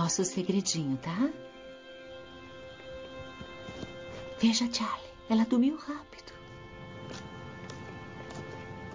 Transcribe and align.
nosso 0.00 0.24
segredinho, 0.24 0.96
tá? 0.96 1.28
Veja, 4.40 4.66
Charlie, 4.72 5.10
ela 5.28 5.44
dormiu 5.44 5.76
rápido. 5.76 6.32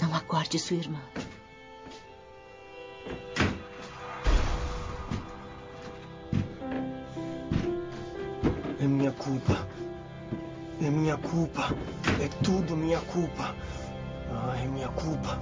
Não 0.01 0.15
acorde 0.15 0.57
sua 0.57 0.77
irmã. 0.77 0.99
É 8.79 8.87
minha 8.87 9.11
culpa. 9.11 9.67
É 10.81 10.89
minha 10.89 11.17
culpa. 11.17 11.69
É 12.19 12.27
tudo 12.43 12.75
minha 12.75 12.99
culpa. 13.01 13.55
Ah, 14.31 14.57
é 14.57 14.65
minha 14.65 14.89
culpa. 14.89 15.39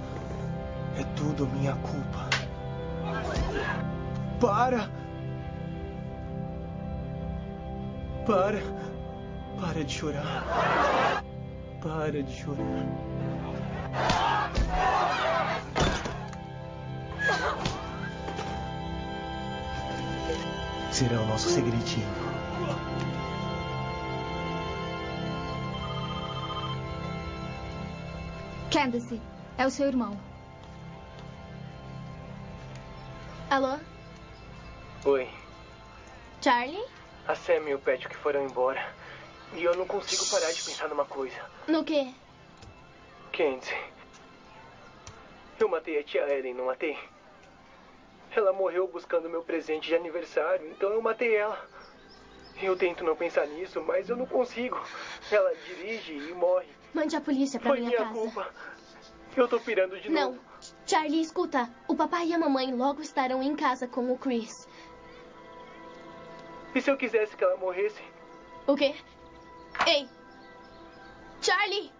É 0.98 1.04
tudo 1.16 1.46
minha 1.46 1.74
culpa. 1.76 2.28
Para! 4.38 5.03
Para! 8.26 8.58
Para 9.60 9.84
de 9.84 9.92
chorar. 9.92 11.22
Para 11.82 12.22
de 12.22 12.32
chorar. 12.32 12.86
Será 20.90 21.20
o 21.20 21.26
nosso 21.26 21.50
segredinho. 21.50 22.06
Candace, 28.70 29.20
é 29.58 29.66
o 29.66 29.70
seu 29.70 29.86
irmão. 29.86 30.16
Sam 37.64 37.70
e 37.70 37.74
o 37.74 37.78
Patrick 37.78 38.14
foram 38.16 38.44
embora. 38.44 38.86
E 39.54 39.64
eu 39.64 39.74
não 39.74 39.86
consigo 39.86 40.26
parar 40.30 40.52
de 40.52 40.62
pensar 40.62 40.88
numa 40.88 41.04
coisa. 41.04 41.36
No 41.66 41.82
quê? 41.84 42.12
Candice. 43.32 43.74
Eu 45.58 45.68
matei 45.68 45.98
a 45.98 46.02
tia 46.02 46.28
Ellen, 46.28 46.54
não 46.54 46.66
matei? 46.66 46.98
Ela 48.32 48.52
morreu 48.52 48.86
buscando 48.88 49.30
meu 49.30 49.42
presente 49.42 49.88
de 49.88 49.94
aniversário, 49.94 50.68
então 50.70 50.90
eu 50.90 51.00
matei 51.00 51.36
ela. 51.36 51.68
Eu 52.60 52.76
tento 52.76 53.04
não 53.04 53.16
pensar 53.16 53.46
nisso, 53.46 53.80
mas 53.82 54.08
eu 54.08 54.16
não 54.16 54.26
consigo. 54.26 54.80
Ela 55.30 55.54
dirige 55.66 56.12
e 56.12 56.32
morre. 56.34 56.68
Mande 56.92 57.16
a 57.16 57.20
polícia 57.20 57.58
pra 57.58 57.70
Foi 57.70 57.78
minha, 57.80 57.90
minha 57.90 58.02
casa. 58.02 58.12
culpa. 58.12 58.48
Eu 59.36 59.48
tô 59.48 59.58
pirando 59.58 59.98
de 60.00 60.08
Não. 60.10 60.32
novo. 60.32 60.40
Charlie, 60.86 61.20
escuta. 61.20 61.68
O 61.88 61.96
papai 61.96 62.28
e 62.28 62.34
a 62.34 62.38
mamãe 62.38 62.72
logo 62.74 63.00
estarão 63.02 63.42
em 63.42 63.54
casa 63.56 63.86
com 63.88 64.12
o 64.12 64.18
Chris. 64.18 64.68
E 66.74 66.80
se 66.80 66.90
eu 66.90 66.96
quisesse 66.96 67.36
que 67.36 67.44
ela 67.44 67.56
morresse? 67.56 68.02
O 68.66 68.74
quê? 68.74 68.94
Ei! 69.86 70.08
Charlie! 71.40 71.92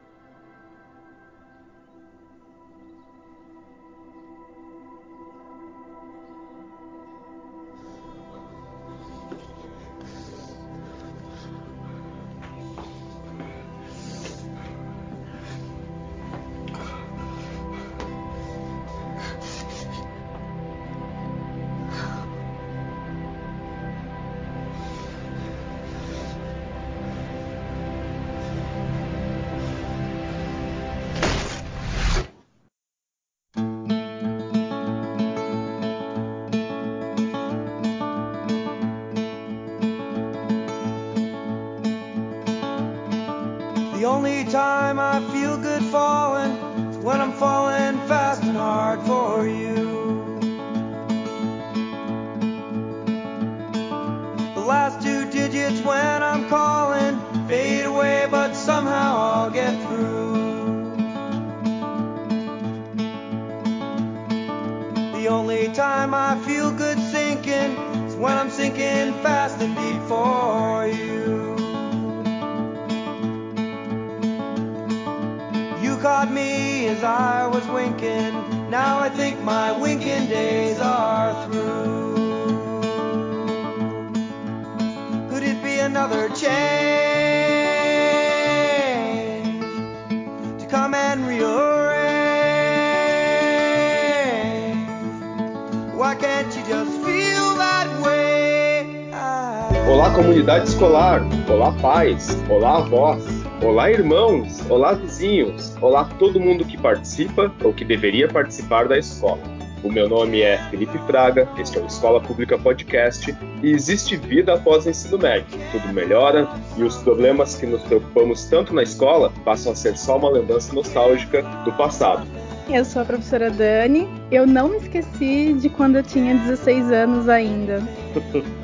Comunidade 100.14 100.68
escolar. 100.68 101.22
Olá, 101.50 101.72
pais. 101.72 102.38
Olá, 102.48 102.78
avós. 102.78 103.24
Olá, 103.60 103.90
irmãos. 103.90 104.64
Olá, 104.70 104.92
vizinhos. 104.92 105.76
Olá, 105.80 106.04
todo 106.20 106.38
mundo 106.38 106.64
que 106.64 106.78
participa 106.78 107.52
ou 107.64 107.72
que 107.72 107.84
deveria 107.84 108.28
participar 108.28 108.86
da 108.86 108.96
escola. 108.96 109.40
O 109.82 109.90
meu 109.90 110.08
nome 110.08 110.40
é 110.40 110.56
Felipe 110.70 110.96
Fraga, 111.06 111.48
este 111.58 111.78
é 111.78 111.82
o 111.82 111.86
Escola 111.86 112.20
Pública 112.20 112.56
Podcast 112.56 113.36
e 113.62 113.72
existe 113.72 114.16
vida 114.16 114.54
após 114.54 114.86
o 114.86 114.90
ensino 114.90 115.18
médio. 115.18 115.58
Tudo 115.72 115.92
melhora 115.92 116.48
e 116.76 116.84
os 116.84 116.96
problemas 116.98 117.56
que 117.56 117.66
nos 117.66 117.82
preocupamos 117.82 118.44
tanto 118.44 118.72
na 118.72 118.84
escola 118.84 119.32
passam 119.44 119.72
a 119.72 119.74
ser 119.74 119.96
só 119.98 120.16
uma 120.16 120.30
lembrança 120.30 120.72
nostálgica 120.72 121.42
do 121.64 121.72
passado. 121.72 122.24
Eu 122.70 122.84
sou 122.84 123.02
a 123.02 123.04
professora 123.04 123.50
Dani. 123.50 124.08
Eu 124.30 124.46
não 124.46 124.68
me 124.68 124.76
esqueci 124.76 125.52
de 125.54 125.68
quando 125.68 125.96
eu 125.96 126.02
tinha 126.04 126.34
16 126.34 126.92
anos 126.92 127.28
ainda. 127.28 127.82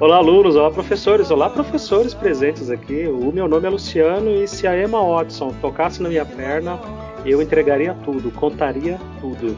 Olá, 0.00 0.16
alunos, 0.16 0.56
olá, 0.56 0.70
professores, 0.70 1.30
olá, 1.30 1.50
professores 1.50 2.14
presentes 2.14 2.70
aqui. 2.70 3.06
O 3.06 3.30
meu 3.30 3.46
nome 3.46 3.66
é 3.66 3.70
Luciano 3.70 4.30
e 4.30 4.48
se 4.48 4.66
a 4.66 4.74
Emma 4.74 4.98
Watson 4.98 5.52
tocasse 5.60 6.02
na 6.02 6.08
minha 6.08 6.24
perna, 6.24 6.80
eu 7.26 7.42
entregaria 7.42 7.94
tudo, 8.02 8.30
contaria 8.30 8.98
tudo. 9.20 9.54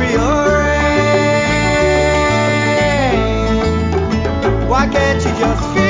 Rearrange. 0.00 0.98
Why 4.68 4.86
can't 4.88 5.24
you 5.24 5.32
just 5.38 5.62
feel 5.74 5.87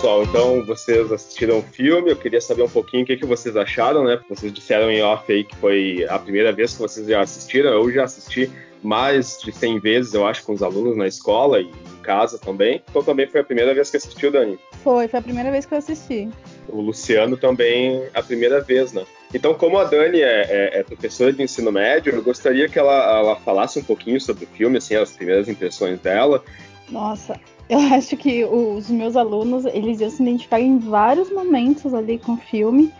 pessoal, 0.00 0.22
então 0.22 0.64
vocês 0.64 1.12
assistiram 1.12 1.58
o 1.58 1.62
filme, 1.62 2.10
eu 2.10 2.16
queria 2.16 2.40
saber 2.40 2.62
um 2.62 2.68
pouquinho 2.70 3.02
o 3.02 3.06
que, 3.06 3.18
que 3.18 3.26
vocês 3.26 3.54
acharam, 3.54 4.02
né? 4.02 4.18
Vocês 4.30 4.50
disseram 4.50 4.90
em 4.90 5.02
off 5.02 5.30
aí 5.30 5.44
que 5.44 5.54
foi 5.56 6.06
a 6.08 6.18
primeira 6.18 6.50
vez 6.52 6.72
que 6.72 6.78
vocês 6.78 7.06
já 7.06 7.20
assistiram, 7.20 7.70
eu 7.70 7.92
já 7.92 8.04
assisti 8.04 8.50
mais 8.82 9.38
de 9.44 9.52
100 9.52 9.78
vezes, 9.80 10.14
eu 10.14 10.26
acho, 10.26 10.42
com 10.42 10.54
os 10.54 10.62
alunos 10.62 10.96
na 10.96 11.06
escola 11.06 11.60
e 11.60 11.66
em 11.66 12.02
casa 12.02 12.38
também. 12.38 12.82
Então 12.88 13.02
também 13.02 13.26
foi 13.26 13.42
a 13.42 13.44
primeira 13.44 13.74
vez 13.74 13.90
que 13.90 13.98
assistiu, 13.98 14.30
Dani. 14.30 14.58
Foi, 14.82 15.06
foi 15.06 15.18
a 15.18 15.22
primeira 15.22 15.50
vez 15.50 15.66
que 15.66 15.74
eu 15.74 15.78
assisti. 15.78 16.30
O 16.66 16.80
Luciano 16.80 17.36
também 17.36 18.02
a 18.14 18.22
primeira 18.22 18.62
vez, 18.62 18.94
né? 18.94 19.04
Então, 19.34 19.52
como 19.52 19.76
a 19.76 19.84
Dani 19.84 20.22
é, 20.22 20.46
é, 20.48 20.78
é, 20.78 20.82
professora 20.82 21.30
de 21.30 21.42
ensino 21.42 21.70
médio, 21.70 22.14
eu 22.14 22.22
gostaria 22.22 22.70
que 22.70 22.78
ela, 22.78 23.18
ela 23.18 23.36
falasse 23.36 23.78
um 23.78 23.84
pouquinho 23.84 24.18
sobre 24.18 24.44
o 24.44 24.48
filme, 24.48 24.78
assim, 24.78 24.94
as 24.94 25.12
primeiras 25.12 25.46
impressões 25.46 26.00
dela. 26.00 26.42
Nossa, 26.88 27.38
eu 27.70 27.78
acho 27.94 28.16
que 28.16 28.44
os 28.44 28.90
meus 28.90 29.16
alunos, 29.16 29.64
eles 29.64 30.00
iam 30.00 30.10
se 30.10 30.20
identificar 30.20 30.60
em 30.60 30.78
vários 30.78 31.32
momentos 31.32 31.94
ali 31.94 32.18
com 32.18 32.32
o 32.32 32.36
filme. 32.36 32.92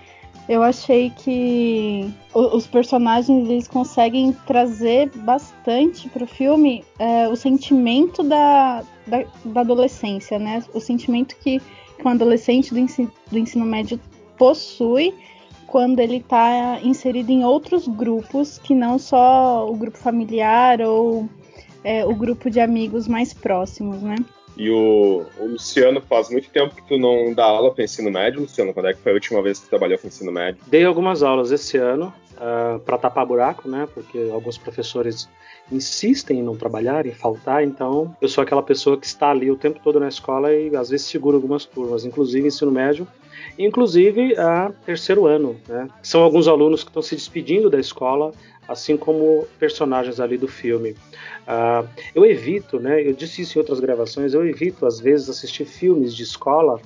Eu 0.48 0.62
achei 0.62 1.10
que 1.10 2.12
os 2.34 2.66
personagens 2.66 3.48
eles 3.48 3.68
conseguem 3.68 4.32
trazer 4.46 5.10
bastante 5.18 6.08
para 6.08 6.24
o 6.24 6.26
filme 6.26 6.84
é, 6.98 7.28
o 7.28 7.36
sentimento 7.36 8.22
da, 8.22 8.82
da, 9.06 9.24
da, 9.44 9.60
adolescência, 9.60 10.38
né? 10.38 10.64
O 10.74 10.80
sentimento 10.80 11.36
que, 11.36 11.60
que 11.60 12.04
um 12.04 12.08
adolescente 12.08 12.72
do 12.72 12.80
ensino, 12.80 13.12
do 13.30 13.38
ensino 13.38 13.64
médio 13.64 14.00
possui 14.36 15.14
quando 15.68 16.00
ele 16.00 16.16
está 16.16 16.80
inserido 16.82 17.30
em 17.30 17.44
outros 17.44 17.86
grupos 17.86 18.58
que 18.58 18.74
não 18.74 18.98
só 18.98 19.70
o 19.70 19.76
grupo 19.76 19.98
familiar 19.98 20.80
ou 20.80 21.28
é, 21.84 22.04
o 22.04 22.14
grupo 22.14 22.50
de 22.50 22.58
amigos 22.58 23.06
mais 23.06 23.32
próximos, 23.32 24.02
né? 24.02 24.16
E 24.60 24.70
o, 24.70 25.24
o, 25.38 25.46
Luciano, 25.46 26.02
faz 26.02 26.28
muito 26.28 26.50
tempo 26.50 26.74
que 26.74 26.82
tu 26.86 26.98
não 26.98 27.32
dá 27.32 27.46
aula 27.46 27.72
para 27.72 27.82
ensino 27.82 28.10
médio, 28.10 28.42
Luciano. 28.42 28.74
Quando 28.74 28.90
é 28.90 28.92
que 28.92 29.00
foi 29.00 29.12
a 29.12 29.14
última 29.14 29.40
vez 29.40 29.58
que 29.58 29.64
tu 29.64 29.70
trabalhou 29.70 29.98
com 29.98 30.06
ensino 30.06 30.30
médio? 30.30 30.60
Dei 30.66 30.84
algumas 30.84 31.22
aulas 31.22 31.50
esse 31.50 31.78
ano 31.78 32.12
uh, 32.32 32.36
ah, 32.76 32.80
para 32.84 32.98
tapar 32.98 33.24
buraco, 33.24 33.66
né? 33.66 33.88
Porque 33.94 34.28
alguns 34.30 34.58
professores 34.58 35.30
insistem 35.72 36.40
em 36.40 36.42
não 36.42 36.58
trabalhar, 36.58 37.06
em 37.06 37.12
faltar. 37.12 37.64
Então, 37.64 38.14
eu 38.20 38.28
sou 38.28 38.42
aquela 38.42 38.62
pessoa 38.62 38.98
que 38.98 39.06
está 39.06 39.30
ali 39.30 39.50
o 39.50 39.56
tempo 39.56 39.80
todo 39.82 39.98
na 39.98 40.08
escola 40.08 40.52
e 40.52 40.76
às 40.76 40.90
vezes 40.90 41.06
segura 41.06 41.38
algumas 41.38 41.64
turmas, 41.64 42.04
inclusive 42.04 42.46
ensino 42.46 42.70
médio 42.70 43.08
inclusive 43.58 44.36
a 44.38 44.70
terceiro 44.84 45.26
ano. 45.26 45.56
Né? 45.68 45.88
São 46.02 46.22
alguns 46.22 46.48
alunos 46.48 46.82
que 46.82 46.90
estão 46.90 47.02
se 47.02 47.14
despedindo 47.14 47.70
da 47.70 47.78
escola, 47.78 48.32
assim 48.70 48.96
como 48.96 49.48
personagens 49.58 50.20
ali 50.20 50.38
do 50.38 50.46
filme. 50.46 50.92
Uh, 51.42 51.86
eu 52.14 52.24
evito, 52.24 52.78
né? 52.78 53.02
Eu 53.04 53.12
disse 53.12 53.42
isso 53.42 53.58
em 53.58 53.60
outras 53.60 53.80
gravações. 53.80 54.32
Eu 54.32 54.46
evito 54.46 54.86
às 54.86 55.00
vezes 55.00 55.28
assistir 55.28 55.64
filmes 55.64 56.14
de 56.14 56.22
escola 56.22 56.80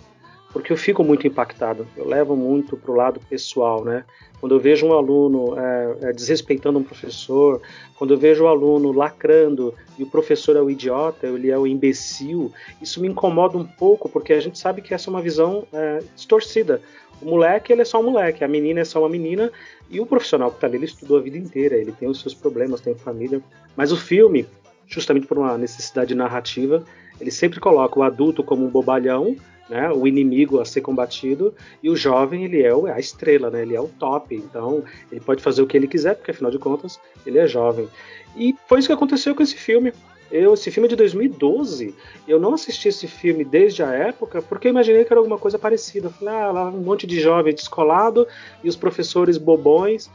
porque 0.54 0.72
eu 0.72 0.76
fico 0.76 1.02
muito 1.02 1.26
impactado. 1.26 1.84
Eu 1.96 2.06
levo 2.06 2.36
muito 2.36 2.76
para 2.76 2.92
o 2.92 2.94
lado 2.94 3.20
pessoal, 3.28 3.84
né? 3.84 4.04
Quando 4.40 4.54
eu 4.54 4.60
vejo 4.60 4.86
um 4.86 4.92
aluno 4.92 5.58
é, 5.58 5.96
é, 6.02 6.12
desrespeitando 6.12 6.78
um 6.78 6.82
professor, 6.84 7.60
quando 7.98 8.14
eu 8.14 8.18
vejo 8.18 8.44
o 8.44 8.46
aluno 8.46 8.92
lacrando 8.92 9.74
e 9.98 10.04
o 10.04 10.06
professor 10.06 10.54
é 10.54 10.60
o 10.60 10.70
idiota, 10.70 11.26
ele 11.26 11.50
é 11.50 11.58
o 11.58 11.66
imbecil, 11.66 12.52
isso 12.80 13.00
me 13.00 13.08
incomoda 13.08 13.58
um 13.58 13.64
pouco, 13.64 14.08
porque 14.08 14.32
a 14.32 14.38
gente 14.38 14.56
sabe 14.56 14.80
que 14.80 14.94
essa 14.94 15.08
é 15.08 15.10
uma 15.10 15.20
visão 15.20 15.66
é, 15.72 15.98
distorcida. 16.14 16.80
O 17.20 17.26
moleque, 17.26 17.72
ele 17.72 17.82
é 17.82 17.84
só 17.84 17.98
um 17.98 18.04
moleque, 18.04 18.44
a 18.44 18.48
menina 18.48 18.80
é 18.80 18.84
só 18.84 19.00
uma 19.00 19.08
menina, 19.08 19.50
e 19.90 19.98
o 19.98 20.06
profissional 20.06 20.50
que 20.50 20.58
está 20.58 20.68
ali, 20.68 20.76
ele 20.76 20.84
estudou 20.84 21.18
a 21.18 21.20
vida 21.20 21.36
inteira, 21.36 21.74
ele 21.74 21.90
tem 21.90 22.08
os 22.08 22.20
seus 22.20 22.34
problemas, 22.34 22.80
tem 22.80 22.94
família. 22.94 23.42
Mas 23.76 23.90
o 23.90 23.96
filme, 23.96 24.46
justamente 24.86 25.26
por 25.26 25.36
uma 25.36 25.58
necessidade 25.58 26.14
narrativa, 26.14 26.84
ele 27.20 27.32
sempre 27.32 27.58
coloca 27.58 27.98
o 27.98 28.04
adulto 28.04 28.44
como 28.44 28.64
um 28.64 28.68
bobalhão, 28.68 29.36
né, 29.68 29.90
o 29.90 30.06
inimigo 30.06 30.60
a 30.60 30.64
ser 30.64 30.80
combatido, 30.80 31.54
e 31.82 31.88
o 31.88 31.96
jovem 31.96 32.44
ele 32.44 32.62
é 32.62 32.70
a 32.92 32.98
estrela, 32.98 33.50
né, 33.50 33.62
ele 33.62 33.74
é 33.74 33.80
o 33.80 33.88
top, 33.88 34.34
então 34.34 34.82
ele 35.10 35.20
pode 35.20 35.42
fazer 35.42 35.62
o 35.62 35.66
que 35.66 35.76
ele 35.76 35.88
quiser, 35.88 36.14
porque 36.14 36.30
afinal 36.30 36.50
de 36.50 36.58
contas 36.58 37.00
ele 37.26 37.38
é 37.38 37.46
jovem. 37.46 37.88
E 38.36 38.54
foi 38.66 38.78
isso 38.78 38.88
que 38.88 38.94
aconteceu 38.94 39.34
com 39.34 39.42
esse 39.42 39.56
filme. 39.56 39.92
Eu, 40.30 40.54
esse 40.54 40.70
filme 40.70 40.86
é 40.86 40.90
de 40.90 40.96
2012, 40.96 41.94
eu 42.26 42.40
não 42.40 42.54
assisti 42.54 42.88
esse 42.88 43.06
filme 43.06 43.44
desde 43.44 43.82
a 43.82 43.92
época 43.92 44.42
porque 44.42 44.66
eu 44.66 44.70
imaginei 44.70 45.04
que 45.04 45.12
era 45.12 45.20
alguma 45.20 45.38
coisa 45.38 45.58
parecida. 45.58 46.08
Eu 46.08 46.10
falei, 46.10 46.34
ah, 46.34 46.50
lá 46.50 46.68
um 46.68 46.80
monte 46.80 47.06
de 47.06 47.20
jovem 47.20 47.54
descolado 47.54 48.26
e 48.62 48.68
os 48.68 48.74
professores 48.74 49.38
bobões. 49.38 50.10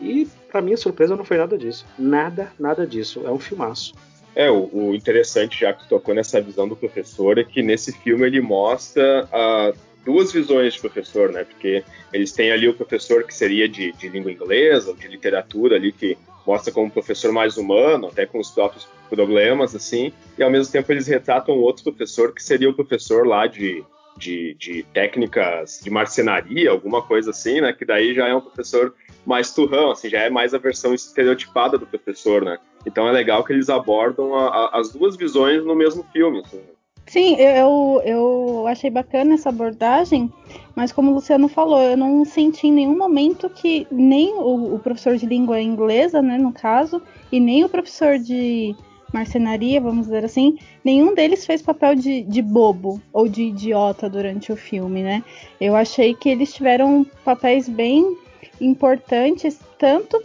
E, 0.00 0.28
para 0.50 0.60
minha 0.60 0.76
surpresa, 0.76 1.16
não 1.16 1.24
foi 1.24 1.38
nada 1.38 1.56
disso. 1.56 1.86
Nada, 1.98 2.52
nada 2.58 2.86
disso. 2.86 3.22
É 3.24 3.30
um 3.30 3.38
filmaço. 3.38 3.94
É, 4.34 4.50
o, 4.50 4.68
o, 4.72 4.94
interessante, 4.94 5.60
já 5.60 5.72
que 5.72 5.88
tocou 5.88 6.14
nessa 6.14 6.40
visão 6.40 6.66
do 6.66 6.74
professor, 6.74 7.38
é 7.38 7.44
que 7.44 7.62
nesse 7.62 7.92
filme 7.92 8.26
ele 8.26 8.40
mostra 8.40 9.24
uh, 9.26 9.78
duas 10.04 10.32
visões 10.32 10.74
de 10.74 10.80
professor, 10.80 11.30
né? 11.30 11.44
Porque 11.44 11.84
eles 12.12 12.32
têm 12.32 12.50
ali 12.50 12.68
o 12.68 12.74
professor 12.74 13.24
que 13.24 13.34
seria 13.34 13.68
de, 13.68 13.92
de 13.92 14.08
língua 14.08 14.32
inglesa, 14.32 14.92
de 14.94 15.06
literatura 15.06 15.76
ali, 15.76 15.92
que 15.92 16.18
mostra 16.46 16.72
como 16.72 16.86
um 16.86 16.90
professor 16.90 17.32
mais 17.32 17.56
humano, 17.56 18.08
até 18.08 18.26
com 18.26 18.38
os 18.38 18.50
próprios 18.50 18.86
problemas, 19.08 19.74
assim, 19.74 20.12
e 20.36 20.42
ao 20.42 20.50
mesmo 20.50 20.72
tempo 20.72 20.90
eles 20.92 21.06
retratam 21.06 21.54
outro 21.56 21.84
professor 21.84 22.34
que 22.34 22.42
seria 22.42 22.68
o 22.68 22.74
professor 22.74 23.26
lá 23.26 23.46
de, 23.46 23.82
de, 24.16 24.54
de 24.54 24.82
técnicas 24.92 25.80
de 25.82 25.90
marcenaria, 25.90 26.70
alguma 26.70 27.02
coisa 27.02 27.30
assim, 27.30 27.60
né? 27.60 27.72
Que 27.72 27.84
daí 27.84 28.14
já 28.14 28.28
é 28.28 28.34
um 28.34 28.40
professor 28.40 28.94
mais 29.24 29.52
turrão, 29.52 29.90
assim, 29.90 30.10
já 30.10 30.20
é 30.20 30.28
mais 30.28 30.52
a 30.52 30.58
versão 30.58 30.92
estereotipada 30.92 31.78
do 31.78 31.86
professor, 31.86 32.44
né? 32.44 32.58
Então 32.86 33.08
é 33.08 33.12
legal 33.12 33.44
que 33.44 33.52
eles 33.52 33.68
abordam 33.68 34.34
a, 34.34 34.48
a, 34.48 34.80
as 34.80 34.92
duas 34.92 35.16
visões 35.16 35.64
no 35.64 35.74
mesmo 35.74 36.04
filme. 36.12 36.40
Assim. 36.40 36.60
Sim, 37.06 37.36
eu, 37.36 38.00
eu 38.04 38.66
achei 38.66 38.90
bacana 38.90 39.34
essa 39.34 39.50
abordagem, 39.50 40.32
mas 40.74 40.90
como 40.90 41.10
o 41.10 41.14
Luciano 41.14 41.48
falou, 41.48 41.80
eu 41.80 41.96
não 41.96 42.24
senti 42.24 42.68
em 42.68 42.72
nenhum 42.72 42.96
momento 42.96 43.48
que 43.50 43.86
nem 43.90 44.32
o, 44.34 44.74
o 44.74 44.78
professor 44.78 45.16
de 45.16 45.26
língua 45.26 45.60
inglesa, 45.60 46.22
né, 46.22 46.38
no 46.38 46.52
caso, 46.52 47.02
e 47.30 47.38
nem 47.38 47.62
o 47.62 47.68
professor 47.68 48.18
de 48.18 48.74
marcenaria, 49.12 49.80
vamos 49.80 50.06
dizer 50.06 50.24
assim, 50.24 50.58
nenhum 50.82 51.14
deles 51.14 51.46
fez 51.46 51.62
papel 51.62 51.94
de, 51.94 52.22
de 52.22 52.42
bobo 52.42 53.00
ou 53.12 53.28
de 53.28 53.44
idiota 53.44 54.10
durante 54.10 54.50
o 54.50 54.56
filme, 54.56 55.02
né? 55.02 55.22
Eu 55.60 55.76
achei 55.76 56.14
que 56.14 56.28
eles 56.28 56.52
tiveram 56.52 57.06
papéis 57.24 57.68
bem 57.68 58.16
importantes, 58.60 59.60
tanto 59.78 60.20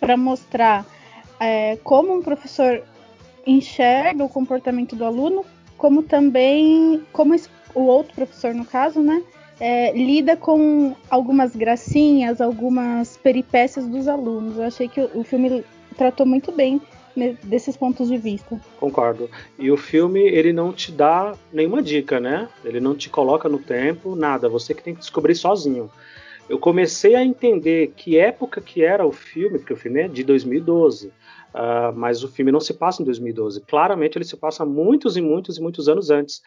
para 0.00 0.16
mostrar 0.16 0.86
é, 1.40 1.76
como 1.82 2.14
um 2.14 2.22
professor 2.22 2.82
enxerga 3.46 4.24
o 4.24 4.28
comportamento 4.28 4.94
do 4.94 5.04
aluno, 5.04 5.44
como 5.76 6.02
também 6.02 7.02
como 7.12 7.34
o 7.74 7.82
outro 7.82 8.14
professor, 8.14 8.54
no 8.54 8.64
caso, 8.64 9.00
né, 9.00 9.22
é, 9.60 9.92
lida 9.92 10.36
com 10.36 10.94
algumas 11.10 11.54
gracinhas, 11.54 12.40
algumas 12.40 13.16
peripécias 13.16 13.86
dos 13.86 14.06
alunos. 14.06 14.56
Eu 14.56 14.64
achei 14.64 14.88
que 14.88 15.00
o, 15.00 15.20
o 15.20 15.24
filme 15.24 15.64
tratou 15.96 16.26
muito 16.26 16.52
bem 16.52 16.80
desses 17.42 17.76
pontos 17.76 18.08
de 18.08 18.16
vista. 18.16 18.60
Concordo. 18.78 19.28
E 19.58 19.70
o 19.70 19.76
filme, 19.76 20.20
ele 20.20 20.52
não 20.52 20.72
te 20.72 20.92
dá 20.92 21.34
nenhuma 21.52 21.82
dica, 21.82 22.20
né? 22.20 22.48
Ele 22.64 22.78
não 22.78 22.94
te 22.94 23.10
coloca 23.10 23.48
no 23.48 23.58
tempo, 23.58 24.14
nada. 24.14 24.48
Você 24.48 24.72
que 24.72 24.82
tem 24.82 24.94
que 24.94 25.00
descobrir 25.00 25.34
sozinho. 25.34 25.90
Eu 26.48 26.58
comecei 26.58 27.14
a 27.14 27.24
entender 27.24 27.92
que 27.96 28.16
época 28.16 28.60
que 28.60 28.82
era 28.82 29.04
o 29.04 29.12
filme, 29.12 29.58
porque 29.58 29.72
o 29.72 29.76
filme 29.76 30.02
é 30.02 30.08
de 30.08 30.22
2012. 30.22 31.10
Uh, 31.54 31.96
mas 31.96 32.22
o 32.22 32.28
filme 32.28 32.52
não 32.52 32.60
se 32.60 32.74
passa 32.74 33.02
em 33.02 33.04
2012. 33.04 33.62
Claramente 33.62 34.18
ele 34.18 34.24
se 34.24 34.36
passa 34.36 34.64
muitos 34.64 35.16
e 35.16 35.20
muitos 35.20 35.56
e 35.56 35.62
muitos 35.62 35.88
anos 35.88 36.10
antes. 36.10 36.42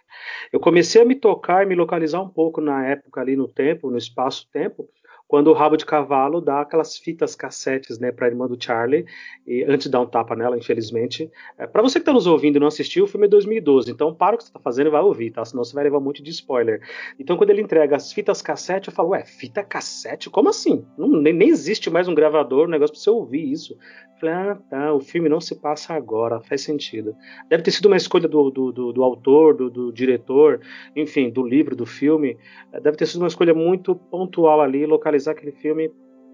Eu 0.51 0.59
comecei 0.59 1.01
a 1.01 1.05
me 1.05 1.15
tocar 1.15 1.63
e 1.63 1.65
me 1.65 1.75
localizar 1.75 2.21
um 2.21 2.29
pouco 2.29 2.61
na 2.61 2.85
época 2.85 3.19
ali 3.19 3.35
no 3.35 3.47
tempo, 3.47 3.89
no 3.89 3.97
espaço-tempo, 3.97 4.87
quando 5.31 5.47
o 5.47 5.53
rabo 5.53 5.77
de 5.77 5.85
cavalo 5.85 6.41
dá 6.41 6.59
aquelas 6.59 6.97
fitas 6.97 7.35
cassetes, 7.35 7.97
né, 7.97 8.11
para 8.11 8.27
a 8.27 8.29
irmã 8.29 8.47
do 8.47 8.61
Charlie, 8.61 9.05
e 9.47 9.63
antes 9.63 9.85
de 9.85 9.91
dar 9.91 10.01
um 10.01 10.05
tapa 10.05 10.35
nela, 10.35 10.57
infelizmente. 10.57 11.31
É, 11.57 11.65
para 11.65 11.81
você 11.81 11.99
que 11.99 12.01
está 12.01 12.11
nos 12.11 12.27
ouvindo 12.27 12.57
e 12.57 12.59
não 12.59 12.67
assistiu, 12.67 13.05
o 13.05 13.07
filme 13.07 13.27
é 13.27 13.29
2012, 13.29 13.89
então 13.89 14.13
para 14.13 14.35
o 14.35 14.37
que 14.37 14.43
você 14.43 14.49
está 14.49 14.59
fazendo 14.59 14.87
e 14.87 14.89
vai 14.89 14.99
ouvir, 14.99 15.31
tá? 15.31 15.45
Senão 15.45 15.63
você 15.63 15.73
vai 15.73 15.85
levar 15.85 16.01
muito 16.01 16.21
de 16.21 16.31
spoiler. 16.31 16.81
Então 17.17 17.37
quando 17.37 17.49
ele 17.49 17.61
entrega 17.61 17.95
as 17.95 18.11
fitas 18.11 18.41
cassete, 18.41 18.89
eu 18.89 18.93
falo, 18.93 19.11
ué, 19.11 19.23
fita 19.23 19.63
cassete? 19.63 20.29
Como 20.29 20.49
assim? 20.49 20.85
Não, 20.97 21.07
nem, 21.07 21.31
nem 21.31 21.47
existe 21.47 21.89
mais 21.89 22.09
um 22.09 22.13
gravador, 22.13 22.67
um 22.67 22.71
negócio 22.71 22.93
para 22.93 23.01
você 23.01 23.09
ouvir 23.09 23.53
isso. 23.53 23.77
Falei, 24.21 24.35
ah, 24.35 24.57
tá, 24.69 24.93
o 24.93 24.99
filme 24.99 25.27
não 25.27 25.41
se 25.41 25.55
passa 25.55 25.95
agora, 25.95 26.39
faz 26.41 26.61
sentido. 26.61 27.15
Deve 27.49 27.63
ter 27.63 27.71
sido 27.71 27.87
uma 27.87 27.97
escolha 27.97 28.27
do, 28.27 28.51
do, 28.51 28.71
do, 28.71 28.93
do 28.93 29.03
autor, 29.03 29.55
do, 29.55 29.67
do, 29.67 29.91
diretor, 29.91 30.61
enfim, 30.95 31.31
do 31.31 31.41
livro, 31.41 31.75
do 31.75 31.87
filme. 31.87 32.37
Deve 32.83 32.97
ter 32.97 33.07
sido 33.07 33.21
uma 33.21 33.27
escolha 33.27 33.51
muito 33.51 33.95
pontual 33.95 34.61
ali, 34.61 34.85
localizar 35.21 35.31
aquele 35.31 35.51
filme 35.51 35.91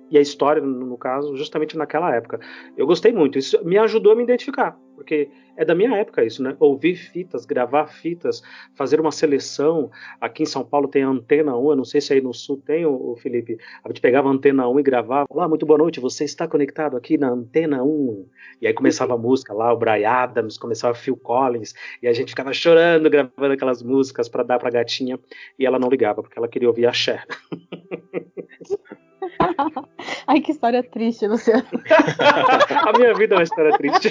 e 0.09 0.17
a 0.17 0.21
história, 0.21 0.61
no 0.61 0.97
caso, 0.97 1.35
justamente 1.35 1.77
naquela 1.77 2.13
época. 2.15 2.39
Eu 2.75 2.85
gostei 2.85 3.11
muito, 3.11 3.37
isso 3.37 3.63
me 3.65 3.77
ajudou 3.77 4.13
a 4.13 4.15
me 4.15 4.23
identificar, 4.23 4.77
porque 4.95 5.29
é 5.55 5.65
da 5.65 5.75
minha 5.75 5.95
época 5.97 6.23
isso, 6.23 6.41
né? 6.41 6.55
Ouvir 6.59 6.95
fitas, 6.95 7.45
gravar 7.45 7.87
fitas, 7.87 8.41
fazer 8.75 9.01
uma 9.01 9.11
seleção. 9.11 9.89
Aqui 10.21 10.43
em 10.43 10.45
São 10.45 10.63
Paulo 10.63 10.87
tem 10.87 11.03
a 11.03 11.07
Antena 11.07 11.57
1, 11.57 11.71
eu 11.71 11.75
não 11.75 11.83
sei 11.83 11.99
se 11.99 12.13
aí 12.13 12.21
no 12.21 12.33
Sul 12.33 12.61
tem, 12.63 12.85
o 12.85 13.15
Felipe. 13.17 13.57
A 13.83 13.87
gente 13.89 13.99
pegava 13.99 14.29
a 14.29 14.31
Antena 14.31 14.69
1 14.69 14.79
e 14.79 14.83
gravava. 14.83 15.25
Olá, 15.29 15.47
muito 15.47 15.65
boa 15.65 15.79
noite, 15.79 15.99
você 15.99 16.23
está 16.23 16.47
conectado 16.47 16.95
aqui 16.95 17.17
na 17.17 17.29
Antena 17.29 17.83
1. 17.83 18.27
E 18.61 18.67
aí 18.67 18.73
começava 18.73 19.15
a 19.15 19.17
música 19.17 19.53
lá, 19.53 19.73
o 19.73 19.77
Brian 19.77 20.09
Adams, 20.09 20.57
começava 20.57 20.93
Phil 20.93 21.17
Collins, 21.17 21.73
e 22.01 22.07
a 22.07 22.13
gente 22.13 22.29
ficava 22.29 22.53
chorando, 22.53 23.09
gravando 23.09 23.53
aquelas 23.53 23.81
músicas 23.81 24.29
para 24.29 24.43
dar 24.43 24.59
pra 24.59 24.69
gatinha, 24.69 25.19
e 25.57 25.65
ela 25.65 25.79
não 25.79 25.89
ligava, 25.89 26.21
porque 26.21 26.37
ela 26.37 26.47
queria 26.47 26.67
ouvir 26.67 26.85
a 26.85 26.93
Cher. 26.93 27.25
Ai, 30.27 30.41
que 30.41 30.51
história 30.51 30.83
triste, 30.83 31.27
Luciano. 31.27 31.63
a 32.87 32.97
minha 32.97 33.13
vida 33.13 33.35
é 33.35 33.37
uma 33.37 33.43
história 33.43 33.71
triste. 33.77 34.09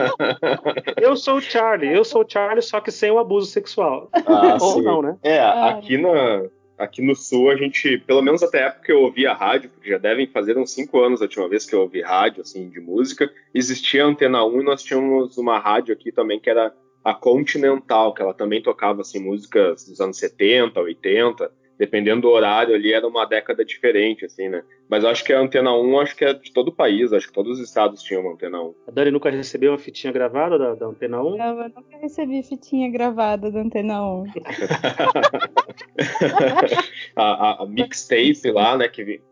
eu 1.00 1.16
sou 1.16 1.36
o 1.36 1.40
Charlie, 1.40 1.92
eu 1.92 2.04
sou 2.04 2.24
o 2.24 2.28
Charlie, 2.28 2.62
só 2.62 2.80
que 2.80 2.90
sem 2.90 3.10
o 3.10 3.18
abuso 3.18 3.50
sexual. 3.50 4.08
Ah, 4.12 4.58
Ou 4.60 4.74
sim. 4.74 4.82
não, 4.82 5.02
né? 5.02 5.16
É, 5.22 5.40
aqui 5.40 5.98
na, 5.98 6.44
aqui 6.78 7.02
no 7.02 7.14
sul 7.14 7.50
a 7.50 7.56
gente, 7.56 7.98
pelo 7.98 8.22
menos 8.22 8.42
até 8.42 8.62
a 8.62 8.66
época 8.68 8.86
que 8.86 8.92
eu 8.92 9.02
ouvia 9.02 9.32
rádio, 9.34 9.70
porque 9.70 9.90
já 9.90 9.98
devem 9.98 10.26
fazer 10.26 10.56
uns 10.56 10.72
cinco 10.72 11.00
anos 11.00 11.20
a 11.20 11.24
última 11.24 11.48
vez 11.48 11.66
que 11.66 11.74
eu 11.74 11.82
ouvi 11.82 12.00
rádio, 12.00 12.42
assim, 12.42 12.68
de 12.68 12.80
música, 12.80 13.30
existia 13.54 14.04
a 14.04 14.08
Antena 14.08 14.44
1 14.44 14.60
e 14.60 14.64
nós 14.64 14.82
tínhamos 14.82 15.36
uma 15.36 15.58
rádio 15.58 15.92
aqui 15.92 16.10
também 16.10 16.40
que 16.40 16.48
era 16.48 16.74
a 17.04 17.14
Continental, 17.14 18.12
que 18.12 18.22
ela 18.22 18.34
também 18.34 18.62
tocava, 18.62 19.02
assim, 19.02 19.18
músicas 19.18 19.86
dos 19.86 20.00
anos 20.00 20.18
70, 20.18 20.80
80, 20.80 21.50
dependendo 21.80 22.20
do 22.20 22.28
horário 22.28 22.74
ali, 22.74 22.92
era 22.92 23.08
uma 23.08 23.24
década 23.24 23.64
diferente, 23.64 24.26
assim, 24.26 24.50
né? 24.50 24.62
Mas 24.86 25.02
acho 25.02 25.24
que 25.24 25.32
a 25.32 25.40
Antena 25.40 25.74
1, 25.74 26.00
acho 26.00 26.14
que 26.14 26.26
é 26.26 26.34
de 26.34 26.52
todo 26.52 26.68
o 26.68 26.74
país, 26.74 27.10
acho 27.10 27.28
que 27.28 27.32
todos 27.32 27.58
os 27.58 27.66
estados 27.66 28.02
tinham 28.02 28.20
uma 28.20 28.34
Antena 28.34 28.60
1. 28.60 28.74
A 28.86 28.90
Dani 28.90 29.10
nunca 29.10 29.30
recebeu 29.30 29.72
uma 29.72 29.78
fitinha 29.78 30.12
gravada 30.12 30.58
da, 30.58 30.74
da 30.74 30.86
Antena 30.88 31.22
1? 31.22 31.36
Não, 31.38 31.62
eu 31.62 31.70
nunca 31.70 31.96
recebi 31.96 32.42
fitinha 32.42 32.90
gravada 32.90 33.50
da 33.50 33.60
Antena 33.60 34.04
1. 34.04 34.24
a, 37.16 37.22
a, 37.22 37.62
a 37.62 37.66
mixtape 37.66 38.50
lá, 38.50 38.76
né, 38.76 38.86
que, 38.86 39.22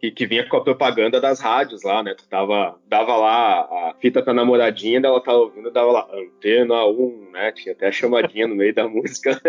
que, 0.00 0.10
que, 0.10 0.26
vinha 0.26 0.48
com 0.48 0.56
a 0.56 0.64
propaganda 0.64 1.20
das 1.20 1.40
rádios 1.40 1.82
lá, 1.82 2.02
né? 2.02 2.14
Tu 2.14 2.26
tava, 2.26 2.78
dava 2.88 3.16
lá 3.16 3.60
a 3.60 3.94
fita 4.00 4.22
com 4.22 4.30
a 4.30 4.34
namoradinha, 4.34 4.98
ela 5.04 5.20
tava 5.20 5.38
ouvindo, 5.38 5.70
dava 5.70 5.92
lá, 5.92 6.08
Antena 6.12 6.86
1, 6.86 7.30
né? 7.32 7.52
Tinha 7.52 7.74
até 7.74 7.88
a 7.88 7.92
chamadinha 7.92 8.48
no 8.48 8.56
meio 8.56 8.74
da 8.74 8.88
música. 8.88 9.40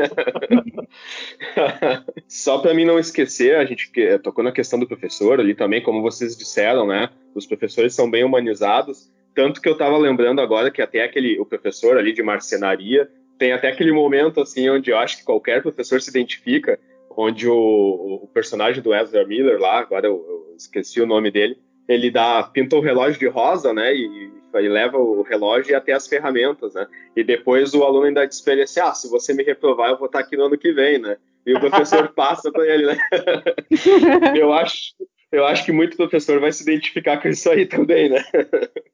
Só 2.27 2.59
para 2.59 2.73
mim 2.73 2.83
não 2.83 2.99
esquecer, 2.99 3.55
a 3.55 3.63
gente 3.63 3.89
tocou 4.21 4.43
na 4.43 4.51
questão 4.51 4.77
do 4.77 4.87
professor 4.87 5.39
ali 5.39 5.55
também, 5.55 5.81
como 5.81 6.01
vocês 6.01 6.35
disseram, 6.35 6.85
né? 6.85 7.09
Os 7.33 7.45
professores 7.45 7.95
são 7.95 8.11
bem 8.11 8.25
humanizados, 8.25 9.09
tanto 9.33 9.61
que 9.61 9.69
eu 9.69 9.77
tava 9.77 9.97
lembrando 9.97 10.41
agora 10.41 10.69
que 10.69 10.81
até 10.81 11.03
aquele, 11.03 11.39
o 11.39 11.45
professor 11.45 11.97
ali 11.97 12.11
de 12.11 12.21
marcenaria, 12.21 13.09
tem 13.39 13.53
até 13.53 13.69
aquele 13.69 13.91
momento 13.91 14.41
assim 14.41 14.69
onde 14.69 14.91
eu 14.91 14.97
acho 14.97 15.17
que 15.17 15.23
qualquer 15.23 15.61
professor 15.61 16.01
se 16.01 16.09
identifica, 16.09 16.77
onde 17.17 17.47
o, 17.47 18.21
o 18.23 18.27
personagem 18.33 18.81
do 18.81 18.93
Ezra 18.93 19.25
Miller 19.25 19.59
lá, 19.59 19.79
agora 19.79 20.07
eu, 20.07 20.25
eu, 20.27 20.55
esqueci 20.55 21.01
o 21.01 21.07
nome 21.07 21.31
dele, 21.31 21.57
ele 21.87 22.11
dá 22.11 22.43
pinta 22.43 22.75
o 22.75 22.81
relógio 22.81 23.19
de 23.19 23.27
rosa, 23.27 23.73
né, 23.73 23.93
e, 23.95 24.31
e 24.53 24.67
leva 24.67 24.97
o 24.97 25.21
relógio 25.21 25.71
e 25.71 25.75
até 25.75 25.93
as 25.93 26.07
ferramentas, 26.07 26.73
né, 26.73 26.87
e 27.15 27.23
depois 27.23 27.73
o 27.73 27.83
aluno 27.83 28.05
ainda 28.05 28.25
diz 28.25 28.41
para 28.41 28.53
ele 28.53 28.63
assim, 28.63 28.79
ah, 28.79 28.93
se 28.93 29.09
você 29.09 29.33
me 29.33 29.43
reprovar 29.43 29.89
eu 29.89 29.97
vou 29.97 30.07
estar 30.07 30.19
aqui 30.19 30.37
no 30.37 30.45
ano 30.45 30.57
que 30.57 30.71
vem, 30.71 30.99
né, 30.99 31.17
e 31.45 31.53
o 31.53 31.59
professor 31.59 32.09
passa 32.13 32.51
para 32.51 32.65
ele, 32.65 32.85
né, 32.85 32.97
eu 34.37 34.53
acho 34.53 34.93
eu 35.31 35.45
acho 35.45 35.63
que 35.63 35.71
muito 35.71 35.95
professor 35.95 36.41
vai 36.41 36.51
se 36.51 36.61
identificar 36.61 37.21
com 37.21 37.29
isso 37.29 37.49
aí 37.49 37.65
também, 37.65 38.09
né? 38.09 38.21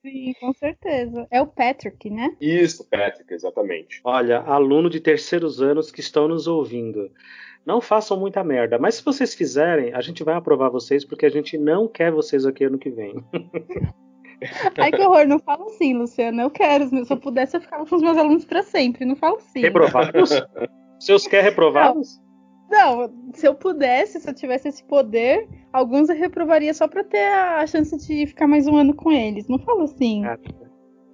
Sim, 0.04 0.34
com 0.40 0.54
certeza. 0.54 1.28
É 1.32 1.42
o 1.42 1.48
Patrick, 1.48 2.12
né? 2.12 2.30
Isso, 2.40 2.88
Patrick, 2.88 3.34
exatamente. 3.34 4.00
Olha, 4.04 4.42
aluno 4.42 4.88
de 4.88 5.00
terceiros 5.00 5.62
anos 5.62 5.92
que 5.92 6.00
estão 6.00 6.28
nos 6.28 6.46
ouvindo. 6.46 7.10
Não 7.66 7.82
façam 7.82 8.18
muita 8.18 8.44
merda. 8.44 8.78
Mas 8.80 8.96
se 8.96 9.06
vocês 9.06 9.34
fizerem, 9.34 9.94
a 9.94 10.02
gente 10.02 10.24
vai 10.24 10.36
aprovar 10.36 10.70
vocês 10.70 11.04
porque 11.04 11.26
a 11.26 11.30
gente 11.30 11.58
não 11.58 11.88
quer 11.88 12.12
vocês 12.12 12.46
aqui 12.46 12.64
ano 12.64 12.78
que 12.78 12.90
vem. 12.90 13.16
Ai, 14.78 14.92
que 14.92 15.02
horror. 15.02 15.28
Não 15.28 15.40
fala 15.40 15.66
assim, 15.66 15.94
Luciana. 15.94 16.44
Eu 16.44 16.50
quero. 16.50 16.88
Se 16.88 17.12
eu 17.12 17.18
pudesse, 17.18 17.58
eu 17.58 17.62
ficava 17.62 17.86
com 17.86 17.96
os 17.96 18.02
meus 18.02 18.18
alunos 18.18 18.46
para 18.46 18.64
sempre. 18.64 19.06
Não 19.06 19.16
fala 19.16 19.38
assim. 19.38 19.62
Reprovados? 19.62 20.30
Seus 21.00 21.28
quer 21.28 21.44
reprovados? 21.44 22.20
Não. 22.70 23.08
não, 23.08 23.32
se 23.34 23.48
eu 23.48 23.54
pudesse, 23.54 24.20
se 24.20 24.28
eu 24.28 24.34
tivesse 24.34 24.68
esse 24.68 24.84
poder, 24.84 25.48
alguns 25.72 26.10
eu 26.10 26.16
reprovaria 26.16 26.74
só 26.74 26.88
pra 26.88 27.04
ter 27.04 27.28
a 27.28 27.66
chance 27.68 27.96
de 27.98 28.26
ficar 28.26 28.48
mais 28.48 28.68
um 28.68 28.76
ano 28.76 28.96
com 28.96 29.12
eles. 29.12 29.48
Não 29.48 29.60
fala 29.60 29.84
assim. 29.84 30.26
Ah, 30.26 30.38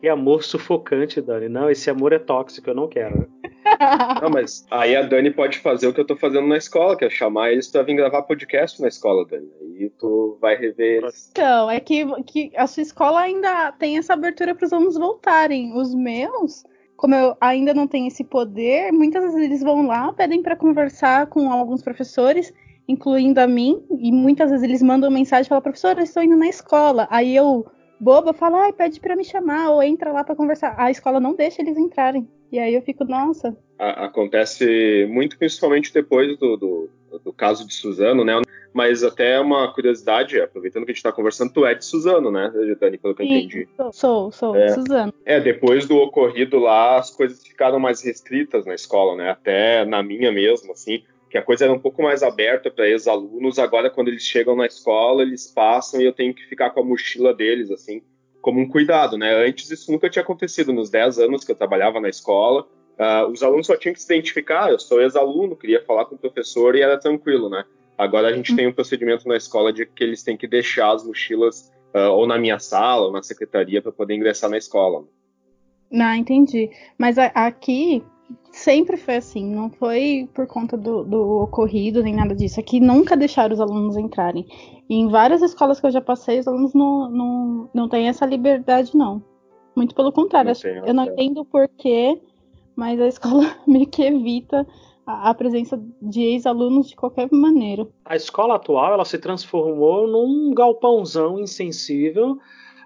que 0.04 0.10
amor 0.10 0.44
sufocante, 0.44 1.22
Dani. 1.22 1.48
Não, 1.48 1.70
esse 1.70 1.90
amor 1.90 2.12
é 2.12 2.20
tóxico, 2.20 2.70
eu 2.70 2.76
não 2.76 2.90
quero. 2.90 3.26
Não, 4.22 4.30
mas 4.30 4.68
aí 4.70 4.98
a 4.98 5.02
Dani 5.02 5.32
pode 5.32 5.60
fazer 5.60 5.88
o 5.88 5.94
que 5.94 6.02
eu 6.02 6.06
tô 6.06 6.18
fazendo 6.18 6.46
na 6.46 6.58
escola, 6.58 6.98
que 6.98 7.06
é 7.06 7.10
chamar 7.10 7.54
eles 7.54 7.70
pra 7.70 7.84
vir 7.84 7.96
gravar 7.96 8.24
podcast 8.24 8.82
na 8.82 8.90
escola, 8.90 9.26
Dani. 9.26 9.48
Aí 9.62 9.90
tu 9.98 10.38
vai 10.42 10.58
rever 10.58 11.04
eles. 11.04 11.30
Então, 11.32 11.72
é 11.72 11.80
que, 11.80 12.06
que 12.24 12.52
a 12.58 12.68
sua 12.68 12.84
escola 12.84 13.22
ainda 13.22 13.72
tem 13.72 13.98
essa 13.98 14.14
abertura 14.14 14.54
para 14.54 14.66
os 14.66 14.74
alunos 14.74 14.98
voltarem. 14.98 15.74
Os 15.74 15.96
meus, 15.96 16.66
como 16.98 17.16
eu 17.16 17.38
ainda 17.40 17.74
não 17.74 17.88
tenho 17.88 18.08
esse 18.08 18.26
poder, 18.26 18.92
muitas 18.92 19.24
vezes 19.24 19.40
eles 19.40 19.64
vão 19.64 19.88
lá, 19.88 20.12
pedem 20.12 20.44
para 20.44 20.58
conversar 20.58 21.28
com 21.28 21.50
alguns 21.50 21.82
professores, 21.82 22.54
incluindo 22.90 23.40
a 23.40 23.48
mim, 23.48 23.82
e 23.98 24.12
muitas 24.12 24.52
vezes 24.52 24.66
eles 24.66 24.84
mandam 24.84 25.10
mensagem 25.10 25.46
e 25.46 25.50
falam, 25.50 25.62
professora, 25.62 26.04
estou 26.04 26.22
indo 26.22 26.36
na 26.36 26.50
escola. 26.50 27.08
Aí 27.10 27.34
eu 27.34 27.66
boba 28.04 28.34
fala, 28.34 28.64
ai, 28.64 28.74
pede 28.74 29.00
para 29.00 29.16
me 29.16 29.24
chamar, 29.24 29.70
ou 29.70 29.82
entra 29.82 30.12
lá 30.12 30.24
para 30.24 30.36
conversar. 30.36 30.76
A 30.78 30.92
escola 30.92 31.20
não 31.20 31.34
deixa 31.34 31.62
eles 31.62 31.78
entrarem. 31.78 32.28
E 32.52 32.60
aí 32.60 32.76
eu 32.76 32.82
fico, 32.82 33.06
nossa. 33.06 33.56
Acontece 33.80 35.08
muito, 35.10 35.38
principalmente 35.38 35.92
depois 35.92 36.38
do, 36.38 36.58
do, 36.58 36.90
do, 37.24 37.34
caso 37.34 37.66
de 37.66 37.74
Suzano, 37.74 38.24
né? 38.24 38.40
Mas 38.74 39.04
até 39.04 39.40
uma 39.40 39.74
curiosidade, 39.74 40.40
aproveitando 40.40 40.84
que 40.86 40.92
a 40.92 40.94
gente 40.94 40.98
está 40.98 41.12
conversando, 41.12 41.54
tu 41.54 41.66
é 41.66 41.74
de 41.74 41.86
Suzano, 41.86 42.32
né, 42.32 42.52
Dani, 42.80 42.98
pelo 42.98 43.16
que 43.16 43.22
eu 43.22 43.26
entendi. 43.26 43.68
Sou, 43.92 44.32
sou, 44.32 44.56
é, 44.56 44.70
Suzano. 44.70 45.14
É, 45.26 45.40
depois 45.40 45.88
do 45.88 45.98
ocorrido 45.98 46.60
lá, 46.60 46.98
as 46.98 47.12
coisas 47.12 47.46
ficaram 47.46 47.80
mais 47.80 48.04
restritas 48.04 48.66
na 48.66 48.76
escola, 48.76 49.16
né? 49.16 49.30
Até 49.32 49.86
na 49.86 50.04
minha 50.04 50.32
mesmo, 50.32 50.72
assim 50.72 51.04
que 51.34 51.38
a 51.40 51.42
coisa 51.42 51.66
era 51.66 51.74
um 51.74 51.80
pouco 51.80 52.04
mais 52.04 52.22
aberta 52.22 52.70
para 52.70 52.88
ex-alunos. 52.88 53.58
Agora, 53.58 53.90
quando 53.90 54.10
eles 54.10 54.22
chegam 54.22 54.56
na 54.56 54.68
escola, 54.68 55.24
eles 55.24 55.48
passam 55.48 56.00
e 56.00 56.06
eu 56.06 56.13
tenho 56.13 56.32
que 56.32 56.46
ficar 56.46 56.70
com 56.70 56.82
a 56.82 56.84
mochila 56.84 57.34
deles, 57.34 57.72
assim, 57.72 58.04
como 58.40 58.60
um 58.60 58.70
cuidado, 58.70 59.18
né? 59.18 59.44
Antes 59.44 59.72
isso 59.72 59.92
nunca 59.92 60.12
tinha 60.12 60.22
acontecido. 60.22 60.72
Nos 60.72 60.92
10 60.92 61.18
anos 61.18 61.44
que 61.44 61.52
eu 61.52 61.56
trabalhava 61.56 62.00
na 62.00 62.08
escola, 62.08 62.68
uh, 63.00 63.25
os 63.32 63.42
alunos 63.42 63.66
só 63.66 63.75
tinham 63.75 63.96
que 63.96 64.00
se 64.00 64.13
identificar. 64.13 64.70
Eu 64.70 64.78
sou 64.78 65.02
ex-aluno, 65.02 65.56
queria 65.56 65.84
falar 65.84 66.06
com 66.06 66.13
o 66.13 66.20
professor 66.20 66.75
e 66.75 66.82
era 66.82 67.00
tranquilo, 67.00 67.50
né? 67.50 67.66
Agora 67.98 68.28
a 68.28 68.34
gente 68.34 68.52
uhum. 68.52 68.56
tem 68.58 68.68
um 68.68 68.74
procedimento 68.74 69.28
na 69.28 69.36
escola 69.36 69.74
de 69.74 69.88
que 69.88 70.04
eles 70.04 70.22
têm 70.22 70.38
que 70.38 70.46
deixar 70.46 70.92
as 70.92 71.04
mochilas 71.04 71.74
uh, 71.96 72.12
ou 72.12 72.28
na 72.28 72.38
minha 72.38 72.60
sala 72.60 73.08
ou 73.08 73.12
na 73.12 73.24
secretaria 73.24 73.82
para 73.82 73.92
poder 73.92 74.13
ingressar 74.13 74.52
na 74.52 74.58
escola. 74.60 75.04
Não, 75.90 76.13
entendi. 76.13 76.70
Mas 76.96 77.18
a, 77.18 77.25
aqui, 77.34 78.04
sempre 78.51 78.98
foi 78.98 79.15
assim, 79.15 79.46
não 79.46 79.70
foi 79.70 80.30
por 80.34 80.48
conta 80.48 80.77
do, 80.77 81.03
do, 81.03 81.42
ocorrido 81.42 82.03
nem 82.03 82.15
nada 82.15 82.36
disso. 82.36 82.60
Aqui 82.60 82.80
nunca 82.80 83.18
deixaram 83.18 83.53
os 83.53 83.60
alunos 83.60 83.98
entrarem. 83.98 84.46
E 84.89 84.96
em 84.96 85.10
várias 85.10 85.42
escolas 85.42 85.80
que 85.80 85.88
eu 85.88 85.92
já 85.92 86.01
passei, 86.01 86.39
os 86.39 86.48
alunos 86.48 86.74
não, 86.74 87.10
não, 87.10 87.70
não 87.74 87.89
têm 87.89 88.08
essa 88.08 88.25
liberdade, 88.25 88.96
não. 88.96 89.24
Muito 89.75 89.96
pelo 89.96 90.12
contrário. 90.12 90.53
Não 90.53 90.62
tem, 90.62 90.88
eu 90.88 90.94
não 90.94 91.06
entendo 91.06 91.42
o 91.42 91.46
porquê, 91.46 92.22
mas 92.75 93.00
a 93.01 93.08
escola 93.08 93.56
meio 93.68 93.88
que 93.88 94.03
evita 94.03 94.68
a, 95.06 95.30
a 95.30 95.34
presença 95.34 95.82
de 96.01 96.22
ex-alunos 96.22 96.89
de 96.89 96.96
qualquer 96.96 97.27
maneira. 97.32 97.88
A 98.06 98.15
escola 98.15 98.56
atual 98.56 98.94
ela 98.94 99.06
se 99.06 99.18
transformou 99.18 100.08
num 100.08 100.53
galpãozão 100.53 101.39
insensível. 101.39 102.38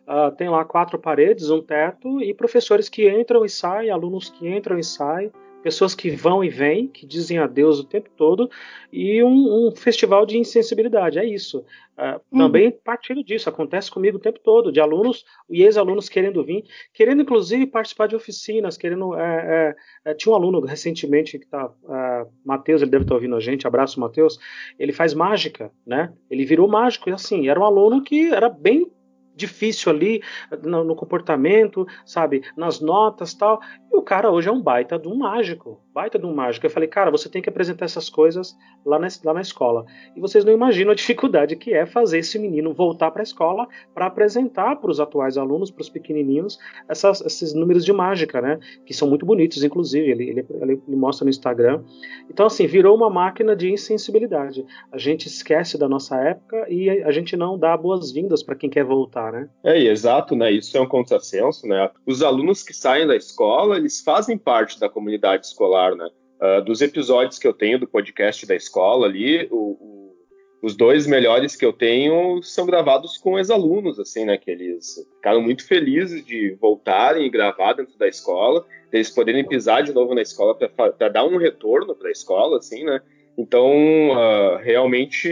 Uh, 0.08 0.34
tem 0.36 0.50
lá 0.50 0.64
quatro 0.64 0.98
paredes, 0.98 1.50
um 1.50 1.62
teto 1.62 2.22
e 2.22 2.34
professores 2.34 2.88
que 2.88 3.10
entram 3.10 3.44
e 3.44 3.50
saem, 3.50 3.90
alunos 3.90 4.30
que 4.30 4.48
entram 4.48 4.80
e 4.80 4.84
saem 4.84 5.32
pessoas 5.68 5.94
que 5.94 6.10
vão 6.10 6.42
e 6.44 6.50
vêm, 6.50 6.88
que 6.88 7.06
dizem 7.06 7.40
adeus 7.40 7.80
o 7.80 7.84
tempo 7.84 8.10
todo, 8.16 8.50
e 8.92 9.22
um, 9.22 9.68
um 9.68 9.72
festival 9.76 10.26
de 10.26 10.38
insensibilidade. 10.38 11.20
É 11.20 11.26
isso. 11.26 11.60
Uh, 11.98 12.22
uhum. 12.32 12.40
Também 12.40 12.72
partilho 12.72 13.22
disso, 13.22 13.50
acontece 13.50 13.92
comigo 13.92 14.18
o 14.18 14.22
tempo 14.22 14.40
todo, 14.40 14.72
de 14.72 14.80
alunos 14.80 15.26
e 15.50 15.64
ex-alunos 15.64 16.08
querendo 16.08 16.42
vir, 16.42 16.64
querendo 16.94 17.22
inclusive 17.22 17.66
participar 17.66 18.08
de 18.08 18.16
oficinas, 18.16 18.78
querendo. 18.78 19.14
É, 19.16 19.76
é, 20.06 20.12
é, 20.12 20.14
tinha 20.14 20.32
um 20.32 20.36
aluno 20.36 20.62
recentemente 20.62 21.38
que 21.38 21.44
está. 21.46 21.70
É, 21.90 22.26
Matheus, 22.46 22.82
ele 22.82 22.92
deve 22.92 23.04
estar 23.04 23.16
ouvindo 23.16 23.36
a 23.36 23.40
gente, 23.42 23.68
abraço 23.68 24.00
Matheus, 24.00 24.40
ele 24.80 24.94
faz 24.94 25.14
mágica, 25.14 25.70
né? 25.86 26.14
Ele 26.30 26.46
virou 26.46 26.68
mágico, 26.68 27.10
e 27.10 27.14
assim, 27.14 27.50
era 27.50 27.60
um 27.60 27.66
aluno 27.66 28.02
que 28.04 28.30
era 28.30 28.48
bem 28.48 28.90
difícil 29.38 29.92
ali 29.92 30.22
no, 30.64 30.84
no, 30.84 30.96
comportamento, 30.96 31.88
sabe, 32.06 32.44
nas 32.58 32.82
notas 32.82 33.34
tal. 33.34 33.62
E 33.92 33.96
o 33.96 34.02
cara 34.02 34.30
hoje 34.32 34.50
é 34.50 34.52
um 34.52 34.62
baita 34.62 35.00
de 35.00 35.08
um 35.08 35.16
mágico, 35.16 35.80
baita 35.98 36.20
de 36.20 36.28
um 36.28 36.34
mágico. 36.34 36.64
Eu 36.64 36.70
falei, 36.70 36.88
cara, 36.88 37.10
você 37.10 37.28
tem 37.28 37.42
que 37.42 37.50
apresentar 37.50 37.86
essas 37.86 38.08
coisas 38.08 38.56
lá 38.86 39.00
na, 39.00 39.08
lá 39.24 39.34
na 39.34 39.42
escola. 39.42 39.84
E 40.16 40.20
vocês 40.22 40.46
não 40.46 40.54
imaginam 40.54 40.92
a 40.92 40.94
dificuldade 41.02 41.56
que 41.56 41.74
é 41.74 41.88
fazer 41.88 42.20
esse 42.20 42.38
menino 42.38 42.72
voltar 42.72 43.10
para 43.10 43.24
a 43.24 43.24
escola 43.24 43.68
para 43.96 44.06
apresentar 44.06 44.76
para 44.76 44.92
os 44.92 45.00
atuais 45.00 45.40
alunos, 45.40 45.72
para 45.72 45.82
os 45.82 45.90
pequenininhos, 45.90 46.60
essas, 46.88 47.22
esses 47.22 47.52
números 47.52 47.84
de 47.84 47.92
mágica, 47.92 48.40
né? 48.40 48.60
Que 48.86 48.94
são 48.94 49.10
muito 49.10 49.26
bonitos, 49.26 49.64
inclusive. 49.64 50.12
Ele, 50.12 50.30
ele, 50.30 50.46
ele 50.62 50.96
mostra 50.96 51.26
no 51.26 51.32
Instagram. 51.32 51.82
Então, 52.30 52.46
assim, 52.46 52.68
virou 52.68 52.96
uma 52.96 53.10
máquina 53.10 53.56
de 53.56 53.72
insensibilidade. 53.72 54.64
A 54.92 55.00
gente 55.00 55.26
esquece 55.26 55.80
da 55.80 55.90
nossa 55.90 56.16
época 56.18 56.68
e 56.70 56.90
a 56.90 57.12
gente 57.12 57.36
não 57.36 57.58
dá 57.58 57.76
boas-vindas 57.76 58.44
para 58.44 58.56
quem 58.56 58.70
quer 58.70 58.84
voltar 58.84 59.18
né? 59.32 59.50
É, 59.64 59.80
exato, 59.80 60.36
né? 60.36 60.52
Isso 60.52 60.78
é 60.78 60.82
um 60.82 60.88
contrassenso, 60.88 61.66
né? 61.68 61.90
Os 62.06 62.22
alunos 62.22 62.62
que 62.62 62.74
saem 62.74 63.08
da 63.08 63.16
escola, 63.16 63.78
eles 63.78 64.02
fazem 64.02 64.38
parte 64.38 64.80
da 64.80 64.88
comunidade 64.88 65.48
escolar, 65.48 65.87
né? 65.96 66.10
Uh, 66.42 66.64
dos 66.64 66.82
episódios 66.82 67.40
que 67.40 67.48
eu 67.48 67.54
tenho 67.54 67.80
do 67.80 67.88
podcast 67.88 68.46
da 68.46 68.56
escola 68.56 69.08
ali, 69.08 69.48
o, 69.50 69.56
o, 69.56 70.16
os 70.62 70.76
dois 70.76 71.08
melhores 71.08 71.56
que 71.56 71.66
eu 71.66 71.74
tenho 71.74 72.42
são 72.44 72.66
gravados 72.66 73.18
com 73.18 73.38
ex-alunos, 73.38 74.00
assim, 74.00 74.26
né? 74.26 74.38
Que 74.38 74.52
eles 74.52 74.96
ficaram 75.16 75.42
muito 75.42 75.66
felizes 75.66 76.26
de 76.26 76.56
voltarem 76.62 77.26
e 77.26 77.30
gravar 77.30 77.74
dentro 77.74 77.98
da 77.98 78.08
escola, 78.08 78.66
eles 78.92 79.10
poderem 79.10 79.48
pisar 79.48 79.84
de 79.84 79.94
novo 79.94 80.14
na 80.14 80.22
escola 80.22 80.56
para 80.56 81.10
dar 81.10 81.26
um 81.26 81.38
retorno 81.38 81.96
para 81.96 82.10
a 82.10 82.12
escola, 82.12 82.58
assim, 82.58 82.84
né? 82.84 83.02
Então, 83.38 83.70
uh, 84.12 84.58
realmente, 84.58 85.30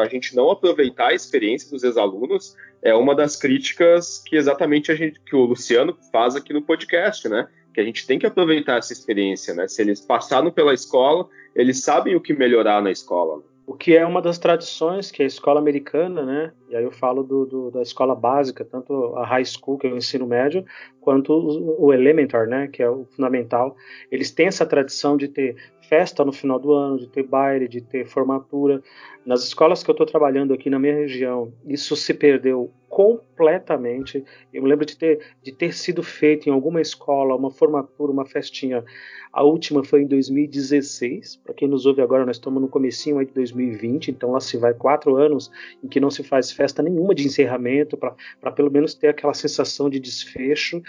a 0.00 0.08
gente 0.08 0.34
não 0.36 0.48
aproveitar 0.48 1.08
a 1.08 1.14
experiência 1.14 1.68
dos 1.70 1.82
ex-alunos 1.82 2.54
é 2.82 2.94
uma 2.94 3.14
das 3.14 3.36
críticas 3.36 4.22
que 4.24 4.36
exatamente 4.36 4.92
a 4.92 4.94
gente, 4.94 5.20
que 5.20 5.34
o 5.34 5.44
Luciano 5.44 5.96
faz 6.12 6.36
aqui 6.36 6.52
no 6.52 6.62
podcast, 6.62 7.28
né? 7.28 7.48
Que 7.72 7.80
a 7.80 7.84
gente 7.84 8.06
tem 8.06 8.18
que 8.18 8.26
aproveitar 8.26 8.78
essa 8.78 8.92
experiência, 8.92 9.54
né? 9.54 9.68
Se 9.68 9.82
eles 9.82 10.00
passaram 10.00 10.50
pela 10.50 10.74
escola, 10.74 11.28
eles 11.54 11.82
sabem 11.82 12.16
o 12.16 12.20
que 12.20 12.32
melhorar 12.32 12.82
na 12.82 12.90
escola. 12.90 13.42
O 13.66 13.74
que 13.74 13.94
é 13.94 14.06
uma 14.06 14.22
das 14.22 14.38
tradições 14.38 15.10
que 15.10 15.22
a 15.22 15.26
escola 15.26 15.60
americana, 15.60 16.24
né? 16.24 16.52
E 16.70 16.74
aí 16.76 16.82
eu 16.82 16.90
falo 16.90 17.22
do, 17.22 17.44
do, 17.44 17.70
da 17.70 17.82
escola 17.82 18.14
básica, 18.14 18.64
tanto 18.64 19.14
a 19.16 19.26
high 19.26 19.44
school, 19.44 19.76
que 19.76 19.86
é 19.86 19.92
o 19.92 19.96
ensino 19.96 20.26
médio, 20.26 20.64
quanto 21.08 21.32
o, 21.32 21.90
elementar, 21.90 22.46
né? 22.46 22.68
Que 22.68 22.82
é 22.82 22.90
o 22.90 23.06
fundamental. 23.06 23.74
Eles 24.12 24.30
têm 24.30 24.46
essa 24.46 24.66
tradição 24.66 25.16
de 25.16 25.26
ter 25.26 25.56
festa 25.88 26.22
no 26.22 26.32
final 26.32 26.58
do 26.58 26.70
ano, 26.70 26.98
de 26.98 27.08
ter 27.08 27.22
baile, 27.22 27.66
de 27.66 27.80
ter 27.80 28.04
formatura. 28.04 28.82
Nas 29.24 29.42
escolas 29.42 29.82
que 29.82 29.88
eu 29.88 29.92
estou 29.92 30.06
trabalhando 30.06 30.52
aqui 30.52 30.68
na 30.68 30.78
minha 30.78 30.94
região, 30.94 31.50
isso 31.66 31.96
se 31.96 32.12
perdeu 32.12 32.70
completamente. 32.90 34.22
Eu 34.52 34.62
me 34.62 34.68
lembro 34.68 34.84
de 34.84 34.98
ter, 34.98 35.20
de 35.42 35.50
ter 35.52 35.72
sido 35.72 36.02
feito 36.02 36.46
em 36.46 36.52
alguma 36.52 36.80
escola 36.80 37.34
uma 37.34 37.50
formatura, 37.50 38.12
uma 38.12 38.26
festinha. 38.26 38.84
A 39.32 39.42
última 39.42 39.84
foi 39.84 40.02
em 40.02 40.06
2016. 40.06 41.36
Para 41.36 41.54
quem 41.54 41.68
nos 41.68 41.84
ouve 41.86 42.00
agora, 42.00 42.24
nós 42.24 42.36
estamos 42.36 42.60
no 42.60 42.68
comecinho 42.68 43.24
de 43.24 43.32
2020, 43.32 44.10
então 44.10 44.32
lá 44.32 44.40
se 44.40 44.56
vai 44.56 44.72
quatro 44.72 45.16
anos 45.16 45.50
em 45.82 45.88
que 45.88 46.00
não 46.00 46.10
se 46.10 46.22
faz 46.22 46.50
festa 46.50 46.82
nenhuma 46.82 47.14
de 47.14 47.26
encerramento, 47.26 47.96
para 47.96 48.52
pelo 48.52 48.70
menos 48.70 48.94
ter 48.94 49.08
aquela 49.08 49.34
sensação 49.34 49.90
de 49.90 50.00
desfecho. 50.00 50.82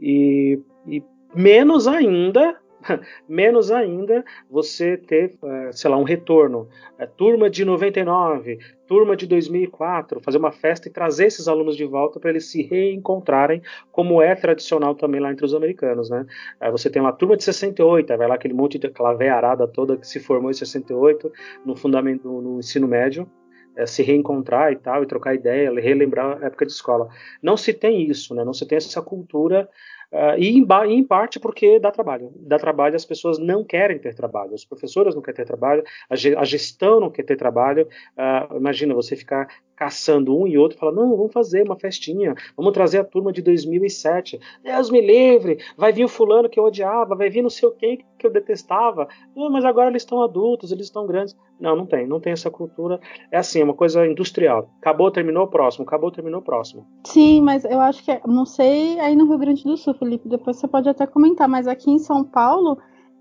E, 0.00 0.58
e 0.86 1.02
menos 1.34 1.86
ainda 1.86 2.58
menos 3.28 3.70
ainda 3.70 4.24
você 4.50 4.96
ter, 4.96 5.36
eh, 5.42 5.70
sei 5.72 5.90
lá, 5.90 5.96
um 5.96 6.02
retorno. 6.02 6.68
É, 6.98 7.06
turma 7.06 7.50
de 7.50 7.64
99, 7.64 8.58
turma 8.86 9.16
de 9.16 9.26
2004, 9.26 10.20
fazer 10.20 10.38
uma 10.38 10.52
festa 10.52 10.88
e 10.88 10.90
trazer 10.90 11.26
esses 11.26 11.48
alunos 11.48 11.76
de 11.76 11.84
volta 11.84 12.18
para 12.18 12.30
eles 12.30 12.50
se 12.50 12.62
reencontrarem, 12.62 13.62
como 13.92 14.22
é 14.22 14.34
tradicional 14.34 14.94
também 14.94 15.20
lá 15.20 15.30
entre 15.30 15.44
os 15.44 15.54
americanos, 15.54 16.10
né? 16.10 16.26
Aí 16.60 16.70
você 16.70 16.88
tem 16.88 17.02
uma 17.02 17.12
turma 17.12 17.36
de 17.36 17.44
68, 17.44 18.16
vai 18.16 18.28
lá 18.28 18.34
aquele 18.34 18.54
monte 18.54 18.78
de 18.78 18.86
aquela 18.86 19.10
arada 19.10 19.66
toda 19.66 19.96
que 19.96 20.06
se 20.06 20.20
formou 20.20 20.50
em 20.50 20.54
68 20.54 21.32
no 21.64 21.76
fundamento 21.76 22.28
no 22.28 22.58
ensino 22.58 22.86
médio, 22.86 23.28
é, 23.76 23.86
se 23.86 24.02
reencontrar 24.02 24.72
e 24.72 24.76
tal, 24.76 25.02
e 25.02 25.06
trocar 25.06 25.34
ideia, 25.34 25.72
relembrar 25.72 26.42
a 26.42 26.46
época 26.46 26.66
de 26.66 26.72
escola. 26.72 27.08
Não 27.42 27.56
se 27.56 27.72
tem 27.72 28.02
isso, 28.08 28.34
né? 28.34 28.44
Não 28.44 28.52
se 28.52 28.66
tem 28.66 28.76
essa 28.76 29.02
cultura 29.02 29.68
Uh, 30.12 30.38
e, 30.38 30.56
em, 30.56 30.66
em, 30.88 31.04
parte 31.04 31.40
porque 31.40 31.80
dá 31.80 31.90
trabalho. 31.90 32.32
Dá 32.36 32.58
trabalho, 32.58 32.94
as 32.94 33.04
pessoas 33.04 33.38
não 33.38 33.64
querem 33.64 33.98
ter 33.98 34.14
trabalho, 34.14 34.54
os 34.54 34.64
professores 34.64 35.14
não 35.14 35.22
querem 35.22 35.36
ter 35.36 35.44
trabalho, 35.44 35.82
a, 36.08 36.14
a 36.14 36.44
gestão 36.44 37.00
não 37.00 37.10
quer 37.10 37.24
ter 37.24 37.36
trabalho. 37.36 37.88
Uh, 38.16 38.56
imagina 38.56 38.94
você 38.94 39.16
ficar 39.16 39.48
caçando 39.76 40.36
um 40.36 40.46
e 40.46 40.56
outro, 40.56 40.78
fala, 40.78 40.92
não, 40.92 41.16
vamos 41.16 41.32
fazer 41.32 41.62
uma 41.62 41.76
festinha, 41.76 42.34
vamos 42.56 42.72
trazer 42.72 42.98
a 42.98 43.04
turma 43.04 43.30
de 43.30 43.42
2007. 43.42 44.40
Deus 44.64 44.90
me 44.90 45.00
livre, 45.00 45.58
vai 45.76 45.92
vir 45.92 46.04
o 46.04 46.08
fulano 46.08 46.48
que 46.48 46.58
eu 46.58 46.64
odiava, 46.64 47.14
vai 47.14 47.28
vir 47.28 47.42
não 47.42 47.50
sei 47.50 47.70
quem 47.72 48.04
que 48.18 48.26
eu 48.26 48.32
detestava. 48.32 49.06
Não, 49.36 49.50
mas 49.50 49.64
agora 49.64 49.90
eles 49.90 50.02
estão 50.02 50.22
adultos, 50.22 50.72
eles 50.72 50.86
estão 50.86 51.06
grandes. 51.06 51.36
Não, 51.60 51.76
não 51.76 51.86
tem, 51.86 52.06
não 52.06 52.18
tem 52.18 52.32
essa 52.32 52.50
cultura. 52.50 52.98
É 53.30 53.36
assim, 53.36 53.60
é 53.60 53.64
uma 53.64 53.74
coisa 53.74 54.06
industrial. 54.06 54.70
Acabou, 54.80 55.10
terminou, 55.10 55.46
próximo. 55.46 55.84
Acabou, 55.84 56.10
terminou, 56.10 56.40
próximo. 56.40 56.86
Sim, 57.04 57.42
mas 57.42 57.64
eu 57.64 57.80
acho 57.80 58.02
que, 58.02 58.20
não 58.26 58.46
sei 58.46 58.98
aí 59.00 59.14
no 59.14 59.26
Rio 59.26 59.38
Grande 59.38 59.62
do 59.64 59.76
Sul, 59.76 59.94
Felipe, 59.94 60.28
depois 60.28 60.56
você 60.56 60.66
pode 60.66 60.88
até 60.88 61.06
comentar, 61.06 61.48
mas 61.48 61.68
aqui 61.68 61.90
em 61.90 61.98
São 61.98 62.24
Paulo, 62.24 62.78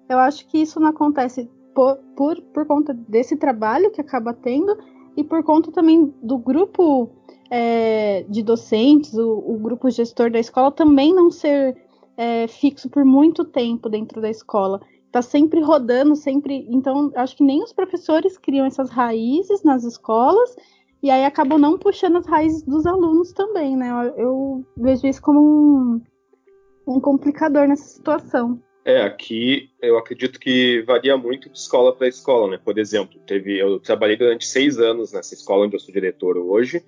eu 0.09 0.17
acho 0.19 0.47
que 0.47 0.57
isso 0.57 0.79
não 0.79 0.89
acontece 0.89 1.50
por, 1.74 1.97
por, 2.15 2.41
por 2.41 2.65
conta 2.65 2.93
desse 2.93 3.36
trabalho 3.36 3.91
que 3.91 3.99
acaba 3.99 4.34
tendo 4.34 4.77
e 5.15 5.23
por 5.23 5.43
conta 5.43 5.71
também 5.71 6.13
do 6.21 6.38
grupo 6.38 7.10
é, 7.49 8.25
de 8.30 8.43
docentes, 8.43 9.13
o, 9.13 9.43
o, 9.45 9.58
grupo 9.58 9.89
gestor 9.89 10.30
da 10.32 10.39
escola 10.39 10.71
também 10.71 11.13
não 11.13 11.32
ser 11.32 11.75
é, 12.17 12.47
fixo 12.47 12.89
por 12.89 13.06
muito 13.06 13.45
tempo 13.45 13.89
dentro 13.89 14.21
da 14.21 14.30
escola. 14.30 14.82
Está 15.06 15.21
sempre 15.21 15.62
rodando, 15.62 16.15
sempre. 16.15 16.65
Então, 16.69 17.12
acho 17.15 17.38
que 17.38 17.43
nem 17.43 17.63
os 17.63 17.71
professores 17.71 18.38
criam 18.38 18.65
essas 18.65 18.89
raízes 18.89 19.63
nas 19.63 19.84
escolas 19.84 20.56
e 21.01 21.10
aí 21.10 21.23
acabam 21.23 21.58
não 21.58 21.78
puxando 21.78 22.17
as 22.17 22.25
raízes 22.25 22.63
dos 22.63 22.86
alunos 22.86 23.32
também, 23.32 23.78
né? 23.78 23.89
Eu, 23.89 24.17
eu 24.17 24.65
vejo 24.75 25.08
isso 25.08 25.21
como 25.21 25.39
um, 25.39 26.01
um 26.88 26.99
complicador 26.99 27.67
nessa 27.67 27.86
situação. 27.86 28.60
É, 28.86 29.02
aqui 29.02 29.71
eu 29.82 29.98
acredito 29.98 30.39
que 30.39 30.84
varia 30.84 31.17
muito 31.17 31.50
de 31.50 31.58
escola 31.58 31.91
para 31.91 32.08
escola, 32.08 32.52
né? 32.52 32.60
Por 32.63 32.78
exemplo, 32.78 33.19
teve, 33.26 33.58
eu 33.58 33.80
trabalhei 33.80 34.15
durante 34.15 34.45
seis 34.45 34.78
anos 34.78 35.12
nessa 35.12 35.34
escola 35.34 35.65
onde 35.65 35.76
eu 35.76 35.80
sou 35.80 35.91
diretor 35.91 36.38
hoje, 36.38 36.86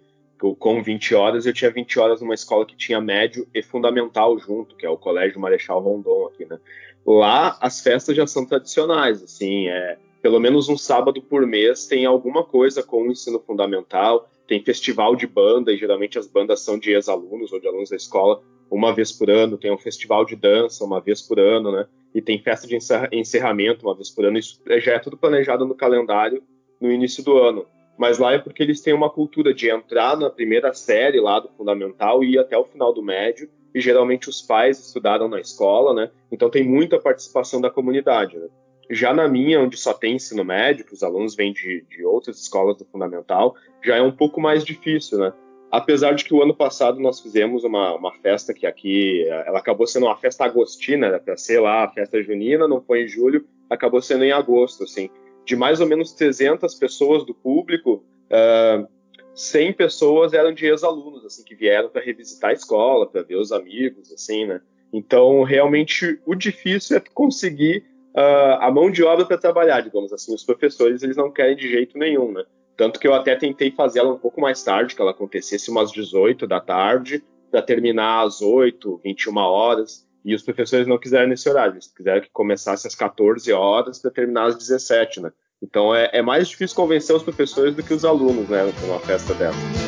com 0.59 0.83
20 0.83 1.15
horas, 1.15 1.47
eu 1.47 1.53
tinha 1.53 1.71
20 1.71 1.99
horas 1.99 2.21
numa 2.21 2.35
escola 2.35 2.67
que 2.67 2.77
tinha 2.77 3.01
médio 3.01 3.47
e 3.51 3.63
fundamental 3.63 4.37
junto, 4.37 4.75
que 4.75 4.85
é 4.85 4.89
o 4.89 4.95
Colégio 4.95 5.39
Marechal 5.39 5.81
Rondon 5.81 6.27
aqui, 6.27 6.45
né? 6.45 6.59
Lá 7.03 7.57
as 7.59 7.81
festas 7.81 8.15
já 8.15 8.27
são 8.27 8.45
tradicionais, 8.45 9.23
assim, 9.23 9.67
é 9.67 9.97
pelo 10.21 10.39
menos 10.39 10.69
um 10.69 10.77
sábado 10.77 11.19
por 11.19 11.47
mês 11.47 11.87
tem 11.87 12.05
alguma 12.05 12.43
coisa 12.43 12.83
com 12.83 13.07
o 13.07 13.11
ensino 13.11 13.39
fundamental, 13.39 14.29
tem 14.47 14.63
festival 14.63 15.15
de 15.15 15.25
banda, 15.25 15.73
e 15.73 15.77
geralmente 15.77 16.19
as 16.19 16.27
bandas 16.27 16.61
são 16.61 16.77
de 16.77 16.91
ex-alunos 16.91 17.51
ou 17.51 17.59
de 17.59 17.67
alunos 17.67 17.89
da 17.89 17.95
escola, 17.95 18.41
uma 18.69 18.93
vez 18.93 19.11
por 19.11 19.29
ano, 19.29 19.57
tem 19.57 19.71
um 19.71 19.77
festival 19.77 20.25
de 20.25 20.35
dança 20.35 20.83
uma 20.83 20.99
vez 20.99 21.21
por 21.21 21.39
ano, 21.39 21.71
né? 21.71 21.87
E 22.13 22.21
tem 22.21 22.41
festa 22.41 22.67
de 22.67 22.77
encerramento 23.11 23.85
uma 23.85 23.95
vez 23.95 24.09
por 24.09 24.25
ano. 24.25 24.37
Isso 24.37 24.59
já 24.79 24.93
é 24.93 24.99
tudo 24.99 25.17
planejado 25.17 25.65
no 25.65 25.75
calendário 25.75 26.41
no 26.79 26.91
início 26.91 27.23
do 27.23 27.37
ano. 27.37 27.65
Mas 27.97 28.19
lá 28.19 28.33
é 28.33 28.37
porque 28.37 28.61
eles 28.61 28.81
têm 28.81 28.93
uma 28.93 29.09
cultura 29.09 29.53
de 29.53 29.69
entrar 29.69 30.15
na 30.17 30.29
primeira 30.29 30.73
série 30.73 31.19
lá 31.19 31.39
do 31.39 31.49
fundamental 31.49 32.23
e 32.23 32.33
ir 32.33 32.39
até 32.39 32.57
o 32.57 32.65
final 32.65 32.93
do 32.93 33.01
médio. 33.01 33.49
E 33.73 33.81
geralmente 33.81 34.29
os 34.29 34.41
pais 34.41 34.79
estudaram 34.79 35.27
na 35.27 35.39
escola, 35.39 35.93
né? 35.93 36.11
Então 36.31 36.49
tem 36.49 36.63
muita 36.63 36.99
participação 36.99 37.59
da 37.59 37.69
comunidade. 37.69 38.37
Né? 38.37 38.47
Já 38.89 39.13
na 39.13 39.27
minha, 39.27 39.59
onde 39.59 39.77
só 39.77 39.93
tem 39.93 40.15
ensino 40.15 40.43
médio, 40.43 40.85
que 40.85 40.93
os 40.93 41.03
alunos 41.03 41.35
vêm 41.35 41.51
de, 41.51 41.85
de 41.89 42.05
outras 42.05 42.39
escolas 42.39 42.77
do 42.77 42.85
fundamental, 42.85 43.55
já 43.83 43.97
é 43.97 44.01
um 44.01 44.11
pouco 44.11 44.39
mais 44.39 44.63
difícil, 44.63 45.17
né? 45.19 45.33
Apesar 45.71 46.13
de 46.13 46.23
que 46.23 46.33
o 46.33 46.41
ano 46.41 46.55
passado 46.55 46.99
nós 46.99 47.19
fizemos 47.19 47.63
uma, 47.63 47.93
uma 47.95 48.13
festa 48.19 48.53
que 48.53 48.65
aqui, 48.65 49.27
ela 49.45 49.59
acabou 49.59 49.85
sendo 49.85 50.05
uma 50.05 50.15
festa 50.15 50.45
agostina, 50.45 51.11
né, 51.11 51.19
para 51.19 51.35
ser 51.35 51.59
lá 51.59 51.83
a 51.83 51.89
festa 51.89 52.21
junina, 52.23 52.67
não 52.67 52.81
foi 52.81 53.03
em 53.03 53.07
julho, 53.07 53.45
acabou 53.69 54.01
sendo 54.01 54.23
em 54.23 54.31
agosto, 54.31 54.83
assim. 54.83 55.09
De 55.45 55.55
mais 55.55 55.81
ou 55.81 55.87
menos 55.87 56.13
300 56.13 56.73
pessoas 56.75 57.25
do 57.25 57.33
público, 57.33 58.03
uh, 58.31 58.87
100 59.35 59.73
pessoas 59.73 60.33
eram 60.33 60.53
de 60.53 60.65
ex-alunos, 60.65 61.25
assim, 61.25 61.43
que 61.43 61.53
vieram 61.53 61.89
para 61.89 62.01
revisitar 62.01 62.51
a 62.51 62.53
escola, 62.53 63.05
para 63.05 63.21
ver 63.21 63.35
os 63.35 63.51
amigos, 63.51 64.11
assim, 64.11 64.45
né. 64.45 64.61
Então, 64.91 65.43
realmente, 65.43 66.19
o 66.25 66.33
difícil 66.33 66.95
é 66.95 67.01
conseguir 67.13 67.83
uh, 68.15 68.57
a 68.61 68.71
mão 68.71 68.89
de 68.89 69.03
obra 69.03 69.25
para 69.25 69.37
trabalhar, 69.37 69.81
digamos 69.81 70.13
assim. 70.13 70.33
Os 70.33 70.43
professores, 70.43 71.03
eles 71.03 71.17
não 71.17 71.29
querem 71.29 71.57
de 71.57 71.69
jeito 71.69 71.97
nenhum, 71.97 72.31
né. 72.31 72.45
Tanto 72.77 72.99
que 72.99 73.07
eu 73.07 73.15
até 73.15 73.35
tentei 73.35 73.71
fazer 73.71 73.99
ela 73.99 74.13
um 74.13 74.19
pouco 74.19 74.39
mais 74.39 74.63
tarde, 74.63 74.95
que 74.95 75.01
ela 75.01 75.11
acontecesse 75.11 75.71
umas 75.71 75.91
18 75.91 76.45
da 76.45 76.59
tarde, 76.59 77.23
para 77.49 77.61
terminar 77.61 78.23
às 78.23 78.39
8, 78.39 79.01
21 79.03 79.35
horas. 79.37 80.07
E 80.23 80.35
os 80.35 80.43
professores 80.43 80.85
não 80.85 80.99
quiseram 80.99 81.27
nesse 81.27 81.49
horário, 81.49 81.73
eles 81.73 81.87
quiseram 81.87 82.21
que 82.21 82.29
começasse 82.31 82.85
às 82.85 82.93
14 82.93 83.51
horas 83.51 83.99
para 83.99 84.11
terminar 84.11 84.45
às 84.45 84.57
17, 84.57 85.21
né? 85.21 85.31
Então 85.61 85.95
é, 85.95 86.09
é, 86.13 86.21
mais 86.21 86.47
difícil 86.49 86.75
convencer 86.75 87.15
os 87.15 87.23
professores 87.23 87.73
do 87.73 87.81
que 87.81 87.93
os 87.93 88.05
alunos, 88.05 88.47
né, 88.47 88.71
numa 88.83 88.99
festa 88.99 89.33
dessa. 89.33 89.86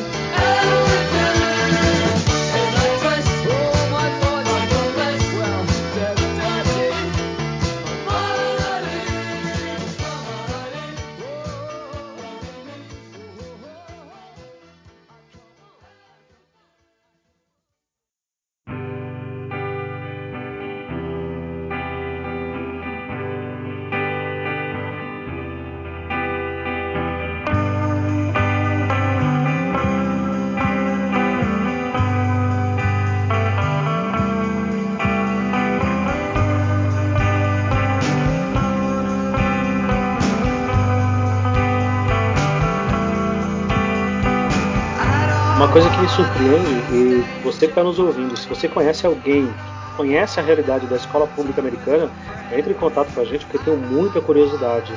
Coisa 45.70 45.88
que 45.88 46.00
me 46.00 46.08
surpreende, 46.08 46.82
e 46.92 47.24
você 47.42 47.66
que 47.66 47.72
está 47.72 47.84
nos 47.84 47.98
ouvindo, 47.98 48.36
se 48.36 48.48
você 48.48 48.68
conhece 48.68 49.06
alguém, 49.06 49.48
conhece 49.96 50.40
a 50.40 50.42
realidade 50.42 50.86
da 50.86 50.96
escola 50.96 51.26
pública 51.28 51.60
americana, 51.60 52.10
entre 52.52 52.72
em 52.72 52.76
contato 52.76 53.12
com 53.14 53.20
a 53.20 53.24
gente 53.24 53.44
porque 53.46 53.58
tenho 53.64 53.76
muita 53.76 54.20
curiosidade. 54.20 54.92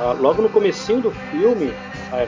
Ah, 0.00 0.12
logo 0.12 0.42
no 0.42 0.48
comecinho 0.48 1.00
do 1.00 1.10
filme, 1.10 1.72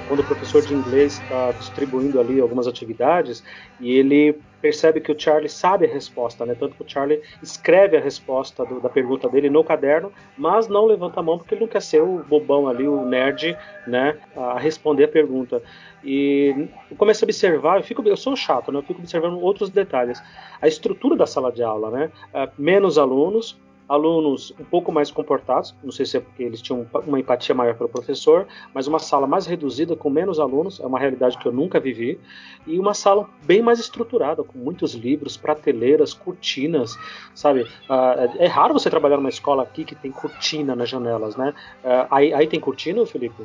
quando 0.07 0.21
o 0.21 0.25
professor 0.25 0.63
de 0.63 0.75
inglês 0.75 1.15
está 1.15 1.53
distribuindo 1.53 2.21
ali 2.21 2.41
algumas 2.41 2.67
atividades 2.67 3.43
e 3.79 3.93
ele 3.93 4.39
percebe 4.61 5.01
que 5.01 5.11
o 5.11 5.19
Charlie 5.19 5.49
sabe 5.49 5.87
a 5.87 5.89
resposta, 5.89 6.45
né? 6.45 6.55
Tanto 6.55 6.77
que 6.77 6.83
o 6.83 6.89
Charlie 6.89 7.23
escreve 7.43 7.97
a 7.97 8.01
resposta 8.01 8.65
do, 8.65 8.81
da 8.81 8.89
pergunta 8.89 9.29
dele 9.29 9.49
no 9.49 9.65
caderno, 9.65 10.13
mas 10.37 10.69
não 10.69 10.85
levanta 10.85 11.21
a 11.21 11.23
mão 11.23 11.39
porque 11.39 11.55
ele 11.55 11.63
não 11.63 11.69
quer 11.69 11.81
ser 11.81 12.03
o 12.03 12.23
bobão 12.25 12.69
ali, 12.69 12.87
o 12.87 13.05
nerd, 13.05 13.57
né? 13.87 14.19
A 14.37 14.59
responder 14.59 15.05
a 15.05 15.09
pergunta. 15.09 15.63
E 16.05 16.69
eu 16.91 16.97
começo 16.97 17.25
a 17.25 17.27
observar, 17.27 17.79
eu, 17.79 17.83
fico, 17.83 18.07
eu 18.07 18.17
sou 18.17 18.37
chato, 18.37 18.71
né? 18.71 18.79
Eu 18.79 18.83
fico 18.83 19.01
observando 19.01 19.41
outros 19.41 19.71
detalhes. 19.71 20.23
A 20.61 20.69
estrutura 20.69 21.17
da 21.17 21.27
sala 21.27 21.51
de 21.51 21.63
aula, 21.63 21.91
né? 21.91 22.13
É, 22.35 22.49
menos 22.59 22.99
alunos, 22.99 23.59
alunos 23.91 24.55
um 24.59 24.65
pouco 24.65 24.93
mais 24.93 25.11
comportados, 25.11 25.75
não 25.83 25.91
sei 25.91 26.07
se 26.07 26.17
é 26.17 26.21
porque 26.21 26.45
eles 26.45 26.63
tinham 26.63 26.87
uma 27.05 27.19
empatia 27.19 27.53
maior 27.53 27.75
pelo 27.75 27.89
professor, 27.89 28.47
mas 28.73 28.87
uma 28.87 29.01
sala 29.01 29.27
mais 29.27 29.47
reduzida, 29.47 29.97
com 29.97 30.09
menos 30.09 30.39
alunos, 30.39 30.79
é 30.79 30.87
uma 30.87 30.99
realidade 30.99 31.37
que 31.37 31.47
eu 31.47 31.51
nunca 31.51 31.81
vivi, 31.81 32.21
e 32.69 32.79
uma 32.79 32.95
sala 32.95 33.29
bem 33.43 33.61
mais 33.61 33.81
estruturada, 33.81 34.45
com 34.45 34.57
muitos 34.57 34.95
livros, 34.95 35.37
prateleiras, 35.37 36.15
cortinas, 36.15 36.97
sabe? 37.35 37.63
Uh, 37.63 38.31
é 38.39 38.47
raro 38.47 38.75
você 38.75 38.89
trabalhar 38.89 39.17
numa 39.17 39.29
escola 39.29 39.65
aqui 39.65 39.85
que 39.85 39.97
tem 39.97 40.13
cortina 40.13 40.77
nas 40.77 40.89
janelas, 40.89 41.35
né? 41.35 41.53
Uh, 41.83 42.07
aí, 42.13 42.33
aí 42.33 42.47
tem 42.47 42.61
cortina, 42.61 43.05
Felipe? 43.05 43.45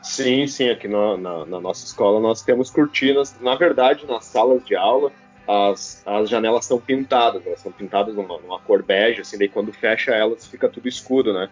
Sim, 0.00 0.46
sim, 0.46 0.68
aqui 0.68 0.86
no, 0.86 1.16
na, 1.16 1.44
na 1.44 1.60
nossa 1.60 1.84
escola 1.84 2.20
nós 2.20 2.40
temos 2.42 2.70
cortinas, 2.70 3.36
na 3.40 3.56
verdade, 3.56 4.06
nas 4.06 4.24
salas 4.26 4.64
de 4.64 4.76
aula, 4.76 5.10
as, 5.48 6.02
as 6.04 6.28
janelas 6.28 6.66
são 6.66 6.78
pintadas, 6.78 7.44
elas 7.46 7.60
são 7.60 7.72
pintadas 7.72 8.14
numa, 8.14 8.38
numa, 8.38 8.60
cor 8.60 8.82
bege, 8.82 9.22
assim, 9.22 9.38
daí 9.38 9.48
quando 9.48 9.72
fecha 9.72 10.10
elas 10.10 10.46
fica 10.46 10.68
tudo 10.68 10.86
escuro, 10.86 11.32
né? 11.32 11.48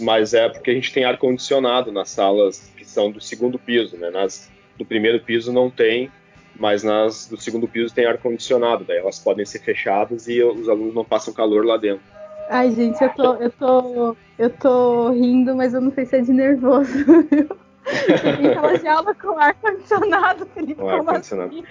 Mas 0.00 0.32
é 0.32 0.48
porque 0.48 0.70
a 0.70 0.74
gente 0.74 0.92
tem 0.92 1.04
ar-condicionado 1.04 1.90
nas 1.90 2.10
salas 2.10 2.70
que 2.76 2.84
são 2.84 3.10
do 3.10 3.20
segundo 3.20 3.58
piso, 3.58 3.96
né? 3.96 4.08
Nas 4.08 4.48
do 4.78 4.84
primeiro 4.84 5.18
piso 5.20 5.52
não 5.52 5.68
tem, 5.68 6.12
mas 6.56 6.84
nas 6.84 7.26
do 7.26 7.36
segundo 7.36 7.66
piso 7.66 7.92
tem 7.92 8.06
ar-condicionado, 8.06 8.84
daí 8.84 8.98
elas 8.98 9.18
podem 9.18 9.44
ser 9.44 9.58
fechadas 9.58 10.28
e 10.28 10.40
os 10.44 10.68
alunos 10.68 10.94
não 10.94 11.04
passam 11.04 11.34
calor 11.34 11.66
lá 11.66 11.76
dentro. 11.76 12.02
Ai, 12.48 12.70
gente, 12.70 13.02
eu 13.02 13.10
tô, 13.10 13.34
eu 13.34 13.50
tô, 13.50 14.16
eu 14.38 14.50
tô 14.50 15.10
rindo, 15.10 15.56
mas 15.56 15.74
eu 15.74 15.80
não 15.80 15.90
sei 15.90 16.06
se 16.06 16.16
é 16.16 16.20
de 16.20 16.32
nervoso. 16.32 16.92
em 18.40 18.54
sala 18.54 18.78
de 18.78 18.86
aula 18.86 19.14
com 19.14 19.36
ar-condicionado, 19.36 20.46
Felipe. 20.54 20.80
Com 20.80 20.88
ar-condicionado. 20.88 21.50
Assim? 21.50 21.64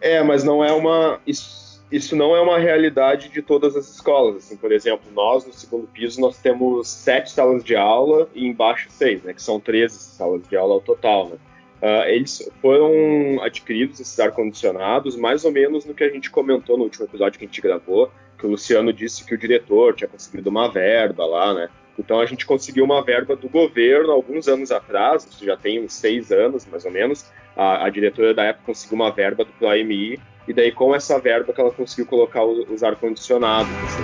É, 0.00 0.22
mas 0.22 0.42
não 0.42 0.64
é 0.64 0.72
uma. 0.72 1.20
Isso, 1.26 1.84
isso 1.92 2.16
não 2.16 2.34
é 2.34 2.40
uma 2.40 2.58
realidade 2.58 3.28
de 3.28 3.42
todas 3.42 3.76
as 3.76 3.88
escolas. 3.88 4.36
Assim, 4.36 4.56
por 4.56 4.72
exemplo, 4.72 5.10
nós 5.12 5.46
no 5.46 5.52
segundo 5.52 5.86
piso 5.88 6.20
nós 6.20 6.38
temos 6.38 6.88
sete 6.88 7.30
salas 7.30 7.62
de 7.62 7.76
aula 7.76 8.28
e 8.34 8.46
embaixo 8.46 8.88
seis, 8.90 9.22
né? 9.22 9.34
Que 9.34 9.42
são 9.42 9.60
13 9.60 9.94
salas 9.98 10.46
de 10.48 10.56
aula 10.56 10.74
ao 10.74 10.80
total, 10.80 11.28
né? 11.28 11.36
Uh, 11.82 12.04
eles 12.08 12.50
foram 12.60 13.42
adquiridos, 13.42 14.00
esses 14.00 14.20
ar-condicionados, 14.20 15.16
mais 15.16 15.46
ou 15.46 15.50
menos 15.50 15.86
no 15.86 15.94
que 15.94 16.04
a 16.04 16.10
gente 16.10 16.30
comentou 16.30 16.76
no 16.76 16.84
último 16.84 17.06
episódio 17.06 17.38
que 17.38 17.44
a 17.46 17.48
gente 17.48 17.60
gravou, 17.60 18.10
que 18.38 18.46
o 18.46 18.50
Luciano 18.50 18.92
disse 18.92 19.24
que 19.24 19.34
o 19.34 19.38
diretor 19.38 19.94
tinha 19.94 20.08
conseguido 20.08 20.50
uma 20.50 20.70
verba 20.70 21.24
lá, 21.24 21.54
né? 21.54 21.70
Então 21.98 22.20
a 22.20 22.26
gente 22.26 22.44
conseguiu 22.46 22.84
uma 22.84 23.02
verba 23.02 23.34
do 23.34 23.48
governo 23.48 24.12
alguns 24.12 24.46
anos 24.46 24.70
atrás, 24.70 25.24
isso 25.24 25.44
já 25.44 25.56
tem 25.56 25.82
uns 25.82 25.94
seis 25.94 26.30
anos 26.30 26.66
mais 26.66 26.84
ou 26.84 26.90
menos. 26.90 27.26
A, 27.56 27.86
a 27.86 27.90
diretora 27.90 28.32
da 28.32 28.44
época 28.44 28.66
conseguiu 28.66 28.96
uma 28.96 29.10
verba 29.10 29.44
do 29.44 29.66
AMI, 29.66 30.18
e 30.48 30.52
daí 30.52 30.72
com 30.72 30.94
essa 30.94 31.18
verba 31.18 31.52
que 31.52 31.60
ela 31.60 31.70
conseguiu 31.70 32.06
colocar 32.06 32.44
os, 32.44 32.68
os 32.68 32.82
ar-condicionados. 32.82 33.70
Assim. 33.72 34.02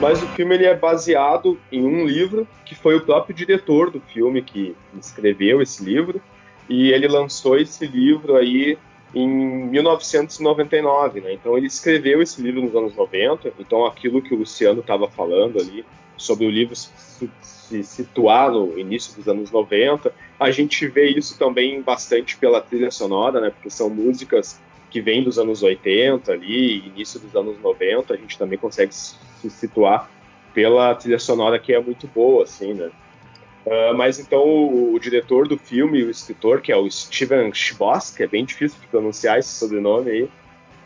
Mas 0.00 0.22
o 0.22 0.26
filme 0.28 0.54
ele 0.54 0.66
é 0.66 0.76
baseado 0.76 1.58
em 1.72 1.84
um 1.84 2.06
livro 2.06 2.46
que 2.64 2.74
foi 2.74 2.96
o 2.96 3.00
próprio 3.00 3.34
diretor 3.34 3.90
do 3.90 4.00
filme 4.00 4.40
que 4.42 4.76
escreveu 4.98 5.60
esse 5.60 5.84
livro, 5.84 6.22
e 6.68 6.92
ele 6.92 7.08
lançou 7.08 7.58
esse 7.58 7.86
livro 7.86 8.36
aí 8.36 8.78
em 9.14 9.26
1999, 9.26 11.20
né? 11.20 11.32
Então 11.32 11.56
ele 11.56 11.66
escreveu 11.66 12.20
esse 12.22 12.40
livro 12.42 12.62
nos 12.62 12.74
anos 12.74 12.94
90, 12.94 13.52
então 13.58 13.86
aquilo 13.86 14.22
que 14.22 14.34
o 14.34 14.38
Luciano 14.38 14.80
estava 14.80 15.08
falando 15.08 15.58
ali 15.58 15.84
sobre 16.16 16.46
o 16.46 16.50
livro 16.50 16.74
se, 17.68 17.82
situar 17.84 18.50
no 18.50 18.78
início 18.78 19.14
dos 19.14 19.28
anos 19.28 19.50
90, 19.50 20.12
a 20.40 20.50
gente 20.50 20.86
vê 20.86 21.08
isso 21.08 21.38
também 21.38 21.82
bastante 21.82 22.36
pela 22.36 22.60
trilha 22.60 22.90
sonora, 22.90 23.40
né? 23.40 23.50
Porque 23.50 23.70
são 23.70 23.90
músicas 23.90 24.60
que 24.90 25.00
vêm 25.00 25.22
dos 25.22 25.38
anos 25.38 25.62
80 25.62 26.32
ali, 26.32 26.86
início 26.86 27.20
dos 27.20 27.34
anos 27.36 27.60
90, 27.60 28.14
a 28.14 28.16
gente 28.16 28.38
também 28.38 28.58
consegue 28.58 28.94
se 28.94 29.18
situar 29.50 30.10
pela 30.54 30.94
trilha 30.94 31.18
sonora 31.18 31.58
que 31.58 31.74
é 31.74 31.80
muito 31.80 32.06
boa, 32.06 32.44
assim, 32.44 32.72
né? 32.72 32.90
Uh, 33.66 33.94
mas 33.94 34.18
então 34.18 34.40
o, 34.40 34.94
o, 34.94 34.98
diretor 34.98 35.46
do 35.46 35.58
filme, 35.58 36.02
o 36.02 36.10
escritor, 36.10 36.62
que 36.62 36.72
é 36.72 36.76
o 36.76 36.90
Steven 36.90 37.52
Schboss, 37.52 38.10
que 38.16 38.22
é 38.22 38.26
bem 38.26 38.44
difícil 38.44 38.80
de 38.80 38.86
pronunciar 38.86 39.38
esse 39.38 39.50
sobrenome 39.50 40.10
aí, 40.10 40.28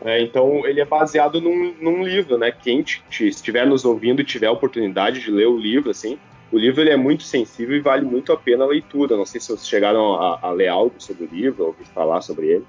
é, 0.03 0.21
então 0.21 0.65
ele 0.65 0.81
é 0.81 0.85
baseado 0.85 1.39
num, 1.39 1.73
num 1.79 2.03
livro, 2.03 2.37
né? 2.37 2.51
Quem 2.51 2.83
estiver 3.09 3.65
nos 3.65 3.85
ouvindo 3.85 4.21
e 4.21 4.25
tiver 4.25 4.47
a 4.47 4.51
oportunidade 4.51 5.21
de 5.21 5.31
ler 5.31 5.47
o 5.47 5.57
livro, 5.57 5.89
assim, 5.89 6.19
o 6.53 6.57
livro 6.57 6.81
ele 6.81 6.91
é 6.91 6.97
muito 6.97 7.23
sensível 7.23 7.75
e 7.75 7.81
vale 7.81 8.05
muito 8.05 8.31
a 8.31 8.37
pena 8.37 8.63
a 8.63 8.67
leitura. 8.67 9.17
Não 9.17 9.25
sei 9.25 9.41
se 9.41 9.47
vocês 9.47 9.67
chegaram 9.67 10.13
a, 10.13 10.39
a 10.39 10.51
ler 10.51 10.67
algo 10.67 10.93
sobre 10.99 11.25
o 11.25 11.27
livro, 11.27 11.65
ou 11.65 11.73
falar 11.85 12.21
sobre 12.21 12.45
ele. 12.45 12.67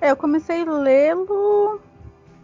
É, 0.00 0.10
eu 0.10 0.16
comecei 0.16 0.62
a 0.62 0.72
lê-lo. 0.72 1.80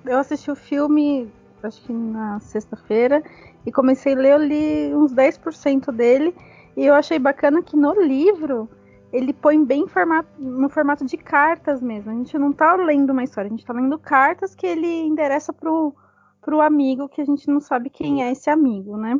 Eu 0.05 0.17
assisti 0.17 0.53
o 0.53 0.55
filme, 0.55 1.29
acho 1.61 1.83
que 1.83 1.93
na 1.93 2.39
sexta-feira, 2.39 3.21
e 3.67 3.73
comecei 3.73 4.15
a 4.15 4.17
ler, 4.17 4.33
eu 4.33 4.39
li 4.39 4.95
uns 4.95 5.13
10% 5.13 5.91
dele. 5.91 6.33
E 6.77 6.87
eu 6.87 6.95
achei 6.95 7.19
bacana 7.19 7.61
que 7.61 7.77
no 7.77 7.93
livro 8.01 8.69
ele 9.13 9.33
põe 9.33 9.65
bem 9.65 9.89
formato, 9.89 10.29
no 10.39 10.69
formato 10.69 11.05
de 11.05 11.17
cartas 11.17 11.83
mesmo. 11.83 12.13
A 12.13 12.15
gente 12.15 12.39
não 12.39 12.53
tá 12.53 12.77
lendo 12.77 13.11
uma 13.11 13.25
história, 13.25 13.49
a 13.49 13.51
gente 13.51 13.67
tá 13.67 13.73
lendo 13.73 13.99
cartas 13.99 14.55
que 14.55 14.67
ele 14.67 14.87
endereça 14.87 15.53
pro, 15.53 15.93
pro 16.41 16.61
amigo, 16.61 17.09
que 17.09 17.21
a 17.21 17.25
gente 17.25 17.49
não 17.49 17.59
sabe 17.59 17.91
quem 17.91 18.23
é 18.23 18.31
esse 18.31 18.49
amigo, 18.49 18.97
né? 18.97 19.19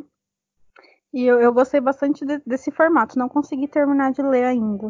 E 1.15 1.25
eu, 1.25 1.39
eu 1.39 1.53
gostei 1.53 1.79
bastante 1.79 2.25
de, 2.25 2.41
desse 2.45 2.69
formato, 2.71 3.17
não 3.17 3.29
consegui 3.29 3.69
terminar 3.69 4.11
de 4.11 4.21
ler 4.21 4.43
ainda. 4.43 4.87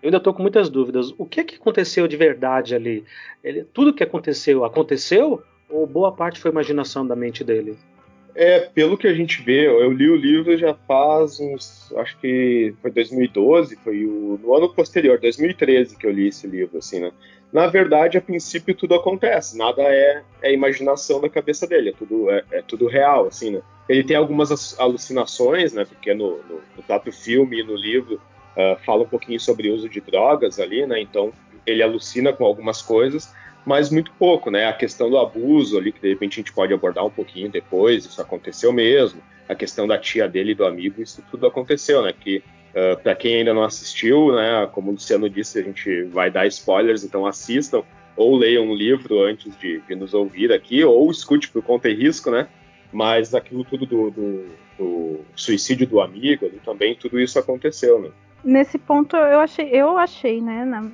Eu 0.00 0.06
ainda 0.06 0.18
tô 0.18 0.32
com 0.32 0.40
muitas 0.40 0.70
dúvidas. 0.70 1.12
O 1.18 1.26
que, 1.26 1.44
que 1.44 1.56
aconteceu 1.56 2.08
de 2.08 2.16
verdade 2.16 2.74
ali? 2.74 3.04
Ele, 3.44 3.62
tudo 3.62 3.92
que 3.92 4.02
aconteceu, 4.02 4.64
aconteceu? 4.64 5.42
Ou 5.68 5.86
boa 5.86 6.10
parte 6.12 6.40
foi 6.40 6.50
imaginação 6.50 7.06
da 7.06 7.14
mente 7.14 7.44
dele? 7.44 7.76
É, 8.34 8.60
pelo 8.60 8.96
que 8.96 9.06
a 9.06 9.12
gente 9.12 9.42
vê, 9.42 9.66
eu 9.66 9.92
li 9.92 10.08
o 10.08 10.16
livro 10.16 10.56
já 10.56 10.72
faz 10.72 11.38
uns, 11.40 11.92
acho 11.96 12.16
que 12.20 12.72
foi 12.80 12.90
2012, 12.90 13.76
foi 13.76 14.06
o, 14.06 14.40
no 14.42 14.54
ano 14.54 14.72
posterior, 14.72 15.18
2013 15.18 15.94
que 15.98 16.06
eu 16.06 16.10
li 16.10 16.28
esse 16.28 16.46
livro, 16.46 16.78
assim, 16.78 17.00
né? 17.00 17.12
Na 17.52 17.66
verdade, 17.66 18.18
a 18.18 18.20
princípio 18.20 18.74
tudo 18.74 18.94
acontece, 18.94 19.56
nada 19.56 19.82
é, 19.82 20.22
é 20.42 20.52
imaginação 20.52 21.20
da 21.20 21.30
cabeça 21.30 21.66
dele, 21.66 21.90
é 21.90 21.92
tudo, 21.92 22.30
é, 22.30 22.44
é 22.50 22.62
tudo 22.62 22.86
real, 22.86 23.26
assim, 23.26 23.50
né? 23.52 23.62
Ele 23.88 24.04
tem 24.04 24.16
algumas 24.16 24.78
alucinações, 24.78 25.72
né? 25.72 25.84
Porque 25.86 26.12
no, 26.12 26.42
no, 26.42 26.60
no 26.76 26.82
próprio 26.82 27.12
filme 27.12 27.60
e 27.60 27.64
no 27.64 27.74
livro 27.74 28.16
uh, 28.16 28.78
fala 28.84 29.04
um 29.04 29.08
pouquinho 29.08 29.40
sobre 29.40 29.70
o 29.70 29.74
uso 29.74 29.88
de 29.88 30.00
drogas 30.00 30.60
ali, 30.60 30.86
né? 30.86 31.00
Então 31.00 31.32
ele 31.66 31.82
alucina 31.82 32.32
com 32.32 32.44
algumas 32.44 32.82
coisas, 32.82 33.34
mas 33.64 33.90
muito 33.90 34.12
pouco, 34.18 34.50
né? 34.50 34.66
A 34.66 34.72
questão 34.74 35.08
do 35.08 35.16
abuso 35.16 35.78
ali, 35.78 35.90
que 35.90 36.00
de 36.00 36.08
repente 36.10 36.34
a 36.34 36.42
gente 36.42 36.52
pode 36.52 36.74
abordar 36.74 37.04
um 37.04 37.10
pouquinho 37.10 37.50
depois, 37.50 38.04
isso 38.04 38.20
aconteceu 38.20 38.72
mesmo. 38.72 39.22
A 39.48 39.54
questão 39.54 39.86
da 39.86 39.96
tia 39.96 40.28
dele 40.28 40.52
e 40.52 40.54
do 40.54 40.66
amigo, 40.66 41.00
isso 41.00 41.24
tudo 41.30 41.46
aconteceu, 41.46 42.02
né? 42.02 42.12
Que 42.12 42.42
uh, 42.74 43.00
para 43.02 43.14
quem 43.14 43.36
ainda 43.36 43.54
não 43.54 43.64
assistiu, 43.64 44.34
né? 44.34 44.68
Como 44.72 44.90
o 44.90 44.92
Luciano 44.92 45.28
disse, 45.28 45.58
a 45.58 45.62
gente 45.62 46.04
vai 46.04 46.30
dar 46.30 46.46
spoilers, 46.46 47.04
então 47.04 47.26
assistam 47.26 47.82
ou 48.16 48.36
leiam 48.36 48.64
um 48.64 48.74
livro 48.74 49.22
antes 49.22 49.56
de, 49.58 49.80
de 49.80 49.94
nos 49.94 50.12
ouvir 50.12 50.52
aqui, 50.52 50.82
ou 50.82 51.08
escute 51.10 51.48
por 51.50 51.62
conta 51.62 51.88
e 51.88 51.94
risco, 51.94 52.30
né? 52.30 52.48
Mas 52.92 53.34
aquilo 53.34 53.64
tudo 53.64 53.86
do, 53.86 54.10
do, 54.10 54.46
do 54.76 55.20
suicídio 55.36 55.86
do 55.86 56.00
amigo 56.00 56.46
ali 56.46 56.60
também, 56.64 56.96
tudo 56.96 57.20
isso 57.20 57.38
aconteceu, 57.38 58.00
né? 58.00 58.10
Nesse 58.42 58.76
ponto 58.78 59.16
eu 59.16 59.40
achei, 59.40 59.68
eu 59.70 59.96
achei, 59.96 60.40
né? 60.40 60.64
Na 60.64 60.90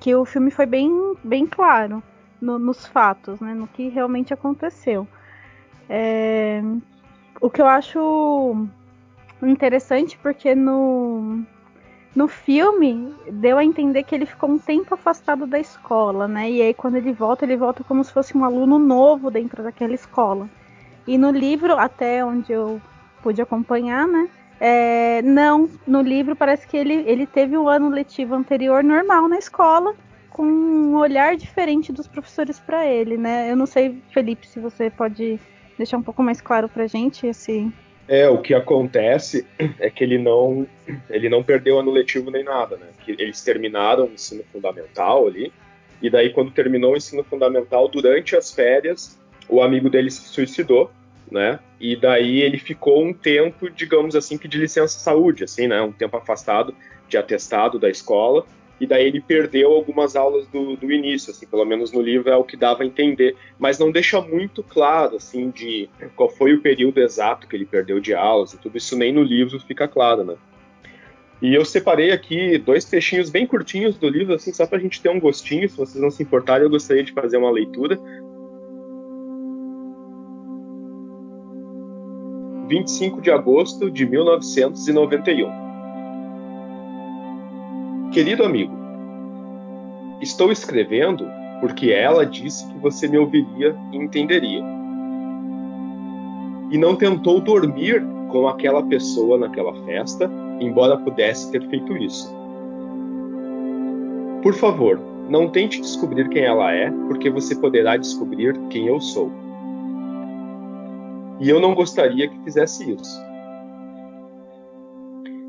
que 0.00 0.14
o 0.14 0.24
filme 0.24 0.50
foi 0.50 0.66
bem, 0.66 1.14
bem 1.24 1.46
claro 1.46 2.02
no, 2.40 2.58
nos 2.58 2.86
fatos, 2.86 3.40
né, 3.40 3.54
no 3.54 3.66
que 3.66 3.88
realmente 3.88 4.32
aconteceu. 4.32 5.06
É, 5.88 6.62
o 7.40 7.50
que 7.50 7.60
eu 7.60 7.66
acho 7.66 8.68
interessante 9.46 10.18
porque 10.18 10.54
no, 10.54 11.42
no 12.14 12.28
filme 12.28 13.14
deu 13.30 13.58
a 13.58 13.64
entender 13.64 14.02
que 14.02 14.14
ele 14.14 14.26
ficou 14.26 14.50
um 14.50 14.58
tempo 14.58 14.94
afastado 14.94 15.46
da 15.46 15.58
escola, 15.58 16.26
né? 16.26 16.50
E 16.50 16.62
aí 16.62 16.74
quando 16.74 16.96
ele 16.96 17.12
volta, 17.12 17.44
ele 17.44 17.56
volta 17.56 17.84
como 17.84 18.02
se 18.02 18.12
fosse 18.12 18.36
um 18.36 18.44
aluno 18.44 18.78
novo 18.78 19.30
dentro 19.30 19.62
daquela 19.62 19.94
escola. 19.94 20.48
E 21.06 21.16
no 21.16 21.30
livro, 21.30 21.78
até 21.78 22.24
onde 22.24 22.52
eu 22.52 22.80
pude 23.22 23.40
acompanhar, 23.40 24.06
né? 24.06 24.28
É, 24.60 25.22
não, 25.22 25.70
no 25.86 26.00
livro 26.00 26.34
parece 26.34 26.66
que 26.66 26.76
ele, 26.76 26.94
ele 27.06 27.26
teve 27.26 27.56
o 27.56 27.68
ano 27.68 27.88
letivo 27.88 28.34
anterior 28.34 28.82
normal 28.82 29.28
na 29.28 29.38
escola, 29.38 29.94
com 30.30 30.44
um 30.44 30.96
olhar 30.96 31.36
diferente 31.36 31.92
dos 31.92 32.08
professores 32.08 32.58
para 32.58 32.86
ele, 32.86 33.16
né? 33.16 33.50
Eu 33.50 33.56
não 33.56 33.66
sei, 33.66 34.02
Felipe, 34.12 34.46
se 34.46 34.58
você 34.58 34.90
pode 34.90 35.38
deixar 35.76 35.96
um 35.96 36.02
pouco 36.02 36.22
mais 36.22 36.40
claro 36.40 36.68
pra 36.68 36.86
gente 36.86 37.26
esse, 37.26 37.72
É, 38.08 38.26
o 38.26 38.38
que 38.38 38.54
acontece 38.54 39.46
é 39.78 39.90
que 39.90 40.02
ele 40.02 40.16
não, 40.16 40.66
ele 41.10 41.28
não 41.28 41.42
perdeu 41.42 41.78
ano 41.78 41.90
letivo 41.90 42.30
nem 42.30 42.42
nada, 42.42 42.76
né? 42.78 42.86
Que 43.04 43.12
eles 43.12 43.42
terminaram 43.42 44.06
o 44.06 44.12
ensino 44.12 44.42
fundamental 44.50 45.26
ali, 45.26 45.52
e 46.00 46.08
daí 46.08 46.30
quando 46.30 46.50
terminou 46.50 46.94
o 46.94 46.96
ensino 46.96 47.22
fundamental, 47.22 47.86
durante 47.86 48.34
as 48.34 48.52
férias, 48.52 49.20
o 49.48 49.60
amigo 49.60 49.90
dele 49.90 50.10
se 50.10 50.22
suicidou, 50.28 50.90
né? 51.30 51.58
E 51.78 51.94
daí 51.96 52.40
ele 52.40 52.58
ficou 52.58 53.04
um 53.04 53.12
tempo, 53.12 53.68
digamos 53.68 54.16
assim, 54.16 54.38
que 54.38 54.48
de 54.48 54.56
licença 54.56 54.98
saúde, 54.98 55.44
assim, 55.44 55.66
né? 55.68 55.82
Um 55.82 55.92
tempo 55.92 56.16
afastado 56.16 56.74
de 57.08 57.18
atestado 57.18 57.78
da 57.78 57.90
escola, 57.90 58.46
e 58.80 58.86
daí 58.86 59.06
ele 59.06 59.20
perdeu 59.20 59.72
algumas 59.72 60.14
aulas 60.14 60.46
do, 60.48 60.76
do, 60.76 60.92
início, 60.92 61.30
assim, 61.30 61.46
pelo 61.46 61.64
menos 61.64 61.92
no 61.92 62.00
livro 62.00 62.30
é 62.30 62.36
o 62.36 62.44
que 62.44 62.56
dava 62.56 62.82
a 62.82 62.86
entender, 62.86 63.36
mas 63.58 63.78
não 63.78 63.90
deixa 63.90 64.20
muito 64.20 64.62
claro, 64.62 65.16
assim, 65.16 65.50
de 65.50 65.88
qual 66.14 66.28
foi 66.28 66.54
o 66.54 66.60
período 66.60 66.98
exato 67.00 67.48
que 67.48 67.56
ele 67.56 67.66
perdeu 67.66 68.00
de 68.00 68.14
aulas 68.14 68.52
e 68.52 68.58
tudo 68.58 68.78
isso 68.78 68.96
nem 68.96 69.12
no 69.12 69.22
livro 69.22 69.58
fica 69.60 69.88
claro, 69.88 70.24
né? 70.24 70.36
E 71.40 71.54
eu 71.54 71.64
separei 71.64 72.10
aqui 72.10 72.58
dois 72.58 72.84
textinhos 72.84 73.30
bem 73.30 73.46
curtinhos 73.46 73.96
do 73.96 74.08
livro, 74.08 74.34
assim, 74.34 74.52
só 74.52 74.66
para 74.66 74.78
a 74.78 74.80
gente 74.80 75.00
ter 75.00 75.08
um 75.08 75.20
gostinho, 75.20 75.68
se 75.68 75.76
vocês 75.76 76.02
não 76.02 76.10
se 76.10 76.22
importarem, 76.22 76.64
eu 76.64 76.70
gostaria 76.70 77.04
de 77.04 77.12
fazer 77.12 77.36
uma 77.36 77.50
leitura. 77.50 77.98
25 82.68 83.20
de 83.22 83.30
agosto 83.30 83.90
de 83.90 84.04
1991 84.04 85.67
Querido 88.18 88.42
amigo, 88.42 88.76
estou 90.20 90.50
escrevendo 90.50 91.24
porque 91.60 91.92
ela 91.92 92.26
disse 92.26 92.66
que 92.66 92.76
você 92.80 93.06
me 93.06 93.16
ouviria 93.16 93.76
e 93.92 93.96
entenderia. 93.96 94.60
E 96.68 96.76
não 96.76 96.96
tentou 96.96 97.40
dormir 97.40 98.04
com 98.28 98.48
aquela 98.48 98.82
pessoa 98.82 99.38
naquela 99.38 99.72
festa, 99.84 100.28
embora 100.58 100.96
pudesse 100.96 101.48
ter 101.52 101.62
feito 101.68 101.96
isso. 101.96 102.28
Por 104.42 104.54
favor, 104.54 105.00
não 105.28 105.48
tente 105.48 105.80
descobrir 105.80 106.28
quem 106.28 106.42
ela 106.42 106.72
é, 106.72 106.90
porque 107.06 107.30
você 107.30 107.54
poderá 107.54 107.96
descobrir 107.96 108.58
quem 108.68 108.88
eu 108.88 109.00
sou. 109.00 109.30
E 111.38 111.48
eu 111.48 111.60
não 111.60 111.72
gostaria 111.72 112.26
que 112.26 112.40
fizesse 112.40 112.90
isso. 112.90 113.27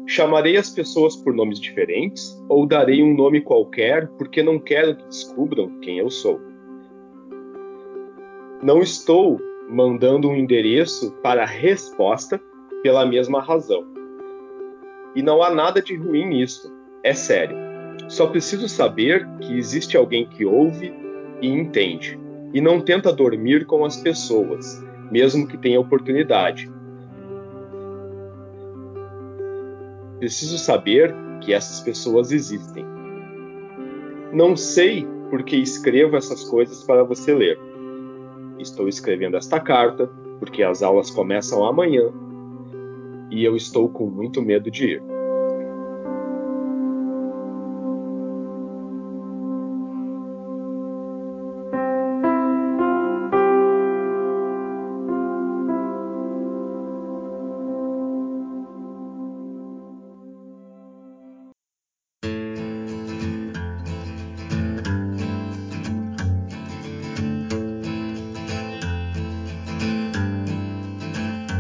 Chamarei 0.10 0.58
as 0.58 0.72
pessoas 0.72 1.16
por 1.16 1.36
nomes 1.36 1.60
diferentes 1.60 2.36
ou 2.50 2.66
darei 2.66 3.04
um 3.04 3.16
nome 3.16 3.42
qualquer 3.42 4.08
porque 4.18 4.42
não 4.42 4.58
quero 4.58 4.96
que 4.96 5.06
descubram 5.06 5.80
quem 5.82 6.00
eu 6.00 6.10
sou. 6.10 6.42
Não 8.60 8.82
estou 8.82 9.40
mandando 9.70 10.28
um 10.28 10.36
endereço 10.36 11.12
para 11.22 11.46
resposta 11.46 12.42
pela 12.82 13.06
mesma 13.06 13.40
razão. 13.40 13.86
E 15.16 15.22
não 15.22 15.44
há 15.44 15.52
nada 15.52 15.80
de 15.80 15.96
ruim 15.96 16.26
nisso, 16.26 16.76
é 17.04 17.14
sério. 17.14 17.56
Só 18.08 18.26
preciso 18.26 18.68
saber 18.68 19.30
que 19.42 19.56
existe 19.60 19.96
alguém 19.96 20.26
que 20.28 20.44
ouve 20.44 20.92
e 21.40 21.48
entende, 21.48 22.20
e 22.52 22.60
não 22.60 22.82
tenta 22.82 23.14
dormir 23.14 23.68
com 23.68 23.86
as 23.86 23.98
pessoas, 23.98 24.84
mesmo 25.12 25.48
que 25.48 25.56
tenha 25.56 25.80
oportunidade 25.80 26.68
Preciso 30.20 30.58
saber 30.58 31.16
que 31.42 31.54
essas 31.54 31.80
pessoas 31.80 32.32
existem. 32.32 32.86
Não 34.34 34.56
sei 34.56 35.08
por 35.30 35.44
que 35.44 35.56
escrevo 35.56 36.18
essas 36.18 36.44
coisas 36.44 36.84
para 36.84 37.04
você 37.04 37.34
ler. 37.34 37.58
Estou 38.58 38.88
escrevendo 38.88 39.38
esta 39.38 39.60
carta 39.60 40.10
porque 40.40 40.62
as 40.64 40.84
aulas 40.84 41.10
começam 41.10 41.66
amanhã 41.66 42.12
e 43.32 43.44
eu 43.44 43.56
estou 43.56 43.90
com 43.90 44.08
muito 44.08 44.42
medo 44.42 44.70
de 44.70 44.94
ir. 44.94 45.19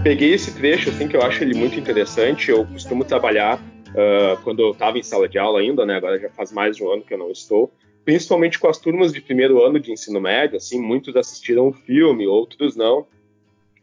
Peguei 0.09 0.33
esse 0.33 0.51
trecho, 0.55 0.89
assim, 0.89 1.07
que 1.07 1.15
eu 1.15 1.21
acho 1.21 1.43
ele 1.43 1.53
muito 1.53 1.79
interessante. 1.79 2.49
Eu 2.49 2.65
costumo 2.65 3.05
trabalhar 3.05 3.61
uh, 3.89 4.41
quando 4.43 4.59
eu 4.59 4.71
estava 4.71 4.97
em 4.97 5.03
sala 5.03 5.29
de 5.29 5.37
aula 5.37 5.59
ainda, 5.59 5.85
né? 5.85 5.97
Agora 5.97 6.17
já 6.17 6.31
faz 6.31 6.51
mais 6.51 6.77
de 6.77 6.83
um 6.83 6.91
ano 6.91 7.03
que 7.03 7.13
eu 7.13 7.17
não 7.19 7.29
estou. 7.29 7.71
Principalmente 8.03 8.57
com 8.57 8.67
as 8.67 8.79
turmas 8.79 9.13
de 9.13 9.21
primeiro 9.21 9.63
ano 9.63 9.79
de 9.79 9.91
ensino 9.91 10.19
médio, 10.19 10.57
assim, 10.57 10.81
muitos 10.81 11.15
assistiram 11.15 11.67
o 11.67 11.73
filme, 11.73 12.25
outros 12.25 12.75
não, 12.75 13.05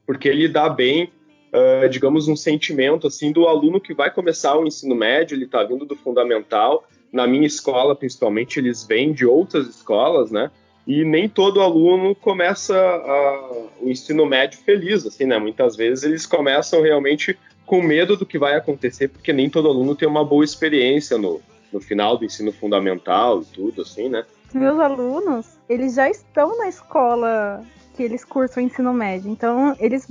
porque 0.04 0.28
ele 0.28 0.48
dá 0.48 0.68
bem, 0.68 1.12
uh, 1.52 1.88
digamos, 1.88 2.26
um 2.26 2.34
sentimento, 2.34 3.06
assim, 3.06 3.30
do 3.30 3.46
aluno 3.46 3.80
que 3.80 3.94
vai 3.94 4.12
começar 4.12 4.58
o 4.58 4.66
ensino 4.66 4.96
médio, 4.96 5.36
ele 5.36 5.44
está 5.44 5.62
vindo 5.62 5.86
do 5.86 5.94
fundamental. 5.94 6.88
Na 7.12 7.24
minha 7.24 7.46
escola, 7.46 7.94
principalmente, 7.94 8.58
eles 8.58 8.82
vêm 8.82 9.12
de 9.12 9.24
outras 9.24 9.68
escolas, 9.68 10.32
né? 10.32 10.50
E 10.86 11.04
nem 11.04 11.28
todo 11.28 11.60
aluno 11.60 12.14
começa 12.14 12.76
a, 12.76 13.50
o 13.80 13.88
ensino 13.88 14.24
médio 14.24 14.58
feliz, 14.60 15.04
assim, 15.04 15.24
né? 15.24 15.38
Muitas 15.38 15.76
vezes 15.76 16.04
eles 16.04 16.24
começam 16.24 16.80
realmente 16.80 17.36
com 17.64 17.82
medo 17.82 18.16
do 18.16 18.24
que 18.24 18.38
vai 18.38 18.54
acontecer, 18.54 19.08
porque 19.08 19.32
nem 19.32 19.50
todo 19.50 19.68
aluno 19.68 19.96
tem 19.96 20.06
uma 20.06 20.24
boa 20.24 20.44
experiência 20.44 21.18
no, 21.18 21.40
no 21.72 21.80
final 21.80 22.16
do 22.16 22.24
ensino 22.24 22.52
fundamental 22.52 23.42
e 23.42 23.44
tudo, 23.46 23.82
assim, 23.82 24.08
né? 24.08 24.24
Meus 24.54 24.78
alunos, 24.78 25.58
eles 25.68 25.94
já 25.94 26.08
estão 26.08 26.56
na 26.58 26.68
escola 26.68 27.64
que 27.96 28.02
eles 28.02 28.24
cursam 28.24 28.62
o 28.62 28.66
ensino 28.66 28.92
médio, 28.92 29.30
então 29.30 29.74
eles 29.80 30.08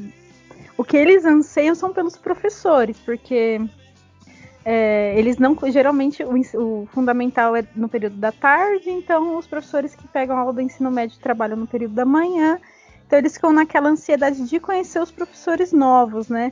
o 0.78 0.84
que 0.84 0.98
eles 0.98 1.24
anseiam 1.24 1.74
são 1.74 1.94
pelos 1.94 2.18
professores, 2.18 2.98
porque 3.06 3.62
é, 4.66 5.14
eles 5.16 5.38
não. 5.38 5.56
Geralmente 5.72 6.24
o, 6.24 6.34
o, 6.60 6.88
fundamental 6.88 7.56
é 7.56 7.64
no 7.76 7.88
período 7.88 8.18
da 8.18 8.32
tarde, 8.32 8.90
então 8.90 9.38
os 9.38 9.46
professores 9.46 9.94
que 9.94 10.08
pegam 10.08 10.36
aula 10.36 10.52
do 10.52 10.60
ensino 10.60 10.90
médio 10.90 11.20
trabalham 11.22 11.56
no 11.56 11.68
período 11.68 11.94
da 11.94 12.04
manhã. 12.04 12.60
Então 13.06 13.20
eles 13.20 13.36
ficam 13.36 13.54
naquela 13.54 13.90
ansiedade 13.90 14.50
de 14.50 14.60
conhecer 14.60 15.00
os 15.00 15.12
professores 15.12 15.72
novos, 15.72 16.30
né? 16.30 16.52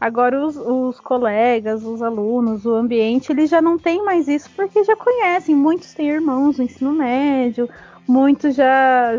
Agora 0.00 0.44
os, 0.44 0.56
os 0.56 0.98
colegas, 0.98 1.84
os 1.84 2.02
alunos, 2.02 2.66
o 2.66 2.74
ambiente, 2.74 3.30
eles 3.30 3.48
já 3.48 3.62
não 3.62 3.78
têm 3.78 4.04
mais 4.04 4.26
isso 4.26 4.50
porque 4.56 4.82
já 4.82 4.96
conhecem. 4.96 5.54
Muitos 5.54 5.94
têm 5.94 6.08
irmãos 6.08 6.58
no 6.58 6.64
ensino 6.64 6.92
médio, 6.92 7.70
muitos 8.08 8.56
já 8.56 9.12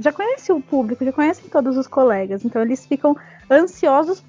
já 0.00 0.12
conhecem 0.12 0.52
o 0.52 0.60
público, 0.60 1.04
já 1.04 1.12
conhecem 1.12 1.48
todos 1.48 1.76
os 1.76 1.86
colegas. 1.86 2.44
Então 2.44 2.60
eles 2.60 2.84
ficam 2.84 3.16
ansiosos 3.48 4.24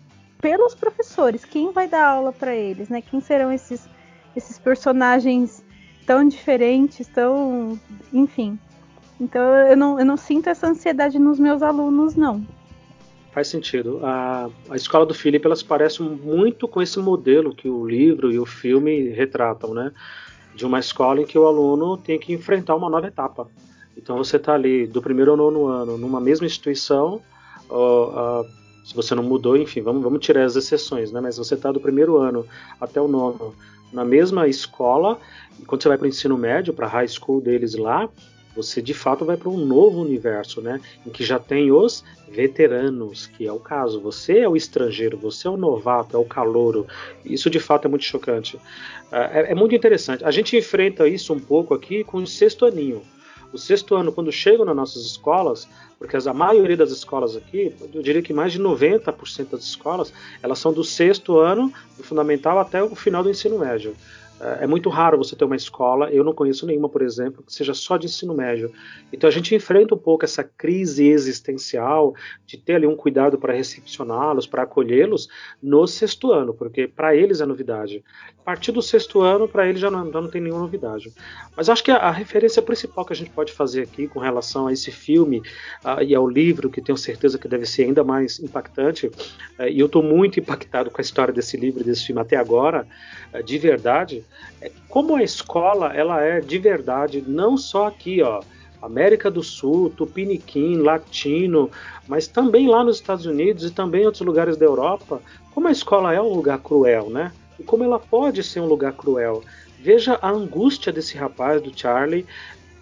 pelos 0.45 0.75
professores. 0.75 1.43
Quem 1.43 1.71
vai 1.71 1.87
dar 1.87 2.07
aula 2.07 2.31
para 2.31 2.55
eles, 2.55 2.87
né? 2.87 3.01
Quem 3.01 3.19
serão 3.19 3.51
esses, 3.51 3.89
esses 4.35 4.59
personagens 4.59 5.65
tão 6.05 6.27
diferentes, 6.27 7.07
tão. 7.07 7.79
Enfim. 8.13 8.59
Então 9.19 9.41
eu 9.41 9.75
não, 9.75 9.99
eu 9.99 10.05
não 10.05 10.15
sinto 10.15 10.47
essa 10.47 10.67
ansiedade 10.67 11.17
nos 11.17 11.39
meus 11.39 11.63
alunos, 11.63 12.15
não. 12.15 12.45
Faz 13.31 13.47
sentido. 13.47 13.99
A, 14.03 14.47
a 14.69 14.75
escola 14.75 15.03
do 15.03 15.15
Felipe 15.15 15.47
elas 15.47 15.63
parecem 15.63 16.07
muito 16.07 16.67
com 16.67 16.79
esse 16.79 16.99
modelo 16.99 17.55
que 17.55 17.67
o 17.67 17.83
livro 17.83 18.31
e 18.31 18.37
o 18.37 18.45
filme 18.45 19.09
retratam, 19.09 19.73
né? 19.73 19.91
De 20.53 20.63
uma 20.63 20.77
escola 20.77 21.21
em 21.21 21.25
que 21.25 21.39
o 21.39 21.47
aluno 21.47 21.97
tem 21.97 22.19
que 22.19 22.31
enfrentar 22.31 22.75
uma 22.75 22.87
nova 22.87 23.07
etapa. 23.07 23.47
Então 23.97 24.15
você 24.17 24.37
está 24.37 24.53
ali 24.53 24.85
do 24.85 25.01
primeiro 25.01 25.31
ao 25.31 25.37
nono 25.37 25.65
ano 25.65 25.97
numa 25.97 26.21
mesma 26.21 26.45
instituição, 26.45 27.19
uh, 27.67 28.45
se 28.85 28.95
você 28.95 29.15
não 29.15 29.23
mudou, 29.23 29.57
enfim, 29.57 29.81
vamos, 29.81 30.03
vamos 30.03 30.23
tirar 30.23 30.45
as 30.45 30.55
exceções, 30.55 31.11
né? 31.11 31.19
Mas 31.19 31.37
você 31.37 31.55
está 31.55 31.71
do 31.71 31.79
primeiro 31.79 32.17
ano 32.17 32.45
até 32.79 33.01
o 33.01 33.07
nono 33.07 33.55
na 33.91 34.05
mesma 34.05 34.47
escola, 34.47 35.19
e 35.59 35.65
quando 35.65 35.81
você 35.81 35.89
vai 35.89 35.97
para 35.97 36.05
o 36.05 36.07
ensino 36.07 36.37
médio, 36.37 36.73
para 36.73 36.85
a 36.85 36.89
high 36.89 37.07
school 37.07 37.41
deles 37.41 37.75
lá, 37.75 38.07
você 38.55 38.81
de 38.81 38.93
fato 38.93 39.25
vai 39.25 39.35
para 39.35 39.49
um 39.49 39.57
novo 39.57 40.01
universo, 40.01 40.61
né? 40.61 40.79
Em 41.05 41.09
que 41.09 41.23
já 41.23 41.37
tem 41.39 41.71
os 41.71 42.03
veteranos, 42.29 43.27
que 43.27 43.45
é 43.45 43.51
o 43.51 43.59
caso. 43.59 43.99
Você 44.01 44.39
é 44.39 44.49
o 44.49 44.55
estrangeiro, 44.55 45.17
você 45.17 45.47
é 45.47 45.49
o 45.51 45.57
novato, 45.57 46.15
é 46.15 46.19
o 46.19 46.23
calouro. 46.23 46.87
Isso 47.23 47.49
de 47.49 47.59
fato 47.59 47.85
é 47.85 47.89
muito 47.89 48.05
chocante. 48.05 48.57
É, 49.11 49.51
é 49.51 49.55
muito 49.55 49.75
interessante. 49.75 50.23
A 50.23 50.31
gente 50.31 50.55
enfrenta 50.55 51.07
isso 51.07 51.33
um 51.33 51.39
pouco 51.39 51.73
aqui 51.73 52.03
com 52.03 52.19
o 52.19 52.27
sexto 52.27 52.65
aninho. 52.65 53.01
O 53.55 53.57
sexto 53.57 53.95
ano, 53.95 54.11
quando 54.11 54.33
chegam 54.33 54.65
nas 54.65 54.75
nossas 54.75 55.05
escolas, 55.05 55.65
porque 55.97 56.17
a 56.17 56.33
maioria 56.33 56.75
das 56.75 56.91
escolas 56.91 57.37
aqui, 57.37 57.73
eu 57.93 58.01
diria 58.01 58.21
que 58.21 58.33
mais 58.33 58.51
de 58.51 58.59
90% 58.59 59.51
das 59.51 59.63
escolas, 59.63 60.11
elas 60.43 60.59
são 60.59 60.73
do 60.73 60.83
sexto 60.83 61.39
ano 61.39 61.71
do 61.95 62.03
fundamental 62.03 62.59
até 62.59 62.83
o 62.83 62.93
final 62.95 63.23
do 63.23 63.29
ensino 63.29 63.57
médio. 63.57 63.95
É, 64.39 64.63
é 64.63 64.67
muito 64.67 64.89
raro 64.89 65.17
você 65.17 65.35
ter 65.35 65.45
uma 65.45 65.55
escola, 65.55 66.09
eu 66.11 66.23
não 66.23 66.33
conheço 66.33 66.65
nenhuma, 66.65 66.89
por 66.89 67.01
exemplo, 67.01 67.43
que 67.43 67.53
seja 67.53 67.73
só 67.73 67.97
de 67.97 68.05
ensino 68.05 68.33
médio. 68.33 68.71
Então 69.11 69.27
a 69.27 69.31
gente 69.31 69.55
enfrenta 69.55 69.95
um 69.95 69.97
pouco 69.97 70.25
essa 70.25 70.43
crise 70.43 71.07
existencial 71.07 72.13
de 72.45 72.57
ter 72.57 72.75
ali 72.75 72.87
um 72.87 72.95
cuidado 72.95 73.37
para 73.37 73.53
recepcioná-los, 73.53 74.45
para 74.45 74.63
acolhê-los 74.63 75.29
no 75.61 75.87
sexto 75.87 76.31
ano, 76.31 76.53
porque 76.53 76.87
para 76.87 77.15
eles 77.15 77.41
é 77.41 77.45
novidade. 77.45 78.03
A 78.39 78.43
partir 78.45 78.71
do 78.71 78.81
sexto 78.81 79.21
ano, 79.21 79.47
para 79.47 79.67
eles 79.67 79.81
já 79.81 79.89
não, 79.89 80.11
já 80.11 80.21
não 80.21 80.29
tem 80.29 80.41
nenhuma 80.41 80.61
novidade. 80.61 81.11
Mas 81.55 81.69
acho 81.69 81.83
que 81.83 81.89
a, 81.89 81.97
a, 81.97 82.11
referência 82.11 82.61
principal 82.61 83.03
que 83.03 83.13
a 83.13 83.15
gente 83.15 83.31
pode 83.31 83.51
fazer 83.51 83.81
aqui 83.81 84.07
com 84.07 84.19
relação 84.19 84.67
a 84.67 84.73
esse 84.73 84.91
filme 84.91 85.39
uh, 85.83 86.03
e 86.03 86.13
ao 86.13 86.27
livro, 86.27 86.69
que 86.69 86.81
tenho 86.81 86.97
certeza 86.97 87.39
que 87.39 87.47
deve 87.47 87.65
ser 87.65 87.85
ainda 87.85 88.03
mais 88.03 88.39
impactante, 88.39 89.07
uh, 89.07 89.67
e 89.67 89.79
eu 89.79 89.87
estou 89.87 90.03
muito 90.03 90.37
impactado 90.41 90.91
com 90.91 90.99
a 90.99 91.01
história 91.01 91.33
desse 91.33 91.57
livro 91.57 91.81
e 91.81 91.83
desse 91.83 92.05
filme 92.05 92.21
até 92.21 92.35
agora, 92.35 92.87
uh, 93.33 93.41
de 93.41 93.57
verdade, 93.57 94.23
como 94.89 95.15
a 95.15 95.23
escola 95.23 95.93
ela 95.93 96.21
é 96.21 96.39
de 96.39 96.57
verdade, 96.57 97.23
não 97.25 97.57
só 97.57 97.87
aqui, 97.87 98.21
ó, 98.21 98.41
América 98.81 99.31
do 99.31 99.41
Sul, 99.41 99.89
Tupiniquim, 99.89 100.77
Latino, 100.77 101.69
mas 102.07 102.27
também 102.27 102.67
lá 102.67 102.83
nos 102.83 102.97
Estados 102.97 103.25
Unidos 103.25 103.63
e 103.65 103.71
também 103.71 104.03
em 104.03 104.05
outros 104.05 104.25
lugares 104.25 104.57
da 104.57 104.65
Europa, 104.65 105.21
como 105.53 105.67
a 105.67 105.71
escola 105.71 106.13
é 106.13 106.21
um 106.21 106.33
lugar 106.33 106.59
cruel, 106.59 107.09
né? 107.09 107.31
E 107.59 107.63
como 107.63 107.83
ela 107.83 107.99
pode 107.99 108.43
ser 108.43 108.59
um 108.59 108.67
lugar 108.67 108.93
cruel. 108.93 109.43
Veja 109.79 110.19
a 110.21 110.29
angústia 110.29 110.91
desse 110.91 111.17
rapaz, 111.17 111.61
do 111.61 111.77
Charlie, 111.77 112.25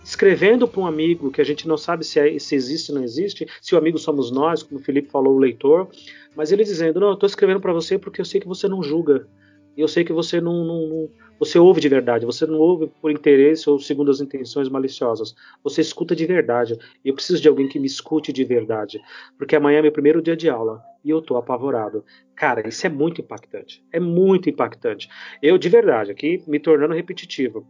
escrevendo 0.03 0.67
para 0.67 0.81
um 0.81 0.87
amigo 0.87 1.31
que 1.31 1.41
a 1.41 1.45
gente 1.45 1.67
não 1.67 1.77
sabe 1.77 2.03
se, 2.03 2.19
é, 2.19 2.37
se 2.37 2.55
existe 2.55 2.91
ou 2.91 2.97
não 2.97 3.03
existe, 3.03 3.47
se 3.61 3.73
o 3.73 3.77
amigo 3.77 3.97
somos 3.97 4.31
nós, 4.31 4.61
como 4.61 4.79
o 4.79 4.83
Felipe 4.83 5.09
falou, 5.09 5.35
o 5.35 5.39
leitor, 5.39 5.87
mas 6.35 6.51
ele 6.51 6.63
dizendo: 6.63 6.99
Não, 6.99 7.07
eu 7.09 7.13
estou 7.13 7.27
escrevendo 7.27 7.61
para 7.61 7.73
você 7.73 7.97
porque 7.97 8.19
eu 8.19 8.25
sei 8.25 8.41
que 8.41 8.47
você 8.47 8.67
não 8.67 8.83
julga. 8.83 9.27
E 9.75 9.81
eu 9.81 9.87
sei 9.87 10.03
que 10.03 10.13
você 10.13 10.39
não, 10.39 10.63
não, 10.63 10.87
não, 10.87 11.09
você 11.39 11.57
ouve 11.57 11.81
de 11.81 11.89
verdade, 11.89 12.25
você 12.25 12.45
não 12.45 12.59
ouve 12.59 12.91
por 13.01 13.11
interesse 13.11 13.69
ou 13.69 13.79
segundo 13.79 14.11
as 14.11 14.21
intenções 14.21 14.69
maliciosas. 14.69 15.33
Você 15.63 15.81
escuta 15.81 16.15
de 16.15 16.25
verdade. 16.25 16.77
E 17.03 17.09
eu 17.09 17.15
preciso 17.15 17.41
de 17.41 17.47
alguém 17.47 17.67
que 17.67 17.79
me 17.79 17.87
escute 17.87 18.31
de 18.31 18.43
verdade. 18.43 19.01
Porque 19.37 19.55
amanhã 19.55 19.79
é 19.79 19.81
meu 19.81 19.91
primeiro 19.91 20.21
dia 20.21 20.37
de 20.37 20.49
aula 20.49 20.81
e 21.03 21.09
eu 21.09 21.21
tô 21.21 21.35
apavorado. 21.35 22.05
Cara, 22.35 22.67
isso 22.67 22.85
é 22.85 22.89
muito 22.89 23.21
impactante. 23.21 23.83
É 23.91 23.99
muito 23.99 24.49
impactante. 24.49 25.09
Eu, 25.41 25.57
de 25.57 25.69
verdade, 25.69 26.11
aqui 26.11 26.43
me 26.47 26.59
tornando 26.59 26.93
repetitivo. 26.93 27.67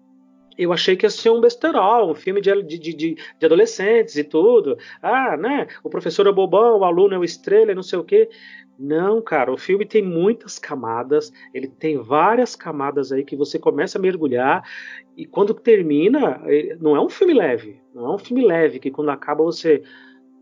Eu 0.57 0.71
achei 0.71 0.95
que 0.95 1.05
ia 1.05 1.09
ser 1.09 1.29
um 1.29 1.41
besterol, 1.41 2.11
um 2.11 2.15
filme 2.15 2.41
de, 2.41 2.63
de, 2.63 2.79
de, 2.79 2.93
de, 2.93 3.45
adolescentes 3.45 4.15
e 4.15 4.23
tudo. 4.23 4.77
Ah, 5.01 5.35
né? 5.37 5.67
O 5.83 5.89
professor 5.89 6.27
é 6.27 6.31
bobão, 6.31 6.79
o 6.79 6.83
aluno 6.83 7.15
é 7.15 7.17
o 7.17 7.23
estrela, 7.23 7.73
não 7.73 7.83
sei 7.83 7.99
o 7.99 8.03
quê. 8.03 8.29
Não, 8.77 9.21
cara, 9.21 9.51
o 9.51 9.57
filme 9.57 9.85
tem 9.85 10.01
muitas 10.01 10.57
camadas, 10.57 11.31
ele 11.53 11.67
tem 11.67 11.97
várias 11.97 12.55
camadas 12.55 13.11
aí 13.11 13.23
que 13.23 13.35
você 13.35 13.59
começa 13.59 13.99
a 13.99 14.01
mergulhar 14.01 14.63
e 15.15 15.25
quando 15.25 15.53
termina, 15.53 16.41
não 16.79 16.95
é 16.95 17.01
um 17.01 17.09
filme 17.09 17.33
leve, 17.33 17.79
não 17.93 18.11
é 18.11 18.15
um 18.15 18.17
filme 18.17 18.43
leve 18.43 18.79
que 18.79 18.89
quando 18.89 19.11
acaba 19.11 19.43
você, 19.43 19.83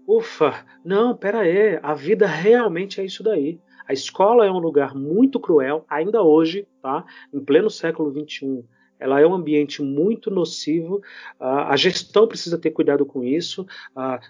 ufa, 0.08 0.66
não, 0.84 1.16
pera 1.16 1.42
aí, 1.42 1.78
a 1.84 1.94
vida 1.94 2.26
realmente 2.26 3.02
é 3.02 3.06
isso 3.06 3.22
daí. 3.22 3.60
A 3.86 3.92
escola 3.92 4.46
é 4.46 4.52
um 4.52 4.60
lugar 4.60 4.96
muito 4.96 5.40
cruel, 5.40 5.84
ainda 5.90 6.24
hoje, 6.24 6.66
tá? 6.82 7.04
Em 7.34 7.44
pleno 7.44 7.70
século 7.70 8.12
XXI, 8.12 8.64
ela 9.02 9.20
é 9.20 9.26
um 9.26 9.34
ambiente 9.34 9.82
muito 9.82 10.30
nocivo, 10.30 11.02
a 11.40 11.76
gestão 11.76 12.28
precisa 12.28 12.58
ter 12.58 12.70
cuidado 12.70 13.06
com 13.06 13.24
isso, 13.24 13.66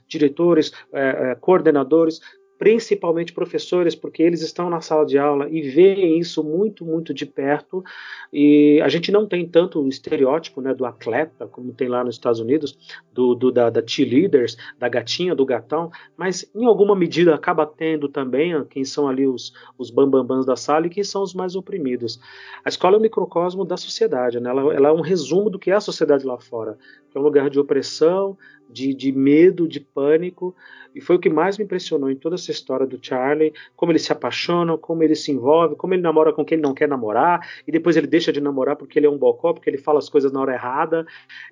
diretores, 0.07 0.71
é, 0.93 1.31
é, 1.31 1.35
coordenadores 1.35 2.21
principalmente 2.61 3.33
professores, 3.33 3.95
porque 3.95 4.21
eles 4.21 4.43
estão 4.43 4.69
na 4.69 4.81
sala 4.81 5.03
de 5.03 5.17
aula 5.17 5.49
e 5.49 5.63
veem 5.63 6.19
isso 6.19 6.43
muito, 6.43 6.85
muito 6.85 7.11
de 7.11 7.25
perto. 7.25 7.83
E 8.31 8.79
a 8.83 8.87
gente 8.87 9.11
não 9.11 9.25
tem 9.25 9.47
tanto 9.47 9.81
o 9.81 9.89
estereótipo 9.89 10.61
né, 10.61 10.71
do 10.71 10.85
atleta, 10.85 11.47
como 11.47 11.73
tem 11.73 11.87
lá 11.87 12.03
nos 12.03 12.13
Estados 12.13 12.39
Unidos, 12.39 12.77
do, 13.11 13.33
do 13.33 13.51
da, 13.51 13.71
da 13.71 13.81
cheerleaders, 13.83 14.57
da 14.77 14.87
gatinha, 14.87 15.33
do 15.33 15.43
gatão, 15.43 15.89
mas 16.15 16.47
em 16.53 16.67
alguma 16.67 16.95
medida 16.95 17.33
acaba 17.33 17.65
tendo 17.65 18.07
também 18.07 18.63
quem 18.65 18.85
são 18.85 19.07
ali 19.07 19.25
os, 19.25 19.51
os 19.75 19.89
bambambãs 19.89 20.45
da 20.45 20.55
sala 20.55 20.85
e 20.85 20.91
quem 20.91 21.03
são 21.03 21.23
os 21.23 21.33
mais 21.33 21.55
oprimidos. 21.55 22.19
A 22.63 22.69
escola 22.69 22.95
é 22.95 22.99
um 22.99 23.01
microcosmo 23.01 23.65
da 23.65 23.75
sociedade, 23.75 24.39
né? 24.39 24.51
ela, 24.51 24.71
ela 24.71 24.89
é 24.89 24.91
um 24.91 25.01
resumo 25.01 25.49
do 25.49 25.57
que 25.57 25.71
é 25.71 25.73
a 25.73 25.81
sociedade 25.81 26.23
lá 26.27 26.37
fora. 26.37 26.77
É 27.13 27.17
um 27.17 27.23
lugar 27.23 27.49
de 27.49 27.59
opressão, 27.59 28.37
de, 28.71 28.93
de 28.93 29.11
medo, 29.11 29.67
de 29.67 29.79
pânico, 29.79 30.55
e 30.93 31.01
foi 31.01 31.15
o 31.15 31.19
que 31.19 31.29
mais 31.29 31.57
me 31.57 31.63
impressionou 31.63 32.09
em 32.09 32.15
toda 32.15 32.35
essa 32.35 32.51
história 32.51 32.85
do 32.85 32.99
Charlie, 33.01 33.53
como 33.75 33.91
ele 33.91 33.99
se 33.99 34.11
apaixona, 34.11 34.77
como 34.77 35.03
ele 35.03 35.15
se 35.15 35.31
envolve, 35.31 35.75
como 35.75 35.93
ele 35.93 36.01
namora 36.01 36.33
com 36.33 36.43
quem 36.43 36.55
ele 36.55 36.63
não 36.63 36.73
quer 36.73 36.87
namorar, 36.87 37.47
e 37.67 37.71
depois 37.71 37.95
ele 37.95 38.07
deixa 38.07 38.31
de 38.31 38.41
namorar 38.41 38.75
porque 38.75 38.99
ele 38.99 39.05
é 39.05 39.09
um 39.09 39.17
bocó, 39.17 39.53
porque 39.53 39.69
ele 39.69 39.77
fala 39.77 39.99
as 39.99 40.09
coisas 40.09 40.31
na 40.31 40.41
hora 40.41 40.53
errada, 40.53 41.05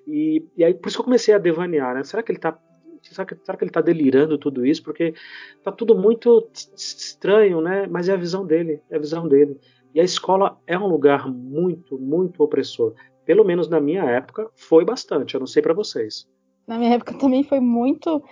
e, 0.06 0.44
e 0.56 0.64
aí 0.64 0.74
por 0.74 0.88
isso 0.88 0.98
que 0.98 1.00
eu 1.00 1.04
comecei 1.04 1.34
a 1.34 1.38
devanear, 1.38 1.94
né? 1.94 2.04
Será 2.04 2.22
que 2.22 2.30
ele 2.30 2.38
está 2.38 2.58
Será 3.02 3.24
que, 3.24 3.34
será 3.34 3.56
que 3.56 3.64
ele 3.64 3.70
está 3.70 3.80
delirando 3.80 4.36
tudo 4.36 4.64
isso? 4.64 4.82
Porque 4.82 5.14
está 5.56 5.72
tudo 5.72 5.96
muito 5.96 6.50
estranho, 6.76 7.62
né? 7.62 7.86
Mas 7.90 8.10
é 8.10 8.12
a 8.12 8.16
visão 8.16 8.44
dele, 8.44 8.82
é 8.90 8.96
a 8.96 8.98
visão 8.98 9.26
dele. 9.26 9.58
E 9.94 10.00
a 10.00 10.04
escola 10.04 10.60
é 10.66 10.78
um 10.78 10.86
lugar 10.86 11.26
muito, 11.26 11.98
muito 11.98 12.42
opressor. 12.42 12.92
Pelo 13.24 13.42
menos 13.42 13.70
na 13.70 13.80
minha 13.80 14.04
época, 14.04 14.50
foi 14.54 14.84
bastante. 14.84 15.32
Eu 15.32 15.40
não 15.40 15.46
sei 15.46 15.62
para 15.62 15.72
vocês 15.72 16.28
na 16.70 16.78
minha 16.78 16.94
época 16.94 17.14
também 17.18 17.42
foi 17.42 17.58
muito, 17.58 18.22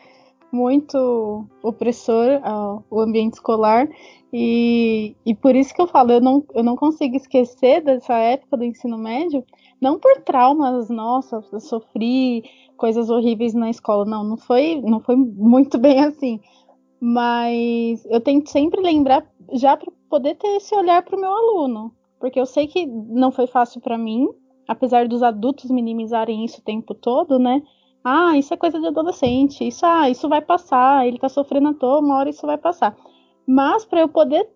muito 0.53 1.45
opressor 1.61 2.41
o 2.89 3.01
ambiente 3.01 3.35
escolar. 3.35 3.89
E, 4.33 5.17
e 5.27 5.35
por 5.35 5.57
isso 5.57 5.75
que 5.75 5.83
eu 5.83 5.89
falo, 5.89 6.13
eu 6.13 6.21
não, 6.21 6.45
eu 6.55 6.63
não 6.63 6.77
consigo 6.77 7.17
esquecer 7.17 7.83
dessa 7.83 8.15
época 8.15 8.57
do 8.57 8.65
ensino 8.65 8.97
médio, 8.97 9.45
não 9.81 9.99
por 9.99 10.23
traumas, 10.23 10.89
nossa, 10.89 11.43
eu 11.53 11.61
sofri 11.61 12.45
coisas 12.77 13.11
horríveis 13.11 13.55
na 13.55 13.71
escola. 13.71 14.05
Não, 14.05 14.23
não 14.23 14.37
foi, 14.37 14.81
não 14.83 15.01
foi 15.01 15.17
muito 15.17 15.77
bem 15.77 15.99
assim. 16.05 16.41
Mas 17.01 18.05
eu 18.07 18.21
tento 18.21 18.51
sempre 18.51 18.81
lembrar 18.81 19.27
já 19.53 19.77
para 19.77 19.91
poder 20.09 20.37
ter 20.37 20.57
esse 20.59 20.75
olhar 20.77 21.03
para 21.03 21.17
o 21.17 21.21
meu 21.21 21.33
aluno, 21.33 21.93
porque 22.21 22.39
eu 22.39 22.47
sei 22.47 22.69
que 22.69 22.87
não 22.87 23.33
foi 23.33 23.49
fácil 23.49 23.81
para 23.81 23.99
mim, 23.99 24.29
apesar 24.69 25.09
dos 25.09 25.25
adultos 25.25 25.71
minimizarem 25.71 26.45
isso 26.45 26.61
o 26.61 26.65
tempo 26.65 26.95
todo, 26.95 27.39
né? 27.39 27.63
Ah, 28.05 28.37
isso 28.37 28.55
é 28.55 28.57
coisa 28.57 28.81
de 28.81 28.87
adolescente. 28.87 29.67
Isso, 29.67 29.85
ah, 29.85 30.09
isso 30.09 30.29
vai 30.29 30.41
passar. 30.41 31.07
Ele 31.07 31.19
tá 31.19 31.29
sofrendo 31.29 31.69
à 31.69 31.75
toa, 31.75 32.01
uma 32.01 32.17
hora 32.17 32.31
isso 32.31 32.47
vai 32.47 32.59
passar. 32.59 32.97
Mas 33.47 33.85
para 33.85 34.01
eu 34.01 34.09
poder 34.09 34.49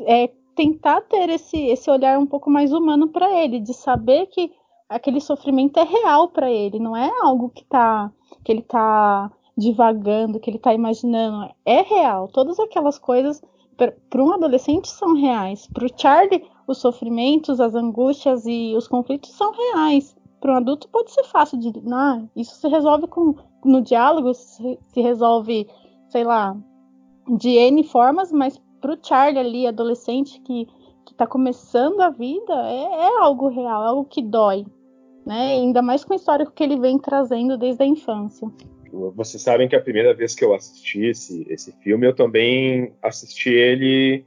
é, 0.00 0.30
tentar 0.54 1.00
ter 1.02 1.28
esse, 1.30 1.56
esse 1.56 1.90
olhar 1.90 2.18
um 2.18 2.26
pouco 2.26 2.50
mais 2.50 2.72
humano 2.72 3.08
para 3.08 3.30
ele, 3.42 3.60
de 3.60 3.74
saber 3.74 4.26
que 4.26 4.52
aquele 4.88 5.20
sofrimento 5.20 5.78
é 5.78 5.84
real 5.84 6.28
para 6.28 6.50
ele, 6.50 6.78
não 6.78 6.96
é 6.96 7.10
algo 7.22 7.50
que 7.50 7.64
tá 7.64 8.12
que 8.44 8.52
ele 8.52 8.62
tá 8.62 9.30
divagando, 9.56 10.40
que 10.40 10.48
ele 10.48 10.58
tá 10.58 10.72
imaginando, 10.72 11.52
é 11.64 11.82
real. 11.82 12.28
Todas 12.28 12.58
aquelas 12.58 12.98
coisas 12.98 13.42
para 13.76 14.22
um 14.22 14.32
adolescente 14.32 14.88
são 14.88 15.14
reais. 15.14 15.66
Para 15.72 15.86
o 15.86 15.90
Charlie, 15.94 16.44
os 16.66 16.78
sofrimentos, 16.78 17.60
as 17.60 17.74
angústias 17.74 18.46
e 18.46 18.74
os 18.76 18.86
conflitos 18.86 19.30
são 19.32 19.52
reais 19.52 20.14
para 20.40 20.52
um 20.52 20.56
adulto 20.56 20.88
pode 20.88 21.12
ser 21.12 21.24
fácil 21.24 21.58
de. 21.58 21.72
Ah, 21.92 22.22
isso 22.34 22.54
se 22.54 22.68
resolve 22.68 23.06
com, 23.06 23.34
no 23.64 23.82
diálogo, 23.82 24.32
se, 24.34 24.78
se 24.88 25.00
resolve, 25.00 25.68
sei 26.08 26.24
lá, 26.24 26.56
de 27.36 27.50
N 27.50 27.84
formas, 27.84 28.32
mas 28.32 28.60
para 28.80 28.94
o 28.94 28.98
Charlie 29.00 29.38
ali, 29.38 29.66
adolescente 29.66 30.40
que 30.40 30.66
está 31.10 31.26
começando 31.26 32.00
a 32.00 32.08
vida, 32.08 32.54
é, 32.66 32.82
é, 32.82 33.18
algo 33.20 33.48
real, 33.48 33.84
é 33.84 33.88
algo 33.88 34.04
que 34.06 34.22
dói. 34.22 34.64
Né? 35.26 35.52
Ainda 35.52 35.82
mais 35.82 36.02
com 36.02 36.14
a 36.14 36.16
história 36.16 36.46
que 36.46 36.62
ele 36.62 36.80
vem 36.80 36.98
trazendo 36.98 37.58
desde 37.58 37.82
a 37.82 37.86
infância. 37.86 38.48
Vocês 39.14 39.42
sabem 39.42 39.68
que 39.68 39.76
a 39.76 39.80
primeira 39.80 40.14
vez 40.14 40.34
que 40.34 40.44
eu 40.44 40.54
assisti 40.54 41.04
esse, 41.04 41.46
esse 41.48 41.72
filme, 41.80 42.06
eu 42.06 42.14
também 42.14 42.92
assisti 43.02 43.50
ele 43.50 44.24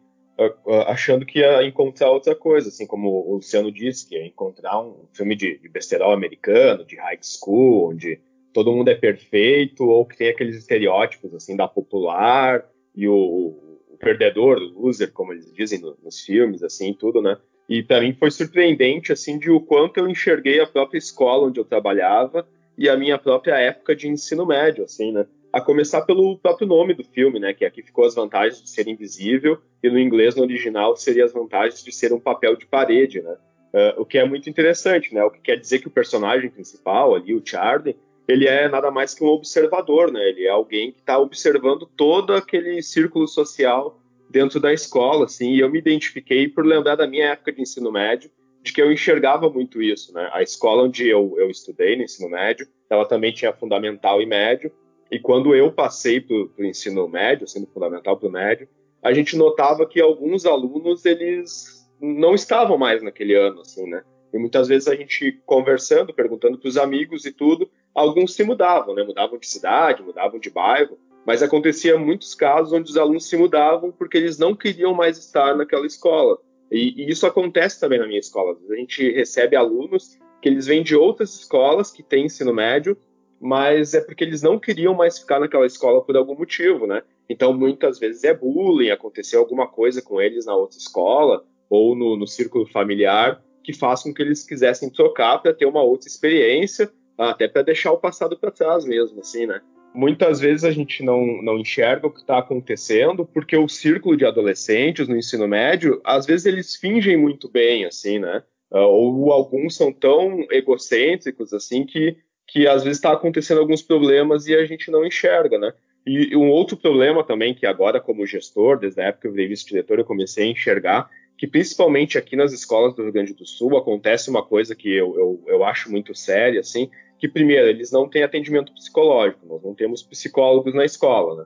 achando 0.87 1.25
que 1.25 1.39
ia 1.39 1.63
encontrar 1.63 2.09
outra 2.09 2.35
coisa, 2.35 2.69
assim 2.69 2.87
como 2.87 3.09
o 3.09 3.35
Luciano 3.35 3.71
disse, 3.71 4.07
que 4.07 4.15
ia 4.15 4.25
encontrar 4.25 4.81
um 4.81 5.05
filme 5.13 5.35
de, 5.35 5.57
de 5.57 5.69
besterol 5.69 6.11
americano, 6.11 6.85
de 6.85 6.95
high 6.95 7.19
school, 7.21 7.91
onde 7.91 8.19
todo 8.51 8.71
mundo 8.71 8.89
é 8.89 8.95
perfeito, 8.95 9.85
ou 9.85 10.05
que 10.05 10.17
tem 10.17 10.29
aqueles 10.29 10.55
estereótipos 10.55 11.33
assim 11.33 11.55
da 11.55 11.67
popular 11.67 12.65
e 12.95 13.07
o, 13.07 13.15
o 13.15 13.97
perdedor, 13.99 14.57
o 14.57 14.85
loser, 14.85 15.11
como 15.11 15.33
eles 15.33 15.51
dizem 15.53 15.79
no, 15.79 15.97
nos 16.03 16.21
filmes, 16.21 16.63
assim, 16.63 16.93
tudo, 16.93 17.21
né? 17.21 17.37
E 17.67 17.81
para 17.81 18.01
mim 18.01 18.13
foi 18.13 18.29
surpreendente 18.29 19.11
assim 19.11 19.39
de 19.39 19.49
o 19.49 19.59
quanto 19.59 19.97
eu 19.97 20.07
enxerguei 20.07 20.59
a 20.59 20.67
própria 20.67 20.97
escola 20.97 21.47
onde 21.47 21.59
eu 21.59 21.65
trabalhava 21.65 22.47
e 22.77 22.89
a 22.89 22.97
minha 22.97 23.17
própria 23.17 23.55
época 23.55 23.95
de 23.95 24.07
ensino 24.07 24.45
médio, 24.45 24.83
assim, 24.83 25.11
né? 25.11 25.25
A 25.53 25.61
começar 25.61 26.01
pelo 26.01 26.35
próprio 26.39 26.67
nome 26.67 26.95
do 26.95 27.03
filme, 27.03 27.39
né? 27.39 27.53
Que 27.53 27.63
aqui 27.63 27.83
ficou 27.83 28.05
as 28.05 28.15
vantagens 28.15 28.59
de 28.59 28.67
ser 28.67 28.87
invisível 28.87 29.59
e 29.83 29.89
no 29.89 29.99
inglês, 29.99 30.35
no 30.35 30.41
original, 30.41 30.95
seria 30.95 31.23
as 31.23 31.31
vantagens 31.31 31.83
de 31.83 31.91
ser 31.91 32.11
um 32.11 32.19
papel 32.19 32.55
de 32.55 32.65
parede, 32.65 33.21
né? 33.21 33.37
Uh, 33.71 34.01
o 34.01 34.05
que 34.05 34.17
é 34.17 34.25
muito 34.25 34.49
interessante, 34.49 35.13
né? 35.13 35.23
O 35.23 35.29
que 35.29 35.39
quer 35.39 35.59
dizer 35.59 35.77
que 35.77 35.87
o 35.87 35.91
personagem 35.91 36.49
principal 36.49 37.13
ali, 37.13 37.35
o 37.35 37.41
Charlie, 37.45 37.95
ele 38.27 38.47
é 38.47 38.67
nada 38.67 38.89
mais 38.89 39.13
que 39.13 39.23
um 39.23 39.27
observador, 39.27 40.11
né? 40.11 40.27
Ele 40.27 40.45
é 40.47 40.49
alguém 40.49 40.91
que 40.91 41.01
está 41.01 41.19
observando 41.19 41.85
todo 41.85 42.33
aquele 42.33 42.81
círculo 42.81 43.27
social 43.27 43.99
dentro 44.31 44.59
da 44.59 44.73
escola, 44.73 45.25
assim. 45.25 45.51
E 45.51 45.59
eu 45.59 45.69
me 45.69 45.77
identifiquei 45.77 46.47
por 46.47 46.65
lembrar 46.65 46.95
da 46.95 47.05
minha 47.05 47.27
época 47.27 47.51
de 47.51 47.61
ensino 47.61 47.91
médio, 47.91 48.31
de 48.63 48.73
que 48.73 48.81
eu 48.81 48.91
enxergava 48.91 49.47
muito 49.51 49.83
isso, 49.83 50.11
né? 50.13 50.29
A 50.33 50.41
escola 50.41 50.83
onde 50.83 51.07
eu, 51.07 51.35
eu 51.37 51.51
estudei, 51.51 51.95
no 51.95 52.03
ensino 52.03 52.29
médio, 52.29 52.67
ela 52.89 53.05
também 53.05 53.31
tinha 53.31 53.53
fundamental 53.53 54.19
e 54.19 54.25
médio, 54.25 54.71
e 55.11 55.19
quando 55.19 55.55
eu 55.55 55.71
passei 55.71 56.19
para 56.19 56.35
o 56.35 56.51
ensino 56.59 57.07
médio, 57.07 57.47
sendo 57.47 57.67
fundamental 57.67 58.17
para 58.17 58.27
o 58.27 58.31
médio, 58.31 58.67
a 59.01 59.13
gente 59.13 59.35
notava 59.35 59.85
que 59.85 60.01
alguns 60.01 60.45
alunos, 60.45 61.05
eles 61.05 61.87
não 62.01 62.33
estavam 62.33 62.77
mais 62.77 63.03
naquele 63.03 63.35
ano, 63.35 63.61
assim, 63.61 63.87
né? 63.87 64.03
E 64.33 64.37
muitas 64.37 64.67
vezes 64.67 64.87
a 64.87 64.95
gente 64.95 65.39
conversando, 65.45 66.13
perguntando 66.13 66.57
para 66.57 66.67
os 66.67 66.77
amigos 66.77 67.25
e 67.25 67.31
tudo, 67.31 67.69
alguns 67.93 68.33
se 68.33 68.43
mudavam, 68.43 68.95
né? 68.95 69.03
Mudavam 69.03 69.37
de 69.37 69.47
cidade, 69.47 70.01
mudavam 70.01 70.39
de 70.39 70.49
bairro, 70.49 70.97
mas 71.25 71.43
acontecia 71.43 71.97
muitos 71.97 72.33
casos 72.33 72.73
onde 72.73 72.89
os 72.89 72.97
alunos 72.97 73.27
se 73.27 73.37
mudavam 73.37 73.91
porque 73.91 74.17
eles 74.17 74.37
não 74.37 74.55
queriam 74.55 74.93
mais 74.93 75.17
estar 75.17 75.55
naquela 75.55 75.85
escola. 75.85 76.37
E, 76.71 77.03
e 77.03 77.11
isso 77.11 77.27
acontece 77.27 77.79
também 77.79 77.99
na 77.99 78.07
minha 78.07 78.19
escola. 78.19 78.57
A 78.69 78.75
gente 78.75 79.11
recebe 79.11 79.55
alunos 79.55 80.17
que 80.41 80.49
eles 80.49 80.65
vêm 80.65 80.81
de 80.81 80.95
outras 80.95 81.33
escolas 81.35 81.91
que 81.91 82.01
têm 82.01 82.25
ensino 82.25 82.53
médio, 82.53 82.97
mas 83.43 83.93
é 83.93 84.01
porque 84.01 84.23
eles 84.23 84.41
não 84.41 84.57
queriam 84.57 84.93
mais 84.93 85.19
ficar 85.19 85.39
naquela 85.39 85.65
escola 85.65 86.01
por 86.01 86.15
algum 86.15 86.35
motivo, 86.35 86.87
né? 86.87 87.03
Então, 87.29 87.53
muitas 87.53 87.99
vezes 87.99 88.23
é 88.23 88.33
bullying, 88.33 88.89
aconteceu 88.89 89.39
alguma 89.39 89.67
coisa 89.67 90.01
com 90.01 90.21
eles 90.21 90.45
na 90.45 90.55
outra 90.55 90.77
escola 90.77 91.43
ou 91.69 91.95
no, 91.95 92.15
no 92.15 92.27
círculo 92.27 92.65
familiar 92.65 93.43
que 93.63 93.73
faz 93.73 94.03
com 94.03 94.13
que 94.13 94.21
eles 94.21 94.43
quisessem 94.43 94.89
trocar 94.89 95.39
para 95.41 95.53
ter 95.53 95.65
uma 95.65 95.81
outra 95.81 96.07
experiência, 96.07 96.91
até 97.17 97.47
para 97.47 97.61
deixar 97.61 97.91
o 97.91 97.97
passado 97.97 98.37
para 98.37 98.51
trás 98.51 98.83
mesmo, 98.83 99.21
assim, 99.21 99.45
né? 99.45 99.61
muitas 99.93 100.39
vezes 100.39 100.63
a 100.63 100.71
gente 100.71 101.03
não, 101.03 101.41
não 101.41 101.59
enxerga 101.59 102.07
o 102.07 102.11
que 102.11 102.21
está 102.21 102.39
acontecendo, 102.39 103.25
porque 103.25 103.55
o 103.55 103.69
círculo 103.69 104.17
de 104.17 104.25
adolescentes 104.25 105.07
no 105.07 105.15
ensino 105.15 105.47
médio, 105.47 106.01
às 106.03 106.25
vezes 106.25 106.45
eles 106.45 106.75
fingem 106.75 107.15
muito 107.15 107.49
bem, 107.49 107.85
assim, 107.85 108.19
né? 108.19 108.43
Uh, 108.71 108.79
ou 108.79 109.31
alguns 109.31 109.75
são 109.75 109.93
tão 109.93 110.47
egocêntricos, 110.49 111.53
assim, 111.53 111.85
que, 111.85 112.17
que 112.53 112.67
às 112.67 112.83
vezes 112.83 112.99
está 112.99 113.11
acontecendo 113.11 113.59
alguns 113.59 113.81
problemas 113.81 114.45
e 114.45 114.53
a 114.53 114.63
gente 114.63 114.91
não 114.91 115.03
enxerga, 115.03 115.57
né? 115.57 115.73
E, 116.05 116.35
um 116.37 116.51
outro 116.51 116.77
problema 116.77 117.23
também, 117.23 117.51
que 117.51 117.65
agora, 117.65 117.99
como 117.99 118.27
gestor, 118.27 118.77
desde 118.77 119.01
a 119.01 119.05
época 119.05 119.21
que 119.21 119.27
eu 119.27 119.31
virei 119.31 119.47
vice-diretor, 119.47 119.97
eu 119.97 120.05
comecei 120.05 120.45
a 120.45 120.51
enxergar, 120.51 121.09
que 121.35 121.47
principalmente 121.47 122.15
aqui 122.15 122.35
nas 122.35 122.53
escolas 122.53 122.93
do 122.93 123.01
Rio 123.01 123.11
Grande 123.11 123.33
do 123.33 123.43
Sul 123.43 123.75
acontece 123.75 124.29
uma 124.29 124.45
coisa 124.45 124.75
que 124.75 124.87
eu, 124.87 125.17
eu, 125.17 125.43
eu 125.47 125.63
acho 125.63 125.89
muito 125.89 126.13
séria, 126.13 126.59
assim, 126.59 126.91
que, 127.17 127.27
primeiro, 127.27 127.67
eles 127.67 127.91
não 127.91 128.07
têm 128.07 128.21
atendimento 128.21 128.71
psicológico, 128.71 129.47
nós 129.47 129.63
não 129.63 129.73
temos 129.73 130.03
psicólogos 130.03 130.75
na 130.75 130.85
escola, 130.85 131.41
né? 131.41 131.45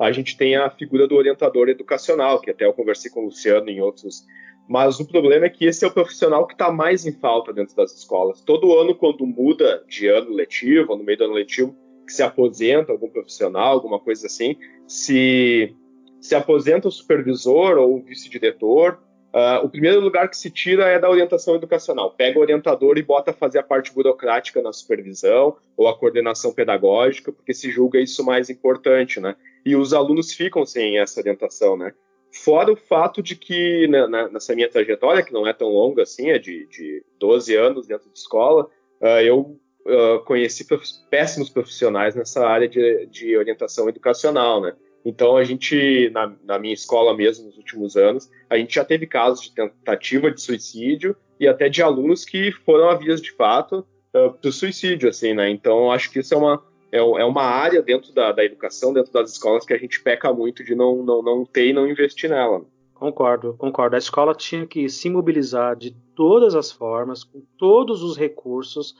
A 0.00 0.10
gente 0.10 0.36
tem 0.36 0.56
a 0.56 0.68
figura 0.70 1.06
do 1.06 1.14
orientador 1.14 1.68
educacional, 1.68 2.40
que 2.40 2.50
até 2.50 2.64
eu 2.64 2.72
conversei 2.72 3.12
com 3.12 3.20
o 3.20 3.24
Luciano 3.26 3.70
em 3.70 3.80
outros. 3.80 4.26
Mas 4.68 5.00
o 5.00 5.06
problema 5.06 5.46
é 5.46 5.50
que 5.50 5.66
esse 5.66 5.84
é 5.84 5.88
o 5.88 5.92
profissional 5.92 6.46
que 6.46 6.54
está 6.54 6.70
mais 6.70 7.04
em 7.04 7.12
falta 7.12 7.52
dentro 7.52 7.76
das 7.76 7.92
escolas. 7.92 8.40
Todo 8.40 8.78
ano, 8.78 8.94
quando 8.94 9.26
muda 9.26 9.84
de 9.88 10.08
ano 10.08 10.30
letivo, 10.30 10.92
ou 10.92 10.98
no 10.98 11.04
meio 11.04 11.18
do 11.18 11.24
ano 11.24 11.34
letivo, 11.34 11.76
que 12.06 12.12
se 12.12 12.22
aposenta 12.22 12.92
algum 12.92 13.08
profissional, 13.08 13.72
alguma 13.72 13.98
coisa 13.98 14.26
assim, 14.26 14.56
se, 14.86 15.74
se 16.20 16.34
aposenta 16.34 16.88
o 16.88 16.92
supervisor 16.92 17.76
ou 17.78 17.96
o 17.96 18.02
vice-diretor, 18.02 18.98
Uh, 19.32 19.64
o 19.64 19.68
primeiro 19.70 19.98
lugar 19.98 20.28
que 20.28 20.36
se 20.36 20.50
tira 20.50 20.84
é 20.90 20.98
da 20.98 21.08
orientação 21.08 21.54
educacional. 21.54 22.10
Pega 22.10 22.38
o 22.38 22.42
orientador 22.42 22.98
e 22.98 23.02
bota 23.02 23.30
a 23.30 23.34
fazer 23.34 23.60
a 23.60 23.62
parte 23.62 23.90
burocrática 23.90 24.60
na 24.60 24.74
supervisão 24.74 25.56
ou 25.74 25.88
a 25.88 25.98
coordenação 25.98 26.52
pedagógica, 26.52 27.32
porque 27.32 27.54
se 27.54 27.70
julga 27.70 27.98
isso 27.98 28.22
mais 28.22 28.50
importante, 28.50 29.18
né? 29.20 29.34
E 29.64 29.74
os 29.74 29.94
alunos 29.94 30.34
ficam 30.34 30.66
sem 30.66 30.98
essa 30.98 31.18
orientação, 31.18 31.78
né? 31.78 31.94
Fora 32.32 32.72
o 32.72 32.76
fato 32.76 33.22
de 33.22 33.36
que 33.36 33.86
né, 33.88 34.06
nessa 34.32 34.54
minha 34.54 34.68
trajetória, 34.68 35.22
que 35.22 35.32
não 35.32 35.46
é 35.46 35.52
tão 35.52 35.68
longa 35.68 36.02
assim, 36.02 36.30
é 36.30 36.38
de, 36.38 36.66
de 36.66 37.04
12 37.18 37.54
anos 37.54 37.86
dentro 37.86 38.10
de 38.10 38.18
escola, 38.18 38.68
uh, 39.00 39.20
eu 39.22 39.60
uh, 39.84 40.18
conheci 40.24 40.66
péssimos 41.10 41.50
profissionais 41.50 42.14
nessa 42.14 42.46
área 42.46 42.68
de, 42.68 43.06
de 43.06 43.36
orientação 43.36 43.88
educacional, 43.88 44.62
né? 44.62 44.74
Então, 45.04 45.36
a 45.36 45.44
gente, 45.44 46.10
na, 46.10 46.32
na, 46.44 46.58
minha 46.58 46.74
escola 46.74 47.14
mesmo, 47.14 47.46
nos 47.46 47.56
últimos 47.58 47.96
anos, 47.96 48.30
a 48.48 48.56
gente 48.56 48.76
já 48.76 48.84
teve 48.84 49.06
casos 49.06 49.42
de 49.42 49.52
tentativa 49.52 50.30
de 50.30 50.40
suicídio 50.40 51.16
e 51.40 51.48
até 51.48 51.68
de 51.68 51.82
alunos 51.82 52.24
que 52.24 52.52
foram 52.64 52.88
a 52.88 52.94
vias 52.94 53.20
de 53.20 53.32
fato 53.32 53.84
uh, 54.14 54.32
para 54.32 54.48
o 54.48 54.52
suicídio, 54.52 55.08
assim, 55.08 55.34
né? 55.34 55.50
Então, 55.50 55.90
acho 55.90 56.10
que 56.10 56.20
isso 56.20 56.32
é 56.32 56.36
uma, 56.36 56.62
é, 56.92 56.98
é 56.98 57.24
uma 57.24 57.42
área 57.42 57.80
dentro 57.80 58.12
da, 58.12 58.30
da, 58.30 58.44
educação, 58.44 58.92
dentro 58.92 59.10
das 59.10 59.32
escolas, 59.32 59.64
que 59.64 59.72
a 59.72 59.78
gente 59.78 60.00
peca 60.00 60.30
muito 60.32 60.62
de 60.62 60.74
não, 60.74 61.02
não, 61.02 61.22
não 61.22 61.44
ter 61.44 61.68
e 61.68 61.72
não 61.72 61.88
investir 61.88 62.28
nela. 62.28 62.62
Concordo, 62.94 63.54
concordo. 63.54 63.96
A 63.96 63.98
escola 63.98 64.34
tinha 64.34 64.66
que 64.66 64.88
se 64.88 65.08
mobilizar 65.08 65.74
de 65.74 65.92
todas 66.14 66.54
as 66.54 66.70
formas, 66.70 67.24
com 67.24 67.42
todos 67.58 68.02
os 68.02 68.16
recursos, 68.16 68.94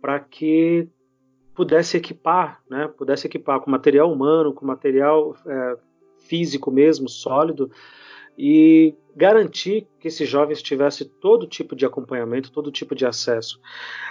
para 0.00 0.20
que 0.20 0.88
pudesse 1.52 1.96
equipar, 1.96 2.62
né, 2.70 2.86
pudesse 2.86 3.26
equipar 3.26 3.60
com 3.60 3.70
material 3.70 4.10
humano, 4.12 4.52
com 4.52 4.64
material 4.64 5.34
é, 5.46 5.76
físico 6.18 6.70
mesmo, 6.70 7.08
sólido, 7.08 7.70
e 8.38 8.94
garantir 9.16 9.88
que 9.98 10.08
esses 10.08 10.28
jovens 10.28 10.62
tivessem 10.62 11.10
todo 11.20 11.46
tipo 11.46 11.74
de 11.74 11.86
acompanhamento, 11.86 12.52
todo 12.52 12.70
tipo 12.70 12.94
de 12.94 13.06
acesso. 13.06 13.58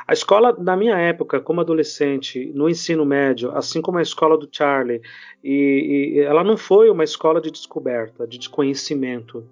A 0.07 0.13
escola, 0.13 0.51
na 0.57 0.75
minha 0.75 0.97
época, 0.97 1.39
como 1.39 1.61
adolescente, 1.61 2.51
no 2.55 2.67
ensino 2.67 3.05
médio, 3.05 3.51
assim 3.55 3.83
como 3.83 3.99
a 3.99 4.01
escola 4.01 4.35
do 4.35 4.49
Charlie, 4.51 5.01
e, 5.43 6.15
e 6.15 6.19
ela 6.21 6.43
não 6.43 6.57
foi 6.57 6.89
uma 6.89 7.03
escola 7.03 7.39
de 7.39 7.51
descoberta, 7.51 8.25
de 8.25 8.39
desconhecimento. 8.39 9.47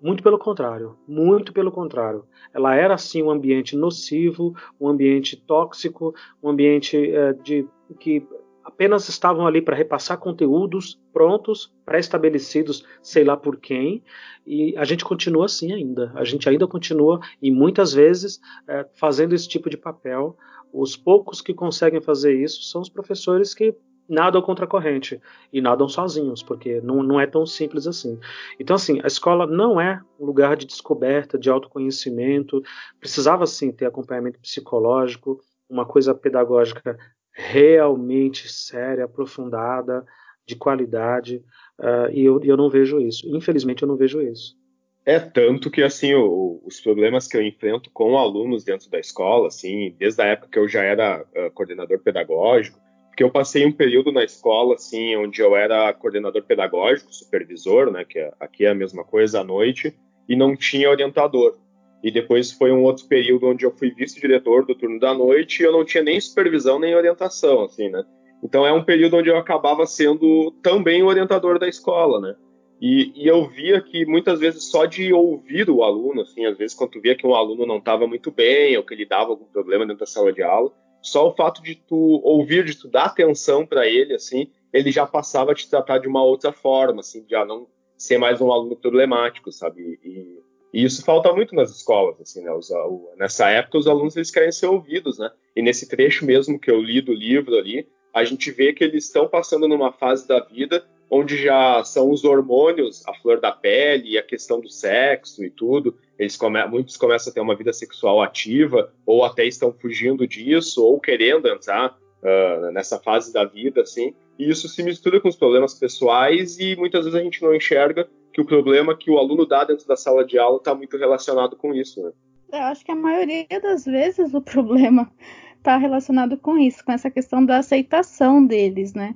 Muito 0.00 0.22
pelo 0.22 0.38
contrário, 0.38 0.96
muito 1.06 1.52
pelo 1.52 1.70
contrário. 1.70 2.24
Ela 2.54 2.74
era 2.74 2.94
assim 2.94 3.22
um 3.22 3.30
ambiente 3.30 3.76
nocivo, 3.76 4.54
um 4.80 4.88
ambiente 4.88 5.36
tóxico, 5.36 6.14
um 6.42 6.48
ambiente 6.48 6.96
é, 6.96 7.34
de 7.34 7.68
que 8.00 8.26
apenas 8.66 9.08
estavam 9.08 9.46
ali 9.46 9.62
para 9.62 9.76
repassar 9.76 10.18
conteúdos 10.18 11.00
prontos, 11.12 11.72
pré-estabelecidos, 11.84 12.84
sei 13.00 13.22
lá 13.22 13.36
por 13.36 13.58
quem, 13.58 14.02
e 14.44 14.76
a 14.76 14.84
gente 14.84 15.04
continua 15.04 15.44
assim 15.44 15.72
ainda. 15.72 16.12
A 16.16 16.24
gente 16.24 16.48
ainda 16.48 16.66
continua 16.66 17.20
e 17.40 17.48
muitas 17.50 17.92
vezes 17.92 18.40
é, 18.66 18.84
fazendo 18.94 19.34
esse 19.34 19.48
tipo 19.48 19.70
de 19.70 19.76
papel. 19.76 20.36
Os 20.72 20.96
poucos 20.96 21.40
que 21.40 21.54
conseguem 21.54 22.00
fazer 22.00 22.34
isso 22.34 22.64
são 22.64 22.80
os 22.82 22.88
professores 22.88 23.54
que 23.54 23.72
nadam 24.08 24.42
contra 24.42 24.64
a 24.64 24.68
corrente 24.68 25.20
e 25.52 25.60
nadam 25.60 25.88
sozinhos, 25.88 26.42
porque 26.42 26.80
não, 26.80 27.04
não 27.04 27.20
é 27.20 27.26
tão 27.26 27.46
simples 27.46 27.86
assim. 27.86 28.18
Então, 28.58 28.74
assim, 28.74 29.00
a 29.02 29.06
escola 29.06 29.46
não 29.46 29.80
é 29.80 30.00
um 30.18 30.26
lugar 30.26 30.56
de 30.56 30.66
descoberta, 30.66 31.38
de 31.38 31.48
autoconhecimento, 31.48 32.62
precisava 32.98 33.46
sim 33.46 33.70
ter 33.70 33.86
acompanhamento 33.86 34.40
psicológico, 34.40 35.40
uma 35.68 35.84
coisa 35.84 36.14
pedagógica 36.14 36.96
realmente 37.38 38.48
séria, 38.50 39.04
aprofundada, 39.04 40.06
de 40.46 40.56
qualidade, 40.56 41.44
uh, 41.78 42.10
e 42.10 42.24
eu, 42.24 42.40
eu 42.42 42.56
não 42.56 42.70
vejo 42.70 42.98
isso. 42.98 43.28
Infelizmente, 43.28 43.82
eu 43.82 43.88
não 43.88 43.96
vejo 43.96 44.22
isso. 44.22 44.56
É 45.04 45.20
tanto 45.20 45.70
que 45.70 45.82
assim 45.82 46.14
o, 46.14 46.62
os 46.64 46.80
problemas 46.80 47.28
que 47.28 47.36
eu 47.36 47.42
enfrento 47.42 47.90
com 47.92 48.16
alunos 48.16 48.64
dentro 48.64 48.90
da 48.90 48.98
escola, 48.98 49.48
assim, 49.48 49.94
desde 49.98 50.22
a 50.22 50.26
época 50.26 50.48
que 50.50 50.58
eu 50.58 50.66
já 50.66 50.82
era 50.82 51.22
uh, 51.22 51.50
coordenador 51.52 51.98
pedagógico, 51.98 52.80
porque 53.08 53.22
eu 53.22 53.30
passei 53.30 53.66
um 53.66 53.72
período 53.72 54.10
na 54.10 54.24
escola, 54.24 54.74
assim, 54.74 55.14
onde 55.16 55.40
eu 55.42 55.54
era 55.54 55.92
coordenador 55.92 56.42
pedagógico, 56.42 57.14
supervisor, 57.14 57.90
né, 57.90 58.04
que 58.04 58.18
é, 58.18 58.32
aqui 58.40 58.64
é 58.64 58.70
a 58.70 58.74
mesma 58.74 59.04
coisa 59.04 59.40
à 59.40 59.44
noite, 59.44 59.94
e 60.28 60.34
não 60.34 60.56
tinha 60.56 60.90
orientador. 60.90 61.56
E 62.02 62.10
depois 62.10 62.52
foi 62.52 62.70
um 62.70 62.82
outro 62.82 63.06
período 63.06 63.46
onde 63.46 63.64
eu 63.64 63.70
fui 63.70 63.90
vice-diretor 63.90 64.64
do 64.66 64.74
turno 64.74 65.00
da 65.00 65.14
noite 65.14 65.62
e 65.62 65.66
eu 65.66 65.72
não 65.72 65.84
tinha 65.84 66.02
nem 66.02 66.20
supervisão 66.20 66.78
nem 66.78 66.94
orientação, 66.94 67.64
assim, 67.64 67.88
né. 67.88 68.04
Então 68.42 68.66
é 68.66 68.72
um 68.72 68.84
período 68.84 69.16
onde 69.16 69.28
eu 69.28 69.36
acabava 69.36 69.86
sendo 69.86 70.52
também 70.62 71.02
o 71.02 71.06
orientador 71.06 71.58
da 71.58 71.68
escola, 71.68 72.20
né. 72.20 72.36
E, 72.80 73.12
e, 73.14 73.26
eu 73.26 73.48
via 73.48 73.80
que 73.80 74.04
muitas 74.04 74.38
vezes 74.38 74.70
só 74.70 74.84
de 74.84 75.10
ouvir 75.12 75.70
o 75.70 75.82
aluno, 75.82 76.20
assim, 76.20 76.44
às 76.44 76.58
vezes 76.58 76.76
quando 76.76 76.90
tu 76.90 77.00
via 77.00 77.16
que 77.16 77.26
um 77.26 77.34
aluno 77.34 77.64
não 77.64 77.78
estava 77.78 78.06
muito 78.06 78.30
bem 78.30 78.76
ou 78.76 78.84
que 78.84 78.92
ele 78.92 79.06
dava 79.06 79.30
algum 79.30 79.46
problema 79.46 79.86
dentro 79.86 80.00
da 80.00 80.06
sala 80.06 80.30
de 80.30 80.42
aula, 80.42 80.70
só 81.00 81.28
o 81.28 81.34
fato 81.34 81.62
de 81.62 81.74
tu 81.74 82.20
ouvir, 82.22 82.64
de 82.64 82.76
tu 82.76 82.88
dar 82.88 83.06
atenção 83.06 83.64
para 83.66 83.86
ele, 83.86 84.14
assim, 84.14 84.50
ele 84.72 84.92
já 84.92 85.06
passava 85.06 85.52
a 85.52 85.54
te 85.54 85.70
tratar 85.70 85.98
de 85.98 86.08
uma 86.08 86.22
outra 86.22 86.52
forma, 86.52 87.00
assim, 87.00 87.24
já 87.28 87.44
não 87.44 87.66
ser 87.96 88.18
mais 88.18 88.42
um 88.42 88.52
aluno 88.52 88.76
problemático, 88.76 89.50
sabe? 89.50 89.98
E, 90.04 90.38
e 90.72 90.84
isso 90.84 91.04
falta 91.04 91.32
muito 91.32 91.54
nas 91.54 91.70
escolas, 91.70 92.20
assim, 92.20 92.42
né? 92.42 92.52
Os, 92.52 92.70
o, 92.70 93.10
nessa 93.16 93.48
época 93.48 93.78
os 93.78 93.86
alunos 93.86 94.16
eles 94.16 94.30
querem 94.30 94.52
ser 94.52 94.66
ouvidos, 94.66 95.18
né? 95.18 95.30
E 95.54 95.62
nesse 95.62 95.88
trecho 95.88 96.24
mesmo 96.26 96.58
que 96.58 96.70
eu 96.70 96.80
li 96.80 97.00
do 97.00 97.12
livro 97.12 97.56
ali, 97.56 97.86
a 98.12 98.24
gente 98.24 98.50
vê 98.50 98.72
que 98.72 98.82
eles 98.82 99.04
estão 99.04 99.28
passando 99.28 99.68
numa 99.68 99.92
fase 99.92 100.26
da 100.26 100.40
vida 100.40 100.84
onde 101.10 101.36
já 101.36 101.82
são 101.84 102.10
os 102.10 102.24
hormônios, 102.24 103.06
a 103.06 103.14
flor 103.14 103.40
da 103.40 103.52
pele 103.52 104.10
e 104.10 104.18
a 104.18 104.22
questão 104.22 104.60
do 104.60 104.68
sexo 104.68 105.44
e 105.44 105.50
tudo. 105.50 105.96
Eles 106.18 106.36
come 106.36 106.64
muitos 106.66 106.96
começam 106.96 107.30
a 107.30 107.34
ter 107.34 107.40
uma 107.40 107.54
vida 107.54 107.72
sexual 107.72 108.22
ativa, 108.22 108.92
ou 109.04 109.24
até 109.24 109.44
estão 109.44 109.72
fugindo 109.72 110.26
disso, 110.26 110.84
ou 110.84 110.98
querendo 110.98 111.48
entrar 111.48 111.96
uh, 112.22 112.72
nessa 112.72 112.98
fase 112.98 113.32
da 113.32 113.44
vida, 113.44 113.82
assim. 113.82 114.14
E 114.38 114.50
isso 114.50 114.68
se 114.68 114.82
mistura 114.82 115.20
com 115.20 115.28
os 115.28 115.36
problemas 115.36 115.74
pessoais 115.74 116.58
e 116.58 116.76
muitas 116.76 117.04
vezes 117.04 117.18
a 117.18 117.22
gente 117.22 117.42
não 117.42 117.54
enxerga 117.54 118.08
que 118.36 118.42
o 118.42 118.44
problema 118.44 118.94
que 118.94 119.10
o 119.10 119.16
aluno 119.16 119.46
dá 119.46 119.64
dentro 119.64 119.88
da 119.88 119.96
sala 119.96 120.22
de 120.22 120.38
aula 120.38 120.58
está 120.58 120.74
muito 120.74 120.98
relacionado 120.98 121.56
com 121.56 121.72
isso, 121.72 122.02
né? 122.02 122.12
Eu 122.52 122.64
acho 122.64 122.84
que 122.84 122.92
a 122.92 122.94
maioria 122.94 123.46
das 123.62 123.86
vezes 123.86 124.34
o 124.34 124.42
problema 124.42 125.10
está 125.56 125.78
relacionado 125.80 126.36
com 126.36 126.58
isso, 126.58 126.84
com 126.84 126.92
essa 126.92 127.10
questão 127.10 127.42
da 127.42 127.56
aceitação 127.56 128.44
deles, 128.44 128.92
né? 128.92 129.14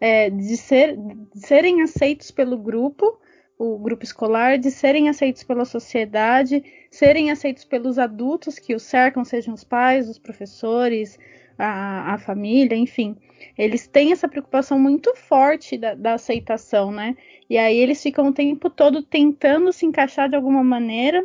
É, 0.00 0.30
de, 0.30 0.56
ser, 0.56 0.96
de 0.96 1.46
serem 1.46 1.82
aceitos 1.82 2.30
pelo 2.30 2.56
grupo, 2.56 3.18
o 3.58 3.78
grupo 3.78 4.02
escolar, 4.02 4.56
de 4.56 4.70
serem 4.70 5.10
aceitos 5.10 5.44
pela 5.44 5.66
sociedade, 5.66 6.64
serem 6.90 7.30
aceitos 7.30 7.66
pelos 7.66 7.98
adultos 7.98 8.58
que 8.58 8.74
os 8.74 8.82
cercam, 8.82 9.26
sejam 9.26 9.52
os 9.52 9.62
pais, 9.62 10.08
os 10.08 10.18
professores, 10.18 11.18
a, 11.58 12.14
a 12.14 12.18
família, 12.18 12.76
enfim. 12.76 13.16
Eles 13.56 13.86
têm 13.86 14.12
essa 14.12 14.28
preocupação 14.28 14.78
muito 14.78 15.14
forte 15.14 15.76
da, 15.76 15.94
da 15.94 16.14
aceitação, 16.14 16.90
né? 16.90 17.16
E 17.48 17.58
aí 17.58 17.76
eles 17.76 18.02
ficam 18.02 18.28
o 18.28 18.32
tempo 18.32 18.70
todo 18.70 19.02
tentando 19.02 19.72
se 19.72 19.86
encaixar 19.86 20.28
de 20.28 20.36
alguma 20.36 20.64
maneira. 20.64 21.24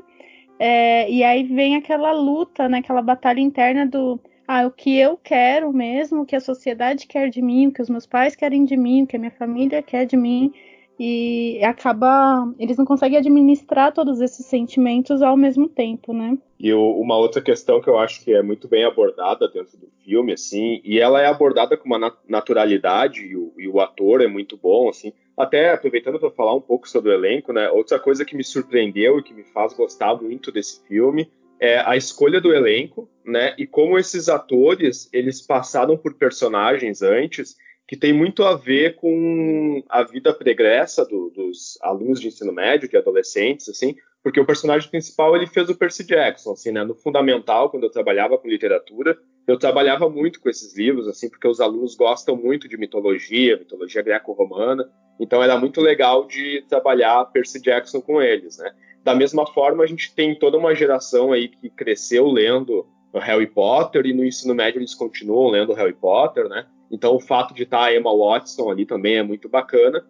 É, 0.60 1.10
e 1.10 1.24
aí 1.24 1.44
vem 1.44 1.76
aquela 1.76 2.12
luta, 2.12 2.68
né, 2.68 2.80
aquela 2.80 3.02
batalha 3.02 3.40
interna 3.40 3.88
do 3.88 4.20
ah, 4.46 4.66
o 4.66 4.72
que 4.72 4.98
eu 4.98 5.16
quero 5.16 5.72
mesmo, 5.72 6.22
o 6.22 6.26
que 6.26 6.36
a 6.36 6.40
sociedade 6.40 7.08
quer 7.08 7.30
de 7.30 7.42
mim, 7.42 7.68
o 7.68 7.72
que 7.72 7.82
os 7.82 7.90
meus 7.90 8.06
pais 8.06 8.36
querem 8.36 8.66
de 8.66 8.76
mim, 8.76 9.04
o 9.04 9.08
que 9.08 9.16
a 9.16 9.20
minha 9.20 9.32
família 9.32 9.82
quer 9.82 10.06
de 10.06 10.18
mim, 10.18 10.52
e 11.00 11.64
acaba 11.64 12.52
eles 12.60 12.76
não 12.76 12.84
conseguem 12.84 13.20
administrar 13.20 13.94
todos 13.94 14.20
esses 14.20 14.46
sentimentos 14.48 15.22
ao 15.22 15.38
mesmo 15.38 15.70
tempo, 15.70 16.14
né? 16.14 16.38
E 16.60 16.74
uma 16.74 17.16
outra 17.16 17.42
questão 17.42 17.80
que 17.82 17.88
eu 17.88 17.98
acho 17.98 18.22
que 18.22 18.34
é 18.34 18.42
muito 18.42 18.68
bem 18.68 18.84
abordada 18.84 19.48
dentro 19.48 19.78
do 19.78 19.88
filme, 20.04 20.34
assim, 20.34 20.82
e 20.84 21.00
ela 21.00 21.22
é 21.22 21.26
abordada 21.26 21.78
com 21.78 21.86
uma 21.86 22.14
naturalidade 22.28 23.22
e 23.22 23.36
o, 23.38 23.54
e 23.58 23.66
o 23.66 23.80
ator 23.80 24.22
é 24.22 24.28
muito 24.28 24.58
bom, 24.58 24.90
assim. 24.90 25.14
Até 25.38 25.72
aproveitando 25.72 26.20
para 26.20 26.30
falar 26.32 26.54
um 26.54 26.60
pouco 26.60 26.90
sobre 26.90 27.12
o 27.12 27.14
elenco, 27.14 27.54
né? 27.54 27.70
Outra 27.70 27.98
coisa 27.98 28.26
que 28.26 28.36
me 28.36 28.44
surpreendeu 28.44 29.20
e 29.20 29.24
que 29.24 29.34
me 29.34 29.46
faz 29.46 29.72
gostar 29.72 30.22
muito 30.22 30.52
desse 30.52 30.86
filme 30.86 31.32
é 31.62 31.80
a 31.80 31.96
escolha 31.96 32.42
do 32.42 32.54
elenco, 32.54 33.10
né? 33.24 33.56
E 33.58 33.66
como 33.66 33.98
esses 33.98 34.28
atores 34.28 35.10
eles 35.14 35.42
passaram 35.42 35.96
por 35.96 36.14
personagens 36.16 37.02
antes 37.02 37.56
que 37.90 37.98
tem 37.98 38.14
muito 38.14 38.44
a 38.44 38.56
ver 38.56 38.98
com 38.98 39.84
a 39.90 40.04
vida 40.04 40.32
pregressa 40.32 41.04
do, 41.04 41.32
dos 41.32 41.76
alunos 41.82 42.22
de 42.22 42.28
ensino 42.28 42.54
médio, 42.54 42.88
de 42.88 42.96
adolescentes, 42.96 43.68
assim, 43.68 43.96
porque 44.22 44.40
o 44.40 44.46
personagem 44.46 44.88
principal 44.88 45.36
ele 45.36 45.48
fez 45.48 45.68
o 45.70 45.76
Percy 45.76 46.06
Jackson, 46.06 46.52
assim, 46.52 46.72
né? 46.72 46.84
No 46.84 46.94
fundamental, 46.94 47.68
quando 47.72 47.86
eu 47.86 47.90
trabalhava 47.90 48.38
com 48.38 48.48
literatura, 48.48 49.18
eu 49.48 49.58
trabalhava 49.58 50.08
muito 50.08 50.40
com 50.40 50.48
esses 50.50 50.78
livros, 50.78 51.08
assim, 51.08 51.32
porque 51.32 51.48
os 51.48 51.60
alunos 51.60 51.96
gostam 51.96 52.36
muito 52.36 52.68
de 52.70 52.78
mitologia, 52.78 53.58
mitologia 53.58 54.04
greco-romana, 54.04 54.88
então 55.20 55.42
era 55.42 55.58
muito 55.58 55.82
legal 55.82 56.28
de 56.28 56.64
trabalhar 56.70 57.26
Percy 57.34 57.60
Jackson 57.60 58.02
com 58.02 58.22
eles, 58.22 58.60
né? 58.60 58.72
Da 59.04 59.16
mesma 59.16 59.48
forma, 59.48 59.84
a 59.84 59.88
gente 59.88 60.14
tem 60.14 60.38
toda 60.38 60.60
uma 60.60 60.76
geração 60.76 61.32
aí 61.32 61.48
que 61.48 61.72
cresceu 61.72 62.28
lendo 62.28 62.86
Harry 63.14 63.48
Potter 63.48 64.06
e 64.06 64.14
no 64.14 64.24
ensino 64.24 64.54
médio 64.54 64.80
eles 64.80 64.94
continuam 64.94 65.50
lendo 65.50 65.74
Harry 65.74 65.94
Potter, 65.94 66.48
né? 66.48 66.66
Então 66.92 67.16
o 67.16 67.20
fato 67.20 67.54
de 67.54 67.64
estar 67.64 67.86
a 67.86 67.96
Emma 67.96 68.16
Watson 68.16 68.70
ali 68.70 68.86
também 68.86 69.18
é 69.18 69.24
muito 69.24 69.50
bacana. 69.50 70.04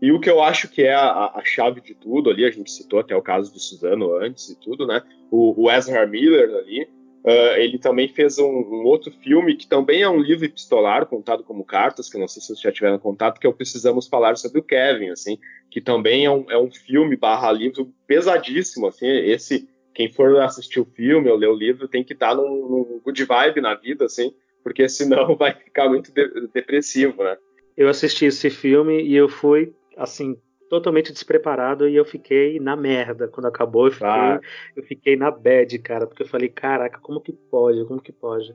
E 0.00 0.10
o 0.10 0.18
que 0.18 0.28
eu 0.28 0.42
acho 0.42 0.68
que 0.68 0.82
é 0.82 0.94
a, 0.94 1.30
a, 1.32 1.42
chave 1.44 1.80
de 1.80 1.94
tudo 1.94 2.28
ali, 2.28 2.44
a 2.44 2.50
gente 2.50 2.72
citou 2.72 2.98
até 2.98 3.14
o 3.14 3.22
caso 3.22 3.52
de 3.52 3.60
Suzano 3.60 4.16
antes 4.16 4.48
e 4.48 4.58
tudo, 4.58 4.84
né? 4.84 5.00
O, 5.30 5.62
o 5.62 5.70
Ezra 5.70 6.04
Miller 6.04 6.56
ali, 6.56 6.82
uh, 7.24 7.56
ele 7.56 7.78
também 7.78 8.08
fez 8.08 8.36
um, 8.36 8.48
um, 8.48 8.84
outro 8.84 9.12
filme 9.12 9.54
que 9.54 9.64
também 9.64 10.02
é 10.02 10.08
um 10.08 10.20
livro 10.20 10.44
epistolar 10.44 11.06
contado 11.06 11.44
como 11.44 11.64
cartas, 11.64 12.10
que 12.10 12.16
eu 12.16 12.20
não 12.20 12.26
sei 12.26 12.40
se 12.40 12.48
vocês 12.48 12.60
já 12.60 12.72
tiveram 12.72 12.98
contato, 12.98 13.38
que 13.38 13.46
é 13.46 13.50
o 13.50 13.54
Precisamos 13.54 14.08
Falar 14.08 14.36
sobre 14.36 14.58
o 14.58 14.64
Kevin, 14.64 15.10
assim, 15.10 15.38
que 15.70 15.80
também 15.80 16.24
é 16.24 16.30
um, 16.32 16.50
é 16.50 16.58
um 16.58 16.70
filme 16.72 17.16
barra 17.16 17.52
livro 17.52 17.94
pesadíssimo, 18.04 18.88
assim, 18.88 19.06
esse 19.06 19.68
quem 19.94 20.10
for 20.10 20.40
assistir 20.40 20.80
o 20.80 20.84
filme 20.84 21.30
ou 21.30 21.36
ler 21.36 21.48
o 21.48 21.54
livro 21.54 21.88
tem 21.88 22.04
que 22.04 22.12
estar 22.12 22.34
num, 22.34 22.68
num 22.68 23.00
good 23.04 23.24
vibe 23.24 23.60
na 23.60 23.74
vida, 23.74 24.04
assim, 24.04 24.34
porque 24.62 24.88
senão 24.88 25.34
vai 25.36 25.52
ficar 25.54 25.88
muito 25.88 26.12
de 26.12 26.48
depressivo, 26.52 27.22
né? 27.22 27.36
Eu 27.76 27.88
assisti 27.88 28.26
esse 28.26 28.50
filme 28.50 29.02
e 29.02 29.14
eu 29.14 29.28
fui, 29.28 29.74
assim, 29.96 30.36
totalmente 30.68 31.12
despreparado 31.12 31.88
e 31.88 31.96
eu 31.96 32.04
fiquei 32.04 32.58
na 32.58 32.76
merda. 32.76 33.28
Quando 33.28 33.46
acabou, 33.46 33.86
eu 33.86 33.92
fiquei, 33.92 34.08
ah. 34.08 34.40
eu 34.76 34.82
fiquei 34.82 35.16
na 35.16 35.30
bad, 35.30 35.78
cara, 35.78 36.06
porque 36.06 36.22
eu 36.22 36.28
falei, 36.28 36.48
caraca, 36.48 36.98
como 37.00 37.20
que 37.20 37.32
pode? 37.32 37.84
Como 37.86 38.00
que 38.00 38.12
pode? 38.12 38.54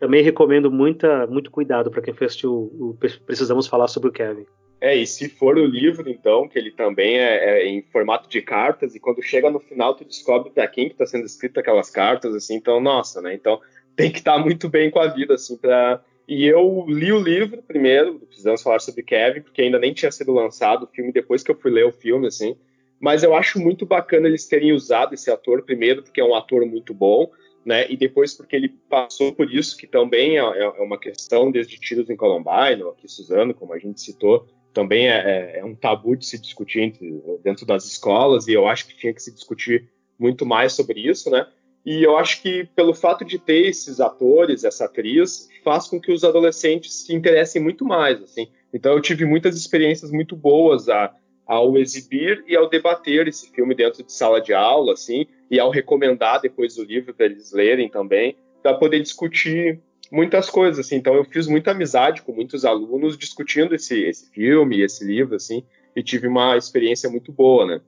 Também 0.00 0.22
recomendo 0.24 0.70
muita, 0.70 1.26
muito 1.28 1.50
cuidado 1.50 1.88
para 1.88 2.02
quem 2.02 2.12
for 2.12 2.24
assistir 2.24 2.48
o, 2.48 2.64
o, 2.80 2.98
Precisamos 3.24 3.68
Falar 3.68 3.86
sobre 3.86 4.08
o 4.08 4.12
Kevin. 4.12 4.44
É, 4.82 4.96
e 4.96 5.06
se 5.06 5.28
for 5.28 5.56
o 5.56 5.64
livro, 5.64 6.10
então, 6.10 6.48
que 6.48 6.58
ele 6.58 6.72
também 6.72 7.16
é, 7.16 7.60
é 7.60 7.66
em 7.68 7.82
formato 7.82 8.28
de 8.28 8.42
cartas, 8.42 8.96
e 8.96 8.98
quando 8.98 9.22
chega 9.22 9.48
no 9.48 9.60
final, 9.60 9.94
tu 9.94 10.04
descobre 10.04 10.50
para 10.50 10.66
quem 10.66 10.88
que 10.88 10.96
tá 10.96 11.06
sendo 11.06 11.24
escrito 11.24 11.60
aquelas 11.60 11.88
cartas, 11.88 12.34
assim, 12.34 12.56
então, 12.56 12.80
nossa, 12.80 13.22
né? 13.22 13.32
Então, 13.32 13.60
tem 13.94 14.10
que 14.10 14.18
estar 14.18 14.38
muito 14.38 14.68
bem 14.68 14.90
com 14.90 14.98
a 14.98 15.06
vida, 15.06 15.34
assim, 15.34 15.56
para 15.56 16.02
e 16.26 16.46
eu 16.46 16.84
li 16.88 17.12
o 17.12 17.20
livro 17.20 17.62
primeiro, 17.62 18.18
precisamos 18.20 18.60
falar 18.60 18.80
sobre 18.80 19.04
Kevin, 19.04 19.42
porque 19.42 19.62
ainda 19.62 19.78
nem 19.78 19.92
tinha 19.92 20.10
sido 20.10 20.32
lançado 20.32 20.82
o 20.82 20.88
filme 20.88 21.12
depois 21.12 21.44
que 21.44 21.52
eu 21.52 21.56
fui 21.56 21.70
ler 21.70 21.86
o 21.86 21.92
filme, 21.92 22.26
assim. 22.26 22.56
Mas 22.98 23.22
eu 23.22 23.36
acho 23.36 23.60
muito 23.60 23.86
bacana 23.86 24.26
eles 24.26 24.48
terem 24.48 24.72
usado 24.72 25.14
esse 25.14 25.30
ator, 25.30 25.62
primeiro, 25.62 26.02
porque 26.02 26.20
é 26.20 26.24
um 26.24 26.34
ator 26.34 26.66
muito 26.66 26.92
bom, 26.92 27.30
né? 27.64 27.88
E 27.88 27.96
depois 27.96 28.34
porque 28.34 28.56
ele 28.56 28.68
passou 28.88 29.32
por 29.32 29.52
isso, 29.52 29.76
que 29.76 29.86
também 29.86 30.38
é, 30.38 30.42
é, 30.42 30.62
é 30.62 30.82
uma 30.82 30.98
questão 30.98 31.52
desde 31.52 31.78
tiros 31.78 32.10
em 32.10 32.16
Columbine, 32.16 32.82
aqui 32.90 33.06
Suzano, 33.06 33.54
como 33.54 33.72
a 33.72 33.78
gente 33.78 34.00
citou, 34.00 34.48
também 34.72 35.08
é, 35.08 35.16
é, 35.56 35.58
é 35.60 35.64
um 35.64 35.74
tabu 35.74 36.16
de 36.16 36.26
se 36.26 36.38
discutir 36.40 36.80
entre, 36.80 37.22
dentro 37.42 37.66
das 37.66 37.84
escolas, 37.84 38.46
e 38.46 38.52
eu 38.52 38.66
acho 38.66 38.86
que 38.86 38.96
tinha 38.96 39.12
que 39.12 39.22
se 39.22 39.32
discutir 39.32 39.88
muito 40.18 40.46
mais 40.46 40.72
sobre 40.72 41.00
isso, 41.00 41.30
né? 41.30 41.46
E 41.84 42.02
eu 42.02 42.16
acho 42.16 42.40
que 42.42 42.68
pelo 42.76 42.94
fato 42.94 43.24
de 43.24 43.38
ter 43.38 43.66
esses 43.66 44.00
atores, 44.00 44.62
essa 44.62 44.84
atriz, 44.84 45.48
faz 45.64 45.88
com 45.88 46.00
que 46.00 46.12
os 46.12 46.22
adolescentes 46.22 47.04
se 47.04 47.14
interessem 47.14 47.60
muito 47.60 47.84
mais, 47.84 48.22
assim. 48.22 48.48
Então 48.72 48.92
eu 48.92 49.00
tive 49.00 49.24
muitas 49.24 49.56
experiências 49.56 50.12
muito 50.12 50.36
boas 50.36 50.88
a, 50.88 51.12
ao 51.44 51.76
exibir 51.76 52.44
e 52.46 52.56
ao 52.56 52.68
debater 52.68 53.26
esse 53.26 53.50
filme 53.50 53.74
dentro 53.74 54.04
de 54.04 54.12
sala 54.12 54.40
de 54.40 54.54
aula, 54.54 54.92
assim, 54.92 55.26
e 55.50 55.58
ao 55.58 55.70
recomendar 55.70 56.40
depois 56.40 56.78
o 56.78 56.84
livro 56.84 57.12
para 57.12 57.26
eles 57.26 57.52
lerem 57.52 57.88
também, 57.88 58.36
para 58.62 58.74
poder 58.74 59.00
discutir 59.00 59.80
muitas 60.12 60.50
coisas, 60.50 60.84
assim. 60.84 60.96
Então 60.96 61.14
eu 61.14 61.24
fiz 61.24 61.46
muita 61.46 61.70
amizade 61.70 62.20
com 62.20 62.32
muitos 62.32 62.66
alunos 62.66 63.16
discutindo 63.16 63.74
esse, 63.74 63.98
esse 64.04 64.30
filme, 64.30 64.82
esse 64.82 65.02
livro, 65.02 65.34
assim, 65.34 65.64
e 65.96 66.02
tive 66.02 66.28
uma 66.28 66.56
experiência 66.56 67.08
muito 67.08 67.32
boa, 67.32 67.66
né? 67.66 67.80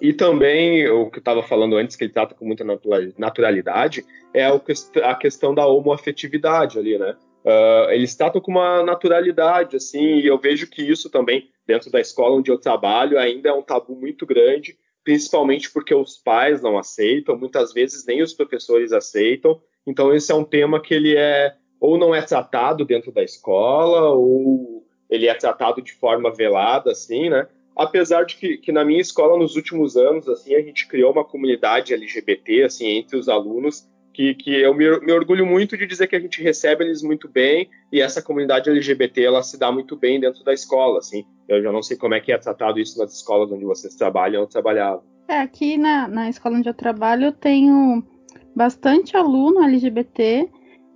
E 0.00 0.12
também, 0.12 0.88
o 0.88 1.10
que 1.10 1.18
eu 1.18 1.20
estava 1.20 1.42
falando 1.42 1.76
antes, 1.76 1.96
que 1.96 2.04
ele 2.04 2.12
trata 2.12 2.34
com 2.34 2.44
muita 2.44 2.64
naturalidade, 3.18 4.04
é 4.34 4.46
a 4.46 5.14
questão 5.14 5.54
da 5.54 5.66
homoafetividade 5.66 6.78
ali, 6.78 6.98
né? 6.98 7.16
Uh, 7.44 7.90
eles 7.90 8.14
tratam 8.14 8.40
com 8.40 8.52
uma 8.52 8.82
naturalidade, 8.82 9.76
assim, 9.76 10.20
e 10.20 10.26
eu 10.26 10.38
vejo 10.38 10.68
que 10.68 10.82
isso 10.82 11.10
também, 11.10 11.50
dentro 11.66 11.90
da 11.90 12.00
escola 12.00 12.36
onde 12.36 12.50
eu 12.50 12.58
trabalho, 12.58 13.18
ainda 13.18 13.48
é 13.48 13.52
um 13.52 13.62
tabu 13.62 13.94
muito 13.94 14.24
grande, 14.24 14.76
principalmente 15.04 15.70
porque 15.70 15.94
os 15.94 16.16
pais 16.16 16.62
não 16.62 16.78
aceitam, 16.78 17.36
muitas 17.36 17.72
vezes 17.72 18.06
nem 18.06 18.22
os 18.22 18.32
professores 18.32 18.92
aceitam, 18.92 19.60
então 19.86 20.14
esse 20.14 20.30
é 20.30 20.34
um 20.34 20.44
tema 20.44 20.80
que 20.80 20.94
ele 20.94 21.16
é, 21.16 21.54
ou 21.82 21.98
não 21.98 22.14
é 22.14 22.22
tratado 22.22 22.84
dentro 22.84 23.10
da 23.10 23.24
escola, 23.24 24.12
ou 24.12 24.86
ele 25.10 25.26
é 25.26 25.34
tratado 25.34 25.82
de 25.82 25.92
forma 25.92 26.32
velada, 26.32 26.92
assim, 26.92 27.28
né? 27.28 27.48
apesar 27.74 28.24
de 28.24 28.36
que, 28.36 28.56
que, 28.58 28.70
na 28.70 28.84
minha 28.84 29.00
escola 29.00 29.36
nos 29.36 29.56
últimos 29.56 29.96
anos 29.96 30.28
assim 30.28 30.54
a 30.54 30.60
gente 30.60 30.86
criou 30.86 31.10
uma 31.10 31.24
comunidade 31.24 31.94
LGBT 31.94 32.64
assim 32.64 32.98
entre 32.98 33.16
os 33.16 33.30
alunos 33.30 33.88
que, 34.12 34.34
que 34.34 34.54
eu 34.54 34.74
me, 34.74 35.00
me, 35.00 35.10
orgulho 35.10 35.46
muito 35.46 35.74
de 35.74 35.86
dizer 35.86 36.06
que 36.06 36.14
a 36.14 36.20
gente 36.20 36.42
recebe 36.42 36.84
eles 36.84 37.02
muito 37.02 37.26
bem 37.30 37.70
e 37.90 37.98
essa 37.98 38.20
comunidade 38.20 38.68
LGBT 38.68 39.24
ela 39.24 39.42
se 39.42 39.58
dá 39.58 39.72
muito 39.72 39.96
bem 39.96 40.20
dentro 40.20 40.44
da 40.44 40.52
escola 40.52 40.98
assim 40.98 41.24
eu 41.48 41.62
já 41.62 41.72
não 41.72 41.82
sei 41.82 41.96
como 41.96 42.12
é 42.12 42.20
que 42.20 42.30
é 42.30 42.36
tratado 42.36 42.78
isso 42.78 42.98
nas 42.98 43.14
escolas 43.14 43.50
onde 43.50 43.64
vocês 43.64 43.94
trabalham 43.94 44.42
ou 44.42 44.46
trabalhavam 44.46 45.02
é, 45.26 45.38
aqui 45.38 45.78
na, 45.78 46.06
na 46.08 46.28
escola 46.28 46.58
onde 46.58 46.68
eu 46.68 46.74
trabalho 46.74 47.24
eu 47.24 47.32
tenho 47.32 48.04
bastante 48.54 49.16
aluno 49.16 49.64
LGBT 49.64 50.46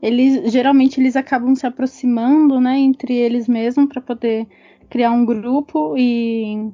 eles 0.07 0.53
geralmente 0.53 1.01
eles 1.01 1.17
acabam 1.17 1.55
se 1.55 1.67
aproximando 1.67 2.61
né 2.61 2.79
entre 2.79 3.15
eles 3.15 3.49
mesmos 3.49 3.89
para 3.89 4.01
poder 4.01 4.47
criar 4.89 5.11
um 5.11 5.25
grupo 5.25 5.97
e, 5.97 6.71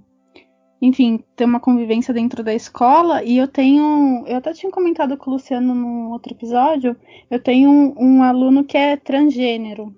enfim, 0.80 1.22
ter 1.37 1.45
uma 1.45 1.61
convivência 1.61 2.12
dentro 2.12 2.43
da 2.43 2.55
escola. 2.55 3.22
E 3.24 3.39
eu 3.39 3.49
tenho, 3.49 4.24
eu 4.26 4.37
até 4.37 4.53
tinha 4.53 4.70
comentado 4.70 5.16
com 5.16 5.30
o 5.30 5.35
Luciano 5.35 5.74
no 5.74 6.11
outro 6.11 6.33
episódio, 6.33 6.97
eu 7.30 7.43
tenho 7.43 7.70
um, 7.70 7.95
um 7.99 8.22
aluno 8.22 8.64
que 8.64 8.76
é 8.76 8.97
transgênero. 8.97 9.95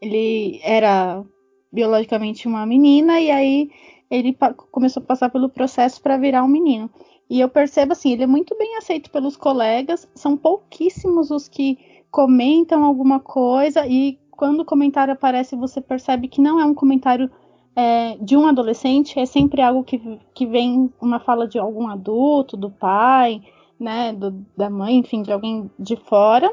Ele 0.00 0.60
era 0.62 1.24
biologicamente 1.72 2.46
uma 2.48 2.64
menina 2.64 3.20
e 3.20 3.30
aí 3.30 3.70
ele 4.10 4.36
começou 4.70 5.02
a 5.02 5.06
passar 5.06 5.28
pelo 5.28 5.50
processo 5.50 6.00
para 6.00 6.16
virar 6.16 6.44
um 6.44 6.48
menino. 6.48 6.90
E 7.28 7.40
eu 7.40 7.48
percebo 7.48 7.92
assim, 7.92 8.12
ele 8.12 8.22
é 8.22 8.26
muito 8.26 8.56
bem 8.56 8.76
aceito 8.76 9.10
pelos 9.10 9.36
colegas, 9.36 10.08
são 10.14 10.34
pouquíssimos 10.34 11.30
os 11.30 11.46
que 11.46 11.76
comentam 12.10 12.84
alguma 12.84 13.20
coisa 13.20 13.86
e 13.86 14.18
quando 14.30 14.60
o 14.60 14.64
comentário 14.64 15.12
aparece, 15.12 15.56
você 15.56 15.80
percebe 15.80 16.28
que 16.28 16.40
não 16.40 16.60
é 16.60 16.64
um 16.64 16.74
comentário 16.74 17.30
é, 17.74 18.16
de 18.20 18.36
um 18.36 18.46
adolescente, 18.46 19.18
é 19.18 19.26
sempre 19.26 19.60
algo 19.60 19.82
que, 19.82 20.00
que 20.34 20.46
vem 20.46 20.92
uma 21.00 21.18
fala 21.18 21.46
de 21.46 21.58
algum 21.58 21.88
adulto, 21.88 22.56
do 22.56 22.70
pai, 22.70 23.42
né, 23.78 24.12
do, 24.12 24.30
da 24.56 24.70
mãe, 24.70 24.96
enfim, 24.96 25.22
de 25.22 25.32
alguém 25.32 25.70
de 25.78 25.96
fora. 25.96 26.52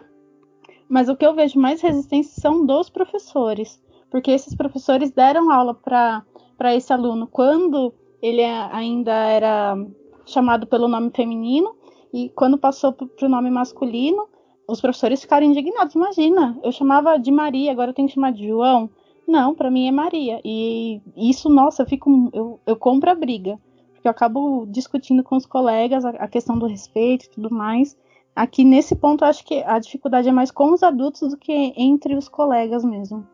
Mas 0.89 1.09
o 1.09 1.15
que 1.15 1.25
eu 1.25 1.33
vejo 1.33 1.59
mais 1.59 1.81
resistência 1.81 2.41
são 2.41 2.65
dos 2.65 2.89
professores, 2.89 3.81
porque 4.09 4.31
esses 4.31 4.55
professores 4.55 5.11
deram 5.11 5.51
aula 5.51 5.73
para 5.73 6.75
esse 6.75 6.93
aluno 6.93 7.27
quando 7.27 7.93
ele 8.21 8.43
ainda 8.43 9.13
era 9.13 9.77
chamado 10.25 10.65
pelo 10.65 10.87
nome 10.87 11.11
feminino 11.11 11.75
e 12.13 12.29
quando 12.29 12.57
passou 12.57 12.93
para 12.93 13.25
o 13.25 13.29
nome 13.29 13.49
masculino, 13.49 14.27
os 14.67 14.81
professores 14.81 15.21
ficaram 15.21 15.45
indignados. 15.45 15.95
Imagina, 15.95 16.57
eu 16.63 16.71
chamava 16.71 17.17
de 17.17 17.31
Maria, 17.31 17.71
agora 17.71 17.91
eu 17.91 17.93
tenho 17.93 18.07
que 18.07 18.13
chamar 18.13 18.31
de 18.31 18.47
João. 18.47 18.89
Não, 19.27 19.55
para 19.55 19.71
mim 19.71 19.87
é 19.87 19.91
Maria. 19.91 20.39
E 20.43 21.01
isso, 21.15 21.49
nossa, 21.49 21.83
eu 21.83 21.87
fico, 21.87 22.29
eu, 22.33 22.59
eu 22.65 22.75
compro 22.75 23.09
a 23.09 23.15
briga, 23.15 23.59
porque 23.93 24.07
eu 24.07 24.11
acabo 24.11 24.65
discutindo 24.67 25.23
com 25.23 25.35
os 25.35 25.45
colegas 25.45 26.05
a, 26.05 26.09
a 26.09 26.27
questão 26.27 26.57
do 26.57 26.67
respeito 26.67 27.25
e 27.25 27.29
tudo 27.29 27.53
mais. 27.53 27.97
Aqui 28.35 28.63
nesse 28.63 28.95
ponto, 28.95 29.23
eu 29.23 29.29
acho 29.29 29.45
que 29.45 29.63
a 29.63 29.79
dificuldade 29.79 30.27
é 30.27 30.31
mais 30.31 30.51
com 30.51 30.73
os 30.73 30.83
adultos 30.83 31.29
do 31.29 31.37
que 31.37 31.73
entre 31.77 32.15
os 32.15 32.27
colegas 32.27 32.83
mesmo. 32.83 33.25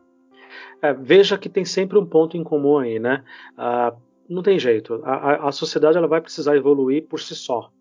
É, 0.82 0.94
veja 0.94 1.38
que 1.38 1.50
tem 1.50 1.66
sempre 1.66 1.98
um 1.98 2.06
ponto 2.06 2.38
em 2.38 2.44
comum 2.44 2.78
aí, 2.78 3.00
né? 3.00 3.24
Ah, 3.58 3.94
não 4.30 4.44
tem 4.44 4.60
jeito. 4.60 5.02
A, 5.04 5.14
a, 5.14 5.50
a 5.50 5.52
sociedade 5.52 5.98
ela 5.98 6.08
vai 6.08 6.22
precisar 6.22 6.56
evoluir 6.56 7.08
por 7.08 7.20
si 7.20 7.36
só. 7.36 7.72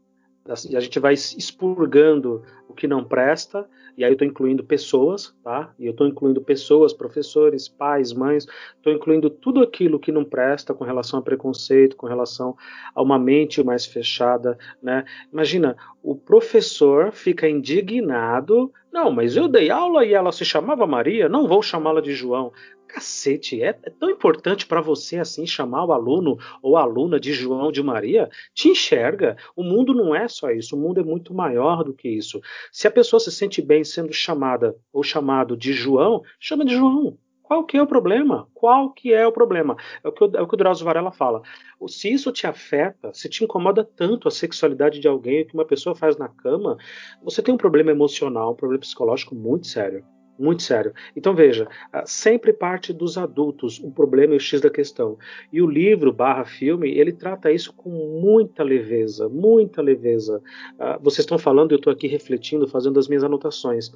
E 0.69 0.77
a 0.77 0.81
gente 0.81 0.99
vai 0.99 1.15
expurgando 1.15 2.43
o 2.69 2.75
que 2.75 2.87
não 2.87 3.05
presta, 3.05 3.69
e 3.97 4.05
aí 4.05 4.11
eu 4.11 4.15
estou 4.15 4.27
incluindo 4.27 4.65
pessoas, 4.65 5.35
tá? 5.43 5.73
E 5.79 5.87
eu 5.87 5.91
estou 5.91 6.07
incluindo 6.07 6.41
pessoas, 6.41 6.93
professores, 6.93 7.69
pais, 7.69 8.13
mães, 8.13 8.47
estou 8.77 8.93
incluindo 8.93 9.29
tudo 9.29 9.61
aquilo 9.61 9.99
que 9.99 10.13
não 10.13 10.25
presta 10.25 10.73
com 10.73 10.85
relação 10.85 11.19
a 11.19 11.23
preconceito, 11.23 11.97
com 11.97 12.07
relação 12.07 12.57
a 12.95 13.03
uma 13.03 13.19
mente 13.19 13.63
mais 13.63 13.85
fechada, 13.85 14.59
né? 14.83 15.05
Imagina, 15.33 15.77
o 16.03 16.15
professor 16.15 17.13
fica 17.13 17.49
indignado, 17.49 18.73
não, 18.93 19.11
mas 19.11 19.37
eu 19.37 19.49
dei 19.49 19.71
aula 19.71 20.05
e 20.05 20.15
ela 20.15 20.33
se 20.33 20.45
chamava 20.45 20.87
Maria, 20.87 21.29
não 21.29 21.47
vou 21.47 21.63
chamá-la 21.63 22.01
de 22.01 22.13
João. 22.13 22.53
Cacete, 22.93 23.63
é, 23.63 23.69
é 23.69 23.91
tão 23.91 24.11
importante 24.11 24.67
para 24.67 24.81
você 24.81 25.19
assim 25.19 25.47
chamar 25.47 25.85
o 25.85 25.93
aluno 25.93 26.37
ou 26.61 26.77
aluna 26.77 27.21
de 27.21 27.33
João 27.33 27.71
de 27.71 27.83
Maria? 27.83 28.29
Te 28.53 28.69
enxerga. 28.69 29.37
O 29.55 29.63
mundo 29.63 29.95
não 29.95 30.15
é 30.15 30.27
só 30.27 30.51
isso, 30.51 30.77
o 30.77 30.79
mundo 30.79 31.01
é 31.01 31.05
muito 31.05 31.33
maior 31.33 31.85
do 31.85 31.95
que 31.95 32.09
isso. 32.09 32.41
Se 32.73 32.89
a 32.89 32.91
pessoa 32.91 33.21
se 33.21 33.31
sente 33.31 33.63
bem 33.63 33.85
sendo 33.85 34.13
chamada 34.13 34.77
ou 34.93 35.05
chamado 35.05 35.57
de 35.57 35.73
João, 35.73 36.23
chama 36.39 36.65
de 36.65 36.75
João. 36.75 37.17
Qual 37.43 37.65
que 37.65 37.77
é 37.77 37.83
o 37.83 37.87
problema? 37.87 38.49
Qual 38.55 38.93
que 38.93 39.13
é 39.13 39.27
o 39.27 39.33
problema? 39.33 39.77
É 40.05 40.09
o 40.09 40.13
que 40.13 40.25
o, 40.25 40.37
é 40.37 40.43
o, 40.43 40.47
que 40.47 40.55
o 40.55 40.57
Drauzio 40.57 40.85
Varela 40.85 41.11
fala. 41.11 41.43
Se 41.89 42.13
isso 42.13 42.31
te 42.31 42.47
afeta, 42.47 43.13
se 43.13 43.29
te 43.29 43.43
incomoda 43.45 43.85
tanto 43.85 44.29
a 44.29 44.31
sexualidade 44.31 45.01
de 45.01 45.09
alguém, 45.09 45.47
que 45.47 45.55
uma 45.55 45.65
pessoa 45.65 45.95
faz 45.95 46.17
na 46.17 46.29
cama, 46.29 46.77
você 47.23 47.43
tem 47.43 47.53
um 47.55 47.59
problema 47.59 47.91
emocional, 47.91 48.53
um 48.53 48.57
problema 48.57 48.81
psicológico 48.81 49.35
muito 49.35 49.67
sério 49.67 50.05
muito 50.41 50.63
sério. 50.63 50.93
Então 51.15 51.35
veja, 51.35 51.69
ah, 51.93 52.05
sempre 52.07 52.53
parte 52.53 52.93
dos 52.93 53.19
adultos 53.19 53.79
um 53.79 53.91
problema 53.91 54.35
e 54.35 54.37
o 54.39 54.41
X 54.41 54.61
da 54.61 54.71
questão. 54.71 55.19
E 55.53 55.61
o 55.61 55.67
livro 55.67 56.13
barra 56.13 56.45
filme, 56.45 56.91
ele 56.91 57.13
trata 57.13 57.53
isso 57.53 57.73
com 57.75 57.91
muita 57.91 58.63
leveza, 58.63 59.29
muita 59.29 59.83
leveza. 59.83 60.39
Uh, 60.79 61.03
vocês 61.03 61.21
estão 61.21 61.39
falando, 61.39 61.73
eu 61.73 61.77
estou 61.77 61.93
aqui 61.93 62.07
refletindo, 62.07 62.67
fazendo 62.67 62.99
as 62.99 63.07
minhas 63.07 63.23
anotações. 63.23 63.93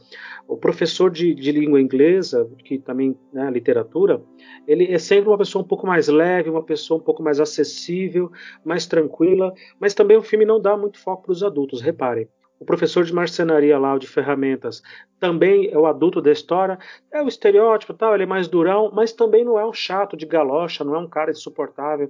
O 0.47 0.57
professor 0.57 1.11
de, 1.11 1.34
de 1.34 1.51
língua 1.51 1.80
inglesa, 1.80 2.49
que 2.64 2.78
também 2.78 3.16
né, 3.32 3.51
literatura, 3.51 4.22
ele 4.66 4.92
é 4.92 4.99
sempre 4.99 5.28
uma 5.28 5.38
pessoa 5.38 5.64
um 5.64 5.66
pouco 5.66 5.86
mais 5.86 6.09
leve, 6.09 6.51
uma 6.51 6.62
pessoa 6.62 7.01
um 7.01 7.03
pouco 7.03 7.22
mais 7.22 7.40
acessível, 7.40 8.30
mais 8.64 8.86
tranquila, 8.86 9.55
mas 9.80 9.95
também 9.95 10.16
o 10.16 10.22
filme 10.22 10.45
não 10.45 10.61
dá 10.61 10.76
muito 10.76 10.99
foco 10.99 11.24
para 11.24 11.32
os 11.32 11.42
adultos, 11.42 11.80
reparem. 11.80 12.28
O 12.59 12.64
professor 12.64 13.05
de 13.05 13.12
marcenaria 13.12 13.78
lá, 13.78 13.94
o 13.94 13.98
de 13.98 14.07
ferramentas, 14.07 14.82
também 15.18 15.68
é 15.70 15.78
o 15.78 15.86
adulto 15.86 16.20
da 16.20 16.30
história, 16.30 16.78
é 17.12 17.22
o 17.22 17.28
estereótipo 17.28 17.92
tal, 17.92 18.14
ele 18.14 18.22
é 18.22 18.26
mais 18.26 18.48
durão, 18.48 18.90
mas 18.94 19.12
também 19.12 19.44
não 19.44 19.59
é 19.59 19.66
um 19.66 19.72
chato 19.72 20.16
de 20.16 20.24
galocha, 20.24 20.84
não 20.84 20.94
é 20.94 20.98
um 20.98 21.09
cara 21.09 21.30
insuportável. 21.30 22.09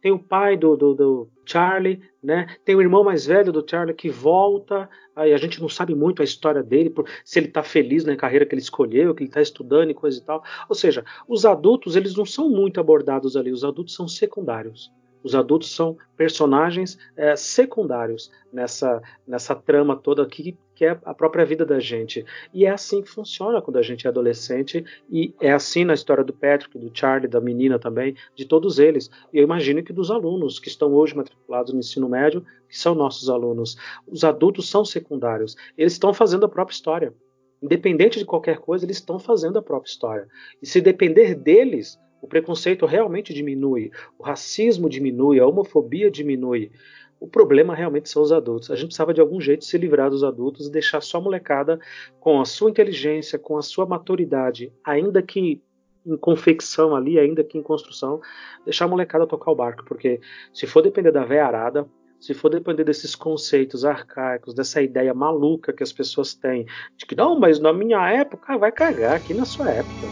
Tem 0.00 0.12
o 0.12 0.18
pai 0.18 0.56
do, 0.56 0.76
do, 0.76 0.94
do 0.94 1.28
Charlie, 1.44 2.00
né? 2.22 2.46
Tem 2.64 2.76
o 2.76 2.80
irmão 2.80 3.02
mais 3.02 3.26
velho 3.26 3.50
do 3.50 3.64
Charlie 3.68 3.94
que 3.94 4.10
volta, 4.10 4.88
aí 5.16 5.32
a 5.32 5.36
gente 5.36 5.60
não 5.60 5.68
sabe 5.68 5.94
muito 5.94 6.22
a 6.22 6.24
história 6.24 6.62
dele, 6.62 6.94
se 7.24 7.38
ele 7.38 7.48
está 7.48 7.62
feliz 7.62 8.04
na 8.04 8.14
carreira 8.14 8.44
que 8.44 8.54
ele 8.54 8.62
escolheu, 8.62 9.14
que 9.14 9.22
ele 9.22 9.30
está 9.30 9.40
estudando 9.40 9.90
e 9.90 9.94
coisa 9.94 10.20
e 10.20 10.22
tal. 10.22 10.44
Ou 10.68 10.74
seja, 10.74 11.04
os 11.26 11.44
adultos, 11.46 11.96
eles 11.96 12.14
não 12.14 12.26
são 12.26 12.48
muito 12.48 12.78
abordados 12.78 13.36
ali, 13.36 13.50
os 13.50 13.64
adultos 13.64 13.94
são 13.94 14.06
secundários. 14.06 14.92
Os 15.26 15.34
adultos 15.34 15.74
são 15.74 15.98
personagens 16.16 16.96
é, 17.16 17.34
secundários 17.34 18.30
nessa, 18.52 19.02
nessa 19.26 19.56
trama 19.56 19.96
toda 19.96 20.22
aqui, 20.22 20.56
que 20.72 20.84
é 20.84 20.96
a 21.04 21.12
própria 21.12 21.44
vida 21.44 21.66
da 21.66 21.80
gente. 21.80 22.24
E 22.54 22.64
é 22.64 22.70
assim 22.70 23.02
que 23.02 23.10
funciona 23.10 23.60
quando 23.60 23.76
a 23.76 23.82
gente 23.82 24.06
é 24.06 24.08
adolescente, 24.08 24.84
e 25.10 25.34
é 25.40 25.50
assim 25.50 25.84
na 25.84 25.94
história 25.94 26.22
do 26.22 26.32
Patrick, 26.32 26.78
do 26.78 26.96
Charlie, 26.96 27.26
da 27.26 27.40
menina 27.40 27.76
também, 27.76 28.14
de 28.36 28.44
todos 28.44 28.78
eles. 28.78 29.10
E 29.32 29.38
eu 29.38 29.42
imagino 29.42 29.82
que 29.82 29.92
dos 29.92 30.12
alunos 30.12 30.60
que 30.60 30.68
estão 30.68 30.94
hoje 30.94 31.16
matriculados 31.16 31.72
no 31.72 31.80
ensino 31.80 32.08
médio, 32.08 32.46
que 32.68 32.78
são 32.78 32.94
nossos 32.94 33.28
alunos. 33.28 33.76
Os 34.06 34.22
adultos 34.22 34.70
são 34.70 34.84
secundários, 34.84 35.56
eles 35.76 35.94
estão 35.94 36.14
fazendo 36.14 36.46
a 36.46 36.48
própria 36.48 36.76
história. 36.76 37.12
Independente 37.60 38.20
de 38.20 38.24
qualquer 38.24 38.58
coisa, 38.58 38.84
eles 38.84 38.98
estão 38.98 39.18
fazendo 39.18 39.58
a 39.58 39.62
própria 39.62 39.90
história. 39.90 40.28
E 40.62 40.66
se 40.68 40.80
depender 40.80 41.34
deles, 41.34 41.98
o 42.20 42.26
preconceito 42.26 42.86
realmente 42.86 43.32
diminui, 43.32 43.90
o 44.18 44.22
racismo 44.22 44.88
diminui, 44.88 45.38
a 45.38 45.46
homofobia 45.46 46.10
diminui. 46.10 46.70
O 47.18 47.26
problema 47.26 47.74
realmente 47.74 48.10
são 48.10 48.22
os 48.22 48.30
adultos. 48.30 48.70
A 48.70 48.76
gente 48.76 48.88
precisava 48.88 49.14
de 49.14 49.20
algum 49.20 49.40
jeito 49.40 49.64
se 49.64 49.78
livrar 49.78 50.10
dos 50.10 50.22
adultos 50.22 50.66
e 50.66 50.70
deixar 50.70 51.00
só 51.00 51.16
a 51.18 51.20
molecada 51.20 51.78
com 52.20 52.40
a 52.40 52.44
sua 52.44 52.70
inteligência, 52.70 53.38
com 53.38 53.56
a 53.56 53.62
sua 53.62 53.86
maturidade, 53.86 54.70
ainda 54.84 55.22
que 55.22 55.62
em 56.06 56.16
confecção 56.16 56.94
ali, 56.94 57.18
ainda 57.18 57.42
que 57.42 57.58
em 57.58 57.62
construção, 57.62 58.20
deixar 58.64 58.84
a 58.84 58.88
molecada 58.88 59.26
tocar 59.26 59.50
o 59.50 59.56
barco, 59.56 59.84
porque 59.84 60.20
se 60.52 60.66
for 60.66 60.82
depender 60.82 61.10
da 61.10 61.24
véia 61.24 61.46
arada, 61.46 61.88
se 62.20 62.32
for 62.32 62.48
depender 62.48 62.84
desses 62.84 63.14
conceitos 63.14 63.84
arcaicos, 63.84 64.54
dessa 64.54 64.80
ideia 64.80 65.12
maluca 65.12 65.72
que 65.72 65.82
as 65.82 65.92
pessoas 65.92 66.34
têm, 66.34 66.64
de 66.96 67.04
que 67.04 67.16
não, 67.16 67.38
mas 67.38 67.58
na 67.58 67.72
minha 67.72 68.08
época, 68.08 68.56
vai 68.56 68.72
cagar 68.72 69.16
aqui 69.16 69.34
na 69.34 69.44
sua 69.44 69.70
época. 69.70 70.06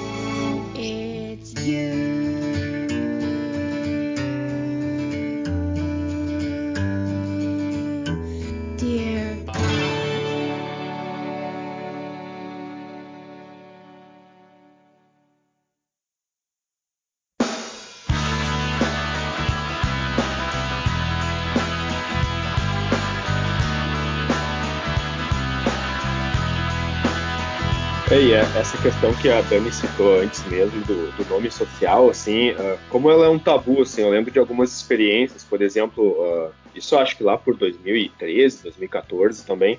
essa 28.56 28.78
questão 28.78 29.12
que 29.12 29.28
a 29.28 29.42
Dani 29.42 29.70
citou 29.70 30.18
antes 30.18 30.42
mesmo 30.46 30.82
do, 30.86 31.12
do 31.12 31.28
nome 31.28 31.50
social, 31.50 32.08
assim, 32.08 32.52
uh, 32.52 32.78
como 32.88 33.10
ela 33.10 33.26
é 33.26 33.28
um 33.28 33.38
tabu, 33.38 33.82
assim, 33.82 34.00
eu 34.00 34.08
lembro 34.08 34.30
de 34.30 34.38
algumas 34.38 34.74
experiências, 34.74 35.44
por 35.44 35.60
exemplo, 35.60 36.02
uh, 36.12 36.50
isso 36.74 36.96
acho 36.96 37.18
que 37.18 37.22
lá 37.22 37.36
por 37.36 37.54
2013, 37.54 38.62
2014 38.62 39.44
também, 39.44 39.78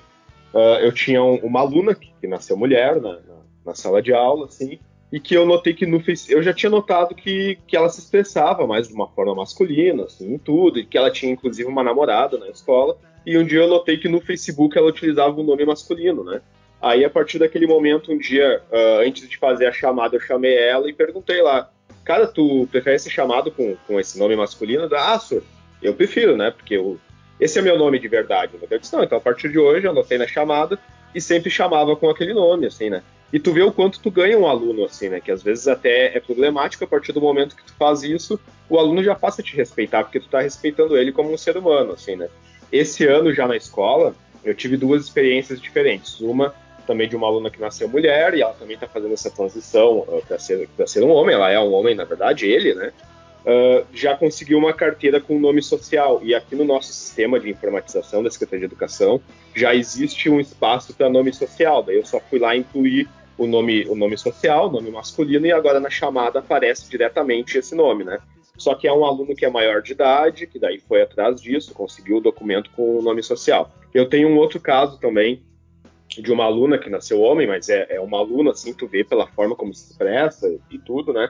uh, 0.54 0.78
eu 0.80 0.92
tinha 0.92 1.20
um, 1.20 1.34
uma 1.38 1.58
aluna 1.58 1.92
que, 1.92 2.12
que 2.20 2.28
nasceu 2.28 2.56
mulher 2.56 3.00
na, 3.00 3.14
na, 3.14 3.36
na, 3.66 3.74
sala 3.74 4.00
de 4.00 4.14
aula, 4.14 4.46
assim, 4.46 4.78
e 5.10 5.18
que 5.18 5.34
eu 5.34 5.44
notei 5.44 5.74
que 5.74 5.84
no 5.84 6.00
eu 6.28 6.40
já 6.40 6.54
tinha 6.54 6.70
notado 6.70 7.16
que, 7.16 7.58
que 7.66 7.76
ela 7.76 7.88
se 7.88 7.98
expressava 7.98 8.64
mais 8.64 8.86
de 8.86 8.94
uma 8.94 9.08
forma 9.08 9.34
masculina, 9.34 10.04
assim, 10.04 10.34
em 10.34 10.38
tudo, 10.38 10.78
e 10.78 10.86
que 10.86 10.96
ela 10.96 11.10
tinha 11.10 11.32
inclusive 11.32 11.68
uma 11.68 11.82
namorada 11.82 12.38
na 12.38 12.48
escola, 12.48 12.96
e 13.26 13.36
um 13.36 13.44
dia 13.44 13.58
eu 13.58 13.68
notei 13.68 13.98
que 13.98 14.08
no 14.08 14.20
Facebook 14.20 14.78
ela 14.78 14.88
utilizava 14.88 15.36
o 15.36 15.40
um 15.40 15.46
nome 15.46 15.64
masculino, 15.64 16.22
né? 16.22 16.40
Aí, 16.80 17.04
a 17.04 17.10
partir 17.10 17.38
daquele 17.38 17.66
momento, 17.66 18.12
um 18.12 18.18
dia, 18.18 18.62
uh, 18.70 19.06
antes 19.06 19.28
de 19.28 19.36
fazer 19.36 19.66
a 19.66 19.72
chamada, 19.72 20.16
eu 20.16 20.20
chamei 20.20 20.56
ela 20.56 20.88
e 20.88 20.92
perguntei 20.92 21.42
lá, 21.42 21.70
cara, 22.04 22.26
tu 22.26 22.68
prefere 22.70 22.98
ser 22.98 23.10
chamado 23.10 23.50
com, 23.50 23.76
com 23.86 23.98
esse 23.98 24.18
nome 24.18 24.36
masculino? 24.36 24.88
Ah, 24.94 25.18
senhor, 25.18 25.42
eu 25.82 25.92
prefiro, 25.94 26.36
né? 26.36 26.52
Porque 26.52 26.76
eu, 26.76 26.98
esse 27.40 27.58
é 27.58 27.62
meu 27.62 27.76
nome 27.76 27.98
de 27.98 28.06
verdade. 28.06 28.52
Né? 28.54 28.66
Eu 28.70 28.78
disse, 28.78 28.94
não, 28.94 29.02
então 29.02 29.18
a 29.18 29.20
partir 29.20 29.50
de 29.50 29.58
hoje 29.58 29.86
eu 29.86 29.90
anotei 29.90 30.18
na 30.18 30.26
chamada 30.26 30.78
e 31.14 31.20
sempre 31.20 31.50
chamava 31.50 31.96
com 31.96 32.08
aquele 32.08 32.32
nome, 32.32 32.66
assim, 32.66 32.90
né? 32.90 33.02
E 33.32 33.38
tu 33.38 33.52
vê 33.52 33.62
o 33.62 33.72
quanto 33.72 34.00
tu 34.00 34.10
ganha 34.10 34.38
um 34.38 34.46
aluno, 34.46 34.84
assim, 34.84 35.08
né? 35.08 35.20
Que 35.20 35.30
às 35.30 35.42
vezes 35.42 35.68
até 35.68 36.16
é 36.16 36.20
problemático 36.20 36.84
a 36.84 36.86
partir 36.86 37.12
do 37.12 37.20
momento 37.20 37.56
que 37.56 37.64
tu 37.64 37.74
faz 37.74 38.02
isso, 38.02 38.40
o 38.70 38.78
aluno 38.78 39.02
já 39.02 39.14
passa 39.14 39.42
a 39.42 39.44
te 39.44 39.54
respeitar, 39.54 40.04
porque 40.04 40.20
tu 40.20 40.28
tá 40.28 40.40
respeitando 40.40 40.96
ele 40.96 41.12
como 41.12 41.32
um 41.32 41.36
ser 41.36 41.56
humano, 41.56 41.92
assim, 41.92 42.16
né? 42.16 42.28
Esse 42.72 43.06
ano 43.06 43.34
já 43.34 43.46
na 43.46 43.56
escola, 43.56 44.14
eu 44.44 44.54
tive 44.54 44.76
duas 44.76 45.04
experiências 45.04 45.60
diferentes. 45.60 46.20
Uma 46.20 46.54
também 46.88 47.06
de 47.06 47.14
uma 47.14 47.26
aluna 47.26 47.50
que 47.50 47.60
nasceu 47.60 47.86
mulher 47.86 48.32
e 48.34 48.40
ela 48.40 48.54
também 48.54 48.74
está 48.74 48.88
fazendo 48.88 49.12
essa 49.12 49.30
transição 49.30 49.98
uh, 50.00 50.22
para 50.26 50.38
ser, 50.38 50.66
ser 50.86 51.04
um 51.04 51.10
homem. 51.10 51.34
Ela 51.34 51.50
é 51.50 51.60
um 51.60 51.72
homem, 51.72 51.94
na 51.94 52.04
verdade, 52.04 52.46
ele, 52.46 52.74
né? 52.74 52.92
uh, 53.44 53.86
já 53.92 54.16
conseguiu 54.16 54.58
uma 54.58 54.72
carteira 54.72 55.20
com 55.20 55.38
nome 55.38 55.62
social. 55.62 56.20
E 56.22 56.34
aqui 56.34 56.56
no 56.56 56.64
nosso 56.64 56.90
sistema 56.92 57.38
de 57.38 57.50
informatização 57.50 58.22
da 58.22 58.30
Secretaria 58.30 58.66
de 58.66 58.72
Educação 58.72 59.20
já 59.54 59.74
existe 59.74 60.30
um 60.30 60.40
espaço 60.40 60.94
para 60.94 61.10
nome 61.10 61.32
social. 61.32 61.82
Daí 61.82 61.96
eu 61.96 62.06
só 62.06 62.18
fui 62.18 62.38
lá 62.38 62.56
incluir 62.56 63.06
o 63.36 63.46
nome, 63.46 63.86
o 63.86 63.94
nome 63.94 64.16
social, 64.16 64.70
nome 64.70 64.90
masculino, 64.90 65.46
e 65.46 65.52
agora 65.52 65.78
na 65.78 65.90
chamada 65.90 66.40
aparece 66.40 66.90
diretamente 66.90 67.58
esse 67.58 67.74
nome, 67.74 68.02
né? 68.02 68.18
Só 68.56 68.74
que 68.74 68.88
é 68.88 68.92
um 68.92 69.04
aluno 69.04 69.36
que 69.36 69.44
é 69.44 69.50
maior 69.50 69.80
de 69.80 69.92
idade, 69.92 70.48
que 70.48 70.58
daí 70.58 70.80
foi 70.80 71.00
atrás 71.02 71.40
disso, 71.40 71.72
conseguiu 71.72 72.16
o 72.16 72.20
documento 72.20 72.70
com 72.74 72.98
o 72.98 73.02
nome 73.02 73.22
social. 73.22 73.70
Eu 73.94 74.08
tenho 74.08 74.28
um 74.28 74.36
outro 74.36 74.58
caso 74.58 74.98
também 74.98 75.40
de 76.22 76.32
uma 76.32 76.44
aluna 76.44 76.78
que 76.78 76.90
nasceu 76.90 77.20
homem, 77.20 77.46
mas 77.46 77.68
é, 77.68 77.86
é 77.90 78.00
uma 78.00 78.18
aluna, 78.18 78.50
assim, 78.50 78.72
tu 78.72 78.86
vê 78.86 79.04
pela 79.04 79.26
forma 79.26 79.54
como 79.54 79.74
se 79.74 79.90
expressa 79.90 80.48
e 80.70 80.78
tudo, 80.78 81.12
né? 81.12 81.28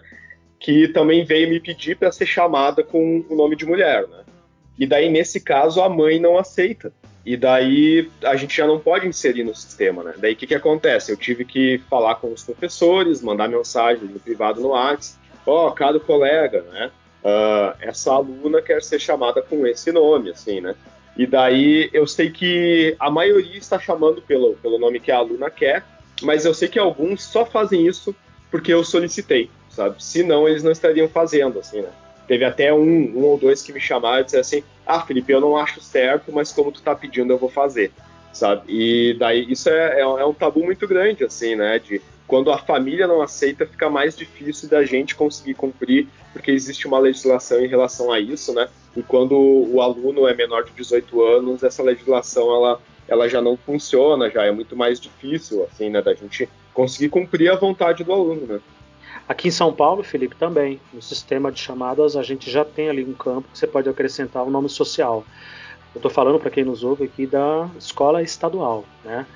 Que 0.59 0.89
também 0.89 1.24
veio 1.24 1.49
me 1.49 1.61
pedir 1.61 1.97
para 1.97 2.12
ser 2.12 2.26
chamada 2.26 2.82
com 2.82 3.24
o 3.28 3.34
nome 3.34 3.57
de 3.57 3.66
mulher, 3.66 4.07
né? 4.09 4.24
E 4.78 4.86
daí, 4.86 5.11
nesse 5.11 5.41
caso, 5.41 5.80
a 5.82 5.89
mãe 5.89 6.20
não 6.20 6.39
aceita. 6.39 6.93
E 7.26 7.36
daí 7.36 8.11
a 8.22 8.36
gente 8.36 8.57
já 8.57 8.66
não 8.66 8.78
pode 8.78 9.07
inserir 9.07 9.45
no 9.45 9.55
sistema, 9.55 10.03
né? 10.03 10.14
Daí 10.16 10.32
o 10.32 10.36
que, 10.36 10.47
que 10.47 10.55
acontece? 10.55 11.12
Eu 11.12 11.16
tive 11.16 11.45
que 11.45 11.78
falar 11.91 12.14
com 12.14 12.32
os 12.32 12.43
professores, 12.43 13.20
mandar 13.20 13.49
mensagem 13.49 14.09
no 14.09 14.20
privado 14.20 14.61
no 14.61 14.68
WhatsApp. 14.68 15.18
Ó, 15.45 15.68
oh, 15.68 15.72
caro 15.72 16.01
colega, 16.01 16.62
né? 16.62 16.91
Uh, 17.22 17.76
essa 17.80 18.12
aluna 18.12 18.62
quer 18.62 18.82
ser 18.82 19.01
chamada 19.01 19.43
com 19.43 19.66
esse 19.66 19.91
nome, 19.91 20.30
assim, 20.30 20.61
né? 20.61 20.74
E 21.18 21.26
daí 21.26 21.90
eu 21.92 22.06
sei 22.06 22.30
que 22.30 22.94
a 23.00 23.10
maioria 23.10 23.58
está 23.58 23.76
chamando 23.76 24.22
pelo, 24.22 24.54
pelo 24.54 24.78
nome 24.78 25.00
que 25.00 25.10
a 25.10 25.16
aluna 25.16 25.50
quer, 25.50 25.84
mas 26.22 26.44
eu 26.44 26.54
sei 26.54 26.68
que 26.68 26.78
alguns 26.78 27.24
só 27.24 27.44
fazem 27.44 27.86
isso 27.86 28.14
porque 28.52 28.72
eu 28.72 28.84
solicitei, 28.84 29.50
sabe? 29.68 30.02
Senão 30.02 30.48
eles 30.48 30.62
não 30.62 30.70
estariam 30.70 31.08
fazendo, 31.08 31.58
assim, 31.58 31.82
né? 31.82 31.90
Teve 32.28 32.44
até 32.44 32.72
um, 32.72 32.78
um 33.16 33.24
ou 33.24 33.36
dois 33.36 33.62
que 33.62 33.72
me 33.72 33.80
chamaram 33.80 34.20
e 34.20 34.24
disseram 34.24 34.42
assim: 34.42 34.62
Ah, 34.86 35.00
Felipe, 35.00 35.32
eu 35.32 35.40
não 35.40 35.56
acho 35.56 35.80
certo, 35.80 36.30
mas 36.30 36.52
como 36.52 36.70
tu 36.70 36.80
tá 36.82 36.94
pedindo, 36.94 37.32
eu 37.32 37.38
vou 37.38 37.48
fazer, 37.48 37.90
sabe? 38.32 38.62
E 38.68 39.14
daí 39.18 39.50
isso 39.50 39.68
é, 39.68 39.96
é, 39.96 40.00
é 40.00 40.24
um 40.24 40.34
tabu 40.34 40.62
muito 40.62 40.86
grande, 40.86 41.24
assim, 41.24 41.56
né? 41.56 41.78
De 41.80 42.00
quando 42.28 42.52
a 42.52 42.58
família 42.58 43.06
não 43.06 43.22
aceita, 43.22 43.66
fica 43.66 43.88
mais 43.88 44.14
difícil 44.14 44.68
da 44.68 44.84
gente 44.84 45.16
conseguir 45.16 45.54
cumprir, 45.54 46.06
porque 46.30 46.50
existe 46.50 46.86
uma 46.86 46.98
legislação 46.98 47.58
em 47.58 47.66
relação 47.66 48.12
a 48.12 48.20
isso, 48.20 48.52
né? 48.52 48.68
E 48.94 49.02
quando 49.02 49.34
o 49.34 49.80
aluno 49.80 50.28
é 50.28 50.34
menor 50.34 50.62
de 50.64 50.72
18 50.72 51.22
anos, 51.22 51.62
essa 51.62 51.82
legislação 51.82 52.54
ela, 52.54 52.80
ela 53.08 53.28
já 53.28 53.40
não 53.40 53.56
funciona, 53.56 54.30
já 54.30 54.44
é 54.44 54.52
muito 54.52 54.76
mais 54.76 55.00
difícil, 55.00 55.64
assim, 55.64 55.88
né? 55.88 56.02
Da 56.02 56.12
gente 56.12 56.46
conseguir 56.74 57.08
cumprir 57.08 57.50
a 57.50 57.56
vontade 57.56 58.04
do 58.04 58.12
aluno, 58.12 58.46
né? 58.46 58.60
Aqui 59.26 59.48
em 59.48 59.50
São 59.50 59.72
Paulo, 59.72 60.02
Felipe, 60.02 60.36
também, 60.36 60.78
no 60.92 61.00
sistema 61.00 61.50
de 61.50 61.60
chamadas, 61.60 62.14
a 62.14 62.22
gente 62.22 62.50
já 62.50 62.64
tem 62.64 62.90
ali 62.90 63.04
um 63.04 63.14
campo 63.14 63.48
que 63.50 63.58
você 63.58 63.66
pode 63.66 63.88
acrescentar 63.88 64.42
o 64.42 64.48
um 64.48 64.50
nome 64.50 64.68
social. 64.68 65.24
Eu 65.95 65.99
estou 65.99 66.11
falando 66.11 66.39
para 66.39 66.51
quem 66.51 66.64
nos 66.64 66.84
ouve 66.84 67.05
aqui 67.05 67.26
da 67.26 67.68
escola 67.78 68.22
estadual, 68.22 68.84
né? 69.05 69.26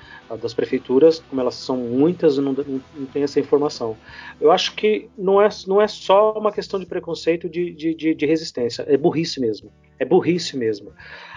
Das 0.41 0.53
prefeituras, 0.53 1.19
como 1.19 1.41
elas 1.41 1.55
são 1.55 1.77
muitas, 1.77 2.37
não, 2.37 2.53
não 2.53 3.05
tem 3.11 3.23
essa 3.23 3.39
informação. 3.39 3.95
Eu 4.39 4.51
acho 4.51 4.73
que 4.75 5.09
não 5.17 5.41
é, 5.41 5.49
não 5.67 5.81
é 5.81 5.87
só 5.87 6.33
uma 6.33 6.51
questão 6.51 6.79
de 6.79 6.85
preconceito 6.85 7.49
de, 7.49 7.71
de, 7.71 7.93
de, 7.93 8.15
de 8.15 8.25
resistência, 8.25 8.83
é 8.87 8.97
burrice 8.97 9.39
mesmo. 9.39 9.71
É 9.99 10.05
burrice 10.05 10.57
mesmo. 10.57 10.91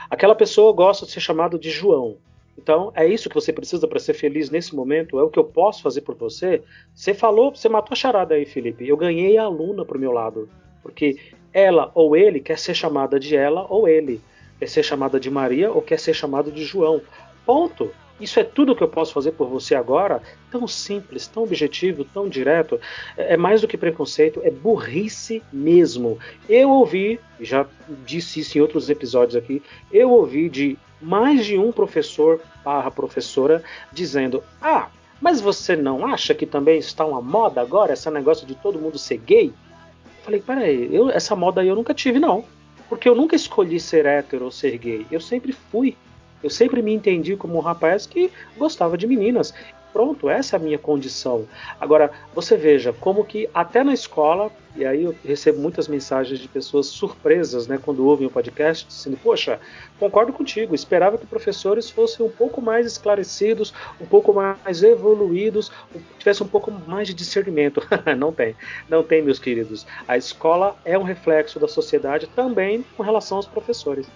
Aquela 0.09 0.35
pessoa 0.35 0.73
gosta 0.73 1.05
de 1.05 1.12
ser 1.12 1.21
chamado 1.21 1.59
de 1.59 1.69
João, 1.69 2.17
então, 2.59 2.91
é 2.95 3.07
isso 3.07 3.29
que 3.29 3.35
você 3.35 3.53
precisa 3.53 3.87
para 3.87 3.99
ser 3.99 4.14
feliz 4.14 4.51
nesse 4.51 4.75
momento? 4.75 5.21
É 5.21 5.23
o 5.23 5.29
que 5.29 5.39
eu 5.39 5.45
posso 5.45 5.83
fazer 5.83 6.01
por 6.01 6.14
você? 6.14 6.62
Você 6.95 7.12
falou, 7.12 7.55
você 7.55 7.69
matou 7.69 7.93
a 7.93 7.97
charada 7.97 8.35
aí, 8.35 8.47
Felipe. 8.47 8.89
Eu 8.89 8.97
ganhei 8.97 9.37
a 9.37 9.45
aluna 9.45 9.85
pro 9.85 9.99
meu 9.99 10.11
lado. 10.11 10.49
Porque 10.83 11.19
ela 11.53 11.91
ou 11.95 12.17
ele 12.17 12.41
quer 12.41 12.59
ser 12.59 12.75
chamada 12.75 13.21
de 13.21 13.37
ela 13.37 13.67
ou 13.69 13.87
ele. 13.87 14.21
Quer 14.59 14.68
ser 14.68 14.82
chamada 14.82 15.20
de 15.20 15.30
Maria 15.30 15.70
ou 15.70 15.82
quer 15.82 15.98
ser 15.98 16.14
chamado 16.14 16.50
de 16.50 16.64
João. 16.64 17.00
Ponto. 17.44 17.90
Isso 18.18 18.40
é 18.40 18.44
tudo 18.44 18.74
que 18.74 18.82
eu 18.82 18.88
posso 18.88 19.12
fazer 19.12 19.32
por 19.32 19.46
você 19.46 19.74
agora? 19.74 20.22
Tão 20.50 20.66
simples, 20.66 21.26
tão 21.26 21.42
objetivo, 21.42 22.02
tão 22.02 22.28
direto. 22.28 22.80
É, 23.16 23.34
é 23.34 23.36
mais 23.36 23.61
do 23.61 23.68
que 23.68 23.76
preconceito, 23.76 24.40
é 24.42 24.50
burrice 24.50 25.42
mesmo. 25.52 26.18
Eu 26.48 26.70
ouvi, 26.70 27.20
já 27.38 27.66
disse 28.07 28.40
isso 28.40 28.57
em 28.57 28.61
outros 28.62 28.88
episódios 28.88 29.36
aqui, 29.36 29.62
eu 29.92 30.11
ouvi 30.11 30.48
de 30.48 30.78
mais 31.00 31.44
de 31.44 31.59
um 31.59 31.70
professor 31.70 32.40
barra 32.64 32.90
professora 32.90 33.62
dizendo: 33.92 34.42
Ah, 34.62 34.88
mas 35.20 35.40
você 35.40 35.76
não 35.76 36.07
acha 36.07 36.34
que 36.34 36.46
também 36.46 36.78
está 36.78 37.04
uma 37.04 37.22
moda 37.22 37.61
agora, 37.61 37.92
esse 37.92 38.11
negócio 38.11 38.46
de 38.46 38.54
todo 38.54 38.78
mundo 38.78 38.98
ser 38.98 39.18
gay? 39.18 39.46
Eu 39.48 40.24
falei, 40.24 40.40
peraí, 40.40 40.94
eu, 40.94 41.11
essa 41.11 41.36
moda 41.36 41.61
aí 41.61 41.68
eu 41.68 41.76
nunca 41.76 41.94
tive, 41.94 42.18
não. 42.18 42.44
Porque 42.89 43.09
eu 43.09 43.14
nunca 43.14 43.34
escolhi 43.34 43.80
ser 43.80 44.07
hétero 44.07 44.45
ou 44.45 44.51
ser 44.51 44.76
gay. 44.78 45.07
Eu 45.11 45.20
sempre 45.20 45.53
fui. 45.53 45.97
Eu 46.43 46.51
sempre 46.51 46.82
me 46.82 46.93
entendi 46.93 47.37
como 47.37 47.57
um 47.57 47.61
rapaz 47.61 48.07
que 48.07 48.30
gostava 48.57 48.97
de 48.97 49.07
meninas. 49.07 49.53
Pronto, 49.97 50.28
essa 50.28 50.57
é 50.57 50.59
a 50.59 50.62
minha 50.62 50.76
condição. 50.76 51.49
Agora, 51.80 52.11
você 52.34 52.55
veja 52.55 52.92
como 52.92 53.24
que 53.24 53.49
até 53.55 53.82
na 53.82 53.94
escola, 53.94 54.53
e 54.76 54.84
aí 54.84 55.05
eu 55.05 55.14
recebo 55.24 55.59
muitas 55.59 55.88
mensagens 55.88 56.38
de 56.38 56.47
pessoas 56.49 56.88
surpresas, 56.88 57.66
né, 57.66 57.80
quando 57.82 58.07
ouvem 58.07 58.26
o 58.26 58.30
podcast, 58.30 58.86
dizendo: 58.86 59.16
Poxa, 59.16 59.59
concordo 59.99 60.34
contigo, 60.34 60.74
esperava 60.74 61.16
que 61.16 61.24
professores 61.24 61.88
fossem 61.88 62.26
um 62.26 62.28
pouco 62.28 62.61
mais 62.61 62.84
esclarecidos, 62.84 63.72
um 63.99 64.05
pouco 64.05 64.34
mais 64.34 64.82
evoluídos, 64.82 65.72
tivessem 66.18 66.47
um 66.47 66.51
pouco 66.51 66.70
mais 66.70 67.09
de 67.09 67.14
discernimento. 67.14 67.80
não 68.18 68.30
tem, 68.30 68.55
não 68.90 69.03
tem, 69.03 69.22
meus 69.22 69.38
queridos. 69.38 69.86
A 70.07 70.18
escola 70.18 70.76
é 70.84 70.99
um 70.99 71.05
reflexo 71.05 71.59
da 71.59 71.68
sociedade 71.68 72.26
também 72.36 72.84
com 72.99 73.03
relação 73.03 73.38
aos 73.38 73.47
professores. 73.47 74.07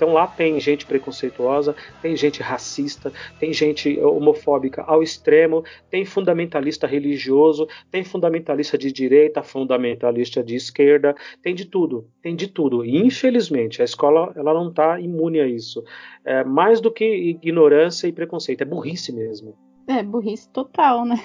Então 0.00 0.14
lá 0.14 0.26
tem 0.26 0.58
gente 0.58 0.86
preconceituosa, 0.86 1.76
tem 2.00 2.16
gente 2.16 2.40
racista, 2.40 3.12
tem 3.38 3.52
gente 3.52 4.00
homofóbica 4.00 4.82
ao 4.86 5.02
extremo, 5.02 5.62
tem 5.90 6.06
fundamentalista 6.06 6.86
religioso, 6.86 7.68
tem 7.90 8.02
fundamentalista 8.02 8.78
de 8.78 8.90
direita, 8.90 9.42
fundamentalista 9.42 10.42
de 10.42 10.54
esquerda, 10.54 11.14
tem 11.42 11.54
de 11.54 11.66
tudo, 11.66 12.08
tem 12.22 12.34
de 12.34 12.48
tudo. 12.48 12.82
E 12.82 12.96
infelizmente 12.96 13.82
a 13.82 13.84
escola 13.84 14.32
ela 14.34 14.54
não 14.54 14.70
está 14.70 14.98
imune 14.98 15.38
a 15.38 15.46
isso. 15.46 15.84
É 16.24 16.42
mais 16.44 16.80
do 16.80 16.90
que 16.90 17.04
ignorância 17.04 18.06
e 18.06 18.12
preconceito, 18.12 18.62
é 18.62 18.64
burrice 18.64 19.12
mesmo. 19.12 19.54
É 19.86 20.02
burrice 20.02 20.48
total, 20.48 21.04
né? 21.04 21.16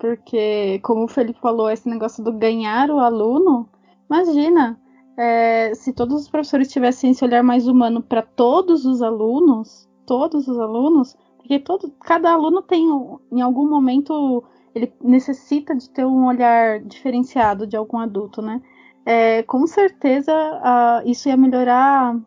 Porque 0.00 0.80
como 0.82 1.04
o 1.04 1.08
Felipe 1.08 1.38
falou, 1.38 1.70
esse 1.70 1.88
negócio 1.88 2.24
do 2.24 2.32
ganhar 2.32 2.90
o 2.90 2.98
aluno, 2.98 3.68
imagina 4.10 4.76
é, 5.16 5.74
se 5.74 5.92
todos 5.92 6.22
os 6.22 6.28
professores 6.28 6.68
tivessem 6.68 7.10
esse 7.10 7.24
olhar 7.24 7.42
mais 7.42 7.66
humano 7.66 8.02
para 8.02 8.22
todos 8.22 8.84
os 8.84 9.02
alunos, 9.02 9.88
todos 10.06 10.48
os 10.48 10.58
alunos, 10.58 11.16
porque 11.36 11.58
todo, 11.58 11.90
cada 12.00 12.32
aluno 12.32 12.62
tem, 12.62 12.86
em 13.32 13.40
algum 13.40 13.68
momento, 13.68 14.44
ele 14.74 14.92
necessita 15.02 15.74
de 15.74 15.90
ter 15.90 16.04
um 16.04 16.26
olhar 16.26 16.80
diferenciado 16.80 17.66
de 17.66 17.76
algum 17.76 17.98
adulto, 17.98 18.40
né? 18.40 18.62
É, 19.04 19.42
com 19.42 19.66
certeza 19.66 20.32
isso 21.06 21.28
ia 21.28 21.36
melhorar, 21.36 22.18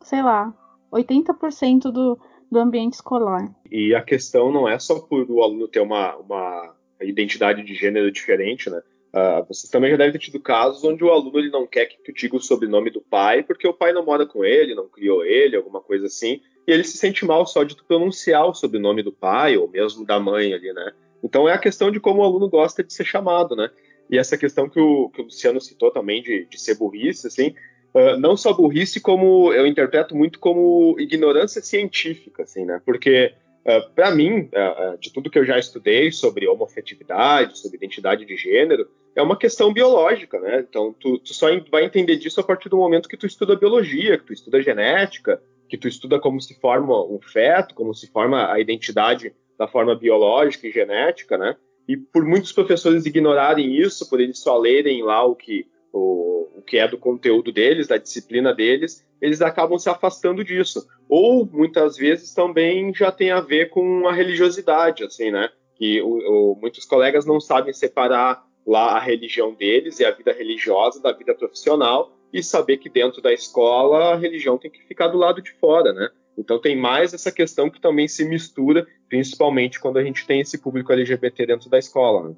sei 0.00 0.22
lá, 0.22 0.54
80% 0.92 1.90
do, 1.90 2.18
do 2.50 2.58
ambiente 2.58 2.94
escolar. 2.94 3.52
E 3.70 3.94
a 3.94 4.02
questão 4.02 4.52
não 4.52 4.68
é 4.68 4.78
só 4.78 5.00
por 5.00 5.28
o 5.28 5.42
aluno 5.42 5.68
ter 5.68 5.80
uma, 5.80 6.14
uma 6.16 6.74
identidade 7.00 7.62
de 7.62 7.74
gênero 7.74 8.10
diferente, 8.10 8.70
né? 8.70 8.80
Uh, 9.14 9.46
você 9.46 9.70
também 9.70 9.92
já 9.92 9.96
deve 9.96 10.10
ter 10.10 10.18
tido 10.18 10.40
casos 10.40 10.82
onde 10.82 11.04
o 11.04 11.10
aluno 11.12 11.38
ele 11.38 11.48
não 11.48 11.68
quer 11.68 11.86
que 11.86 12.02
tu 12.02 12.12
diga 12.12 12.34
o 12.34 12.40
sobrenome 12.40 12.90
do 12.90 13.00
pai, 13.00 13.44
porque 13.44 13.68
o 13.68 13.72
pai 13.72 13.92
não 13.92 14.04
mora 14.04 14.26
com 14.26 14.44
ele, 14.44 14.74
não 14.74 14.88
criou 14.88 15.24
ele, 15.24 15.54
alguma 15.54 15.80
coisa 15.80 16.06
assim, 16.06 16.40
e 16.66 16.72
ele 16.72 16.82
se 16.82 16.98
sente 16.98 17.24
mal 17.24 17.46
só 17.46 17.62
de 17.62 17.76
tu 17.76 17.84
pronunciar 17.84 18.44
o 18.44 18.54
sobrenome 18.54 19.04
do 19.04 19.12
pai, 19.12 19.56
ou 19.56 19.68
mesmo 19.68 20.04
da 20.04 20.18
mãe 20.18 20.52
ali, 20.52 20.72
né? 20.72 20.92
Então 21.22 21.48
é 21.48 21.52
a 21.52 21.58
questão 21.58 21.92
de 21.92 22.00
como 22.00 22.22
o 22.22 22.24
aluno 22.24 22.48
gosta 22.48 22.82
de 22.82 22.92
ser 22.92 23.04
chamado, 23.04 23.54
né? 23.54 23.70
E 24.10 24.18
essa 24.18 24.36
questão 24.36 24.68
que 24.68 24.80
o, 24.80 25.08
que 25.10 25.20
o 25.20 25.24
Luciano 25.26 25.60
citou 25.60 25.92
também 25.92 26.20
de, 26.20 26.46
de 26.46 26.60
ser 26.60 26.74
burrice, 26.74 27.28
assim, 27.28 27.54
uh, 27.94 28.18
não 28.18 28.36
só 28.36 28.52
burrice, 28.52 29.00
como 29.00 29.52
eu 29.52 29.64
interpreto 29.64 30.16
muito 30.16 30.40
como 30.40 30.96
ignorância 30.98 31.62
científica, 31.62 32.42
assim, 32.42 32.64
né? 32.64 32.82
Porque 32.84 33.32
Ah, 33.66 33.80
para 33.94 34.14
mim, 34.14 34.50
uh, 34.52 34.98
de 34.98 35.10
tudo 35.10 35.30
que 35.30 35.38
eu 35.38 35.44
já 35.44 35.58
estudei 35.58 36.12
sobre 36.12 36.46
homofetividade, 36.46 37.58
sobre 37.58 37.78
identidade 37.78 38.24
de 38.26 38.36
gênero, 38.36 38.86
é 39.16 39.22
uma 39.22 39.38
questão 39.38 39.72
biológica, 39.72 40.38
né? 40.38 40.66
Então, 40.68 40.94
tu, 40.98 41.18
tu, 41.18 41.32
só 41.32 41.46
vai 41.70 41.84
entender 41.84 42.16
disso 42.16 42.40
a 42.40 42.44
partir 42.44 42.68
do 42.68 42.76
momento 42.76 43.08
que 43.08 43.16
tu 43.16 43.26
estuda 43.26 43.56
biologia, 43.56 44.18
que 44.18 44.24
tu 44.24 44.32
estuda 44.32 44.60
genética, 44.60 45.40
que 45.68 45.78
tu 45.78 45.88
estuda 45.88 46.20
como 46.20 46.40
se 46.40 46.54
forma 46.60 47.02
um 47.04 47.20
feto, 47.20 47.74
como 47.74 47.94
se 47.94 48.10
forma 48.10 48.52
a 48.52 48.60
identidade 48.60 49.32
da 49.58 49.66
forma 49.66 49.94
biológica 49.94 50.66
e 50.66 50.72
genética, 50.72 51.38
né? 51.38 51.56
E 51.88 51.96
por 51.96 52.24
muitos 52.24 52.52
professores 52.52 53.06
ignorarem 53.06 53.74
isso, 53.74 54.08
por 54.10 54.20
eles 54.20 54.38
só 54.40 54.58
lerem 54.58 55.02
lá 55.02 55.24
o 55.24 55.34
que 55.34 55.66
o, 55.94 56.48
o 56.58 56.62
que 56.62 56.76
é 56.76 56.88
do 56.88 56.98
conteúdo 56.98 57.52
deles, 57.52 57.86
da 57.86 57.96
disciplina 57.96 58.52
deles, 58.52 59.06
eles 59.22 59.40
acabam 59.40 59.78
se 59.78 59.88
afastando 59.88 60.42
disso. 60.42 60.84
Ou 61.08 61.46
muitas 61.46 61.96
vezes 61.96 62.34
também 62.34 62.92
já 62.92 63.12
tem 63.12 63.30
a 63.30 63.40
ver 63.40 63.70
com 63.70 64.08
a 64.08 64.12
religiosidade, 64.12 65.04
assim, 65.04 65.30
né? 65.30 65.48
Que 65.76 66.02
o, 66.02 66.52
o, 66.52 66.58
muitos 66.60 66.84
colegas 66.84 67.24
não 67.24 67.40
sabem 67.40 67.72
separar 67.72 68.44
lá 68.66 68.96
a 68.96 69.00
religião 69.00 69.54
deles 69.54 70.00
e 70.00 70.04
a 70.04 70.10
vida 70.10 70.32
religiosa 70.32 71.00
da 71.00 71.12
vida 71.12 71.34
profissional 71.34 72.16
e 72.32 72.42
saber 72.42 72.78
que 72.78 72.88
dentro 72.88 73.22
da 73.22 73.32
escola 73.32 74.14
a 74.14 74.16
religião 74.16 74.58
tem 74.58 74.70
que 74.70 74.82
ficar 74.82 75.08
do 75.08 75.18
lado 75.18 75.40
de 75.40 75.52
fora, 75.52 75.92
né? 75.92 76.08
Então 76.36 76.60
tem 76.60 76.74
mais 76.74 77.14
essa 77.14 77.30
questão 77.30 77.70
que 77.70 77.80
também 77.80 78.08
se 78.08 78.24
mistura, 78.24 78.84
principalmente 79.08 79.78
quando 79.78 79.98
a 79.98 80.02
gente 80.02 80.26
tem 80.26 80.40
esse 80.40 80.58
público 80.58 80.92
LGBT 80.92 81.46
dentro 81.46 81.70
da 81.70 81.78
escola. 81.78 82.30
Né? 82.30 82.34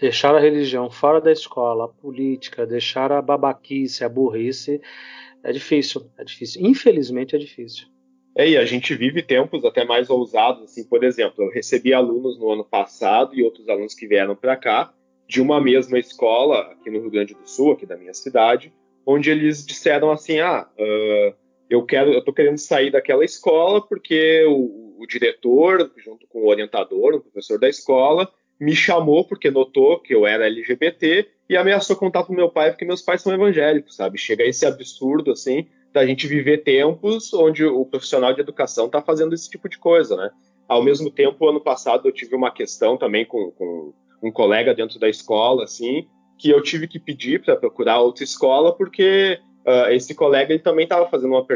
Deixar 0.00 0.34
a 0.34 0.40
religião 0.40 0.90
fora 0.90 1.20
da 1.20 1.30
escola, 1.30 1.84
a 1.84 1.88
política, 1.88 2.66
deixar 2.66 3.12
a 3.12 3.20
babaquice, 3.20 4.02
a 4.02 4.08
burrice, 4.08 4.80
é 5.44 5.52
difícil, 5.52 6.10
é 6.16 6.24
difícil. 6.24 6.66
Infelizmente 6.66 7.36
é 7.36 7.38
difícil. 7.38 7.86
É, 8.36 8.48
e 8.48 8.56
a 8.56 8.64
gente 8.64 8.94
vive 8.94 9.22
tempos 9.22 9.64
até 9.64 9.84
mais 9.84 10.08
ousados, 10.08 10.64
assim, 10.64 10.84
por 10.84 11.04
exemplo, 11.04 11.44
eu 11.44 11.50
recebi 11.50 11.92
alunos 11.92 12.38
no 12.38 12.50
ano 12.50 12.64
passado 12.64 13.34
e 13.34 13.42
outros 13.42 13.68
alunos 13.68 13.94
que 13.94 14.06
vieram 14.06 14.36
para 14.36 14.56
cá, 14.56 14.92
de 15.28 15.40
uma 15.40 15.60
mesma 15.60 15.98
escola 15.98 16.60
aqui 16.72 16.90
no 16.90 17.00
Rio 17.00 17.10
Grande 17.10 17.34
do 17.34 17.48
Sul, 17.48 17.72
aqui 17.72 17.84
da 17.84 17.96
minha 17.96 18.14
cidade, 18.14 18.72
onde 19.04 19.30
eles 19.30 19.66
disseram 19.66 20.10
assim, 20.10 20.40
ah, 20.40 20.68
uh, 20.78 21.34
eu 21.68 21.84
quero, 21.84 22.12
eu 22.12 22.24
tô 22.24 22.32
querendo 22.32 22.58
sair 22.58 22.90
daquela 22.90 23.24
escola 23.24 23.86
porque 23.86 24.44
o, 24.46 24.96
o 24.98 25.06
diretor, 25.06 25.90
junto 25.98 26.26
com 26.26 26.40
o 26.40 26.48
orientador, 26.48 27.14
o 27.14 27.20
professor 27.20 27.58
da 27.58 27.68
escola, 27.68 28.30
me 28.60 28.76
chamou 28.76 29.24
porque 29.24 29.50
notou 29.50 29.98
que 29.98 30.14
eu 30.14 30.26
era 30.26 30.46
LGBT 30.46 31.26
e 31.48 31.56
ameaçou 31.56 31.96
contar 31.96 32.24
pro 32.24 32.34
meu 32.34 32.50
pai 32.50 32.70
porque 32.70 32.84
meus 32.84 33.00
pais 33.00 33.22
são 33.22 33.32
evangélicos, 33.32 33.96
sabe? 33.96 34.18
Chega 34.18 34.44
esse 34.44 34.66
absurdo, 34.66 35.32
assim, 35.32 35.66
da 35.92 36.06
gente 36.06 36.26
viver 36.26 36.58
tempos 36.58 37.32
onde 37.32 37.64
o 37.64 37.84
profissional 37.86 38.34
de 38.34 38.40
educação 38.42 38.86
está 38.86 39.00
fazendo 39.00 39.34
esse 39.34 39.48
tipo 39.48 39.68
de 39.68 39.78
coisa, 39.78 40.14
né? 40.14 40.30
Ao 40.68 40.82
mesmo 40.82 41.10
tempo, 41.10 41.48
ano 41.48 41.60
passado 41.60 42.06
eu 42.06 42.12
tive 42.12 42.36
uma 42.36 42.52
questão 42.52 42.96
também 42.96 43.24
com, 43.24 43.50
com 43.52 43.92
um 44.22 44.30
colega 44.30 44.74
dentro 44.74 45.00
da 45.00 45.08
escola, 45.08 45.64
assim, 45.64 46.06
que 46.38 46.50
eu 46.50 46.62
tive 46.62 46.86
que 46.86 46.98
pedir 46.98 47.42
para 47.42 47.56
procurar 47.56 48.00
outra 48.00 48.22
escola 48.22 48.76
porque 48.76 49.40
uh, 49.66 49.90
esse 49.90 50.14
colega 50.14 50.52
ele 50.52 50.62
também 50.62 50.84
estava 50.84 51.08
fazendo 51.08 51.32
uma 51.32 51.46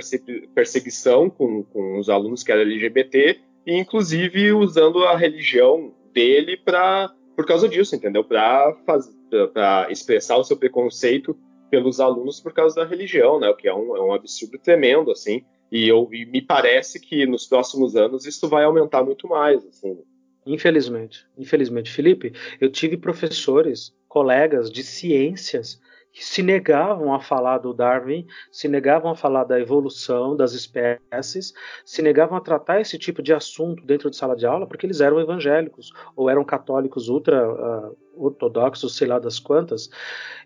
perseguição 0.55 1.29
com, 1.29 1.63
com 1.65 1.99
os 1.99 2.09
alunos 2.09 2.43
que 2.43 2.51
eram 2.51 2.63
LGBT 2.63 3.39
e 3.67 3.79
inclusive 3.79 4.53
usando 4.53 5.05
a 5.05 5.17
religião 5.17 5.93
dele 6.15 6.57
para 6.57 7.13
por 7.37 7.45
causa 7.45 7.69
disso, 7.69 7.97
entendeu? 7.97 8.23
Para 8.23 9.89
expressar 9.91 10.37
o 10.37 10.45
seu 10.45 10.57
preconceito 10.57 11.37
pelos 11.69 11.99
alunos 11.99 12.39
por 12.41 12.53
causa 12.53 12.77
da 12.77 12.85
religião, 12.87 13.41
né? 13.41 13.49
O 13.49 13.57
que 13.57 13.67
é 13.67 13.75
um, 13.75 13.97
é 13.97 14.01
um 14.01 14.13
absurdo 14.13 14.57
tremendo, 14.59 15.11
assim. 15.11 15.45
E, 15.73 15.89
eu, 15.89 16.09
e 16.13 16.25
me 16.25 16.41
parece 16.41 17.01
que 17.01 17.27
nos 17.27 17.47
próximos 17.47 17.97
anos 17.97 18.25
isso 18.25 18.49
vai 18.49 18.63
aumentar 18.63 19.03
muito 19.03 19.27
mais, 19.27 19.67
assim. 19.67 19.99
Infelizmente, 20.47 21.27
infelizmente, 21.37 21.91
Felipe, 21.91 22.33
eu 22.61 22.71
tive 22.71 22.97
professores, 22.97 23.93
colegas 24.07 24.71
de 24.71 24.85
ciências 24.85 25.81
que 26.15 26.25
se 26.25 26.45
negavam 26.45 27.13
a 27.13 27.19
falar 27.19 27.59
do 27.59 27.75
Darwin, 27.75 28.25
se 28.53 28.69
negavam 28.69 29.11
a 29.11 29.17
falar 29.17 29.43
da 29.43 29.61
evolução 29.61 30.37
das 30.37 30.53
espécies, 30.53 31.53
se 31.85 32.01
negavam 32.03 32.39
a 32.39 32.41
tratar 32.41 32.81
esse 32.81 32.97
tipo 32.97 33.21
de 33.21 33.35
assunto 33.35 33.85
dentro 33.85 34.09
de 34.09 34.17
sala 34.17 34.37
de 34.37 34.47
aula 34.47 34.65
porque 34.65 34.87
eles 34.87 35.01
eram 35.01 35.21
evangélicos 35.21 35.93
ou 36.15 36.31
eram 36.31 36.45
católicos 36.45 37.09
ultra 37.09 37.51
uh, 37.51 37.97
ortodoxos, 38.15 38.97
sei 38.97 39.09
lá 39.09 39.19
das 39.19 39.41
quantas. 39.41 39.91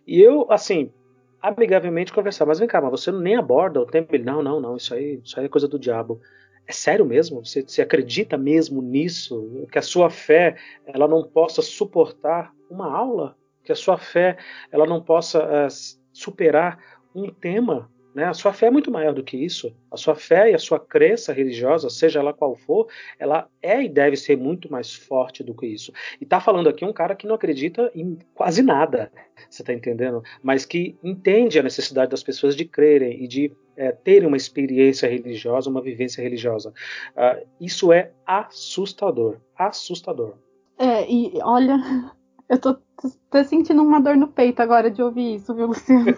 E 0.07 0.23
eu, 0.23 0.51
assim, 0.51 0.91
amigavelmente 1.39 2.15
conversar, 2.15 2.47
mas 2.47 2.59
vem 2.59 2.67
cá, 2.67 2.81
mas 2.81 2.91
você 2.91 3.13
nem 3.13 3.37
aborda 3.37 3.79
o 3.79 3.87
tempo. 3.87 4.15
Ele, 4.15 4.25
não, 4.25 4.43
não, 4.43 4.59
não, 4.59 4.75
isso 4.75 4.95
aí, 4.95 5.21
isso 5.23 5.39
aí 5.39 5.45
é 5.45 5.51
coisa 5.51 5.69
do 5.69 5.79
diabo. 5.79 6.19
É 6.67 6.73
sério 6.73 7.05
mesmo? 7.05 7.45
Você, 7.45 7.61
você 7.61 7.83
acredita 7.83 8.39
mesmo 8.39 8.81
nisso? 8.81 9.67
Que 9.71 9.79
a 9.79 9.83
sua 9.83 10.09
fé 10.09 10.57
ela 10.87 11.07
não 11.07 11.23
possa 11.23 11.61
suportar 11.61 12.55
uma 12.71 12.91
aula? 12.91 13.37
Que 13.69 13.73
a 13.73 13.77
sua 13.77 13.99
fé 13.99 14.39
ela 14.73 14.87
não 14.87 15.03
possa 15.03 15.45
uh, 15.45 15.69
superar 16.11 16.79
um 17.15 17.31
tema. 17.31 17.91
Né? 18.15 18.25
A 18.25 18.33
sua 18.33 18.51
fé 18.51 18.69
é 18.69 18.71
muito 18.71 18.91
maior 18.91 19.13
do 19.13 19.23
que 19.23 19.37
isso. 19.37 19.77
A 19.91 19.97
sua 19.99 20.15
fé 20.15 20.51
e 20.51 20.55
a 20.55 20.59
sua 20.59 20.81
crença 20.81 21.35
religiosa, 21.35 21.91
seja 21.91 22.19
ela 22.19 22.33
qual 22.33 22.57
for, 22.57 22.89
ela 23.19 23.47
é 23.61 23.83
e 23.83 23.89
deve 23.91 24.17
ser 24.17 24.39
muito 24.39 24.73
mais 24.73 24.95
forte 24.95 25.45
do 25.45 25.55
que 25.55 25.67
isso. 25.67 25.93
E 26.19 26.25
está 26.25 26.41
falando 26.41 26.67
aqui 26.67 26.83
um 26.83 26.95
cara 26.95 27.15
que 27.15 27.27
não 27.27 27.35
acredita 27.35 27.93
em 27.95 28.19
quase 28.35 28.63
nada, 28.63 29.13
você 29.51 29.61
está 29.61 29.75
entendendo? 29.75 30.23
Mas 30.43 30.65
que 30.65 30.97
entende 31.05 31.59
a 31.59 31.63
necessidade 31.63 32.11
das 32.11 32.23
pessoas 32.23 32.57
de 32.57 32.65
crerem 32.65 33.23
e 33.23 33.29
de 33.29 33.53
é, 33.77 33.93
terem 33.93 34.27
uma 34.27 34.37
experiência 34.39 35.07
religiosa, 35.07 35.69
uma 35.69 35.83
vivência 35.83 36.23
religiosa. 36.23 36.73
Uh, 37.11 37.47
isso 37.61 37.93
é 37.93 38.13
assustador, 38.25 39.37
assustador. 39.55 40.39
É, 40.79 41.07
e 41.07 41.33
olha, 41.43 41.77
eu 42.49 42.59
tô, 42.59 42.79
tô 43.31 43.45
sentindo 43.45 43.83
uma 43.83 44.01
dor 44.01 44.17
no 44.17 44.29
peito 44.29 44.61
agora 44.61 44.91
de 44.91 45.03
ouvir 45.03 45.37
isso, 45.37 45.55
viu, 45.55 45.67
Luciano? 45.67 46.17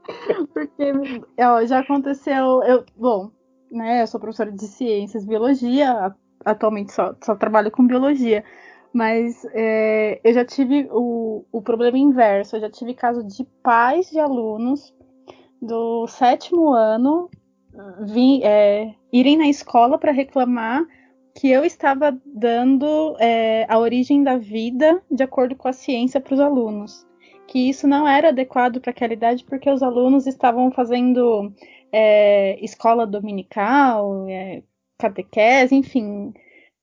Porque 0.52 0.92
ó, 1.38 1.64
já 1.64 1.80
aconteceu. 1.80 2.62
Eu, 2.62 2.84
bom, 2.96 3.30
né, 3.70 4.02
eu 4.02 4.06
sou 4.06 4.20
professora 4.20 4.50
de 4.50 4.66
ciências, 4.66 5.24
biologia, 5.24 6.14
atualmente 6.44 6.92
só, 6.92 7.14
só 7.22 7.34
trabalho 7.34 7.70
com 7.70 7.86
biologia. 7.86 8.44
Mas 8.92 9.44
é, 9.54 10.20
eu 10.22 10.34
já 10.34 10.44
tive 10.44 10.88
o, 10.90 11.44
o 11.50 11.62
problema 11.62 11.96
inverso. 11.96 12.56
Eu 12.56 12.60
já 12.60 12.70
tive 12.70 12.94
caso 12.94 13.24
de 13.24 13.44
pais 13.62 14.10
de 14.10 14.18
alunos 14.18 14.94
do 15.60 16.06
sétimo 16.08 16.72
ano 16.72 17.30
vim, 18.00 18.42
é, 18.42 18.94
irem 19.12 19.36
na 19.36 19.48
escola 19.48 19.98
para 19.98 20.12
reclamar 20.12 20.84
que 21.34 21.50
eu 21.50 21.64
estava 21.64 22.16
dando 22.24 23.16
é, 23.18 23.66
a 23.68 23.78
origem 23.78 24.22
da 24.22 24.36
vida 24.36 25.02
de 25.10 25.22
acordo 25.22 25.56
com 25.56 25.68
a 25.68 25.72
ciência 25.72 26.20
para 26.20 26.34
os 26.34 26.40
alunos. 26.40 27.06
Que 27.46 27.68
isso 27.68 27.86
não 27.86 28.06
era 28.06 28.28
adequado 28.28 28.80
para 28.80 28.90
aquela 28.90 29.12
idade 29.12 29.44
porque 29.44 29.70
os 29.70 29.82
alunos 29.82 30.26
estavam 30.26 30.70
fazendo 30.70 31.52
é, 31.92 32.62
escola 32.64 33.06
dominical, 33.06 34.26
é, 34.28 34.62
catequese, 34.98 35.74
enfim, 35.74 36.32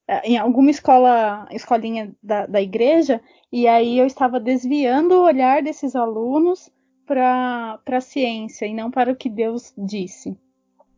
é, 0.07 0.27
em 0.27 0.37
alguma 0.37 0.71
escola, 0.71 1.47
escolinha 1.51 2.15
da, 2.21 2.45
da 2.45 2.61
igreja, 2.61 3.21
e 3.51 3.67
aí 3.67 3.97
eu 3.97 4.05
estava 4.05 4.39
desviando 4.39 5.15
o 5.15 5.23
olhar 5.23 5.61
desses 5.63 5.95
alunos 5.95 6.71
para 7.05 7.79
a 7.87 8.01
ciência 8.01 8.65
e 8.65 8.73
não 8.73 8.91
para 8.91 9.11
o 9.11 9.15
que 9.15 9.29
Deus 9.29 9.73
disse. 9.77 10.37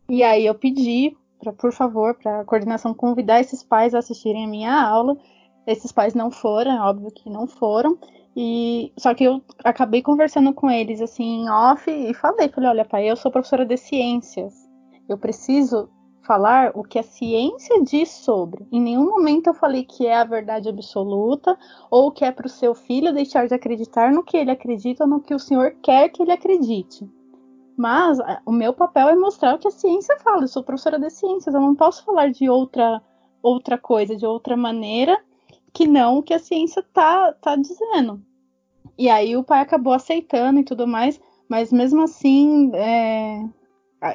E 0.10 0.24
aí 0.24 0.46
eu 0.46 0.56
pedi 0.56 1.16
pra, 1.42 1.52
por 1.52 1.74
favor, 1.74 2.14
para 2.16 2.42
a 2.42 2.46
coordenação 2.46 2.94
convidar 2.94 3.42
esses 3.42 3.64
pais 3.64 3.94
a 3.94 4.00
assistirem 4.00 4.46
a 4.46 4.48
minha 4.48 4.74
aula. 4.74 5.18
Esses 5.68 5.92
pais 5.92 6.14
não 6.14 6.32
foram, 6.32 6.72
é 6.72 6.82
óbvio 6.82 7.12
que 7.12 7.30
não 7.30 7.48
foram. 7.48 7.98
E 8.36 8.94
só 8.98 9.14
que 9.14 9.26
eu 9.26 9.42
acabei 9.64 10.02
conversando 10.02 10.54
com 10.54 10.70
eles 10.70 11.02
assim 11.02 11.42
em 11.42 11.50
off 11.50 11.90
e 11.92 12.14
falei, 12.14 12.48
falei, 12.48 12.70
olha, 12.70 12.86
pai, 12.86 13.10
eu 13.10 13.16
sou 13.16 13.32
professora 13.32 13.66
de 13.66 13.76
ciências. 13.76 14.54
Eu 15.10 15.18
preciso 15.18 15.90
falar 16.24 16.72
o 16.76 16.84
que 16.84 17.00
a 17.00 17.04
ciência 17.04 17.84
diz 17.84 18.10
sobre. 18.10 18.66
Em 18.72 18.80
nenhum 18.80 19.06
momento 19.06 19.48
eu 19.48 19.54
falei 19.54 19.84
que 19.84 20.06
é 20.06 20.16
a 20.16 20.24
verdade 20.24 20.70
absoluta 20.70 21.58
ou 21.90 22.12
que 22.12 22.24
é 22.24 22.32
para 22.32 22.46
o 22.46 22.50
seu 22.50 22.74
filho 22.74 23.14
deixar 23.14 23.48
de 23.48 23.54
acreditar 23.54 24.14
no 24.14 24.24
que 24.24 24.38
ele 24.38 24.52
acredita 24.52 25.04
ou 25.04 25.10
no 25.10 25.20
que 25.20 25.34
o 25.34 25.40
senhor 25.40 25.76
quer 25.82 26.08
que 26.10 26.22
ele 26.22 26.32
acredite. 26.32 27.10
Mas 27.82 28.20
o 28.46 28.52
meu 28.52 28.74
papel 28.74 29.10
é 29.10 29.16
mostrar 29.16 29.56
o 29.56 29.58
que 29.58 29.68
a 29.68 29.72
ciência 29.72 30.16
fala. 30.20 30.44
Eu 30.44 30.48
sou 30.48 30.62
professora 30.62 31.00
de 31.00 31.10
ciências, 31.10 31.56
eu 31.56 31.60
não 31.60 31.74
posso 31.74 32.06
falar 32.06 32.30
de 32.30 32.48
outra 32.48 33.02
outra 33.42 33.76
coisa, 33.76 34.16
de 34.16 34.24
outra 34.24 34.56
maneira 34.56 35.20
que 35.74 35.88
não 35.88 36.20
o 36.20 36.22
que 36.22 36.32
a 36.32 36.38
ciência 36.38 36.86
tá, 36.94 37.34
tá 37.42 37.56
dizendo. 37.56 38.22
E 38.96 39.10
aí 39.10 39.36
o 39.36 39.44
pai 39.44 39.62
acabou 39.62 39.94
aceitando 39.94 40.60
e 40.60 40.64
tudo 40.64 40.86
mais, 40.86 41.20
mas 41.50 41.74
mesmo 41.74 42.04
assim, 42.04 42.70
é, 42.76 43.44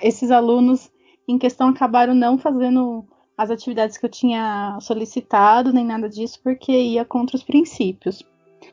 esses 0.00 0.30
alunos 0.30 0.88
em 1.26 1.36
questão 1.36 1.70
acabaram 1.70 2.14
não 2.14 2.38
fazendo 2.38 3.04
as 3.36 3.50
atividades 3.50 3.98
que 3.98 4.06
eu 4.06 4.10
tinha 4.10 4.78
solicitado, 4.80 5.72
nem 5.72 5.84
nada 5.84 6.08
disso, 6.08 6.38
porque 6.40 6.70
ia 6.70 7.04
contra 7.04 7.34
os 7.34 7.42
princípios. 7.42 8.22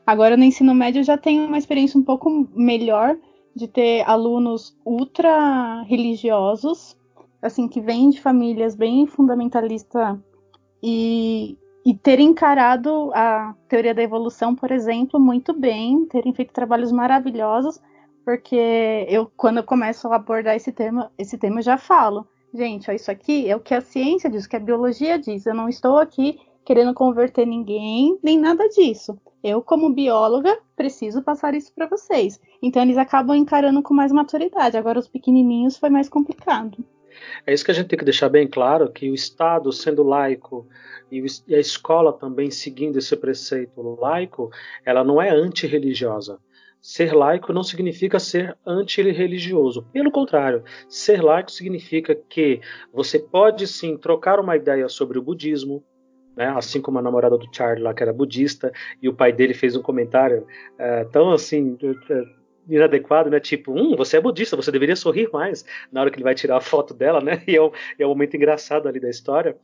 Agora 0.06 0.36
no 0.36 0.44
ensino 0.44 0.72
médio 0.72 1.00
eu 1.00 1.04
já 1.04 1.18
tenho 1.18 1.48
uma 1.48 1.58
experiência 1.58 1.98
um 1.98 2.04
pouco 2.04 2.48
melhor, 2.54 3.16
de 3.54 3.68
ter 3.68 4.02
alunos 4.08 4.76
ultra 4.84 5.82
religiosos, 5.82 6.96
assim, 7.40 7.68
que 7.68 7.80
vêm 7.80 8.10
de 8.10 8.20
famílias 8.20 8.74
bem 8.74 9.06
fundamentalistas 9.06 10.18
e, 10.82 11.56
e 11.84 11.94
terem 11.94 12.28
encarado 12.28 13.10
a 13.14 13.54
teoria 13.68 13.94
da 13.94 14.02
evolução, 14.02 14.54
por 14.54 14.70
exemplo, 14.70 15.20
muito 15.20 15.52
bem, 15.52 16.06
terem 16.06 16.32
feito 16.34 16.52
trabalhos 16.52 16.90
maravilhosos, 16.90 17.80
porque 18.24 19.06
eu, 19.08 19.30
quando 19.36 19.58
eu 19.58 19.64
começo 19.64 20.08
a 20.08 20.16
abordar 20.16 20.56
esse 20.56 20.72
tema, 20.72 21.12
esse 21.16 21.36
tema 21.38 21.58
eu 21.58 21.62
já 21.62 21.76
falo, 21.76 22.26
gente, 22.52 22.90
ó, 22.90 22.94
isso 22.94 23.10
aqui 23.10 23.48
é 23.48 23.54
o 23.54 23.60
que 23.60 23.74
a 23.74 23.80
ciência 23.80 24.30
diz, 24.30 24.46
o 24.46 24.48
que 24.48 24.56
a 24.56 24.60
biologia 24.60 25.18
diz, 25.18 25.44
eu 25.46 25.54
não 25.54 25.68
estou 25.68 25.98
aqui 25.98 26.38
querendo 26.64 26.94
converter 26.94 27.46
ninguém, 27.46 28.18
nem 28.22 28.38
nada 28.38 28.68
disso. 28.68 29.18
Eu, 29.42 29.60
como 29.60 29.92
bióloga, 29.92 30.58
preciso 30.74 31.22
passar 31.22 31.54
isso 31.54 31.72
para 31.74 31.86
vocês. 31.86 32.40
Então 32.62 32.82
eles 32.82 32.96
acabam 32.96 33.36
encarando 33.36 33.82
com 33.82 33.92
mais 33.92 34.10
maturidade. 34.10 34.76
Agora 34.76 34.98
os 34.98 35.08
pequenininhos 35.08 35.76
foi 35.76 35.90
mais 35.90 36.08
complicado. 36.08 36.82
É 37.46 37.52
isso 37.52 37.64
que 37.64 37.70
a 37.70 37.74
gente 37.74 37.88
tem 37.88 37.98
que 37.98 38.04
deixar 38.04 38.28
bem 38.28 38.48
claro, 38.48 38.90
que 38.90 39.10
o 39.10 39.14
Estado, 39.14 39.70
sendo 39.70 40.02
laico, 40.02 40.66
e 41.10 41.54
a 41.54 41.58
escola 41.58 42.12
também 42.12 42.50
seguindo 42.50 42.98
esse 42.98 43.16
preceito 43.16 43.80
laico, 44.00 44.50
ela 44.84 45.04
não 45.04 45.20
é 45.20 45.30
antirreligiosa. 45.30 46.38
Ser 46.80 47.14
laico 47.14 47.52
não 47.52 47.62
significa 47.62 48.18
ser 48.18 48.56
antirreligioso. 48.66 49.86
Pelo 49.92 50.10
contrário, 50.10 50.64
ser 50.88 51.22
laico 51.22 51.50
significa 51.50 52.14
que 52.14 52.60
você 52.92 53.18
pode 53.18 53.66
sim 53.66 53.96
trocar 53.96 54.38
uma 54.38 54.56
ideia 54.56 54.88
sobre 54.88 55.18
o 55.18 55.22
budismo, 55.22 55.82
né? 56.36 56.52
assim 56.56 56.80
como 56.80 56.98
a 56.98 57.02
namorada 57.02 57.36
do 57.36 57.48
Charlie 57.52 57.82
lá 57.82 57.94
que 57.94 58.02
era 58.02 58.12
budista 58.12 58.72
e 59.00 59.08
o 59.08 59.14
pai 59.14 59.32
dele 59.32 59.54
fez 59.54 59.76
um 59.76 59.82
comentário 59.82 60.46
é, 60.78 61.04
tão 61.04 61.32
assim 61.32 61.76
inadequado, 62.68 63.30
né? 63.30 63.40
Tipo, 63.40 63.72
hum, 63.72 63.96
você 63.96 64.16
é 64.16 64.20
budista, 64.20 64.56
você 64.56 64.72
deveria 64.72 64.96
sorrir 64.96 65.28
mais 65.32 65.64
na 65.92 66.00
hora 66.00 66.10
que 66.10 66.16
ele 66.16 66.24
vai 66.24 66.34
tirar 66.34 66.56
a 66.56 66.60
foto 66.60 66.94
dela, 66.94 67.20
né? 67.20 67.42
E 67.46 67.56
é 67.56 67.62
um, 67.62 67.70
é 67.98 68.06
momento 68.06 68.36
engraçado 68.36 68.88
ali 68.88 68.98
da 68.98 69.08
história. 69.08 69.56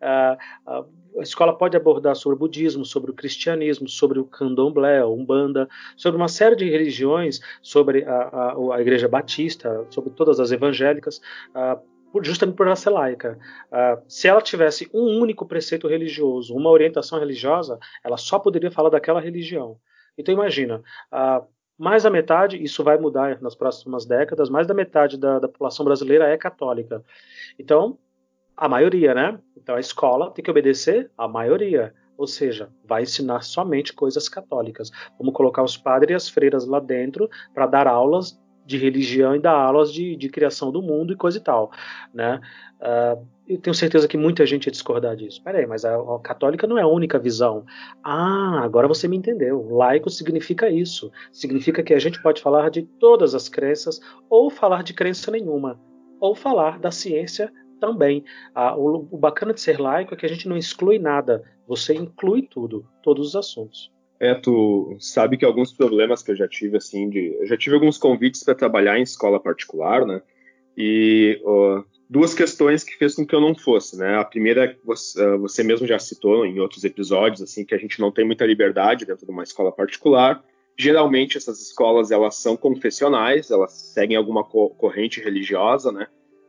Uh, 0.00 0.84
a 1.18 1.22
escola 1.22 1.56
pode 1.56 1.76
abordar 1.76 2.16
sobre 2.16 2.36
o 2.36 2.38
budismo, 2.38 2.84
sobre 2.84 3.10
o 3.10 3.14
cristianismo, 3.14 3.88
sobre 3.88 4.18
o 4.18 4.24
candomblé, 4.24 4.98
a 4.98 5.06
umbanda, 5.06 5.68
sobre 5.96 6.16
uma 6.16 6.28
série 6.28 6.56
de 6.56 6.68
religiões, 6.68 7.40
sobre 7.62 8.04
a, 8.04 8.14
a, 8.14 8.76
a 8.76 8.80
igreja 8.80 9.08
batista, 9.08 9.86
sobre 9.90 10.10
todas 10.10 10.40
as 10.40 10.50
evangélicas, 10.50 11.20
uh, 11.54 11.80
justamente 12.22 12.56
por 12.56 12.66
ela 12.66 12.76
ser 12.76 12.90
laica. 12.90 13.38
Uh, 13.70 14.02
se 14.08 14.28
ela 14.28 14.40
tivesse 14.40 14.88
um 14.92 15.18
único 15.20 15.46
preceito 15.46 15.88
religioso, 15.88 16.54
uma 16.54 16.70
orientação 16.70 17.18
religiosa, 17.18 17.78
ela 18.04 18.16
só 18.16 18.38
poderia 18.38 18.70
falar 18.70 18.90
daquela 18.90 19.20
religião. 19.20 19.78
Então 20.16 20.32
imagina, 20.32 20.82
uh, 21.12 21.46
mais 21.76 22.04
da 22.04 22.10
metade, 22.10 22.62
isso 22.62 22.84
vai 22.84 22.96
mudar 22.96 23.40
nas 23.40 23.54
próximas 23.54 24.06
décadas, 24.06 24.48
mais 24.48 24.66
da 24.66 24.74
metade 24.74 25.18
da, 25.18 25.38
da 25.38 25.48
população 25.48 25.84
brasileira 25.84 26.28
é 26.28 26.36
católica. 26.36 27.02
Então, 27.58 27.98
a 28.56 28.68
maioria, 28.68 29.14
né? 29.14 29.40
Então 29.56 29.74
a 29.74 29.80
escola 29.80 30.30
tem 30.30 30.44
que 30.44 30.50
obedecer 30.50 31.10
à 31.18 31.26
maioria, 31.26 31.92
ou 32.16 32.26
seja, 32.26 32.70
vai 32.84 33.02
ensinar 33.02 33.42
somente 33.42 33.92
coisas 33.92 34.28
católicas. 34.28 34.90
Vamos 35.18 35.34
colocar 35.34 35.64
os 35.64 35.76
padres 35.76 36.12
e 36.12 36.14
as 36.14 36.28
freiras 36.28 36.64
lá 36.64 36.78
dentro 36.78 37.28
para 37.52 37.66
dar 37.66 37.88
aulas 37.88 38.38
de 38.64 38.78
religião 38.78 39.34
e 39.34 39.38
dar 39.38 39.52
aulas 39.52 39.92
de, 39.92 40.16
de 40.16 40.28
criação 40.28 40.72
do 40.72 40.82
mundo 40.82 41.12
e 41.12 41.16
coisa 41.16 41.38
e 41.38 41.40
tal, 41.40 41.70
né? 42.12 42.40
Uh, 42.80 43.26
eu 43.46 43.58
tenho 43.58 43.74
certeza 43.74 44.08
que 44.08 44.16
muita 44.16 44.46
gente 44.46 44.66
ia 44.66 44.72
discordar 44.72 45.16
disso. 45.16 45.42
Peraí, 45.42 45.66
mas 45.66 45.84
a, 45.84 45.94
a, 45.94 46.18
católica 46.20 46.66
não 46.66 46.78
é 46.78 46.82
a 46.82 46.86
única 46.86 47.18
visão. 47.18 47.64
Ah, 48.02 48.60
agora 48.62 48.88
você 48.88 49.06
me 49.06 49.16
entendeu. 49.16 49.68
Laico 49.70 50.08
significa 50.08 50.70
isso. 50.70 51.12
Significa 51.30 51.82
que 51.82 51.92
a 51.92 51.98
gente 51.98 52.22
pode 52.22 52.40
falar 52.40 52.70
de 52.70 52.82
todas 52.82 53.34
as 53.34 53.48
crenças, 53.48 54.00
ou 54.30 54.50
falar 54.50 54.82
de 54.82 54.94
crença 54.94 55.30
nenhuma, 55.30 55.78
ou 56.18 56.34
falar 56.34 56.78
da 56.78 56.90
ciência 56.90 57.52
também. 57.78 58.24
Ah, 58.54 58.76
o, 58.76 59.06
o 59.10 59.18
bacana 59.18 59.52
de 59.52 59.60
ser 59.60 59.78
laico 59.78 60.14
é 60.14 60.16
que 60.16 60.24
a 60.24 60.28
gente 60.28 60.48
não 60.48 60.56
exclui 60.56 60.98
nada. 60.98 61.42
Você 61.66 61.94
inclui 61.94 62.42
tudo, 62.42 62.86
todos 63.02 63.28
os 63.28 63.36
assuntos. 63.36 63.93
É, 64.24 64.34
tu 64.34 64.96
sabe 65.00 65.36
que 65.36 65.44
alguns 65.44 65.70
problemas 65.70 66.22
que 66.22 66.30
eu 66.30 66.36
já 66.36 66.48
tive, 66.48 66.78
assim, 66.78 67.10
de. 67.10 67.36
Eu 67.38 67.46
já 67.46 67.58
tive 67.58 67.74
alguns 67.74 67.98
convites 67.98 68.42
para 68.42 68.54
trabalhar 68.54 68.98
em 68.98 69.02
escola 69.02 69.38
particular, 69.38 70.06
né? 70.06 70.22
E 70.74 71.38
uh, 71.44 71.84
duas 72.08 72.32
questões 72.32 72.82
que 72.82 72.96
fez 72.96 73.14
com 73.14 73.26
que 73.26 73.34
eu 73.34 73.40
não 73.40 73.54
fosse, 73.54 73.98
né? 73.98 74.16
A 74.16 74.24
primeira 74.24 74.64
é 74.64 74.76
você, 74.82 75.22
uh, 75.22 75.38
você 75.38 75.62
mesmo 75.62 75.86
já 75.86 75.98
citou 75.98 76.46
em 76.46 76.58
outros 76.58 76.84
episódios, 76.84 77.42
assim, 77.42 77.66
que 77.66 77.74
a 77.74 77.78
gente 77.78 78.00
não 78.00 78.10
tem 78.10 78.24
muita 78.24 78.46
liberdade 78.46 79.04
dentro 79.04 79.26
de 79.26 79.30
uma 79.30 79.42
escola 79.42 79.70
particular. 79.70 80.42
Geralmente 80.74 81.36
essas 81.36 81.60
escolas 81.60 82.10
elas 82.10 82.36
são 82.36 82.56
confessionais, 82.56 83.50
elas 83.50 83.74
seguem 83.74 84.16
alguma 84.16 84.42
co 84.42 84.70
corrente 84.70 85.20
religiosa, 85.20 85.92
né? 85.92 86.06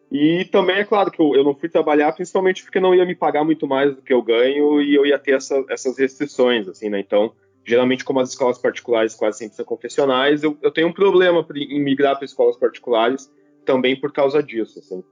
E 0.09 0.45
também 0.45 0.77
é 0.77 0.85
claro 0.85 1.11
que 1.11 1.21
eu, 1.21 1.35
eu, 1.35 1.43
não 1.43 1.53
fui 1.53 1.67
trabalhar 1.67 2.13
principalmente 2.13 2.63
porque 2.63 2.79
não 2.79 2.95
ia 2.95 3.05
me 3.05 3.15
pagar 3.15 3.43
muito 3.43 3.67
mais 3.67 3.93
do 3.93 4.01
que 4.01 4.13
eu 4.13 4.21
ganho 4.21 4.81
e 4.81 4.95
eu 4.95 5.05
ia 5.05 5.19
ter 5.19 5.33
essa, 5.33 5.61
essas 5.69 5.97
restrições, 5.97 6.69
assim, 6.69 6.87
né? 6.87 7.01
Então 7.01 7.33
geralmente 7.65 8.05
como 8.05 8.19
as 8.19 8.29
escolas 8.29 8.57
particulares 8.57 9.15
quase 9.15 9.39
sempre 9.39 9.55
são 9.55 9.65
confessionais, 9.65 10.43
eu, 10.43 10.57
eu 10.61 10.71
tenho 10.71 10.87
um 10.87 10.93
problema 10.93 11.45
em 11.55 11.83
migrar 11.83 12.15
para 12.15 12.25
escolas 12.25 12.55
particulares 12.55 13.29
também 13.65 13.99
por 13.99 14.13
causa 14.13 14.41
disso, 14.41 14.79
assim. 14.79 15.03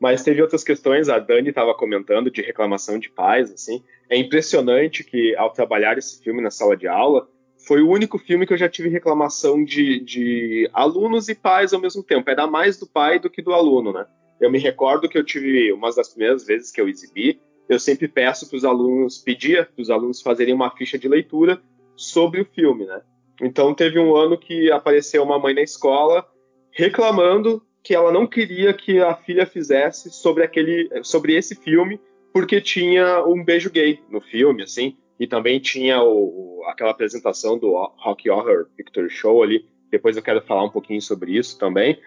Mas 0.00 0.24
teve 0.24 0.42
outras 0.42 0.64
questões, 0.64 1.08
a 1.08 1.20
Dani 1.20 1.50
estava 1.50 1.72
comentando 1.74 2.28
de 2.28 2.42
reclamação 2.42 2.98
de 2.98 3.08
pais, 3.08 3.52
assim. 3.52 3.84
É 4.10 4.16
impressionante 4.16 5.04
que 5.04 5.36
ao 5.36 5.52
trabalhar 5.52 5.96
esse 5.96 6.20
filme 6.20 6.42
na 6.42 6.50
sala 6.50 6.76
de 6.76 6.88
aula, 6.88 7.28
foi 7.64 7.80
o 7.80 7.88
único 7.88 8.18
filme 8.18 8.44
que 8.44 8.52
eu 8.52 8.58
já 8.58 8.68
tive 8.68 8.88
reclamação 8.88 9.64
de, 9.64 10.00
de 10.00 10.68
alunos 10.72 11.28
e 11.28 11.36
pais 11.36 11.72
ao 11.72 11.80
mesmo 11.80 12.02
tempo. 12.02 12.28
Era 12.28 12.48
mais 12.48 12.76
do 12.76 12.86
pai 12.86 13.20
do 13.20 13.30
que 13.30 13.40
do 13.40 13.52
aluno, 13.52 13.92
né? 13.92 14.04
Eu 14.40 14.50
me 14.50 14.58
recordo 14.58 15.08
que 15.08 15.16
eu 15.16 15.24
tive, 15.24 15.72
uma 15.72 15.92
das 15.92 16.08
primeiras 16.08 16.44
vezes 16.44 16.72
que 16.72 16.80
eu 16.80 16.88
exibi, 16.88 17.40
eu 17.68 17.78
sempre 17.78 18.08
peço 18.08 18.48
para 18.48 18.56
os 18.56 18.64
alunos, 18.64 19.18
pedia 19.18 19.64
para 19.64 19.80
os 19.80 19.88
alunos 19.88 20.20
fazerem 20.20 20.52
uma 20.52 20.74
ficha 20.76 20.98
de 20.98 21.06
leitura 21.06 21.62
sobre 22.02 22.40
o 22.40 22.44
filme, 22.44 22.84
né? 22.84 23.00
Então 23.40 23.74
teve 23.74 23.98
um 23.98 24.14
ano 24.14 24.38
que 24.38 24.70
apareceu 24.70 25.22
uma 25.22 25.38
mãe 25.38 25.54
na 25.54 25.62
escola 25.62 26.26
reclamando 26.70 27.62
que 27.82 27.94
ela 27.94 28.12
não 28.12 28.26
queria 28.26 28.72
que 28.72 29.00
a 29.00 29.14
filha 29.14 29.44
fizesse 29.44 30.10
sobre 30.10 30.44
aquele, 30.44 30.88
sobre 31.02 31.34
esse 31.34 31.54
filme, 31.54 32.00
porque 32.32 32.60
tinha 32.60 33.24
um 33.26 33.44
beijo 33.44 33.70
gay 33.70 34.00
no 34.08 34.20
filme, 34.20 34.62
assim, 34.62 34.96
e 35.18 35.26
também 35.26 35.58
tinha 35.58 36.02
o, 36.02 36.62
aquela 36.68 36.92
apresentação 36.92 37.58
do 37.58 37.72
Rock 37.98 38.30
Horror 38.30 38.66
Picture 38.76 39.10
Show 39.10 39.42
ali. 39.42 39.66
Depois 39.90 40.16
eu 40.16 40.22
quero 40.22 40.40
falar 40.42 40.64
um 40.64 40.70
pouquinho 40.70 41.02
sobre 41.02 41.36
isso 41.36 41.58
também. 41.58 41.98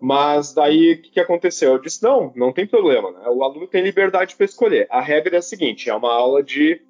Mas 0.00 0.52
daí 0.52 0.92
o 0.92 1.02
que, 1.02 1.10
que, 1.12 1.20
aconteceu? 1.20 1.72
Eu 1.72 1.78
disse: 1.78 2.02
não, 2.02 2.32
não 2.36 2.52
tem 2.52 2.66
problema, 2.66 3.10
né? 3.10 3.20
o 3.28 3.42
aluno 3.42 3.66
tem 3.66 3.82
liberdade 3.82 4.36
para 4.36 4.44
escolher. 4.44 4.86
A 4.90 5.00
regra 5.00 5.36
é 5.36 5.38
a 5.38 5.42
seguinte: 5.42 5.88
é 5.88 5.94
uma 5.94 6.12
aula 6.12 6.42
de 6.42 6.82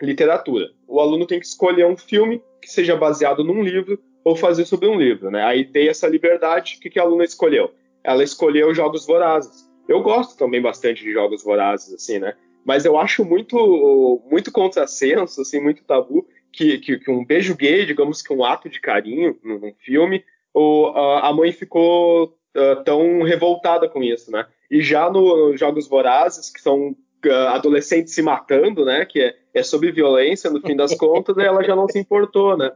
literatura. 0.00 0.70
O 0.86 1.00
aluno 1.00 1.26
tem 1.26 1.40
que 1.40 1.46
escolher 1.46 1.86
um 1.86 1.96
filme 1.96 2.42
que 2.60 2.70
seja 2.70 2.96
baseado 2.96 3.44
num 3.44 3.62
livro 3.62 3.98
ou 4.24 4.34
fazer 4.34 4.64
sobre 4.64 4.88
um 4.88 4.98
livro, 4.98 5.30
né? 5.30 5.44
Aí 5.44 5.64
tem 5.64 5.88
essa 5.88 6.08
liberdade. 6.08 6.76
O 6.76 6.80
que, 6.80 6.90
que 6.90 6.98
a 6.98 7.02
aluna 7.02 7.24
escolheu? 7.24 7.72
Ela 8.02 8.24
escolheu 8.24 8.74
Jogos 8.74 9.06
Vorazes. 9.06 9.64
Eu 9.88 10.02
gosto 10.02 10.36
também 10.36 10.60
bastante 10.60 11.02
de 11.02 11.12
Jogos 11.12 11.44
Vorazes, 11.44 11.94
assim, 11.94 12.18
né? 12.18 12.34
Mas 12.64 12.84
eu 12.84 12.98
acho 12.98 13.24
muito, 13.24 14.20
muito 14.28 14.50
contrassenso, 14.50 15.40
assim, 15.40 15.60
muito 15.60 15.84
tabu 15.84 16.26
que, 16.52 16.78
que, 16.78 16.98
que 16.98 17.10
um 17.10 17.24
beijo 17.24 17.54
gay, 17.54 17.86
digamos 17.86 18.22
que 18.22 18.32
um 18.32 18.44
ato 18.44 18.68
de 18.68 18.80
carinho 18.80 19.38
num 19.44 19.72
filme, 19.78 20.24
ou 20.52 20.88
a 20.96 21.32
mãe 21.32 21.52
ficou 21.52 22.34
uh, 22.56 22.82
tão 22.82 23.22
revoltada 23.22 23.88
com 23.88 24.02
isso, 24.02 24.30
né? 24.32 24.46
E 24.70 24.80
já 24.80 25.08
nos 25.10 25.60
Jogos 25.60 25.86
Vorazes, 25.86 26.50
que 26.50 26.60
são 26.60 26.88
uh, 26.88 26.96
adolescentes 27.30 28.14
se 28.14 28.22
matando, 28.22 28.84
né? 28.84 29.04
Que 29.04 29.20
é, 29.20 29.34
é 29.54 29.62
sobre 29.62 29.92
violência, 29.92 30.50
no 30.50 30.60
fim 30.60 30.76
das 30.76 30.94
contas, 30.98 31.36
ela 31.38 31.62
já 31.62 31.76
não 31.76 31.88
se 31.88 31.98
importou, 31.98 32.56
né? 32.56 32.72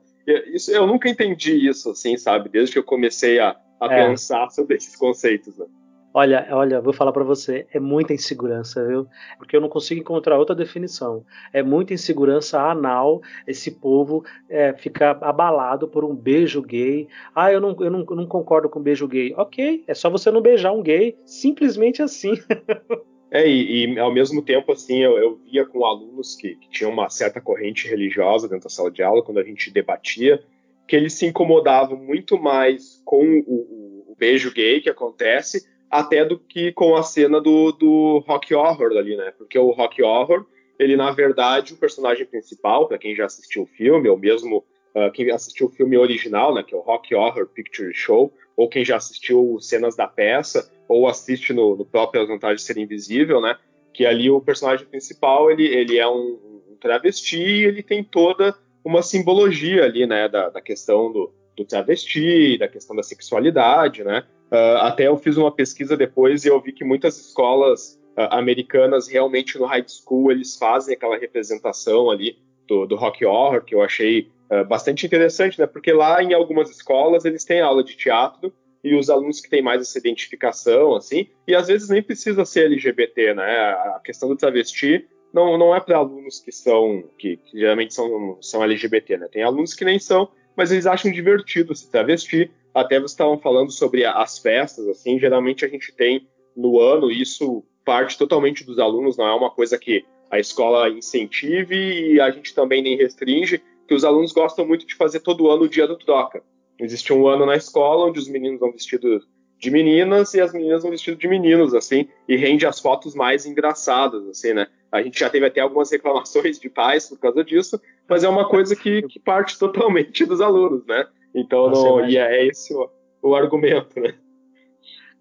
Isso, 0.52 0.70
eu 0.70 0.86
nunca 0.86 1.08
entendi 1.08 1.68
isso, 1.68 1.90
assim, 1.90 2.16
sabe? 2.16 2.48
Desde 2.48 2.72
que 2.72 2.78
eu 2.78 2.84
comecei 2.84 3.38
a, 3.38 3.56
a 3.80 3.92
é. 3.92 4.08
pensar 4.08 4.50
sobre 4.50 4.76
esses 4.76 4.94
conceitos, 4.96 5.56
né? 5.58 5.66
Olha, 6.12 6.48
olha, 6.50 6.80
vou 6.80 6.92
falar 6.92 7.12
para 7.12 7.22
você, 7.22 7.68
é 7.72 7.78
muita 7.78 8.12
insegurança, 8.12 8.84
viu? 8.84 9.06
Porque 9.38 9.54
eu 9.54 9.60
não 9.60 9.68
consigo 9.68 10.00
encontrar 10.00 10.38
outra 10.38 10.56
definição. 10.56 11.24
É 11.52 11.62
muita 11.62 11.94
insegurança 11.94 12.60
anal 12.60 13.22
esse 13.46 13.70
povo 13.70 14.24
é, 14.48 14.72
ficar 14.72 15.18
abalado 15.22 15.86
por 15.86 16.04
um 16.04 16.14
beijo 16.14 16.60
gay. 16.62 17.06
Ah, 17.32 17.52
eu 17.52 17.60
não, 17.60 17.76
eu, 17.78 17.90
não, 17.92 18.04
eu 18.10 18.16
não 18.16 18.26
concordo 18.26 18.68
com 18.68 18.82
beijo 18.82 19.06
gay. 19.06 19.32
Ok, 19.36 19.84
é 19.86 19.94
só 19.94 20.10
você 20.10 20.32
não 20.32 20.40
beijar 20.40 20.72
um 20.72 20.82
gay, 20.82 21.16
simplesmente 21.24 22.02
assim. 22.02 22.32
É, 23.30 23.48
e, 23.48 23.86
e, 23.86 23.98
ao 23.98 24.12
mesmo 24.12 24.42
tempo, 24.42 24.72
assim, 24.72 24.98
eu, 24.98 25.16
eu 25.16 25.36
via 25.36 25.64
com 25.64 25.84
alunos 25.84 26.34
que, 26.34 26.56
que, 26.56 26.68
tinham 26.70 26.92
uma 26.92 27.08
certa 27.08 27.40
corrente 27.40 27.86
religiosa 27.86 28.48
dentro 28.48 28.64
da 28.64 28.70
sala 28.70 28.90
de 28.90 29.02
aula, 29.02 29.22
quando 29.22 29.38
a 29.38 29.44
gente 29.44 29.70
debatia, 29.70 30.42
que 30.88 30.96
eles 30.96 31.12
se 31.12 31.26
incomodavam 31.26 31.96
muito 31.96 32.36
mais 32.36 33.00
com 33.04 33.24
o, 33.46 34.10
o, 34.10 34.16
beijo 34.18 34.52
gay 34.52 34.80
que 34.80 34.90
acontece, 34.90 35.66
até 35.88 36.24
do 36.24 36.38
que 36.38 36.72
com 36.72 36.94
a 36.94 37.02
cena 37.02 37.40
do, 37.40 37.72
do 37.72 38.18
rock 38.26 38.52
horror 38.54 38.92
ali, 38.98 39.16
né? 39.16 39.32
Porque 39.38 39.58
o 39.58 39.70
rock 39.70 40.02
horror, 40.02 40.44
ele 40.78 40.96
na 40.96 41.10
verdade, 41.10 41.72
o 41.72 41.78
personagem 41.78 42.26
principal, 42.26 42.86
para 42.86 42.98
quem 42.98 43.14
já 43.14 43.24
assistiu 43.24 43.62
o 43.62 43.66
filme, 43.66 44.08
ou 44.08 44.18
mesmo 44.18 44.64
uh, 44.94 45.10
quem 45.12 45.30
assistiu 45.30 45.66
o 45.66 45.70
filme 45.70 45.96
original, 45.96 46.54
né, 46.54 46.62
que 46.62 46.74
é 46.74 46.78
o 46.78 46.82
Rock 46.82 47.14
Horror 47.14 47.46
Picture 47.46 47.92
Show, 47.94 48.32
ou 48.56 48.68
quem 48.68 48.84
já 48.84 48.96
assistiu 48.96 49.58
cenas 49.60 49.96
da 49.96 50.06
peça, 50.06 50.70
ou 50.86 51.08
assiste 51.08 51.52
no, 51.52 51.76
no 51.76 51.84
próprio 51.84 52.22
As 52.22 52.56
de 52.56 52.62
Ser 52.62 52.76
Invisível, 52.76 53.40
né? 53.40 53.56
Que 53.94 54.04
ali 54.04 54.28
o 54.28 54.40
personagem 54.40 54.84
principal, 54.86 55.50
ele, 55.50 55.64
ele 55.64 55.98
é 55.98 56.06
um, 56.06 56.38
um 56.68 56.76
travesti 56.80 57.38
e 57.38 57.64
ele 57.64 57.82
tem 57.82 58.02
toda 58.04 58.54
uma 58.84 59.02
simbologia 59.02 59.84
ali, 59.84 60.06
né? 60.06 60.28
Da, 60.28 60.50
da 60.50 60.60
questão 60.60 61.12
do, 61.12 61.32
do 61.56 61.64
travesti, 61.64 62.58
da 62.58 62.68
questão 62.68 62.94
da 62.94 63.02
sexualidade, 63.02 64.02
né? 64.02 64.24
Uh, 64.50 64.78
até 64.82 65.06
eu 65.06 65.16
fiz 65.16 65.36
uma 65.36 65.52
pesquisa 65.52 65.96
depois 65.96 66.44
e 66.44 66.48
eu 66.48 66.60
vi 66.60 66.72
que 66.72 66.84
muitas 66.84 67.16
escolas 67.18 67.98
uh, 68.18 68.34
americanas 68.34 69.06
realmente 69.06 69.56
no 69.58 69.66
high 69.66 69.86
school 69.86 70.32
eles 70.32 70.56
fazem 70.56 70.94
aquela 70.94 71.16
representação 71.16 72.10
ali 72.10 72.36
do, 72.66 72.84
do 72.84 72.96
rock 72.96 73.24
horror 73.24 73.62
que 73.62 73.76
eu 73.76 73.80
achei 73.80 74.28
uh, 74.50 74.64
bastante 74.66 75.06
interessante, 75.06 75.58
né? 75.58 75.66
Porque 75.66 75.92
lá 75.92 76.22
em 76.22 76.34
algumas 76.34 76.70
escolas 76.70 77.24
eles 77.24 77.44
têm 77.44 77.60
aula 77.60 77.84
de 77.84 77.96
teatro 77.96 78.52
e 78.82 78.94
os 78.94 79.10
alunos 79.10 79.40
que 79.40 79.50
têm 79.50 79.62
mais 79.62 79.82
essa 79.82 79.98
identificação, 79.98 80.94
assim, 80.94 81.28
e 81.46 81.54
às 81.54 81.68
vezes 81.68 81.88
nem 81.88 82.02
precisa 82.02 82.44
ser 82.44 82.64
LGBT, 82.66 83.34
né? 83.34 83.44
A 83.44 84.00
questão 84.04 84.28
do 84.28 84.36
travesti 84.36 85.06
não, 85.32 85.56
não 85.56 85.74
é 85.74 85.80
para 85.80 85.98
alunos 85.98 86.40
que 86.40 86.50
são, 86.50 87.04
que, 87.18 87.36
que, 87.36 87.58
geralmente 87.58 87.94
são, 87.94 88.38
são 88.40 88.62
LGBT, 88.64 89.18
né? 89.18 89.28
Tem 89.30 89.42
alunos 89.42 89.74
que 89.74 89.84
nem 89.84 89.98
são, 89.98 90.28
mas 90.56 90.72
eles 90.72 90.86
acham 90.86 91.12
divertido 91.12 91.74
se 91.74 91.90
travestir. 91.90 92.50
Até 92.74 92.98
vocês 92.98 93.12
estavam 93.12 93.38
falando 93.38 93.70
sobre 93.70 94.04
as 94.04 94.38
festas, 94.38 94.86
assim, 94.88 95.18
geralmente 95.18 95.64
a 95.64 95.68
gente 95.68 95.92
tem 95.92 96.26
no 96.56 96.80
ano, 96.80 97.10
isso 97.10 97.64
parte 97.84 98.16
totalmente 98.16 98.64
dos 98.64 98.78
alunos, 98.78 99.16
não 99.16 99.26
é 99.26 99.34
uma 99.34 99.50
coisa 99.50 99.78
que 99.78 100.04
a 100.30 100.38
escola 100.38 100.88
incentive 100.88 101.74
e 101.74 102.20
a 102.20 102.30
gente 102.30 102.54
também 102.54 102.82
nem 102.82 102.96
restringe, 102.96 103.60
que 103.90 103.94
os 103.94 104.04
alunos 104.04 104.30
gostam 104.30 104.64
muito 104.64 104.86
de 104.86 104.94
fazer 104.94 105.18
todo 105.18 105.50
ano 105.50 105.64
o 105.64 105.68
dia 105.68 105.84
do 105.84 105.98
troca. 105.98 106.44
Existe 106.78 107.12
um 107.12 107.26
ano 107.26 107.44
na 107.44 107.56
escola 107.56 108.06
onde 108.06 108.20
os 108.20 108.28
meninos 108.28 108.60
vão 108.60 108.70
vestidos 108.70 109.26
de 109.58 109.68
meninas 109.68 110.32
e 110.32 110.40
as 110.40 110.52
meninas 110.52 110.82
vão 110.82 110.92
vestidos 110.92 111.18
de 111.18 111.26
meninos, 111.26 111.74
assim, 111.74 112.06
e 112.28 112.36
rende 112.36 112.64
as 112.64 112.78
fotos 112.78 113.16
mais 113.16 113.46
engraçadas, 113.46 114.24
assim, 114.28 114.54
né? 114.54 114.68
A 114.92 115.02
gente 115.02 115.18
já 115.18 115.28
teve 115.28 115.44
até 115.44 115.60
algumas 115.60 115.90
reclamações 115.90 116.60
de 116.60 116.70
pais 116.70 117.08
por 117.08 117.18
causa 117.18 117.42
disso, 117.42 117.80
mas 118.08 118.22
é 118.22 118.28
uma 118.28 118.48
coisa 118.48 118.76
que, 118.76 119.02
que 119.08 119.18
parte 119.18 119.58
totalmente 119.58 120.24
dos 120.24 120.40
alunos, 120.40 120.86
né? 120.86 121.08
Então, 121.34 121.68
não, 121.68 122.08
e 122.08 122.16
é 122.16 122.46
esse 122.46 122.72
o, 122.72 122.88
o 123.20 123.34
argumento, 123.34 123.98
né? 123.98 124.14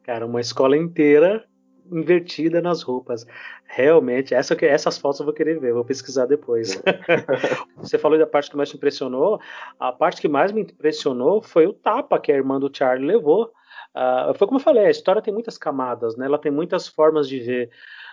Cara, 0.03 0.27
uma 0.27 0.41
escola 0.41 0.77
inteira 0.77 1.43
invertida 1.91 2.61
nas 2.61 2.81
roupas. 2.81 3.25
Realmente, 3.65 4.33
essa, 4.33 4.55
essas 4.65 4.97
fotos 4.97 5.19
eu 5.19 5.25
vou 5.25 5.33
querer 5.33 5.59
ver, 5.59 5.73
vou 5.73 5.85
pesquisar 5.85 6.25
depois. 6.25 6.81
Você 7.77 7.97
falou 7.97 8.17
da 8.17 8.27
parte 8.27 8.49
que 8.49 8.57
mais 8.57 8.69
te 8.69 8.77
impressionou. 8.77 9.39
A 9.79 9.91
parte 9.91 10.21
que 10.21 10.27
mais 10.27 10.51
me 10.51 10.61
impressionou 10.61 11.41
foi 11.41 11.67
o 11.67 11.73
tapa 11.73 12.19
que 12.19 12.31
a 12.31 12.35
irmã 12.35 12.59
do 12.59 12.71
Charlie 12.75 13.07
levou. 13.07 13.51
Uh, 13.95 14.33
foi 14.35 14.47
como 14.47 14.59
eu 14.59 14.63
falei, 14.63 14.85
a 14.85 14.91
história 14.91 15.21
tem 15.21 15.33
muitas 15.33 15.57
camadas, 15.57 16.15
né? 16.15 16.25
Ela 16.25 16.37
tem 16.37 16.51
muitas 16.51 16.87
formas 16.87 17.27
de 17.27 17.39
ver. 17.39 17.69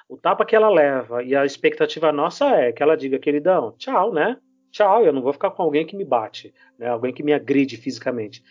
O 0.08 0.16
tapa 0.16 0.44
que 0.44 0.54
ela 0.54 0.68
leva 0.68 1.22
e 1.22 1.34
a 1.34 1.44
expectativa 1.44 2.12
nossa 2.12 2.48
é 2.50 2.72
que 2.72 2.82
ela 2.82 2.96
diga, 2.96 3.18
queridão, 3.18 3.74
tchau, 3.76 4.12
né? 4.12 4.38
Tchau, 4.70 5.04
eu 5.04 5.12
não 5.12 5.22
vou 5.22 5.32
ficar 5.32 5.50
com 5.50 5.62
alguém 5.62 5.86
que 5.86 5.96
me 5.96 6.04
bate, 6.04 6.54
né? 6.78 6.88
Alguém 6.88 7.12
que 7.12 7.22
me 7.22 7.32
agride 7.32 7.76
fisicamente. 7.76 8.42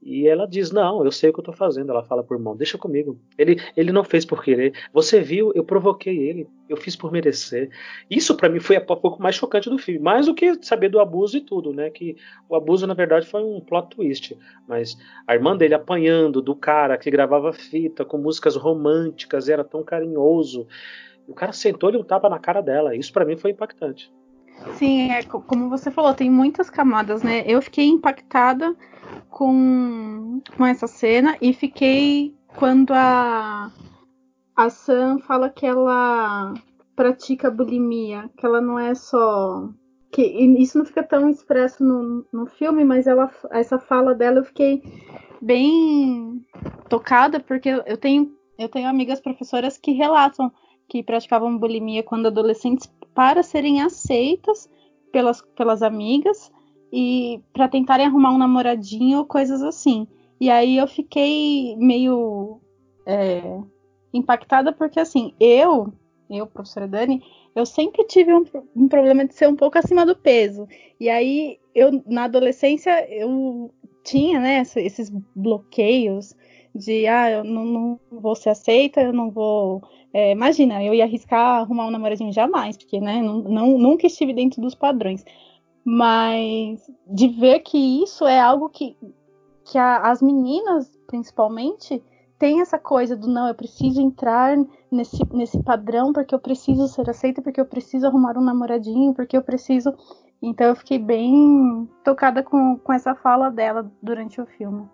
E 0.00 0.28
ela 0.28 0.46
diz: 0.46 0.70
Não, 0.70 1.04
eu 1.04 1.10
sei 1.10 1.30
o 1.30 1.32
que 1.32 1.40
eu 1.40 1.44
tô 1.44 1.52
fazendo. 1.52 1.90
Ela 1.90 2.04
fala 2.04 2.22
por 2.22 2.36
irmão: 2.36 2.56
Deixa 2.56 2.78
comigo. 2.78 3.18
Ele, 3.36 3.60
ele 3.76 3.92
não 3.92 4.04
fez 4.04 4.24
por 4.24 4.42
querer. 4.42 4.72
Você 4.92 5.20
viu, 5.20 5.52
eu 5.54 5.64
provoquei 5.64 6.16
ele. 6.16 6.48
Eu 6.68 6.76
fiz 6.76 6.94
por 6.94 7.10
merecer. 7.10 7.70
Isso 8.08 8.36
para 8.36 8.48
mim 8.48 8.60
foi 8.60 8.76
a 8.76 8.80
pouco 8.80 9.20
mais 9.20 9.34
chocante 9.34 9.68
do 9.68 9.78
filme. 9.78 10.00
Mais 10.00 10.26
do 10.26 10.34
que 10.34 10.54
saber 10.62 10.88
do 10.88 11.00
abuso 11.00 11.36
e 11.36 11.40
tudo, 11.40 11.72
né? 11.72 11.90
Que 11.90 12.16
o 12.48 12.54
abuso, 12.54 12.86
na 12.86 12.94
verdade, 12.94 13.26
foi 13.26 13.42
um 13.42 13.60
plot 13.60 13.96
twist. 13.96 14.36
Mas 14.68 14.96
a 15.26 15.34
irmã 15.34 15.56
dele 15.56 15.74
apanhando 15.74 16.40
do 16.40 16.54
cara 16.54 16.96
que 16.96 17.10
gravava 17.10 17.52
fita 17.52 18.04
com 18.04 18.18
músicas 18.18 18.54
românticas, 18.54 19.48
era 19.48 19.64
tão 19.64 19.82
carinhoso. 19.82 20.66
O 21.26 21.34
cara 21.34 21.52
sentou 21.52 21.92
e 21.92 21.96
um 21.96 22.04
tapa 22.04 22.28
na 22.28 22.38
cara 22.38 22.60
dela. 22.60 22.94
Isso 22.94 23.12
para 23.12 23.24
mim 23.24 23.36
foi 23.36 23.50
impactante. 23.50 24.12
Sim, 24.74 25.10
é, 25.10 25.22
como 25.22 25.68
você 25.68 25.90
falou, 25.90 26.14
tem 26.14 26.30
muitas 26.30 26.70
camadas, 26.70 27.22
né? 27.22 27.44
Eu 27.46 27.60
fiquei 27.62 27.86
impactada 27.86 28.76
com, 29.30 30.40
com 30.56 30.66
essa 30.66 30.86
cena 30.86 31.36
e 31.40 31.52
fiquei 31.52 32.34
quando 32.56 32.92
a, 32.92 33.70
a 34.56 34.70
Sam 34.70 35.18
fala 35.20 35.48
que 35.48 35.66
ela 35.66 36.54
pratica 36.96 37.50
bulimia, 37.50 38.28
que 38.36 38.44
ela 38.44 38.60
não 38.60 38.78
é 38.78 38.94
só. 38.94 39.68
Que, 40.10 40.22
isso 40.22 40.78
não 40.78 40.84
fica 40.84 41.02
tão 41.02 41.28
expresso 41.28 41.84
no, 41.84 42.26
no 42.32 42.46
filme, 42.46 42.84
mas 42.84 43.06
ela, 43.06 43.30
essa 43.50 43.78
fala 43.78 44.14
dela 44.14 44.38
eu 44.38 44.44
fiquei 44.44 44.82
bem 45.40 46.44
tocada, 46.88 47.38
porque 47.38 47.68
eu 47.68 47.96
tenho, 47.96 48.32
eu 48.58 48.68
tenho 48.68 48.88
amigas 48.88 49.20
professoras 49.20 49.78
que 49.78 49.92
relatam 49.92 50.50
que 50.88 51.02
praticavam 51.02 51.58
bulimia 51.58 52.02
quando 52.02 52.26
adolescentes 52.26 52.90
para 53.18 53.42
serem 53.42 53.82
aceitas 53.82 54.70
pelas, 55.10 55.42
pelas 55.56 55.82
amigas 55.82 56.52
e 56.92 57.42
para 57.52 57.66
tentarem 57.66 58.06
arrumar 58.06 58.30
um 58.30 58.38
namoradinho 58.38 59.18
ou 59.18 59.24
coisas 59.24 59.60
assim. 59.60 60.06
E 60.40 60.48
aí 60.48 60.76
eu 60.76 60.86
fiquei 60.86 61.74
meio 61.78 62.60
é, 63.04 63.42
impactada 64.14 64.72
porque 64.72 65.00
assim, 65.00 65.34
eu, 65.40 65.92
eu, 66.30 66.46
professora 66.46 66.86
Dani, 66.86 67.20
eu 67.56 67.66
sempre 67.66 68.06
tive 68.06 68.32
um, 68.32 68.44
um, 68.76 68.86
problema 68.86 69.24
de 69.26 69.34
ser 69.34 69.48
um 69.48 69.56
pouco 69.56 69.76
acima 69.76 70.06
do 70.06 70.14
peso. 70.14 70.68
E 71.00 71.10
aí 71.10 71.58
eu 71.74 72.00
na 72.06 72.22
adolescência 72.22 73.04
eu 73.12 73.74
tinha, 74.04 74.38
né, 74.38 74.62
esses 74.76 75.10
bloqueios 75.34 76.36
de 76.78 77.06
ah, 77.06 77.30
eu 77.30 77.44
não, 77.44 77.64
não 77.64 78.00
vou 78.10 78.34
ser 78.34 78.50
aceita, 78.50 79.00
eu 79.00 79.12
não 79.12 79.30
vou. 79.30 79.82
É, 80.12 80.32
imagina, 80.32 80.82
eu 80.82 80.94
ia 80.94 81.04
arriscar 81.04 81.60
arrumar 81.60 81.86
um 81.86 81.90
namoradinho 81.90 82.32
jamais, 82.32 82.76
porque 82.76 83.00
né, 83.00 83.20
não, 83.20 83.42
não, 83.42 83.78
nunca 83.78 84.06
estive 84.06 84.32
dentro 84.32 84.62
dos 84.62 84.74
padrões. 84.74 85.24
Mas 85.84 86.80
de 87.06 87.28
ver 87.28 87.60
que 87.60 88.02
isso 88.02 88.26
é 88.26 88.38
algo 88.38 88.68
que, 88.68 88.96
que 89.64 89.76
a, 89.78 90.10
as 90.10 90.22
meninas, 90.22 90.90
principalmente, 91.06 92.02
têm 92.38 92.60
essa 92.60 92.78
coisa 92.78 93.16
do 93.16 93.26
não, 93.26 93.48
eu 93.48 93.54
preciso 93.54 94.00
entrar 94.00 94.56
nesse, 94.90 95.22
nesse 95.32 95.62
padrão 95.62 96.12
porque 96.12 96.34
eu 96.34 96.38
preciso 96.38 96.86
ser 96.88 97.08
aceita, 97.10 97.42
porque 97.42 97.60
eu 97.60 97.66
preciso 97.66 98.06
arrumar 98.06 98.38
um 98.38 98.42
namoradinho, 98.42 99.14
porque 99.14 99.36
eu 99.36 99.42
preciso. 99.42 99.92
Então 100.40 100.68
eu 100.68 100.76
fiquei 100.76 100.98
bem 100.98 101.88
tocada 102.04 102.42
com, 102.42 102.76
com 102.78 102.92
essa 102.92 103.14
fala 103.14 103.50
dela 103.50 103.90
durante 104.00 104.40
o 104.40 104.46
filme. 104.46 104.88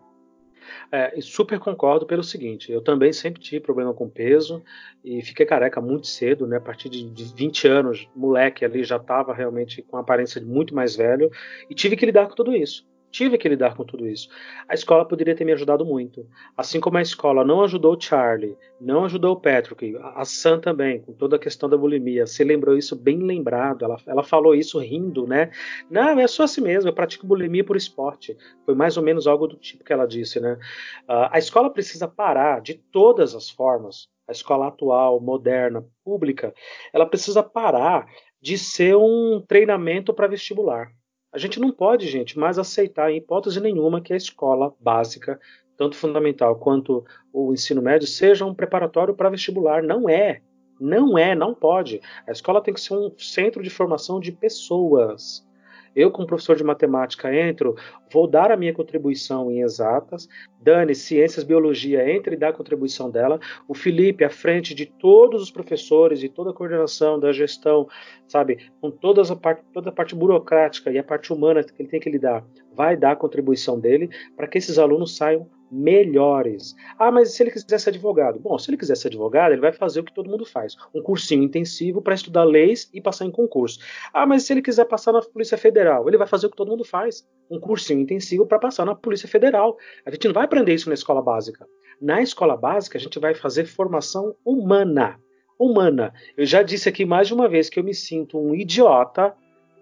É, 0.91 1.21
super 1.21 1.59
concordo 1.59 2.07
pelo 2.07 2.23
seguinte: 2.23 2.71
eu 2.73 2.81
também 2.81 3.13
sempre 3.13 3.41
tive 3.41 3.61
problema 3.61 3.93
com 3.93 4.09
peso 4.09 4.63
e 5.05 5.23
fiquei 5.23 5.47
careca 5.47 5.81
muito 5.81 6.07
cedo, 6.07 6.47
né? 6.47 6.57
A 6.57 6.61
partir 6.61 6.89
de, 6.89 7.09
de 7.11 7.25
20 7.35 7.69
anos, 7.69 8.09
moleque 8.15 8.65
ali 8.65 8.85
já 8.85 8.97
estava 8.97 9.35
realmente 9.35 9.83
com 9.83 9.97
aparência 9.97 10.41
de 10.41 10.47
muito 10.47 10.75
mais 10.75 10.97
velho 10.97 11.31
e 11.69 11.75
tive 11.75 11.97
que 11.97 12.07
lidar 12.07 12.29
com 12.29 12.35
tudo 12.35 12.55
isso 12.55 12.87
tive 13.15 13.39
que 13.39 13.49
lidar 13.49 13.77
com 13.77 13.85
tudo 13.85 14.09
isso. 14.09 14.29
A 14.69 14.75
escola 14.75 15.07
poderia 15.07 15.37
ter 15.37 15.45
me 15.45 15.53
ajudado 15.53 15.87
muito. 15.87 16.27
Assim 16.57 16.81
como 16.81 16.99
a 16.99 17.03
escola 17.03 17.45
não 17.45 17.63
ajudou 17.63 17.95
o 17.95 18.01
Charlie, 18.01 18.57
não 18.81 19.05
ajudou 19.05 19.35
o 19.35 19.41
Patrick, 19.41 19.97
a 20.03 20.25
Sam 20.25 20.59
também, 20.59 21.01
com 21.01 21.13
toda 21.13 21.37
a 21.37 21.39
questão 21.39 21.69
da 21.69 21.77
bulimia. 21.77 22.27
Você 22.27 22.43
lembrou 22.43 22.77
isso 22.77 22.97
bem 22.97 23.21
lembrado. 23.21 23.85
Ela, 23.85 23.97
ela 24.09 24.25
falou 24.25 24.53
isso 24.53 24.81
rindo, 24.81 25.29
né? 25.29 25.53
Não, 25.89 26.19
é 26.19 26.27
só 26.27 26.43
assim 26.43 26.61
mesmo, 26.61 26.91
eu 26.91 26.93
pratico 26.93 27.25
bulimia 27.25 27.63
por 27.63 27.77
esporte. 27.77 28.37
Foi 28.67 28.75
mais 28.75 28.97
ou 28.97 29.03
menos 29.05 29.29
algo 29.29 29.47
do 29.47 29.57
tipo 29.57 29.85
que 29.85 29.93
ela 29.93 30.07
disse, 30.07 30.41
né? 30.41 30.55
Uh, 31.09 31.31
a 31.31 31.39
escola 31.39 31.71
precisa 31.71 32.09
parar 32.09 32.61
de 32.61 32.75
todas 32.75 33.37
as 33.37 33.49
formas. 33.49 34.09
A 34.27 34.33
escola 34.33 34.67
atual, 34.67 35.21
moderna, 35.21 35.87
pública, 36.03 36.53
ela 36.93 37.07
precisa 37.07 37.45
parar 37.45 38.07
de 38.41 38.59
ser 38.59 38.97
um 38.97 39.41
treinamento 39.47 40.13
para 40.13 40.27
vestibular. 40.27 40.91
A 41.35 41.39
gente 41.39 41.59
não 41.59 41.73
pode, 41.73 42.07
gente, 42.07 42.39
mais 42.39 42.61
aceitar 42.61 43.11
em 43.11 43.17
hipótese 43.17 43.61
nenhuma 43.61 44.01
que 44.01 44.13
a 44.13 44.17
escola 44.17 44.73
básica, 44.79 45.41
tanto 45.77 45.97
fundamental 45.97 46.55
quanto 46.55 47.05
o 47.33 47.53
ensino 47.53 47.83
médio, 47.83 48.07
seja 48.07 48.47
um 48.47 48.55
preparatório 48.55 49.17
para 49.17 49.31
vestibular. 49.31 49.83
Não 49.83 50.09
é. 50.09 50.41
Não 50.81 51.19
é, 51.19 51.35
não 51.35 51.53
pode. 51.53 52.01
A 52.25 52.31
escola 52.31 52.63
tem 52.63 52.73
que 52.73 52.81
ser 52.81 52.95
um 52.95 53.13
centro 53.19 53.65
de 53.65 53.69
formação 53.69 54.21
de 54.21 54.31
pessoas. 54.31 55.45
Eu, 55.95 56.11
como 56.11 56.27
professor 56.27 56.57
de 56.57 56.65
matemática, 56.65 57.35
entro, 57.35 57.77
vou 58.13 58.27
dar 58.27 58.51
a 58.51 58.57
minha 58.57 58.75
contribuição 58.75 59.51
em 59.51 59.61
exatas. 59.61 60.29
Dani, 60.61 60.95
ciências, 60.95 61.45
biologia, 61.45 62.11
entre 62.11 62.35
e 62.35 62.39
dá 62.39 62.49
a 62.49 62.53
contribuição 62.53 63.11
dela. 63.11 63.39
O 63.69 63.75
Felipe, 63.75 64.25
à 64.25 64.31
frente 64.31 64.75
de 64.75 64.87
todos 64.87 65.43
os 65.43 65.51
professores 65.51 66.23
e 66.23 66.29
toda 66.29 66.51
a 66.51 66.55
coordenação 66.55 67.21
da 67.21 67.33
gestão, 67.33 67.87
sabe, 68.27 68.71
com 68.81 68.91
todas 68.91 69.31
a 69.31 69.37
parte, 69.37 69.63
toda 69.73 69.91
a 69.91 69.93
parte 69.93 70.15
burocrática 70.15 70.91
e 70.91 70.99
a 70.99 71.05
parte 71.05 71.33
humana 71.33 71.63
que 71.63 71.75
ele 71.79 71.89
tem 71.89 72.01
que 72.01 72.11
lidar, 72.11 72.45
vai 72.75 72.97
dar 72.97 73.13
a 73.13 73.17
contribuição 73.17 73.79
dele 73.79 74.09
para 74.37 74.47
que 74.47 74.59
esses 74.59 74.79
alunos 74.79 75.17
saiam 75.17 75.49
melhores. 75.75 76.75
Ah, 76.99 77.11
mas 77.11 77.35
se 77.35 77.43
ele 77.43 77.51
quiser 77.51 77.79
ser 77.79 77.91
advogado? 77.91 78.39
Bom, 78.39 78.57
se 78.59 78.71
ele 78.71 78.77
quiser 78.77 78.97
ser 78.97 79.09
advogado, 79.09 79.53
ele 79.53 79.61
vai 79.61 79.73
fazer 79.73 80.01
o 80.01 80.05
que 80.05 80.15
todo 80.15 80.31
mundo 80.31 80.47
faz: 80.47 80.77
um 80.95 81.03
cursinho 81.03 81.43
intensivo 81.43 82.01
para 82.01 82.15
estudar 82.15 82.45
leis 82.45 82.89
e 82.95 83.01
passar 83.01 83.25
em 83.25 83.31
concurso. 83.31 83.81
Ah, 84.13 84.25
mas 84.25 84.45
se 84.45 84.53
ele 84.53 84.63
quiser 84.63 84.85
passar 84.85 85.13
na 85.13 85.21
Polícia 85.21 85.59
Federal, 85.59 86.09
ele 86.09 86.17
vai 86.17 86.27
fazer 86.27 86.47
o 86.47 86.51
que 86.51 86.57
todo 86.57 86.71
mundo 86.71 86.85
faz: 86.85 87.27
um 87.51 87.59
cursinho 87.59 88.01
intensivo 88.01 88.47
para 88.47 88.59
passar 88.59 88.85
na 88.85 88.95
Polícia 88.95 89.29
Federal. 89.29 89.77
A 90.07 90.11
gente 90.11 90.27
não 90.27 90.35
vai 90.35 90.45
aprender 90.45 90.75
isso 90.75 90.89
na 90.89 90.95
escola 90.95 91.21
básica. 91.21 91.67
Na 92.01 92.23
escola 92.23 92.57
básica, 92.57 92.99
a 92.99 93.01
gente 93.01 93.19
vai 93.19 93.35
fazer 93.35 93.67
formação 93.67 94.35
humana. 94.45 95.19
Humana. 95.59 96.13
Eu 96.37 96.45
já 96.45 96.63
disse 96.63 96.89
aqui 96.89 97.05
mais 97.05 97.29
de 97.29 97.35
uma 97.35 97.49
vez 97.49 97.69
que 97.69 97.79
eu 97.79 97.85
me 97.85 97.95
sinto 97.95 98.39
um 98.39 98.55
idiota 98.55 99.35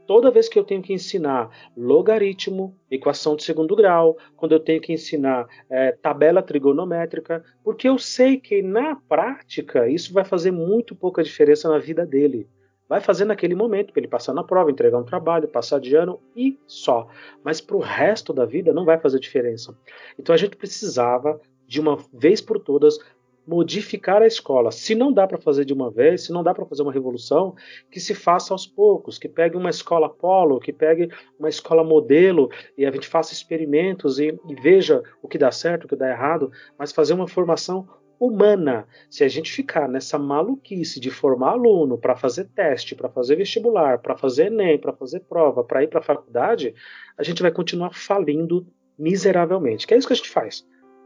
toda 0.06 0.30
vez 0.30 0.48
que 0.48 0.58
eu 0.58 0.64
tenho 0.64 0.82
que 0.82 0.92
ensinar 0.92 1.50
logaritmo, 1.76 2.76
equação 2.90 3.36
de 3.36 3.44
segundo 3.44 3.74
grau, 3.76 4.16
quando 4.36 4.52
eu 4.52 4.60
tenho 4.60 4.80
que 4.80 4.92
ensinar 4.92 5.46
é, 5.70 5.92
tabela 5.92 6.42
trigonométrica, 6.42 7.44
porque 7.64 7.88
eu 7.88 7.98
sei 7.98 8.38
que 8.38 8.62
na 8.62 8.96
prática 8.96 9.88
isso 9.88 10.12
vai 10.12 10.24
fazer 10.24 10.50
muito 10.50 10.94
pouca 10.94 11.22
diferença 11.22 11.68
na 11.68 11.78
vida 11.78 12.04
dele. 12.06 12.48
Vai 12.88 13.00
fazer 13.00 13.24
naquele 13.24 13.54
momento, 13.54 13.90
para 13.90 14.00
ele 14.00 14.08
passar 14.08 14.34
na 14.34 14.44
prova, 14.44 14.70
entregar 14.70 14.98
um 14.98 15.04
trabalho, 15.04 15.48
passar 15.48 15.80
de 15.80 15.96
ano 15.96 16.20
e 16.36 16.58
só. 16.66 17.08
Mas 17.42 17.58
para 17.58 17.76
o 17.76 17.80
resto 17.80 18.34
da 18.34 18.44
vida 18.44 18.72
não 18.72 18.84
vai 18.84 18.98
fazer 18.98 19.18
diferença. 19.18 19.74
Então 20.18 20.34
a 20.34 20.36
gente 20.36 20.56
precisava 20.56 21.40
de 21.66 21.80
uma 21.80 21.96
vez 22.12 22.42
por 22.42 22.58
todas, 22.58 22.98
modificar 23.47 24.23
a 24.23 24.27
escola. 24.27 24.70
Se 24.70 24.94
não 24.94 25.12
dá 25.12 25.27
para 25.27 25.39
fazer 25.39 25.64
de 25.64 25.73
uma 25.73 25.90
vez, 25.90 26.24
se 26.24 26.32
não 26.32 26.43
dá 26.43 26.55
para 26.55 26.66
fazer 26.66 26.82
uma 26.82 26.93
revolução, 26.93 27.55
que 27.90 28.01
se 28.01 28.14
faça 28.14 28.55
aos 28.55 28.66
poucos, 28.66 29.19
que 29.19 29.28
pegue 29.28 29.56
uma 29.56 29.70
escola 29.70 30.09
polo, 30.09 30.60
que 30.60 30.73
pegue 30.73 31.09
uma 31.39 31.48
escola 31.48 31.82
modelo 31.82 32.51
e 32.77 32.86
a 32.86 32.90
gente 32.90 33.09
faça 33.09 33.32
experimentos 33.32 34.19
e, 34.19 34.39
e 34.48 34.55
veja 34.55 35.02
o 35.20 35.28
que 35.28 35.39
dá 35.39 35.51
certo, 35.51 35.85
o 35.85 35.89
que 35.89 35.97
dá 35.97 36.09
errado, 36.09 36.51
mas 36.78 36.93
fazer 36.93 37.14
uma 37.14 37.27
formação 37.27 37.89
humana. 38.19 38.86
Se 39.10 39.24
a 39.24 39.28
gente 39.28 39.51
ficar 39.51 39.89
nessa 39.89 40.16
maluquice 40.16 41.01
de 41.01 41.10
formar 41.10 41.51
aluno 41.51 41.98
para 41.98 42.14
fazer 42.14 42.44
teste, 42.55 42.94
para 42.94 43.09
fazer 43.09 43.35
vestibular, 43.35 43.98
para 43.98 44.16
fazer 44.16 44.47
ENEM, 44.47 44.78
para 44.78 44.93
fazer 44.93 45.20
prova, 45.20 45.64
para 45.64 45.82
ir 45.82 45.89
para 45.89 45.98
a 45.98 46.05
faculdade, 46.05 46.73
a 47.19 47.23
gente 47.24 47.43
vai 47.43 47.51
continuar 47.51 47.93
falindo 47.93 48.64
miseravelmente. 48.97 49.89
Que 49.89 49.94
é 49.94 49.97
isso 49.97 50.06
que 50.06 50.12
a 50.12 50.16
gente 50.16 50.31
faz. 50.31 50.64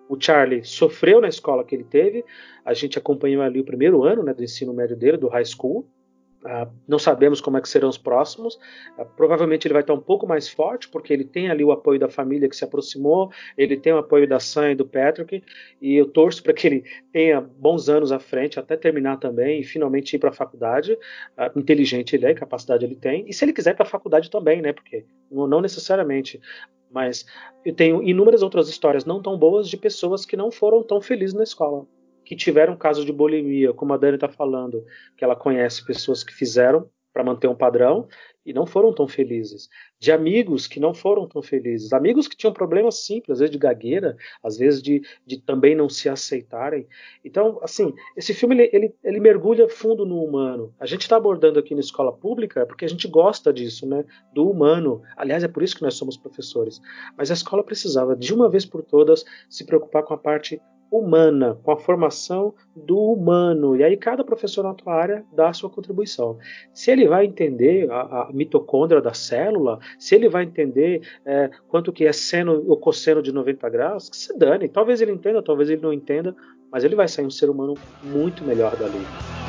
O 0.09 0.17
Charlie 0.21 0.65
sofreu 0.65 1.21
na 1.21 1.29
escola 1.29 1.65
que 1.65 1.75
ele 1.75 1.85
teve. 1.85 2.25
A 2.65 2.75
gente 2.75 2.99
acompanhou 2.99 3.43
ali 3.43 3.61
o 3.61 3.65
primeiro 3.65 4.05
ano 4.05 4.23
né, 4.23 4.33
do 4.33 4.43
ensino 4.43 4.73
médio 4.73 4.97
dele, 4.97 5.17
do 5.17 5.29
high 5.29 5.45
school. 5.45 5.87
Uh, 6.47 6.71
não 6.87 6.99
sabemos 6.99 7.41
como 7.41 7.59
é 7.59 7.61
que 7.61 7.69
serão 7.69 7.89
os 7.89 7.99
próximos. 7.99 8.55
Uh, 8.97 9.05
provavelmente 9.17 9.67
ele 9.67 9.73
vai 9.73 9.83
estar 9.83 9.95
um 9.95 10.01
pouco 10.01 10.29
mais 10.29 10.49
forte, 10.49 10.89
porque 10.89 11.13
ele 11.13 11.25
tem 11.25 11.51
ali 11.51 11.65
o 11.65 11.73
apoio 11.73 11.99
da 11.99 12.09
família 12.09 12.49
que 12.49 12.55
se 12.55 12.63
aproximou, 12.63 13.33
ele 13.59 13.77
tem 13.77 13.93
o 13.93 13.99
apoio 13.99 14.29
da 14.29 14.39
Sam 14.39 14.71
e 14.71 14.75
do 14.77 14.87
Patrick, 14.87 15.43
e 15.83 15.97
eu 15.97 16.07
torço 16.07 16.45
para 16.45 16.53
que 16.53 16.67
ele 16.69 16.85
tenha 17.13 17.41
bons 17.41 17.89
anos 17.89 18.13
à 18.13 18.21
frente, 18.21 18.61
até 18.61 18.77
terminar 18.77 19.17
também 19.17 19.61
e 19.61 19.65
finalmente 19.65 20.15
ir 20.15 20.21
para 20.21 20.31
a 20.31 20.33
faculdade. 20.33 20.93
Uh, 20.93 21.59
inteligente 21.59 22.15
ele 22.15 22.27
é, 22.27 22.35
capacidade 22.35 22.85
ele 22.85 22.97
tem. 22.97 23.29
E 23.29 23.33
se 23.33 23.45
ele 23.45 23.53
quiser 23.53 23.75
para 23.75 23.85
a 23.85 23.91
faculdade 23.91 24.31
também, 24.31 24.63
né? 24.63 24.73
Porque 24.73 25.05
não 25.29 25.61
necessariamente. 25.61 26.41
Mas 26.91 27.27
eu 27.65 27.75
tenho 27.75 28.03
inúmeras 28.03 28.43
outras 28.43 28.69
histórias 28.69 29.05
não 29.05 29.21
tão 29.21 29.39
boas 29.39 29.69
de 29.69 29.77
pessoas 29.77 30.25
que 30.25 30.37
não 30.37 30.51
foram 30.51 30.83
tão 30.83 31.01
felizes 31.01 31.35
na 31.35 31.43
escola, 31.43 31.87
que 32.25 32.37
tiveram 32.37 32.77
casos 32.77 33.05
de 33.05 33.13
bulimia, 33.13 33.73
como 33.73 33.93
a 33.93 33.97
Dani 33.97 34.15
está 34.15 34.29
falando, 34.29 34.85
que 35.17 35.25
ela 35.25 35.37
conhece 35.37 35.85
pessoas 35.85 36.23
que 36.23 36.33
fizeram 36.33 36.89
para 37.17 37.25
manter 37.25 37.49
um 37.49 37.55
padrão 37.55 38.07
e 38.45 38.53
não 38.53 38.67
foram 38.67 38.93
tão 38.93 39.09
felizes. 39.09 39.71
De 39.99 40.13
amigos 40.13 40.67
que 40.67 40.79
não 40.79 40.93
foram 40.93 41.27
tão 41.27 41.43
felizes. 41.43 41.95
Amigos 41.95 42.29
que 42.29 42.37
tinham 42.37 42.53
problemas 42.53 43.07
simples, 43.07 43.31
às 43.31 43.39
vezes 43.39 43.51
de 43.51 43.59
gagueira, 43.59 44.19
às 44.43 44.59
vezes 44.59 44.83
de, 44.83 45.01
de 45.27 45.41
também 45.41 45.75
não 45.75 45.89
se 45.89 46.11
aceitarem. 46.11 46.87
Então, 47.25 47.59
assim, 47.63 47.95
esse 48.15 48.35
filme 48.35 48.55
ele, 48.55 48.71
ele, 48.71 48.95
ele 49.03 49.19
mergulha 49.19 49.67
fundo 49.67 50.05
no 50.05 50.23
humano. 50.23 50.75
A 50.79 50.85
gente 50.85 51.01
está 51.01 51.17
abordando 51.17 51.59
aqui 51.59 51.75
na 51.75 51.81
escola 51.81 52.13
pública 52.13 52.67
porque 52.67 52.85
a 52.85 52.89
gente 52.89 53.09
gosta 53.09 53.51
disso, 53.51 53.87
né? 53.87 54.05
Do 54.35 54.51
humano. 54.51 55.01
Aliás, 55.17 55.43
é 55.43 55.49
por 55.49 55.63
isso 55.63 55.75
que 55.75 55.83
nós 55.83 55.95
somos 55.95 56.19
professores. 56.19 56.83
Mas 57.17 57.31
a 57.31 57.35
escola 57.35 57.65
precisava, 57.65 58.15
de 58.15 58.35
uma 58.35 58.51
vez 58.51 58.67
por 58.67 58.83
todas, 58.83 59.25
se 59.49 59.65
preocupar 59.65 60.03
com 60.03 60.13
a 60.13 60.19
parte 60.19 60.61
humana, 60.91 61.59
com 61.63 61.71
a 61.71 61.77
formação 61.77 62.55
do 62.75 62.99
humano. 62.99 63.77
E 63.77 63.85
aí 63.85 63.97
cada 63.97 64.25
professor 64.25 64.63
na 64.63 64.75
sua 64.81 64.95
área 64.95 65.25
dá 65.33 65.49
a 65.49 65.53
sua 65.53 65.71
contribuição. 65.71 66.39
Se 66.73 66.91
ele 66.91 67.07
vai 67.09 67.27
entender 67.27 67.91
a, 67.91 68.23
a 68.23 68.31
mitocôndria 68.33 69.01
da 69.01 69.15
célula, 69.15 69.79
se 69.99 70.15
ele 70.15 70.29
vai 70.29 70.45
entender 70.45 71.03
é, 71.25 71.51
quanto 71.69 71.93
que 71.93 72.07
é 72.07 72.13
seno 72.13 72.65
ou 72.67 72.77
cosseno 72.77 73.23
de 73.23 73.33
90 73.33 73.69
graus, 73.69 74.09
que 74.09 74.17
se 74.17 74.37
dane. 74.37 74.69
Talvez 74.69 75.01
ele 75.01 75.13
entenda, 75.13 75.43
talvez 75.43 75.71
ele 75.71 75.83
não 75.83 75.93
entenda, 75.93 76.35
mas 76.71 76.85
ele 76.85 76.95
vai 76.95 77.09
sair 77.09 77.27
um 77.27 77.31
ser 77.31 77.51
humano 77.51 77.75
muito 78.03 78.45
melhor 78.45 78.77
dali. 78.77 79.46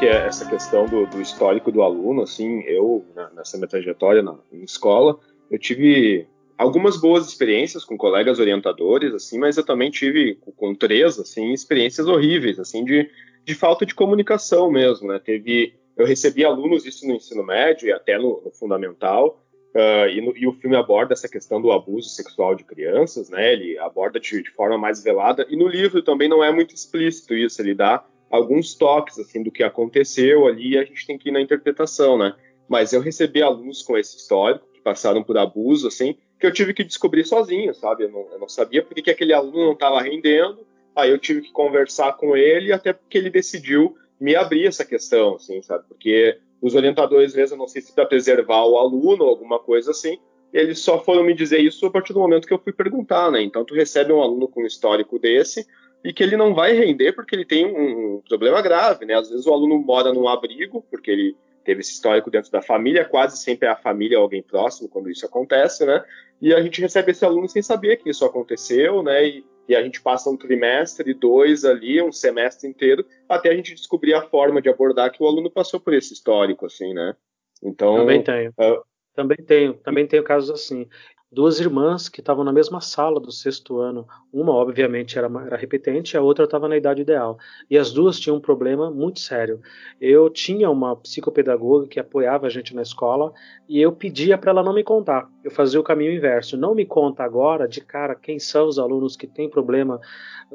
Que 0.00 0.06
é 0.06 0.26
essa 0.26 0.48
questão 0.48 0.86
do, 0.86 1.04
do 1.04 1.20
histórico 1.20 1.70
do 1.70 1.82
aluno, 1.82 2.22
assim, 2.22 2.62
eu, 2.62 3.04
nessa 3.36 3.58
minha 3.58 3.68
trajetória 3.68 4.22
na, 4.22 4.34
em 4.50 4.64
escola, 4.64 5.20
eu 5.50 5.58
tive 5.58 6.26
algumas 6.56 6.96
boas 6.96 7.28
experiências 7.28 7.84
com 7.84 7.98
colegas 7.98 8.38
orientadores, 8.38 9.12
assim, 9.12 9.38
mas 9.38 9.58
eu 9.58 9.64
também 9.64 9.90
tive 9.90 10.38
com 10.56 10.74
três, 10.74 11.18
assim, 11.18 11.52
experiências 11.52 12.06
horríveis, 12.06 12.58
assim, 12.58 12.82
de, 12.82 13.10
de 13.44 13.54
falta 13.54 13.84
de 13.84 13.94
comunicação 13.94 14.70
mesmo, 14.70 15.08
né? 15.08 15.18
Teve, 15.22 15.74
eu 15.94 16.06
recebi 16.06 16.46
alunos 16.46 16.86
isso 16.86 17.06
no 17.06 17.16
ensino 17.16 17.44
médio 17.44 17.86
e 17.86 17.92
até 17.92 18.16
no, 18.16 18.40
no 18.42 18.50
fundamental, 18.52 19.44
uh, 19.74 20.08
e, 20.08 20.22
no, 20.22 20.34
e, 20.34 20.46
o 20.46 20.54
filme 20.54 20.76
aborda 20.76 21.12
essa 21.12 21.28
questão 21.28 21.60
do 21.60 21.72
abuso 21.72 22.08
sexual 22.08 22.54
de 22.54 22.64
crianças, 22.64 23.28
né? 23.28 23.52
Ele 23.52 23.78
aborda 23.78 24.18
de, 24.18 24.42
de 24.42 24.50
forma 24.52 24.78
mais 24.78 25.04
velada 25.04 25.46
e 25.50 25.56
no 25.56 25.68
livro 25.68 26.00
também 26.00 26.26
não 26.26 26.42
é 26.42 26.50
muito 26.50 26.74
explícito 26.74 27.34
isso, 27.34 27.60
ele 27.60 27.74
dá 27.74 28.02
alguns 28.30 28.74
toques 28.74 29.18
assim 29.18 29.42
do 29.42 29.50
que 29.50 29.62
aconteceu 29.62 30.46
ali 30.46 30.78
a 30.78 30.84
gente 30.84 31.06
tem 31.06 31.18
que 31.18 31.28
ir 31.28 31.32
na 31.32 31.40
interpretação, 31.40 32.16
né? 32.16 32.34
Mas 32.68 32.92
eu 32.92 33.00
recebi 33.00 33.42
alunos 33.42 33.82
com 33.82 33.98
esse 33.98 34.16
histórico 34.16 34.66
que 34.72 34.80
passaram 34.80 35.24
por 35.24 35.36
abuso, 35.36 35.88
assim, 35.88 36.16
que 36.38 36.46
eu 36.46 36.52
tive 36.52 36.72
que 36.72 36.84
descobrir 36.84 37.24
sozinho, 37.24 37.74
sabe? 37.74 38.04
Eu 38.04 38.10
não, 38.10 38.28
eu 38.32 38.38
não 38.38 38.48
sabia 38.48 38.82
porque 38.82 39.02
que 39.02 39.10
aquele 39.10 39.32
aluno 39.32 39.66
não 39.66 39.72
estava 39.72 40.00
rendendo, 40.00 40.64
aí 40.94 41.10
eu 41.10 41.18
tive 41.18 41.42
que 41.42 41.52
conversar 41.52 42.16
com 42.16 42.36
ele 42.36 42.72
até 42.72 42.92
porque 42.92 43.18
ele 43.18 43.28
decidiu 43.28 43.96
me 44.20 44.36
abrir 44.36 44.66
essa 44.66 44.84
questão, 44.84 45.34
assim, 45.34 45.60
sabe? 45.62 45.84
Porque 45.88 46.38
os 46.62 46.74
orientadores, 46.74 47.30
às 47.30 47.34
vezes, 47.34 47.52
eu 47.52 47.58
não 47.58 47.66
sei 47.66 47.82
se 47.82 47.92
para 47.92 48.06
preservar 48.06 48.64
o 48.66 48.76
aluno 48.76 49.24
ou 49.24 49.30
alguma 49.30 49.58
coisa 49.58 49.90
assim, 49.90 50.18
eles 50.52 50.80
só 50.80 51.02
foram 51.02 51.24
me 51.24 51.34
dizer 51.34 51.58
isso 51.58 51.86
a 51.86 51.90
partir 51.90 52.12
do 52.12 52.20
momento 52.20 52.46
que 52.46 52.52
eu 52.52 52.58
fui 52.58 52.72
perguntar, 52.72 53.30
né? 53.30 53.42
Então, 53.42 53.64
tu 53.64 53.74
recebe 53.74 54.12
um 54.12 54.20
aluno 54.20 54.46
com 54.48 54.62
um 54.62 54.66
histórico 54.66 55.18
desse, 55.18 55.66
e 56.04 56.12
que 56.12 56.22
ele 56.22 56.36
não 56.36 56.54
vai 56.54 56.72
render 56.72 57.12
porque 57.12 57.34
ele 57.34 57.44
tem 57.44 57.66
um 57.66 58.22
problema 58.28 58.60
grave, 58.62 59.04
né? 59.04 59.14
Às 59.14 59.28
vezes 59.28 59.46
o 59.46 59.52
aluno 59.52 59.78
mora 59.78 60.12
num 60.12 60.28
abrigo 60.28 60.84
porque 60.90 61.10
ele 61.10 61.36
teve 61.64 61.80
esse 61.80 61.92
histórico 61.92 62.30
dentro 62.30 62.50
da 62.50 62.62
família, 62.62 63.04
quase 63.04 63.36
sempre 63.36 63.68
é 63.68 63.70
a 63.70 63.76
família 63.76 64.18
ou 64.18 64.24
alguém 64.24 64.42
próximo 64.42 64.88
quando 64.88 65.10
isso 65.10 65.26
acontece, 65.26 65.84
né? 65.84 66.02
E 66.40 66.54
a 66.54 66.62
gente 66.62 66.80
recebe 66.80 67.10
esse 67.10 67.24
aluno 67.24 67.48
sem 67.48 67.62
saber 67.62 67.98
que 67.98 68.08
isso 68.08 68.24
aconteceu, 68.24 69.02
né? 69.02 69.26
E, 69.26 69.44
e 69.68 69.76
a 69.76 69.82
gente 69.82 70.00
passa 70.00 70.30
um 70.30 70.36
trimestre, 70.36 71.12
dois 71.12 71.64
ali, 71.64 72.02
um 72.02 72.10
semestre 72.10 72.68
inteiro, 72.68 73.04
até 73.28 73.50
a 73.50 73.54
gente 73.54 73.74
descobrir 73.74 74.14
a 74.14 74.22
forma 74.22 74.62
de 74.62 74.70
abordar 74.70 75.12
que 75.12 75.22
o 75.22 75.26
aluno 75.26 75.50
passou 75.50 75.78
por 75.78 75.92
esse 75.92 76.14
histórico, 76.14 76.64
assim, 76.64 76.94
né? 76.94 77.14
Então, 77.62 77.96
também 77.96 78.22
tenho. 78.22 78.50
Uh, 78.52 78.82
também 79.14 79.36
tenho, 79.44 79.74
também 79.74 80.06
tenho 80.06 80.24
casos 80.24 80.50
assim 80.50 80.88
duas 81.32 81.60
irmãs 81.60 82.08
que 82.08 82.20
estavam 82.20 82.42
na 82.42 82.52
mesma 82.52 82.80
sala 82.80 83.20
do 83.20 83.30
sexto 83.30 83.78
ano. 83.78 84.06
Uma, 84.32 84.52
obviamente, 84.52 85.16
era, 85.16 85.30
era 85.46 85.56
repetente, 85.56 86.16
a 86.16 86.22
outra 86.22 86.44
estava 86.44 86.68
na 86.68 86.76
idade 86.76 87.02
ideal. 87.02 87.38
E 87.70 87.78
as 87.78 87.92
duas 87.92 88.18
tinham 88.18 88.36
um 88.36 88.40
problema 88.40 88.90
muito 88.90 89.20
sério. 89.20 89.60
Eu 90.00 90.28
tinha 90.28 90.68
uma 90.68 90.96
psicopedagoga 90.96 91.86
que 91.86 92.00
apoiava 92.00 92.46
a 92.46 92.50
gente 92.50 92.74
na 92.74 92.82
escola 92.82 93.32
e 93.68 93.80
eu 93.80 93.92
pedia 93.92 94.36
para 94.36 94.50
ela 94.50 94.62
não 94.62 94.74
me 94.74 94.82
contar. 94.82 95.28
Eu 95.44 95.50
fazia 95.52 95.78
o 95.78 95.84
caminho 95.84 96.12
inverso. 96.12 96.56
Não 96.56 96.74
me 96.74 96.84
conta 96.84 97.22
agora, 97.22 97.68
de 97.68 97.80
cara, 97.80 98.16
quem 98.16 98.38
são 98.38 98.66
os 98.66 98.78
alunos 98.78 99.16
que 99.16 99.26
têm 99.26 99.48
problema 99.48 100.00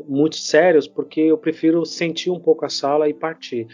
muito 0.07 0.35
sérios, 0.35 0.87
porque 0.87 1.21
eu 1.21 1.37
prefiro 1.37 1.85
sentir 1.85 2.29
um 2.29 2.39
pouco 2.39 2.65
a 2.65 2.69
sala 2.69 3.07
e 3.07 3.13
partir 3.13 3.67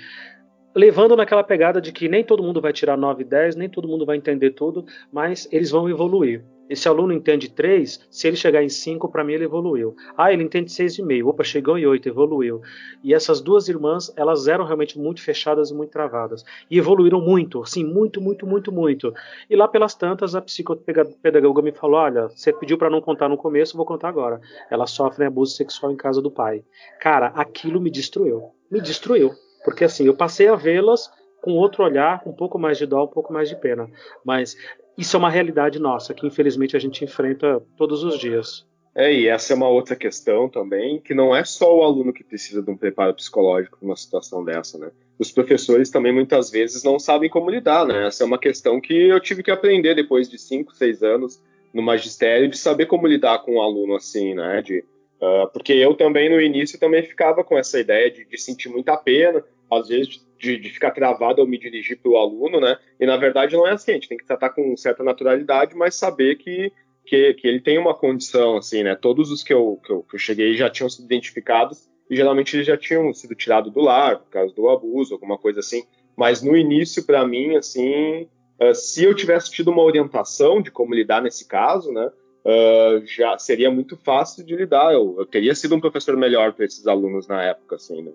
levando 0.73 1.17
naquela 1.17 1.43
pegada 1.43 1.81
de 1.81 1.91
que 1.91 2.07
nem 2.07 2.23
todo 2.23 2.41
mundo 2.41 2.61
vai 2.61 2.71
tirar 2.71 2.97
9 2.97 3.23
e 3.23 3.25
10, 3.25 3.57
nem 3.57 3.67
todo 3.67 3.89
mundo 3.89 4.05
vai 4.05 4.15
entender 4.15 4.51
tudo, 4.51 4.85
mas 5.11 5.45
eles 5.51 5.69
vão 5.69 5.89
evoluir. 5.89 6.45
Esse 6.69 6.87
aluno 6.87 7.11
entende 7.11 7.49
3, 7.49 8.07
se 8.09 8.27
ele 8.27 8.37
chegar 8.37 8.63
em 8.63 8.69
5, 8.69 9.09
para 9.09 9.23
mim 9.23 9.33
ele 9.33 9.43
evoluiu. 9.43 9.95
Ah, 10.17 10.31
ele 10.31 10.43
entende 10.43 10.71
6,5. 10.71 11.27
Opa, 11.27 11.43
chegou 11.43 11.77
em 11.77 11.85
8, 11.85 12.07
evoluiu. 12.07 12.61
E 13.03 13.13
essas 13.13 13.41
duas 13.41 13.67
irmãs, 13.67 14.11
elas 14.15 14.47
eram 14.47 14.63
realmente 14.63 14.97
muito 14.97 15.21
fechadas 15.21 15.69
e 15.69 15.73
muito 15.73 15.91
travadas. 15.91 16.45
E 16.69 16.77
evoluíram 16.77 17.19
muito, 17.19 17.61
assim, 17.61 17.83
muito, 17.83 18.21
muito, 18.21 18.47
muito, 18.47 18.71
muito. 18.71 19.13
E 19.49 19.55
lá 19.55 19.67
pelas 19.67 19.95
tantas, 19.95 20.33
a 20.33 20.41
psicopedagoga 20.41 21.61
me 21.61 21.71
falou: 21.73 21.99
olha, 21.99 22.27
você 22.29 22.53
pediu 22.53 22.77
para 22.77 22.89
não 22.89 23.01
contar 23.01 23.27
no 23.27 23.37
começo, 23.37 23.75
vou 23.75 23.85
contar 23.85 24.07
agora. 24.07 24.39
Elas 24.69 24.91
sofrem 24.91 25.27
abuso 25.27 25.55
sexual 25.55 25.91
em 25.91 25.97
casa 25.97 26.21
do 26.21 26.31
pai. 26.31 26.63
Cara, 27.01 27.27
aquilo 27.35 27.81
me 27.81 27.91
destruiu. 27.91 28.51
Me 28.71 28.79
destruiu. 28.79 29.31
Porque 29.63 29.83
assim, 29.83 30.05
eu 30.05 30.15
passei 30.15 30.47
a 30.47 30.55
vê-las 30.55 31.11
com 31.41 31.53
outro 31.53 31.83
olhar, 31.83 32.21
com 32.21 32.29
um 32.29 32.35
pouco 32.35 32.57
mais 32.57 32.77
de 32.77 32.85
dó, 32.85 33.03
um 33.03 33.07
pouco 33.07 33.33
mais 33.33 33.49
de 33.49 33.55
pena. 33.55 33.89
Mas 34.23 34.55
isso 34.97 35.15
é 35.15 35.19
uma 35.19 35.29
realidade 35.29 35.79
nossa, 35.79 36.13
que 36.13 36.27
infelizmente 36.27 36.75
a 36.75 36.79
gente 36.79 37.03
enfrenta 37.03 37.61
todos 37.77 38.03
os 38.03 38.19
dias. 38.19 38.65
É, 38.93 39.13
e 39.13 39.27
essa 39.27 39.53
é 39.53 39.55
uma 39.55 39.69
outra 39.69 39.95
questão 39.95 40.49
também, 40.49 40.99
que 40.99 41.13
não 41.13 41.33
é 41.33 41.45
só 41.45 41.73
o 41.73 41.81
aluno 41.81 42.11
que 42.11 42.25
precisa 42.25 42.61
de 42.61 42.69
um 42.69 42.75
preparo 42.75 43.13
psicológico 43.13 43.77
numa 43.81 43.95
situação 43.95 44.43
dessa, 44.43 44.77
né? 44.77 44.91
Os 45.17 45.31
professores 45.31 45.89
também 45.89 46.11
muitas 46.11 46.49
vezes 46.49 46.83
não 46.83 46.99
sabem 46.99 47.29
como 47.29 47.49
lidar, 47.49 47.85
né? 47.85 48.07
Essa 48.07 48.23
é 48.23 48.27
uma 48.27 48.37
questão 48.37 48.81
que 48.81 48.93
eu 48.93 49.19
tive 49.21 49.43
que 49.43 49.51
aprender 49.51 49.95
depois 49.95 50.29
de 50.29 50.37
5, 50.37 50.75
6 50.75 51.03
anos 51.03 51.41
no 51.73 51.81
magistério 51.81 52.49
de 52.49 52.57
saber 52.57 52.85
como 52.85 53.07
lidar 53.07 53.39
com 53.39 53.55
um 53.55 53.61
aluno 53.61 53.95
assim, 53.95 54.33
né? 54.33 54.61
De, 54.61 54.79
uh, 55.21 55.47
porque 55.53 55.71
eu 55.71 55.95
também 55.95 56.29
no 56.29 56.41
início 56.41 56.77
também 56.77 57.03
ficava 57.03 57.45
com 57.45 57.57
essa 57.57 57.79
ideia 57.79 58.11
de, 58.11 58.25
de 58.25 58.37
sentir 58.37 58.67
muita 58.67 58.97
pena, 58.97 59.41
às 59.71 59.87
vezes 59.87 60.19
de, 60.41 60.57
de 60.57 60.69
ficar 60.69 60.91
travado 60.91 61.39
ao 61.39 61.47
me 61.47 61.57
dirigir 61.57 61.99
para 61.99 62.11
o 62.11 62.17
aluno, 62.17 62.59
né? 62.59 62.77
E 62.99 63.05
na 63.05 63.15
verdade 63.15 63.55
não 63.55 63.67
é 63.67 63.71
assim, 63.71 63.91
a 63.91 63.93
gente 63.93 64.09
tem 64.09 64.17
que 64.17 64.25
tratar 64.25 64.49
com 64.49 64.75
certa 64.75 65.03
naturalidade, 65.03 65.75
mas 65.75 65.95
saber 65.95 66.35
que, 66.37 66.71
que, 67.05 67.33
que 67.35 67.47
ele 67.47 67.61
tem 67.61 67.77
uma 67.77 67.93
condição, 67.93 68.57
assim, 68.57 68.83
né? 68.83 68.95
Todos 68.95 69.31
os 69.31 69.43
que 69.43 69.53
eu, 69.53 69.79
que 69.85 69.91
eu, 69.91 70.03
que 70.03 70.15
eu 70.15 70.19
cheguei 70.19 70.55
já 70.55 70.69
tinham 70.69 70.89
sido 70.89 71.05
identificados 71.05 71.87
e 72.09 72.15
geralmente 72.15 72.55
eles 72.55 72.67
já 72.67 72.75
tinham 72.75 73.13
sido 73.13 73.35
tirados 73.35 73.71
do 73.71 73.79
lar 73.79 74.19
por 74.19 74.29
causa 74.29 74.53
do 74.53 74.67
abuso, 74.67 75.13
alguma 75.13 75.37
coisa 75.37 75.59
assim. 75.59 75.83
Mas 76.17 76.41
no 76.41 76.57
início, 76.57 77.05
para 77.05 77.25
mim, 77.25 77.55
assim, 77.55 78.27
uh, 78.59 78.73
se 78.73 79.03
eu 79.03 79.15
tivesse 79.15 79.51
tido 79.51 79.71
uma 79.71 79.83
orientação 79.83 80.61
de 80.61 80.71
como 80.71 80.93
lidar 80.93 81.21
nesse 81.21 81.47
caso, 81.47 81.91
né? 81.91 82.11
Uh, 82.43 83.05
já 83.05 83.37
seria 83.37 83.69
muito 83.69 83.95
fácil 83.95 84.43
de 84.43 84.55
lidar. 84.55 84.91
Eu, 84.91 85.15
eu 85.19 85.25
teria 85.25 85.53
sido 85.53 85.75
um 85.75 85.79
professor 85.79 86.17
melhor 86.17 86.53
para 86.53 86.65
esses 86.65 86.85
alunos 86.87 87.27
na 87.27 87.43
época, 87.43 87.75
assim, 87.75 88.01
né? 88.01 88.11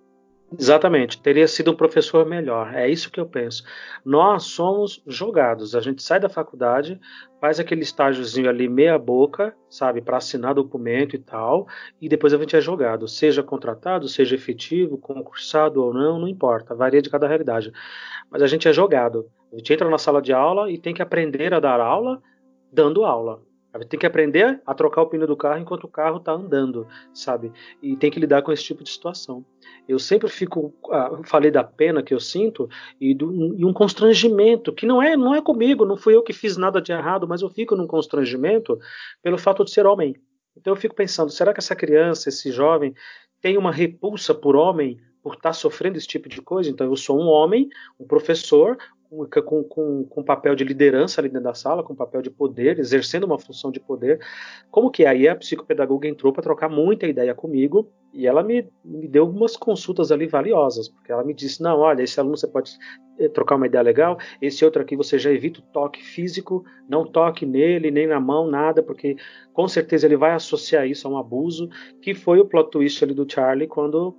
Exatamente, 0.52 1.20
teria 1.20 1.48
sido 1.48 1.72
um 1.72 1.76
professor 1.76 2.24
melhor. 2.24 2.72
É 2.72 2.88
isso 2.88 3.10
que 3.10 3.18
eu 3.18 3.26
penso. 3.26 3.64
Nós 4.04 4.44
somos 4.44 5.02
jogados. 5.04 5.74
A 5.74 5.80
gente 5.80 6.02
sai 6.02 6.20
da 6.20 6.28
faculdade, 6.28 7.00
faz 7.40 7.58
aquele 7.58 7.82
estágiozinho 7.82 8.48
ali 8.48 8.68
meia 8.68 8.96
boca, 8.96 9.54
sabe, 9.68 10.00
para 10.00 10.18
assinar 10.18 10.54
documento 10.54 11.16
e 11.16 11.18
tal, 11.18 11.66
e 12.00 12.08
depois 12.08 12.32
a 12.32 12.38
gente 12.38 12.54
é 12.54 12.60
jogado, 12.60 13.08
seja 13.08 13.42
contratado, 13.42 14.08
seja 14.08 14.36
efetivo, 14.36 14.96
concursado 14.96 15.82
ou 15.82 15.92
não, 15.92 16.20
não 16.20 16.28
importa, 16.28 16.74
varia 16.76 17.02
de 17.02 17.10
cada 17.10 17.26
realidade. 17.26 17.72
Mas 18.30 18.40
a 18.40 18.46
gente 18.46 18.68
é 18.68 18.72
jogado. 18.72 19.26
A 19.52 19.56
gente 19.56 19.72
entra 19.72 19.90
na 19.90 19.98
sala 19.98 20.22
de 20.22 20.32
aula 20.32 20.70
e 20.70 20.78
tem 20.78 20.94
que 20.94 21.02
aprender 21.02 21.52
a 21.54 21.60
dar 21.60 21.80
aula 21.80 22.22
dando 22.72 23.04
aula. 23.04 23.42
Tem 23.84 23.98
que 23.98 24.06
aprender 24.06 24.60
a 24.66 24.74
trocar 24.74 25.02
o 25.02 25.06
pneu 25.06 25.26
do 25.26 25.36
carro 25.36 25.60
enquanto 25.60 25.84
o 25.84 25.88
carro 25.88 26.18
está 26.18 26.32
andando, 26.32 26.86
sabe? 27.12 27.52
E 27.82 27.96
tem 27.96 28.10
que 28.10 28.20
lidar 28.20 28.42
com 28.42 28.52
esse 28.52 28.64
tipo 28.64 28.82
de 28.82 28.90
situação. 28.90 29.44
Eu 29.88 29.98
sempre 29.98 30.28
fico, 30.28 30.74
ah, 30.90 31.20
falei 31.24 31.50
da 31.50 31.62
pena 31.62 32.02
que 32.02 32.14
eu 32.14 32.20
sinto 32.20 32.68
e, 33.00 33.14
do, 33.14 33.54
e, 33.54 33.64
um 33.64 33.72
constrangimento 33.72 34.72
que 34.72 34.86
não 34.86 35.02
é, 35.02 35.16
não 35.16 35.34
é 35.34 35.42
comigo, 35.42 35.84
não 35.84 35.96
fui 35.96 36.14
eu 36.14 36.22
que 36.22 36.32
fiz 36.32 36.56
nada 36.56 36.80
de 36.80 36.92
errado, 36.92 37.26
mas 37.28 37.42
eu 37.42 37.50
fico 37.50 37.76
num 37.76 37.86
constrangimento 37.86 38.78
pelo 39.22 39.38
fato 39.38 39.64
de 39.64 39.70
ser 39.70 39.86
homem. 39.86 40.14
Então 40.56 40.72
eu 40.72 40.76
fico 40.76 40.94
pensando, 40.94 41.30
será 41.30 41.52
que 41.52 41.60
essa 41.60 41.76
criança, 41.76 42.28
esse 42.28 42.50
jovem, 42.50 42.94
tem 43.40 43.58
uma 43.58 43.70
repulsa 43.70 44.34
por 44.34 44.56
homem 44.56 44.98
por 45.22 45.34
estar 45.34 45.50
tá 45.50 45.52
sofrendo 45.52 45.98
esse 45.98 46.06
tipo 46.06 46.28
de 46.28 46.40
coisa? 46.40 46.70
Então 46.70 46.86
eu 46.86 46.96
sou 46.96 47.20
um 47.20 47.26
homem, 47.26 47.68
um 48.00 48.06
professor, 48.06 48.78
com, 49.44 49.64
com, 49.64 50.04
com 50.04 50.22
papel 50.22 50.54
de 50.54 50.64
liderança 50.64 51.20
ali 51.20 51.28
dentro 51.28 51.44
da 51.44 51.54
sala, 51.54 51.82
com 51.82 51.94
papel 51.94 52.22
de 52.22 52.30
poder, 52.30 52.78
exercendo 52.78 53.24
uma 53.24 53.38
função 53.38 53.70
de 53.70 53.80
poder. 53.80 54.20
Como 54.70 54.90
que 54.90 55.04
é? 55.04 55.08
aí 55.08 55.28
a 55.28 55.36
psicopedagoga 55.36 56.08
entrou 56.08 56.32
para 56.32 56.42
trocar 56.42 56.68
muita 56.68 57.06
ideia 57.06 57.34
comigo 57.34 57.90
e 58.12 58.26
ela 58.26 58.42
me, 58.42 58.66
me 58.84 59.06
deu 59.06 59.24
algumas 59.24 59.56
consultas 59.56 60.10
ali 60.10 60.26
valiosas, 60.26 60.88
porque 60.88 61.12
ela 61.12 61.24
me 61.24 61.34
disse: 61.34 61.62
não, 61.62 61.78
olha, 61.78 62.02
esse 62.02 62.18
aluno 62.18 62.36
você 62.36 62.46
pode 62.46 62.72
eh, 63.18 63.28
trocar 63.28 63.56
uma 63.56 63.66
ideia 63.66 63.82
legal, 63.82 64.18
esse 64.40 64.64
outro 64.64 64.82
aqui 64.82 64.96
você 64.96 65.18
já 65.18 65.30
evita 65.30 65.60
o 65.60 65.62
toque 65.62 66.02
físico, 66.02 66.64
não 66.88 67.04
toque 67.04 67.44
nele, 67.44 67.90
nem 67.90 68.06
na 68.06 68.18
mão, 68.18 68.46
nada, 68.46 68.82
porque 68.82 69.16
com 69.52 69.68
certeza 69.68 70.06
ele 70.06 70.16
vai 70.16 70.32
associar 70.32 70.86
isso 70.86 71.06
a 71.06 71.10
um 71.10 71.18
abuso, 71.18 71.68
que 72.00 72.14
foi 72.14 72.40
o 72.40 72.46
plot 72.46 72.70
twist 72.70 73.04
ali 73.04 73.14
do 73.14 73.30
Charlie 73.30 73.68
quando 73.68 74.16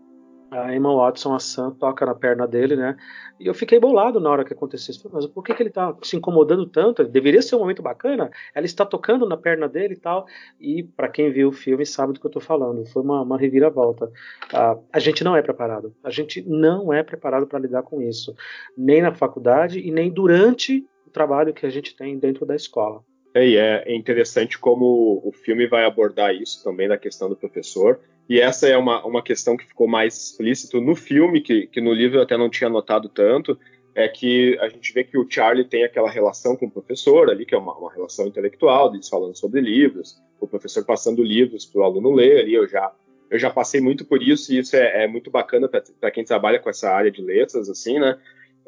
a 0.49 0.73
Emma 0.73 0.95
Watson, 0.95 1.35
a 1.35 1.39
Sam, 1.39 1.71
toca 1.71 2.05
na 2.05 2.15
perna 2.15 2.47
dele, 2.47 2.75
né? 2.75 2.95
E 3.39 3.47
eu 3.47 3.53
fiquei 3.53 3.79
bolado 3.79 4.19
na 4.19 4.29
hora 4.29 4.45
que 4.45 4.53
aconteceu 4.53 4.91
isso. 4.91 5.09
Mas 5.11 5.25
por 5.27 5.43
que, 5.43 5.53
que 5.53 5.61
ele 5.61 5.69
tá 5.69 5.95
se 6.01 6.15
incomodando 6.15 6.65
tanto? 6.65 7.03
Deveria 7.03 7.41
ser 7.41 7.55
um 7.55 7.59
momento 7.59 7.81
bacana. 7.81 8.31
Ela 8.55 8.65
está 8.65 8.85
tocando 8.85 9.27
na 9.27 9.37
perna 9.37 9.67
dele 9.67 9.93
e 9.93 9.97
tal. 9.97 10.25
E 10.59 10.83
para 10.83 11.09
quem 11.09 11.31
viu 11.31 11.49
o 11.49 11.53
filme 11.53 11.85
sabe 11.85 12.13
do 12.13 12.19
que 12.19 12.25
eu 12.25 12.31
tô 12.31 12.39
falando. 12.39 12.85
Foi 12.85 13.03
uma, 13.03 13.21
uma 13.21 13.37
reviravolta. 13.37 14.11
Ah, 14.53 14.77
a 14.91 14.99
gente 14.99 15.23
não 15.23 15.35
é 15.35 15.41
preparado. 15.41 15.93
A 16.03 16.09
gente 16.09 16.41
não 16.47 16.91
é 16.91 17.03
preparado 17.03 17.45
para 17.45 17.59
lidar 17.59 17.83
com 17.83 18.01
isso. 18.01 18.33
Nem 18.77 19.01
na 19.01 19.13
faculdade 19.13 19.79
e 19.79 19.91
nem 19.91 20.11
durante 20.11 20.85
o 21.05 21.09
trabalho 21.09 21.53
que 21.53 21.65
a 21.65 21.69
gente 21.69 21.95
tem 21.95 22.17
dentro 22.17 22.45
da 22.45 22.55
escola. 22.55 23.03
É, 23.33 23.83
é 23.85 23.95
interessante 23.95 24.57
como 24.57 25.21
o 25.23 25.31
filme 25.31 25.67
vai 25.67 25.85
abordar 25.85 26.33
isso 26.33 26.63
também 26.63 26.87
na 26.87 26.97
questão 26.97 27.29
do 27.29 27.35
professor 27.35 27.99
e 28.29 28.39
essa 28.39 28.67
é 28.67 28.77
uma, 28.77 29.05
uma 29.05 29.23
questão 29.23 29.55
que 29.55 29.65
ficou 29.65 29.87
mais 29.87 30.15
explícito 30.15 30.81
no 30.81 30.95
filme, 30.95 31.41
que, 31.41 31.67
que 31.67 31.79
no 31.79 31.93
livro 31.93 32.17
eu 32.17 32.23
até 32.23 32.37
não 32.37 32.49
tinha 32.49 32.69
notado 32.69 33.07
tanto, 33.07 33.57
é 33.95 34.07
que 34.07 34.57
a 34.59 34.69
gente 34.69 34.93
vê 34.93 35.03
que 35.03 35.17
o 35.17 35.25
Charlie 35.27 35.65
tem 35.65 35.83
aquela 35.83 36.09
relação 36.09 36.55
com 36.55 36.67
o 36.67 36.71
professor 36.71 37.29
ali, 37.29 37.45
que 37.45 37.55
é 37.55 37.57
uma, 37.57 37.75
uma 37.75 37.91
relação 37.91 38.27
intelectual, 38.27 38.93
eles 38.93 39.09
falando 39.09 39.35
sobre 39.35 39.59
livros, 39.59 40.21
o 40.39 40.47
professor 40.47 40.85
passando 40.85 41.23
livros 41.23 41.65
para 41.65 41.81
o 41.81 41.83
aluno 41.83 42.13
ler 42.13 42.41
ali, 42.41 42.53
eu 42.53 42.67
já, 42.67 42.91
eu 43.29 43.39
já 43.39 43.49
passei 43.49 43.81
muito 43.81 44.05
por 44.05 44.21
isso, 44.21 44.53
e 44.53 44.59
isso 44.59 44.75
é, 44.75 45.05
é 45.05 45.07
muito 45.07 45.31
bacana 45.31 45.67
para 45.67 46.11
quem 46.11 46.23
trabalha 46.23 46.59
com 46.59 46.69
essa 46.69 46.91
área 46.91 47.09
de 47.09 47.21
letras, 47.21 47.69
assim, 47.69 47.97
né? 47.97 48.17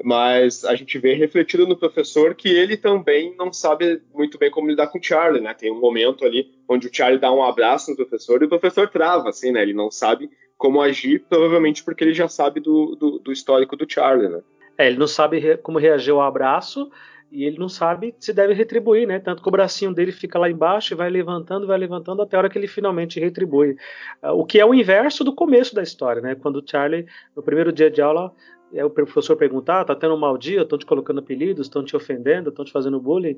Mas 0.04 0.64
a 0.64 0.76
gente 0.76 0.98
vê 0.98 1.14
refletido 1.14 1.68
no 1.68 1.76
professor 1.76 2.34
que 2.34 2.50
ele 2.50 2.78
também 2.78 3.36
não 3.38 3.52
sabe 3.52 4.02
muito 4.14 4.38
bem 4.38 4.50
como 4.50 4.70
lidar 4.70 4.88
com 4.88 4.98
o 4.98 5.04
Charlie, 5.04 5.42
né? 5.42 5.54
Tem 5.54 5.72
um 5.72 5.80
momento 5.80 6.26
ali 6.26 6.50
onde 6.68 6.88
o 6.88 6.94
Charlie 6.94 7.20
dá 7.20 7.32
um 7.32 7.44
abraço 7.44 7.92
no 7.92 7.98
professor 7.98 8.42
e 8.42 8.46
o 8.46 8.50
professor 8.50 8.88
trava, 8.88 9.30
assim, 9.30 9.52
né? 9.52 9.62
Ele 9.62 9.74
não 9.74 9.92
sabe 9.92 10.30
como 10.58 10.82
agir, 10.82 11.24
provavelmente 11.30 11.84
porque 11.84 12.04
ele 12.04 12.14
já 12.14 12.28
sabe 12.28 12.60
do, 12.60 12.96
do, 12.96 13.20
do 13.20 13.32
histórico 13.32 13.76
do 13.76 13.86
Charlie, 13.90 14.30
né? 14.30 14.42
É, 14.78 14.88
ele 14.88 14.98
não 14.98 15.08
sabe 15.08 15.40
re 15.40 15.58
como 15.58 15.78
reagir 15.78 16.12
ao 16.12 16.22
abraço 16.22 16.90
e 17.32 17.44
ele 17.44 17.60
não 17.60 17.70
sabe 17.70 18.16
se 18.20 18.34
deve 18.34 18.54
retribuir, 18.54 19.08
né? 19.08 19.20
Tanto 19.20 19.42
que 19.42 19.48
o 19.48 19.52
bracinho 19.52 19.94
dele 19.94 20.12
fica 20.12 20.40
lá 20.40 20.50
embaixo 20.50 20.94
e 20.94 20.98
vai 20.98 21.10
levantando, 21.10 21.68
vai 21.68 21.78
levantando 21.78 22.22
até 22.22 22.36
a 22.36 22.40
hora 22.40 22.50
que 22.50 22.58
ele 22.58 22.68
finalmente 22.68 23.20
retribui. 23.20 23.76
Uh, 24.24 24.30
o 24.32 24.46
que 24.46 24.60
é 24.60 24.66
o 24.66 24.74
inverso 24.74 25.24
do 25.24 25.34
começo 25.34 25.76
da 25.76 25.84
história, 25.84 26.22
né? 26.22 26.36
Quando 26.36 26.58
o 26.58 26.64
Charlie, 26.66 27.06
no 27.36 27.44
primeiro 27.44 27.72
dia 27.72 27.92
de 27.92 28.02
aula, 28.02 28.34
é 28.74 28.86
o 28.86 28.90
professor 28.90 29.36
perguntar, 29.36 29.82
ah, 29.82 29.86
tá 29.86 29.96
tendo 29.96 30.14
um 30.14 30.20
mau 30.20 30.38
dia, 30.38 30.62
estão 30.62 30.78
te 30.78 30.86
colocando 30.86 31.20
apelidos, 31.20 31.68
estão 31.68 31.84
te 31.84 31.96
ofendendo, 31.96 32.50
estão 32.50 32.64
te 32.64 32.72
fazendo 32.72 33.00
bullying, 33.00 33.38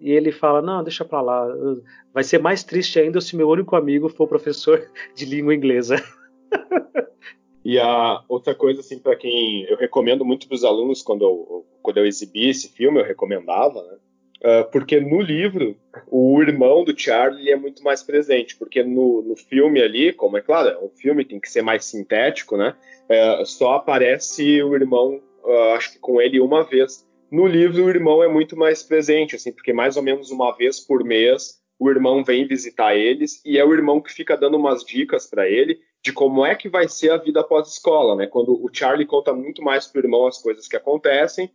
e 0.00 0.10
ele 0.10 0.32
fala, 0.32 0.62
não, 0.62 0.82
deixa 0.82 1.04
pra 1.04 1.20
lá, 1.20 1.46
vai 2.12 2.24
ser 2.24 2.38
mais 2.38 2.64
triste 2.64 2.98
ainda 2.98 3.20
se 3.20 3.36
meu 3.36 3.48
único 3.48 3.76
amigo 3.76 4.08
for 4.08 4.26
professor 4.26 4.90
de 5.14 5.24
língua 5.24 5.54
inglesa. 5.54 5.96
E 7.62 7.78
a 7.78 8.24
outra 8.26 8.54
coisa, 8.54 8.80
assim, 8.80 8.98
para 8.98 9.14
quem 9.16 9.64
eu 9.64 9.76
recomendo 9.76 10.24
muito 10.24 10.48
para 10.48 10.54
os 10.54 10.64
alunos 10.64 11.02
quando 11.02 11.24
eu, 11.26 11.66
quando 11.82 11.98
eu 11.98 12.06
exibi 12.06 12.48
esse 12.48 12.72
filme, 12.72 12.98
eu 12.98 13.04
recomendava, 13.04 13.82
né? 13.82 13.98
Uh, 14.42 14.70
porque 14.72 14.98
no 14.98 15.20
livro 15.20 15.76
o 16.06 16.40
irmão 16.40 16.82
do 16.82 16.98
Charlie 16.98 17.50
é 17.50 17.56
muito 17.56 17.84
mais 17.84 18.02
presente, 18.02 18.56
porque 18.56 18.82
no, 18.82 19.22
no 19.22 19.36
filme 19.36 19.82
ali, 19.82 20.14
como 20.14 20.38
é 20.38 20.40
claro, 20.40 20.68
é 20.68 20.78
um 20.78 20.88
filme 20.88 21.26
tem 21.26 21.38
que 21.38 21.50
ser 21.50 21.60
mais 21.60 21.84
sintético, 21.84 22.56
né? 22.56 22.74
É, 23.08 23.44
só 23.44 23.74
aparece 23.74 24.62
o 24.62 24.74
irmão, 24.74 25.20
uh, 25.44 25.74
acho 25.74 25.92
que 25.92 25.98
com 25.98 26.20
ele 26.20 26.40
uma 26.40 26.64
vez. 26.64 27.06
No 27.30 27.46
livro, 27.46 27.84
o 27.84 27.90
irmão 27.90 28.24
é 28.24 28.28
muito 28.28 28.56
mais 28.56 28.82
presente, 28.82 29.36
assim, 29.36 29.52
porque 29.52 29.72
mais 29.72 29.96
ou 29.96 30.02
menos 30.02 30.30
uma 30.30 30.56
vez 30.56 30.80
por 30.80 31.04
mês 31.04 31.60
o 31.78 31.90
irmão 31.90 32.24
vem 32.24 32.46
visitar 32.46 32.94
eles 32.94 33.42
e 33.44 33.58
é 33.58 33.64
o 33.64 33.72
irmão 33.72 34.00
que 34.00 34.12
fica 34.12 34.36
dando 34.36 34.56
umas 34.56 34.84
dicas 34.84 35.26
para 35.26 35.48
ele 35.48 35.80
de 36.02 36.12
como 36.12 36.44
é 36.44 36.54
que 36.54 36.68
vai 36.68 36.88
ser 36.88 37.10
a 37.10 37.16
vida 37.16 37.40
após 37.40 37.68
escola, 37.68 38.16
né? 38.16 38.26
Quando 38.26 38.52
o 38.52 38.68
Charlie 38.72 39.06
conta 39.06 39.32
muito 39.32 39.62
mais 39.62 39.86
pro 39.86 40.00
irmão 40.00 40.26
as 40.26 40.38
coisas 40.38 40.66
que 40.66 40.76
acontecem 40.76 41.50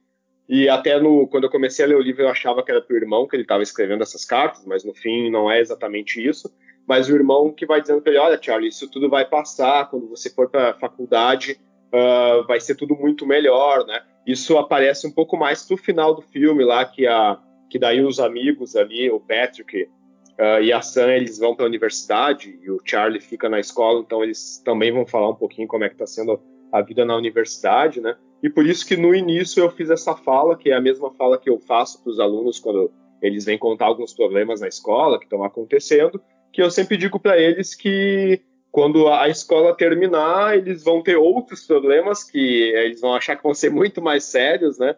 e 0.47 0.69
até 0.69 0.99
no 0.99 1.27
quando 1.27 1.45
eu 1.45 1.49
comecei 1.49 1.83
a 1.83 1.87
ler 1.87 1.95
o 1.95 2.01
livro 2.01 2.23
eu 2.23 2.29
achava 2.29 2.63
que 2.63 2.71
era 2.71 2.81
pro 2.81 2.95
irmão 2.95 3.27
que 3.27 3.35
ele 3.35 3.43
estava 3.43 3.63
escrevendo 3.63 4.03
essas 4.03 4.23
cartas, 4.23 4.65
mas 4.65 4.83
no 4.83 4.93
fim 4.93 5.29
não 5.29 5.49
é 5.49 5.59
exatamente 5.59 6.25
isso 6.25 6.51
mas 6.87 7.09
o 7.09 7.15
irmão 7.15 7.51
que 7.51 7.65
vai 7.65 7.81
dizendo 7.81 8.01
para 8.01 8.11
ele, 8.11 8.21
olha, 8.21 8.39
Charlie, 8.41 8.69
isso 8.69 8.89
tudo 8.89 9.09
vai 9.09 9.25
passar, 9.25 9.89
quando 9.89 10.07
você 10.07 10.29
for 10.29 10.49
para 10.49 10.71
a 10.71 10.73
faculdade, 10.73 11.59
uh, 11.87 12.45
vai 12.45 12.59
ser 12.59 12.75
tudo 12.75 12.95
muito 12.95 13.25
melhor, 13.25 13.85
né? 13.85 14.01
Isso 14.25 14.57
aparece 14.57 15.07
um 15.07 15.11
pouco 15.11 15.35
mais 15.35 15.67
no 15.69 15.77
final 15.77 16.13
do 16.13 16.21
filme 16.21 16.63
lá, 16.63 16.85
que, 16.85 17.07
a, 17.07 17.39
que 17.69 17.79
daí 17.79 18.03
os 18.03 18.19
amigos 18.19 18.75
ali, 18.75 19.09
o 19.09 19.19
Patrick 19.19 19.83
uh, 19.83 20.61
e 20.61 20.71
a 20.71 20.81
Sam, 20.81 21.11
eles 21.13 21.39
vão 21.39 21.55
para 21.55 21.65
a 21.65 21.67
universidade, 21.67 22.59
e 22.61 22.69
o 22.69 22.79
Charlie 22.85 23.19
fica 23.19 23.49
na 23.49 23.59
escola, 23.59 24.01
então 24.01 24.23
eles 24.23 24.61
também 24.63 24.91
vão 24.91 25.07
falar 25.07 25.29
um 25.29 25.35
pouquinho 25.35 25.67
como 25.67 25.83
é 25.83 25.89
que 25.89 25.95
está 25.95 26.05
sendo 26.05 26.39
a 26.71 26.81
vida 26.81 27.03
na 27.03 27.15
universidade, 27.15 27.99
né? 27.99 28.15
E 28.43 28.49
por 28.49 28.65
isso 28.65 28.85
que 28.85 28.95
no 28.95 29.15
início 29.15 29.63
eu 29.63 29.71
fiz 29.71 29.89
essa 29.89 30.15
fala, 30.15 30.57
que 30.57 30.69
é 30.69 30.75
a 30.75 30.81
mesma 30.81 31.11
fala 31.11 31.37
que 31.37 31.49
eu 31.49 31.59
faço 31.59 32.01
para 32.03 32.11
os 32.11 32.19
alunos 32.19 32.59
quando 32.59 32.91
eles 33.21 33.45
vêm 33.45 33.57
contar 33.57 33.85
alguns 33.85 34.13
problemas 34.13 34.61
na 34.61 34.67
escola 34.67 35.17
que 35.17 35.25
estão 35.25 35.43
acontecendo, 35.43 36.21
que 36.51 36.61
eu 36.61 36.69
sempre 36.69 36.97
digo 36.97 37.19
para 37.19 37.37
eles 37.39 37.73
que 37.73 38.41
quando 38.71 39.07
a 39.07 39.29
escola 39.29 39.73
terminar, 39.73 40.57
eles 40.57 40.83
vão 40.83 41.01
ter 41.01 41.15
outros 41.15 41.65
problemas 41.65 42.23
que 42.23 42.73
eles 42.75 42.99
vão 42.99 43.15
achar 43.15 43.37
que 43.37 43.43
vão 43.43 43.53
ser 43.53 43.71
muito 43.71 44.01
mais 44.01 44.25
sérios, 44.25 44.77
né? 44.77 44.95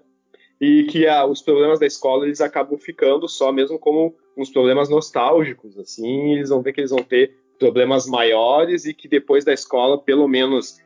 E 0.60 0.86
que 0.86 1.06
a, 1.06 1.26
os 1.26 1.44
problemas 1.44 1.80
da 1.80 1.86
escola 1.86 2.26
eles 2.26 2.42
acabam 2.42 2.78
ficando 2.80 3.28
só 3.28 3.52
mesmo 3.52 3.78
como 3.78 4.16
uns 4.36 4.50
problemas 4.50 4.90
nostálgicos, 4.90 5.78
assim, 5.78 6.34
eles 6.34 6.50
vão 6.50 6.62
ver 6.62 6.74
que 6.74 6.82
eles 6.82 6.90
vão 6.90 7.04
ter 7.04 7.36
problemas 7.60 8.08
maiores 8.08 8.86
e 8.86 8.94
que 8.94 9.08
depois 9.08 9.46
da 9.46 9.54
escola, 9.54 10.00
pelo 10.00 10.28
menos 10.28 10.80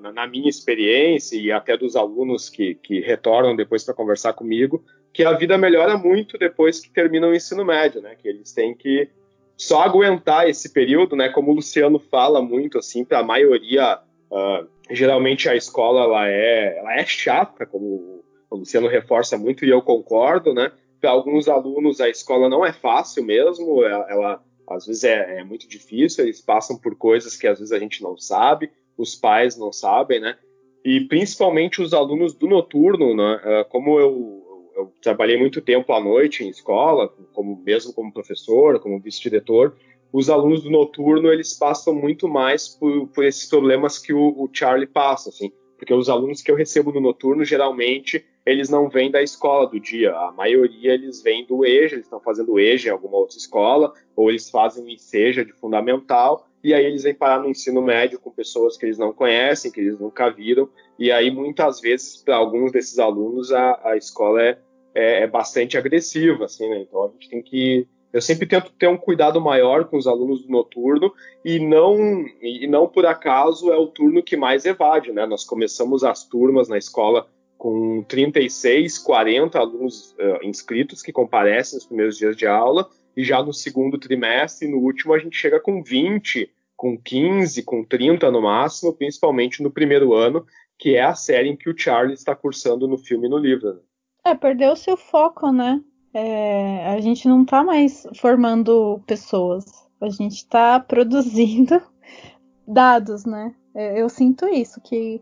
na, 0.00 0.12
na, 0.12 0.26
minha 0.26 0.48
experiência 0.48 1.36
e 1.36 1.50
até 1.50 1.76
dos 1.76 1.96
alunos 1.96 2.48
que, 2.48 2.74
que 2.76 3.00
retornam 3.00 3.56
depois 3.56 3.84
para 3.84 3.94
conversar 3.94 4.32
comigo, 4.32 4.84
que 5.12 5.24
a 5.24 5.32
vida 5.32 5.56
melhora 5.56 5.96
muito 5.96 6.36
depois 6.38 6.80
que 6.80 6.90
terminam 6.90 7.30
o 7.30 7.34
ensino 7.34 7.64
médio, 7.64 8.00
né? 8.00 8.14
Que 8.14 8.28
eles 8.28 8.52
têm 8.52 8.74
que 8.74 9.08
só 9.56 9.82
aguentar 9.82 10.48
esse 10.48 10.72
período, 10.72 11.16
né? 11.16 11.28
Como 11.28 11.50
o 11.50 11.54
Luciano 11.54 11.98
fala 11.98 12.40
muito, 12.40 12.78
assim, 12.78 13.04
para 13.04 13.18
a 13.18 13.24
maioria, 13.24 13.98
uh, 14.30 14.68
geralmente 14.90 15.48
a 15.48 15.56
escola 15.56 16.04
ela 16.04 16.28
é, 16.28 16.78
ela 16.78 16.94
é 16.94 17.04
chata, 17.04 17.66
como 17.66 18.22
o 18.50 18.56
Luciano 18.56 18.86
reforça 18.86 19.36
muito 19.36 19.64
e 19.64 19.70
eu 19.70 19.82
concordo, 19.82 20.54
né? 20.54 20.70
Para 21.00 21.10
alguns 21.10 21.48
alunos 21.48 22.00
a 22.00 22.08
escola 22.08 22.48
não 22.48 22.64
é 22.64 22.72
fácil 22.72 23.24
mesmo, 23.24 23.82
ela, 23.84 24.06
ela 24.10 24.44
às 24.68 24.86
vezes 24.86 25.04
é, 25.04 25.38
é, 25.38 25.44
muito 25.44 25.68
difícil, 25.68 26.24
eles 26.24 26.40
passam 26.40 26.76
por 26.76 26.94
coisas 26.96 27.36
que 27.36 27.46
às 27.46 27.58
vezes 27.58 27.72
a 27.72 27.78
gente 27.78 28.02
não 28.02 28.16
sabe, 28.16 28.70
os 28.98 29.14
pais 29.14 29.56
não 29.56 29.72
sabem, 29.72 30.20
né? 30.20 30.36
E 30.84 31.00
principalmente 31.02 31.80
os 31.80 31.94
alunos 31.94 32.34
do 32.34 32.46
noturno, 32.46 33.14
né? 33.16 33.40
Uh, 33.44 33.68
como 33.70 33.98
eu 33.98 34.48
eu 34.78 34.92
trabalhei 35.02 35.36
muito 35.36 35.60
tempo 35.60 35.92
à 35.92 36.00
noite 36.00 36.44
em 36.44 36.48
escola, 36.48 37.12
como 37.32 37.60
mesmo 37.66 37.92
como 37.92 38.12
professor, 38.12 38.78
como 38.78 39.00
vice-diretor. 39.00 39.76
Os 40.12 40.30
alunos 40.30 40.62
do 40.62 40.70
noturno 40.70 41.32
eles 41.32 41.52
passam 41.52 41.92
muito 41.92 42.28
mais 42.28 42.68
por, 42.68 43.08
por 43.08 43.24
esses 43.24 43.46
problemas 43.48 43.98
que 43.98 44.12
o, 44.12 44.28
o, 44.40 44.48
Charlie 44.52 44.86
passa, 44.86 45.30
assim, 45.30 45.50
porque 45.76 45.92
os 45.92 46.08
alunos 46.08 46.40
que 46.40 46.50
eu 46.50 46.54
recebo 46.54 46.92
no 46.92 47.00
noturno 47.00 47.44
geralmente 47.44 48.24
eles 48.46 48.70
não 48.70 48.88
vêm 48.88 49.10
da 49.10 49.20
escola 49.20 49.68
do 49.68 49.78
dia, 49.78 50.14
a 50.14 50.32
maioria 50.32 50.94
eles 50.94 51.22
vêm 51.22 51.44
do 51.44 51.66
EJA, 51.66 51.96
eles 51.96 52.06
estão 52.06 52.20
fazendo 52.20 52.58
EJA 52.58 52.88
em 52.88 52.92
alguma 52.92 53.18
outra 53.18 53.36
escola, 53.36 53.92
ou 54.16 54.30
eles 54.30 54.48
fazem 54.48 54.84
o 54.84 54.88
ICEJA 54.88 55.44
de 55.44 55.52
fundamental, 55.52 56.47
e 56.62 56.74
aí 56.74 56.84
eles 56.84 57.02
vêm 57.02 57.14
parar 57.14 57.40
no 57.40 57.48
ensino 57.48 57.80
médio 57.80 58.20
com 58.20 58.30
pessoas 58.30 58.76
que 58.76 58.86
eles 58.86 58.98
não 58.98 59.12
conhecem, 59.12 59.70
que 59.70 59.80
eles 59.80 59.98
nunca 59.98 60.28
viram, 60.30 60.68
e 60.98 61.10
aí 61.12 61.30
muitas 61.30 61.80
vezes 61.80 62.16
para 62.16 62.36
alguns 62.36 62.72
desses 62.72 62.98
alunos 62.98 63.52
a, 63.52 63.80
a 63.84 63.96
escola 63.96 64.42
é 64.42 64.58
é, 64.98 65.22
é 65.22 65.26
bastante 65.26 65.78
agressiva, 65.78 66.46
assim, 66.46 66.68
né? 66.68 66.80
Então 66.80 67.04
a 67.04 67.08
gente 67.08 67.28
tem 67.28 67.42
que 67.42 67.86
eu 68.10 68.22
sempre 68.22 68.46
tento 68.46 68.72
ter 68.72 68.88
um 68.88 68.96
cuidado 68.96 69.38
maior 69.38 69.84
com 69.84 69.98
os 69.98 70.06
alunos 70.06 70.42
do 70.42 70.50
noturno 70.50 71.12
e 71.44 71.60
não 71.60 72.24
e 72.42 72.66
não 72.66 72.88
por 72.88 73.04
acaso 73.06 73.70
é 73.70 73.76
o 73.76 73.86
turno 73.86 74.22
que 74.22 74.36
mais 74.36 74.64
evade, 74.64 75.12
né? 75.12 75.26
Nós 75.26 75.44
começamos 75.44 76.02
as 76.02 76.24
turmas 76.24 76.68
na 76.68 76.78
escola 76.78 77.28
com 77.56 78.02
36, 78.08 78.98
40 78.98 79.58
alunos 79.58 80.12
uh, 80.12 80.44
inscritos 80.44 81.02
que 81.02 81.12
comparecem 81.12 81.76
nos 81.76 81.86
primeiros 81.86 82.16
dias 82.16 82.36
de 82.36 82.46
aula 82.46 82.88
e 83.18 83.24
já 83.24 83.42
no 83.42 83.52
segundo 83.52 83.98
trimestre, 83.98 84.68
no 84.68 84.78
último 84.78 85.12
a 85.12 85.18
gente 85.18 85.36
chega 85.36 85.58
com 85.58 85.82
20, 85.82 86.48
com 86.76 86.96
15, 86.96 87.64
com 87.64 87.82
30 87.82 88.30
no 88.30 88.40
máximo, 88.40 88.92
principalmente 88.92 89.60
no 89.60 89.72
primeiro 89.72 90.14
ano, 90.14 90.46
que 90.78 90.94
é 90.94 91.02
a 91.02 91.16
série 91.16 91.48
em 91.48 91.56
que 91.56 91.68
o 91.68 91.76
Charlie 91.76 92.14
está 92.14 92.36
cursando 92.36 92.86
no 92.86 92.96
filme 92.96 93.26
e 93.26 93.28
no 93.28 93.36
livro. 93.36 93.74
Né? 93.74 93.80
É, 94.26 94.34
perdeu 94.36 94.76
seu 94.76 94.96
foco, 94.96 95.50
né? 95.50 95.82
É, 96.14 96.86
a 96.86 97.00
gente 97.00 97.26
não 97.26 97.44
tá 97.44 97.64
mais 97.64 98.06
formando 98.14 99.02
pessoas, 99.04 99.64
a 100.00 100.08
gente 100.10 100.46
tá 100.46 100.78
produzindo 100.78 101.82
dados, 102.68 103.24
né? 103.24 103.52
É, 103.74 104.00
eu 104.00 104.08
sinto 104.08 104.46
isso, 104.46 104.80
que 104.80 105.20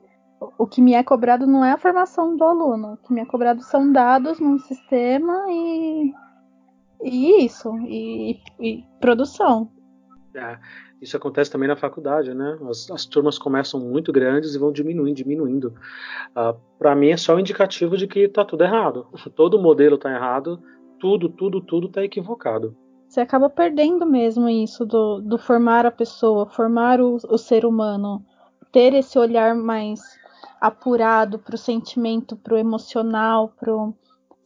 o 0.58 0.66
que 0.66 0.82
me 0.82 0.92
é 0.92 1.02
cobrado 1.02 1.46
não 1.46 1.64
é 1.64 1.72
a 1.72 1.78
formação 1.78 2.36
do 2.36 2.44
aluno, 2.44 2.92
o 2.92 2.96
que 2.98 3.10
me 3.10 3.22
é 3.22 3.24
cobrado 3.24 3.62
são 3.62 3.90
dados 3.90 4.38
num 4.38 4.58
sistema 4.58 5.46
e, 5.48 6.12
e 7.02 7.44
isso, 7.44 7.76
e, 7.86 8.40
e 8.60 8.84
produção. 9.00 9.70
É, 10.34 10.58
isso 11.00 11.16
acontece 11.16 11.50
também 11.50 11.68
na 11.68 11.76
faculdade, 11.76 12.32
né? 12.34 12.58
As, 12.68 12.90
as 12.90 13.06
turmas 13.06 13.38
começam 13.38 13.80
muito 13.80 14.12
grandes 14.12 14.54
e 14.54 14.58
vão 14.58 14.72
diminuindo, 14.72 15.16
diminuindo. 15.16 15.68
Uh, 15.68 15.74
ah, 16.36 16.56
Para 16.78 16.94
mim 16.94 17.08
é 17.08 17.16
só 17.16 17.34
um 17.34 17.38
indicativo 17.38 17.96
de 17.96 18.06
que 18.06 18.20
está 18.20 18.44
tudo 18.44 18.64
errado. 18.64 19.06
Todo 19.34 19.58
modelo 19.58 19.96
está 19.96 20.10
errado, 20.10 20.62
tudo, 20.98 21.28
tudo, 21.28 21.60
tudo 21.60 21.86
está 21.86 22.02
equivocado. 22.02 22.76
Você 23.08 23.20
acaba 23.20 23.48
perdendo 23.48 24.04
mesmo 24.04 24.48
isso 24.48 24.84
do, 24.84 25.20
do 25.20 25.38
formar 25.38 25.86
a 25.86 25.90
pessoa, 25.90 26.46
formar 26.46 27.00
o, 27.00 27.16
o 27.28 27.38
ser 27.38 27.64
humano, 27.64 28.24
ter 28.72 28.92
esse 28.94 29.18
olhar 29.18 29.54
mais 29.54 30.00
apurado 30.60 31.38
para 31.38 31.54
o 31.54 31.58
sentimento, 31.58 32.36
para 32.36 32.54
o 32.54 32.58
emocional, 32.58 33.54
pro 33.60 33.94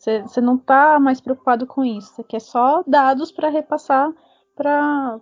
você 0.01 0.41
não 0.41 0.57
está 0.57 0.99
mais 0.99 1.21
preocupado 1.21 1.67
com 1.67 1.85
isso. 1.85 2.15
Você 2.15 2.25
quer 2.25 2.41
só 2.41 2.83
dados 2.87 3.31
para 3.31 3.51
repassar 3.51 4.13
para 4.57 5.21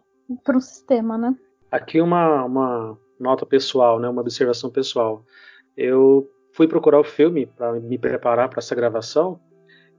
um 0.55 0.60
sistema, 0.60 1.18
né? 1.18 1.34
Aqui 1.70 2.00
uma, 2.00 2.44
uma 2.44 2.98
nota 3.18 3.44
pessoal, 3.44 3.98
né, 3.98 4.09
uma 4.09 4.22
observação 4.22 4.70
pessoal. 4.70 5.24
Eu 5.76 6.28
fui 6.52 6.66
procurar 6.66 7.00
o 7.00 7.05
filme 7.05 7.46
para 7.46 7.72
me 7.74 7.98
preparar 7.98 8.48
para 8.48 8.59
essa 8.60 8.74
gravação 8.74 9.40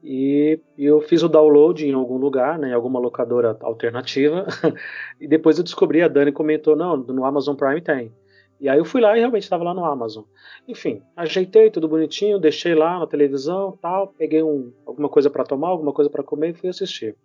e 0.03 0.59
eu 0.77 1.01
fiz 1.01 1.23
o 1.23 1.29
download 1.29 1.85
em 1.85 1.93
algum 1.93 2.17
lugar, 2.17 2.57
né, 2.57 2.69
em 2.69 2.73
alguma 2.73 2.99
locadora 2.99 3.57
alternativa, 3.61 4.47
e 5.19 5.27
depois 5.27 5.57
eu 5.57 5.63
descobri, 5.63 6.01
a 6.01 6.07
Dani 6.07 6.31
comentou, 6.31 6.75
não, 6.75 6.95
no 6.95 7.25
Amazon 7.25 7.55
Prime 7.55 7.81
tem. 7.81 8.13
E 8.59 8.67
aí 8.67 8.77
eu 8.77 8.85
fui 8.85 8.99
lá 8.99 9.15
e 9.15 9.19
realmente 9.19 9.43
estava 9.43 9.63
lá 9.63 9.73
no 9.73 9.85
Amazon. 9.85 10.25
Enfim, 10.67 11.01
ajeitei 11.15 11.71
tudo 11.71 11.87
bonitinho, 11.87 12.39
deixei 12.39 12.75
lá 12.75 12.99
na 12.99 13.07
televisão, 13.07 13.77
tal, 13.81 14.07
peguei 14.07 14.43
um, 14.43 14.73
alguma 14.85 15.07
coisa 15.07 15.29
para 15.29 15.45
tomar, 15.45 15.69
alguma 15.69 15.93
coisa 15.93 16.09
para 16.09 16.23
comer 16.23 16.49
e 16.49 16.53
fui 16.53 16.69
assistir. 16.69 17.15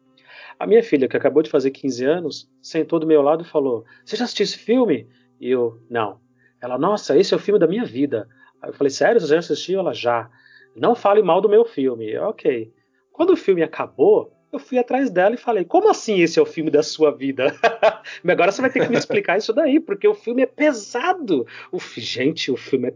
A 0.59 0.67
minha 0.67 0.83
filha, 0.83 1.09
que 1.09 1.17
acabou 1.17 1.43
de 1.43 1.51
fazer 1.51 1.71
15 1.71 2.05
anos, 2.05 2.51
sentou 2.63 3.01
do 3.01 3.07
meu 3.07 3.21
lado 3.21 3.43
e 3.43 3.47
falou: 3.47 3.85
Você 4.05 4.17
já 4.17 4.25
assistiu 4.25 4.45
esse 4.45 4.59
filme? 4.59 5.09
E 5.41 5.51
eu, 5.51 5.81
não. 5.91 6.21
Ela, 6.63 6.79
nossa, 6.79 7.19
esse 7.19 7.35
é 7.35 7.37
o 7.37 7.41
filme 7.41 7.59
da 7.59 7.67
minha 7.67 7.85
vida. 7.85 8.29
Aí 8.63 8.71
eu 8.71 8.75
falei, 8.75 8.91
sério, 8.91 9.21
você 9.21 9.27
já 9.27 9.39
assistiu? 9.39 9.81
Ela, 9.81 9.93
já. 9.93 10.31
Não 10.75 10.95
fale 10.95 11.23
mal 11.23 11.41
do 11.41 11.49
meu 11.49 11.65
filme. 11.65 12.11
Eu, 12.11 12.25
ok. 12.25 12.73
Quando 13.13 13.31
o 13.31 13.37
filme 13.37 13.63
acabou, 13.63 14.33
eu 14.51 14.59
fui 14.59 14.79
atrás 14.79 15.11
dela 15.11 15.35
e 15.35 15.39
falei: 15.39 15.65
Como 15.65 15.91
assim 15.91 16.21
esse 16.21 16.39
é 16.39 16.43
o 16.43 16.47
filme 16.47 16.71
da 16.71 16.83
sua 16.83 17.11
vida? 17.11 17.55
Agora 18.27 18.53
você 18.53 18.61
vai 18.61 18.71
ter 18.71 18.81
que 18.81 18.91
me 18.91 18.97
explicar 18.97 19.39
isso 19.39 19.53
daí, 19.53 19.81
porque 19.81 20.07
o 20.07 20.15
filme 20.15 20.43
é 20.43 20.47
pesado. 20.47 21.47
O, 21.71 21.79
gente, 21.79 22.51
o 22.51 22.57
filme 22.57 22.89
é. 22.89 22.95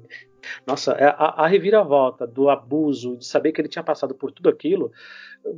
Nossa, 0.67 0.93
é 0.93 1.05
a, 1.05 1.45
a 1.45 1.47
reviravolta 1.47 2.27
do 2.27 2.49
abuso, 2.49 3.17
de 3.17 3.27
saber 3.27 3.53
que 3.53 3.61
ele 3.61 3.69
tinha 3.69 3.83
passado 3.83 4.15
por 4.15 4.31
tudo 4.31 4.49
aquilo, 4.49 4.93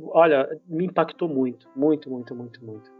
olha, 0.09 0.49
me 0.67 0.85
impactou 0.85 1.29
muito, 1.29 1.67
muito, 1.75 2.09
muito, 2.09 2.35
muito, 2.35 2.65
muito. 2.65 2.91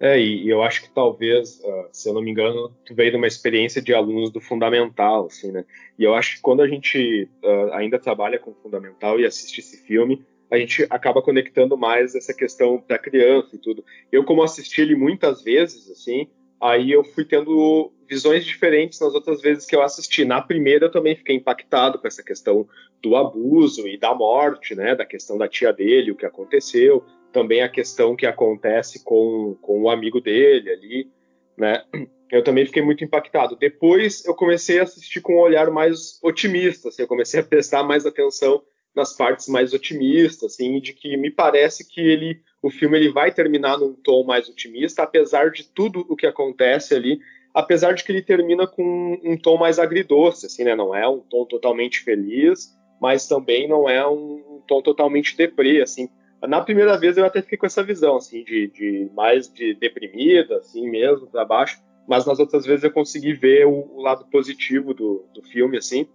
É, 0.00 0.18
e, 0.18 0.48
eu 0.48 0.62
acho 0.62 0.82
que 0.82 0.90
talvez, 0.90 1.60
uh, 1.60 1.86
se 1.92 2.08
eu 2.08 2.14
não 2.14 2.22
me 2.22 2.30
engano, 2.30 2.74
tu 2.86 2.94
veio 2.94 3.10
de 3.10 3.18
uma 3.18 3.26
experiência 3.26 3.82
de 3.82 3.92
alunos 3.92 4.30
do 4.30 4.40
fundamental, 4.40 5.26
assim, 5.26 5.52
né? 5.52 5.62
E 5.98 6.04
eu 6.04 6.14
acho 6.14 6.36
que 6.36 6.42
quando 6.42 6.62
a 6.62 6.66
gente 6.66 7.28
uh, 7.44 7.74
ainda 7.74 7.98
trabalha 7.98 8.38
com 8.38 8.54
fundamental 8.54 9.20
e 9.20 9.26
assiste 9.26 9.58
esse 9.58 9.76
filme, 9.84 10.24
a 10.50 10.58
gente 10.58 10.86
acaba 10.90 11.22
conectando 11.22 11.76
mais 11.76 12.14
essa 12.14 12.34
questão 12.34 12.82
da 12.88 12.98
criança 12.98 13.54
e 13.54 13.58
tudo. 13.58 13.84
Eu, 14.10 14.24
como 14.24 14.42
assisti 14.42 14.80
ele 14.80 14.96
muitas 14.96 15.42
vezes, 15.42 15.88
assim, 15.90 16.28
aí 16.60 16.90
eu 16.90 17.04
fui 17.04 17.24
tendo 17.24 17.92
visões 18.08 18.44
diferentes 18.44 18.98
nas 19.00 19.14
outras 19.14 19.40
vezes 19.40 19.64
que 19.64 19.76
eu 19.76 19.82
assisti. 19.82 20.24
Na 20.24 20.42
primeira 20.42 20.86
eu 20.86 20.90
também 20.90 21.14
fiquei 21.14 21.36
impactado 21.36 21.98
com 21.98 22.08
essa 22.08 22.22
questão 22.22 22.68
do 23.00 23.14
abuso 23.14 23.86
e 23.86 23.96
da 23.96 24.14
morte, 24.14 24.74
né, 24.74 24.94
da 24.96 25.06
questão 25.06 25.38
da 25.38 25.48
tia 25.48 25.72
dele, 25.72 26.10
o 26.10 26.16
que 26.16 26.26
aconteceu, 26.26 27.04
também 27.32 27.62
a 27.62 27.68
questão 27.68 28.16
que 28.16 28.26
acontece 28.26 29.04
com, 29.04 29.56
com 29.62 29.82
o 29.82 29.88
amigo 29.88 30.20
dele 30.20 30.70
ali, 30.70 31.10
né, 31.56 31.84
eu 32.30 32.42
também 32.42 32.66
fiquei 32.66 32.82
muito 32.82 33.04
impactado. 33.04 33.56
Depois 33.56 34.24
eu 34.24 34.34
comecei 34.34 34.80
a 34.80 34.82
assistir 34.82 35.20
com 35.20 35.34
um 35.34 35.40
olhar 35.40 35.70
mais 35.70 36.18
otimista, 36.22 36.88
assim, 36.88 37.02
eu 37.02 37.08
comecei 37.08 37.40
a 37.40 37.44
prestar 37.46 37.84
mais 37.84 38.04
atenção 38.04 38.62
nas 38.94 39.16
partes 39.16 39.48
mais 39.48 39.72
otimistas, 39.72 40.52
assim, 40.52 40.80
de 40.80 40.92
que 40.92 41.16
me 41.16 41.30
parece 41.30 41.88
que 41.88 42.00
ele, 42.00 42.40
o 42.62 42.70
filme 42.70 42.98
ele 42.98 43.10
vai 43.10 43.32
terminar 43.32 43.78
num 43.78 43.94
tom 43.94 44.24
mais 44.24 44.48
otimista, 44.48 45.02
apesar 45.02 45.50
de 45.50 45.64
tudo 45.64 46.04
o 46.08 46.16
que 46.16 46.26
acontece 46.26 46.94
ali, 46.94 47.20
apesar 47.54 47.92
de 47.92 48.04
que 48.04 48.12
ele 48.12 48.22
termina 48.22 48.66
com 48.66 49.18
um 49.24 49.36
tom 49.36 49.56
mais 49.56 49.78
agridoce, 49.78 50.46
assim, 50.46 50.64
né? 50.64 50.74
Não 50.74 50.94
é 50.94 51.08
um 51.08 51.20
tom 51.20 51.44
totalmente 51.44 52.00
feliz, 52.00 52.76
mas 53.00 53.26
também 53.26 53.68
não 53.68 53.88
é 53.88 54.06
um, 54.06 54.56
um 54.56 54.62
tom 54.66 54.82
totalmente 54.82 55.36
deprê, 55.36 55.80
assim. 55.80 56.08
Na 56.42 56.60
primeira 56.60 56.98
vez 56.98 57.16
eu 57.16 57.24
até 57.24 57.42
fiquei 57.42 57.58
com 57.58 57.66
essa 57.66 57.82
visão, 57.82 58.16
assim, 58.16 58.42
de, 58.44 58.68
de 58.68 59.10
mais 59.14 59.52
de 59.52 59.74
deprimida, 59.74 60.56
assim 60.56 60.88
mesmo, 60.88 61.26
para 61.26 61.44
baixo, 61.44 61.78
mas 62.08 62.26
nas 62.26 62.38
outras 62.38 62.64
vezes 62.64 62.84
eu 62.84 62.90
consegui 62.90 63.34
ver 63.34 63.66
o, 63.66 63.96
o 63.96 64.00
lado 64.00 64.24
positivo 64.30 64.94
do, 64.94 65.24
do 65.34 65.42
filme, 65.42 65.76
assim. 65.76 66.08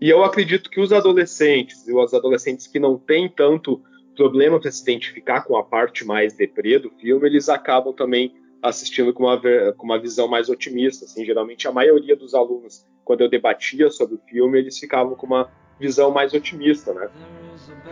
E 0.00 0.10
eu 0.10 0.24
acredito 0.24 0.70
que 0.70 0.80
os 0.80 0.92
adolescentes 0.92 1.86
e 1.86 1.94
os 1.94 2.12
adolescentes 2.12 2.66
que 2.66 2.78
não 2.78 2.98
têm 2.98 3.28
tanto 3.28 3.82
problema 4.14 4.60
para 4.60 4.70
se 4.70 4.82
identificar 4.82 5.42
com 5.42 5.56
a 5.56 5.64
parte 5.64 6.04
mais 6.04 6.34
deprê 6.34 6.78
do 6.78 6.90
filme, 6.90 7.28
eles 7.28 7.48
acabam 7.48 7.92
também 7.92 8.34
assistindo 8.62 9.12
com 9.12 9.24
uma, 9.24 9.40
com 9.76 9.84
uma 9.84 9.98
visão 9.98 10.26
mais 10.26 10.48
otimista. 10.48 11.04
Assim, 11.04 11.24
geralmente 11.24 11.68
a 11.68 11.72
maioria 11.72 12.16
dos 12.16 12.34
alunos, 12.34 12.86
quando 13.04 13.20
eu 13.20 13.28
debatia 13.28 13.90
sobre 13.90 14.14
o 14.14 14.20
filme, 14.28 14.58
eles 14.58 14.78
ficavam 14.78 15.14
com 15.14 15.26
uma 15.26 15.50
visão 15.78 16.10
mais 16.10 16.32
otimista, 16.32 16.94
né? 16.94 17.10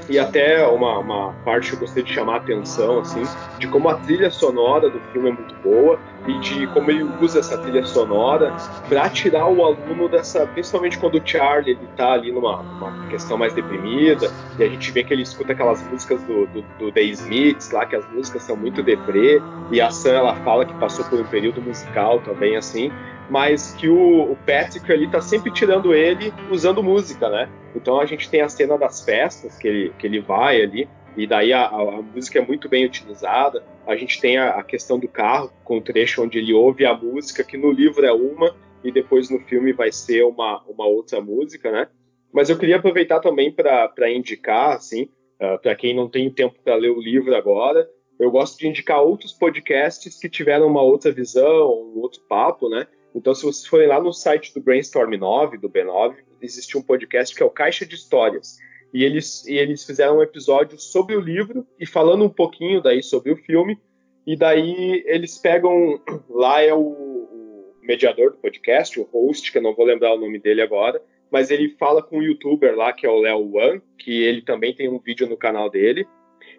E 0.08 0.18
até 0.18 0.66
uma, 0.66 0.98
uma 0.98 1.32
parte 1.44 1.70
que 1.70 1.76
eu 1.76 1.80
gostei 1.80 2.02
de 2.02 2.12
chamar 2.12 2.34
a 2.34 2.36
atenção, 2.38 3.00
assim, 3.00 3.22
de 3.58 3.68
como 3.68 3.88
a 3.88 3.98
trilha 3.98 4.30
sonora 4.30 4.88
do 4.88 5.00
filme 5.12 5.30
é 5.30 5.32
muito 5.32 5.54
boa. 5.56 5.98
E 6.26 6.38
de 6.38 6.66
como 6.68 6.90
ele 6.90 7.02
usa 7.20 7.40
essa 7.40 7.58
trilha 7.58 7.84
sonora 7.84 8.54
para 8.88 9.08
tirar 9.08 9.46
o 9.46 9.64
aluno 9.64 10.08
dessa, 10.08 10.46
principalmente 10.46 10.98
quando 10.98 11.16
o 11.16 11.22
Charlie 11.24 11.72
ele 11.72 11.88
tá 11.96 12.12
ali 12.12 12.30
numa, 12.30 12.62
numa, 12.62 13.08
questão 13.08 13.36
mais 13.36 13.52
deprimida 13.52 14.30
e 14.58 14.62
a 14.62 14.68
gente 14.68 14.90
vê 14.92 15.02
que 15.02 15.12
ele 15.12 15.22
escuta 15.22 15.52
aquelas 15.52 15.82
músicas 15.90 16.22
do, 16.22 16.46
do, 16.46 16.62
do 16.78 16.92
The 16.92 17.02
Smiths 17.02 17.72
lá 17.72 17.84
que 17.84 17.96
as 17.96 18.08
músicas 18.10 18.42
são 18.42 18.56
muito 18.56 18.82
deprê 18.82 19.42
e 19.70 19.80
a 19.80 19.90
Sam 19.90 20.12
ela 20.12 20.34
fala 20.36 20.64
que 20.64 20.74
passou 20.74 21.04
por 21.06 21.20
um 21.20 21.24
período 21.24 21.60
musical 21.60 22.20
também 22.20 22.56
assim 22.56 22.92
mas 23.28 23.72
que 23.74 23.88
o, 23.88 24.32
o 24.32 24.36
Patrick 24.46 24.90
ali 24.92 25.08
tá 25.08 25.20
sempre 25.20 25.50
tirando 25.52 25.94
ele 25.94 26.34
usando 26.50 26.82
música, 26.82 27.30
né? 27.30 27.48
Então 27.74 27.98
a 27.98 28.04
gente 28.04 28.28
tem 28.28 28.42
a 28.42 28.48
cena 28.48 28.76
das 28.76 29.02
festas 29.02 29.56
que 29.56 29.66
ele, 29.66 29.92
que 29.98 30.06
ele 30.06 30.20
vai 30.20 30.60
ali 30.60 30.88
e 31.16 31.26
daí 31.26 31.52
a, 31.52 31.66
a, 31.66 32.02
música 32.02 32.38
é 32.38 32.46
muito 32.46 32.68
bem 32.68 32.84
utilizada. 32.84 33.62
A 33.86 33.94
gente 33.96 34.20
tem 34.20 34.38
a, 34.38 34.50
a, 34.50 34.62
questão 34.62 34.98
do 34.98 35.08
carro, 35.08 35.52
com 35.64 35.78
o 35.78 35.80
trecho 35.80 36.22
onde 36.22 36.38
ele 36.38 36.54
ouve 36.54 36.86
a 36.86 36.94
música, 36.94 37.44
que 37.44 37.56
no 37.56 37.70
livro 37.70 38.04
é 38.04 38.12
uma, 38.12 38.54
e 38.82 38.90
depois 38.90 39.28
no 39.28 39.38
filme 39.40 39.72
vai 39.72 39.92
ser 39.92 40.24
uma, 40.24 40.62
uma 40.66 40.86
outra 40.86 41.20
música, 41.20 41.70
né? 41.70 41.88
Mas 42.32 42.48
eu 42.48 42.58
queria 42.58 42.76
aproveitar 42.76 43.20
também 43.20 43.52
para 43.52 44.10
indicar, 44.10 44.74
assim, 44.74 45.02
uh, 45.38 45.60
para 45.60 45.74
quem 45.74 45.94
não 45.94 46.08
tem 46.08 46.30
tempo 46.30 46.58
para 46.64 46.76
ler 46.76 46.90
o 46.90 47.00
livro 47.00 47.34
agora, 47.36 47.86
eu 48.18 48.30
gosto 48.30 48.58
de 48.58 48.66
indicar 48.66 49.02
outros 49.02 49.32
podcasts 49.32 50.18
que 50.18 50.30
tiveram 50.30 50.66
uma 50.66 50.82
outra 50.82 51.12
visão, 51.12 51.68
um 51.68 51.98
outro 52.00 52.22
papo, 52.22 52.70
né? 52.70 52.86
Então, 53.14 53.34
se 53.34 53.42
vocês 53.42 53.66
forem 53.66 53.86
lá 53.86 54.00
no 54.00 54.12
site 54.12 54.54
do 54.54 54.60
Brainstorm 54.60 55.14
9, 55.14 55.58
do 55.58 55.68
B9, 55.68 56.14
existe 56.40 56.78
um 56.78 56.82
podcast 56.82 57.34
que 57.34 57.42
é 57.42 57.46
o 57.46 57.50
Caixa 57.50 57.84
de 57.84 57.94
Histórias 57.94 58.58
e 58.92 59.04
eles, 59.04 59.46
e 59.46 59.56
eles 59.56 59.84
fizeram 59.84 60.18
um 60.18 60.22
episódio 60.22 60.78
sobre 60.78 61.16
o 61.16 61.20
livro 61.20 61.66
e 61.80 61.86
falando 61.86 62.24
um 62.24 62.28
pouquinho 62.28 62.82
daí 62.82 63.02
sobre 63.02 63.32
o 63.32 63.36
filme. 63.36 63.78
E 64.26 64.36
daí 64.36 65.02
eles 65.06 65.38
pegam. 65.38 66.00
Lá 66.28 66.60
é 66.60 66.74
o, 66.74 66.80
o 66.80 67.74
mediador 67.80 68.32
do 68.32 68.36
podcast, 68.36 69.00
o 69.00 69.04
host, 69.04 69.50
que 69.50 69.58
eu 69.58 69.62
não 69.62 69.74
vou 69.74 69.86
lembrar 69.86 70.14
o 70.14 70.20
nome 70.20 70.38
dele 70.38 70.60
agora, 70.60 71.02
mas 71.30 71.50
ele 71.50 71.70
fala 71.78 72.02
com 72.02 72.18
um 72.18 72.22
youtuber 72.22 72.76
lá, 72.76 72.92
que 72.92 73.06
é 73.06 73.10
o 73.10 73.20
Léo 73.20 73.52
Wan, 73.52 73.80
que 73.98 74.22
ele 74.22 74.42
também 74.42 74.74
tem 74.74 74.88
um 74.88 74.98
vídeo 74.98 75.26
no 75.26 75.36
canal 75.36 75.70
dele. 75.70 76.06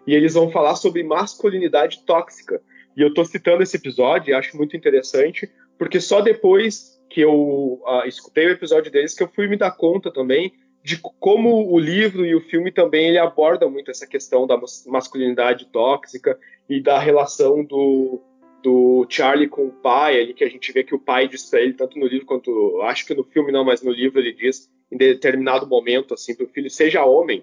E 0.06 0.14
eles 0.14 0.34
vão 0.34 0.50
falar 0.50 0.74
sobre 0.74 1.04
masculinidade 1.04 2.04
tóxica. 2.04 2.60
E 2.96 3.00
eu 3.00 3.08
estou 3.08 3.24
citando 3.24 3.62
esse 3.62 3.76
episódio 3.76 4.30
e 4.30 4.34
acho 4.34 4.56
muito 4.56 4.76
interessante, 4.76 5.48
porque 5.78 6.00
só 6.00 6.20
depois 6.20 7.00
que 7.08 7.20
eu 7.20 7.80
uh, 7.86 8.06
escutei 8.06 8.46
o 8.46 8.50
episódio 8.50 8.90
deles 8.90 9.14
que 9.14 9.22
eu 9.22 9.28
fui 9.28 9.46
me 9.46 9.56
dar 9.56 9.70
conta 9.70 10.12
também 10.12 10.52
de 10.84 10.98
como 10.98 11.72
o 11.72 11.78
livro 11.78 12.26
e 12.26 12.34
o 12.34 12.42
filme 12.42 12.70
também 12.70 13.08
ele 13.08 13.18
aborda 13.18 13.66
muito 13.66 13.90
essa 13.90 14.06
questão 14.06 14.46
da 14.46 14.60
masculinidade 14.86 15.64
tóxica 15.72 16.38
e 16.68 16.78
da 16.78 16.98
relação 16.98 17.64
do, 17.64 18.20
do 18.62 19.06
Charlie 19.08 19.48
com 19.48 19.66
o 19.66 19.72
pai, 19.72 20.20
ali 20.20 20.34
que 20.34 20.44
a 20.44 20.48
gente 20.48 20.70
vê 20.72 20.84
que 20.84 20.94
o 20.94 20.98
pai 20.98 21.26
diz 21.26 21.48
para 21.48 21.62
ele 21.62 21.72
tanto 21.72 21.98
no 21.98 22.06
livro 22.06 22.26
quanto 22.26 22.82
acho 22.82 23.06
que 23.06 23.14
no 23.14 23.24
filme 23.24 23.50
não, 23.50 23.64
mas 23.64 23.82
no 23.82 23.90
livro 23.90 24.20
ele 24.20 24.34
diz 24.34 24.70
em 24.92 24.98
determinado 24.98 25.66
momento 25.66 26.12
assim 26.12 26.36
para 26.36 26.44
o 26.44 26.50
filho 26.50 26.68
seja 26.68 27.02
homem, 27.02 27.42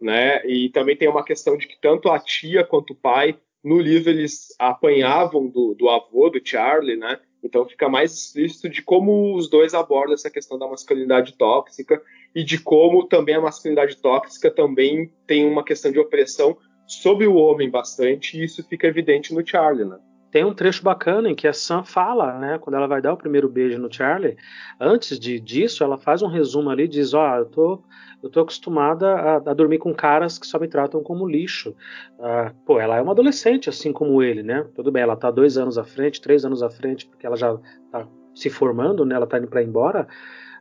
né? 0.00 0.42
E 0.46 0.70
também 0.70 0.96
tem 0.96 1.10
uma 1.10 1.24
questão 1.24 1.58
de 1.58 1.68
que 1.68 1.78
tanto 1.78 2.08
a 2.08 2.18
tia 2.18 2.64
quanto 2.64 2.94
o 2.94 2.96
pai 2.96 3.38
no 3.62 3.78
livro 3.78 4.08
eles 4.08 4.48
apanhavam 4.58 5.46
do, 5.46 5.74
do 5.74 5.90
avô 5.90 6.30
do 6.30 6.40
Charlie, 6.42 6.96
né? 6.96 7.20
Então 7.42 7.68
fica 7.68 7.88
mais 7.88 8.12
explícito 8.12 8.68
de 8.68 8.82
como 8.82 9.36
os 9.36 9.48
dois 9.48 9.74
abordam 9.74 10.14
essa 10.14 10.30
questão 10.30 10.58
da 10.58 10.66
masculinidade 10.66 11.34
tóxica 11.34 12.02
e 12.34 12.42
de 12.42 12.58
como 12.58 13.06
também 13.06 13.36
a 13.36 13.40
masculinidade 13.40 13.96
tóxica 13.96 14.50
também 14.50 15.12
tem 15.26 15.46
uma 15.46 15.64
questão 15.64 15.90
de 15.92 15.98
opressão 15.98 16.56
sobre 16.86 17.26
o 17.26 17.34
homem 17.34 17.70
bastante, 17.70 18.38
e 18.38 18.44
isso 18.44 18.66
fica 18.66 18.86
evidente 18.86 19.34
no 19.34 19.46
Charlie, 19.46 19.84
né? 19.84 19.98
Tem 20.30 20.44
um 20.44 20.52
trecho 20.52 20.82
bacana 20.82 21.30
em 21.30 21.34
que 21.34 21.48
a 21.48 21.52
Sam 21.52 21.82
fala, 21.82 22.38
né, 22.38 22.58
quando 22.58 22.76
ela 22.76 22.86
vai 22.86 23.00
dar 23.00 23.12
o 23.12 23.16
primeiro 23.16 23.48
beijo 23.48 23.78
no 23.78 23.92
Charlie, 23.92 24.36
antes 24.78 25.18
de, 25.18 25.40
disso, 25.40 25.82
ela 25.82 25.96
faz 25.96 26.20
um 26.20 26.26
resumo 26.26 26.68
ali, 26.68 26.86
diz, 26.86 27.14
ó, 27.14 27.32
oh, 27.32 27.38
eu 27.38 27.46
tô, 27.46 27.82
eu 28.22 28.28
tô 28.28 28.40
acostumada 28.40 29.08
a, 29.08 29.36
a, 29.36 29.54
dormir 29.54 29.78
com 29.78 29.94
caras 29.94 30.38
que 30.38 30.46
só 30.46 30.58
me 30.58 30.68
tratam 30.68 31.02
como 31.02 31.26
lixo. 31.26 31.74
Uh, 32.18 32.54
pô, 32.66 32.78
ela 32.78 32.96
é 32.96 33.02
uma 33.02 33.12
adolescente, 33.12 33.70
assim 33.70 33.92
como 33.92 34.22
ele, 34.22 34.42
né? 34.42 34.66
Tudo 34.74 34.92
bem, 34.92 35.02
ela 35.02 35.16
tá 35.16 35.30
dois 35.30 35.56
anos 35.56 35.78
à 35.78 35.84
frente, 35.84 36.20
três 36.20 36.44
anos 36.44 36.62
à 36.62 36.68
frente, 36.68 37.06
porque 37.06 37.26
ela 37.26 37.36
já 37.36 37.56
tá 37.90 38.06
se 38.34 38.50
formando, 38.50 39.06
né? 39.06 39.14
Ela 39.14 39.26
tá 39.26 39.38
indo 39.38 39.48
para 39.48 39.62
embora 39.62 40.06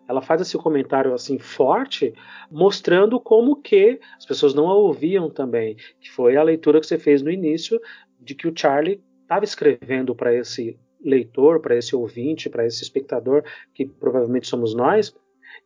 ela 0.07 0.21
faz 0.21 0.41
esse 0.41 0.57
comentário 0.57 1.13
assim 1.13 1.37
forte, 1.37 2.13
mostrando 2.49 3.19
como 3.19 3.57
que 3.57 3.99
as 4.17 4.25
pessoas 4.25 4.53
não 4.53 4.69
a 4.69 4.73
ouviam 4.73 5.29
também, 5.29 5.75
que 5.99 6.09
foi 6.09 6.37
a 6.37 6.43
leitura 6.43 6.79
que 6.79 6.87
você 6.87 6.97
fez 6.97 7.21
no 7.21 7.29
início 7.29 7.79
de 8.19 8.33
que 8.33 8.47
o 8.47 8.53
Charlie 8.55 9.01
estava 9.27 9.43
escrevendo 9.43 10.15
para 10.15 10.33
esse 10.33 10.79
leitor, 11.03 11.59
para 11.59 11.75
esse 11.75 11.93
ouvinte, 11.93 12.49
para 12.49 12.65
esse 12.65 12.81
espectador 12.81 13.43
que 13.73 13.85
provavelmente 13.85 14.47
somos 14.47 14.73
nós, 14.73 15.13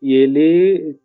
e 0.02 0.16
ele 0.16 1.00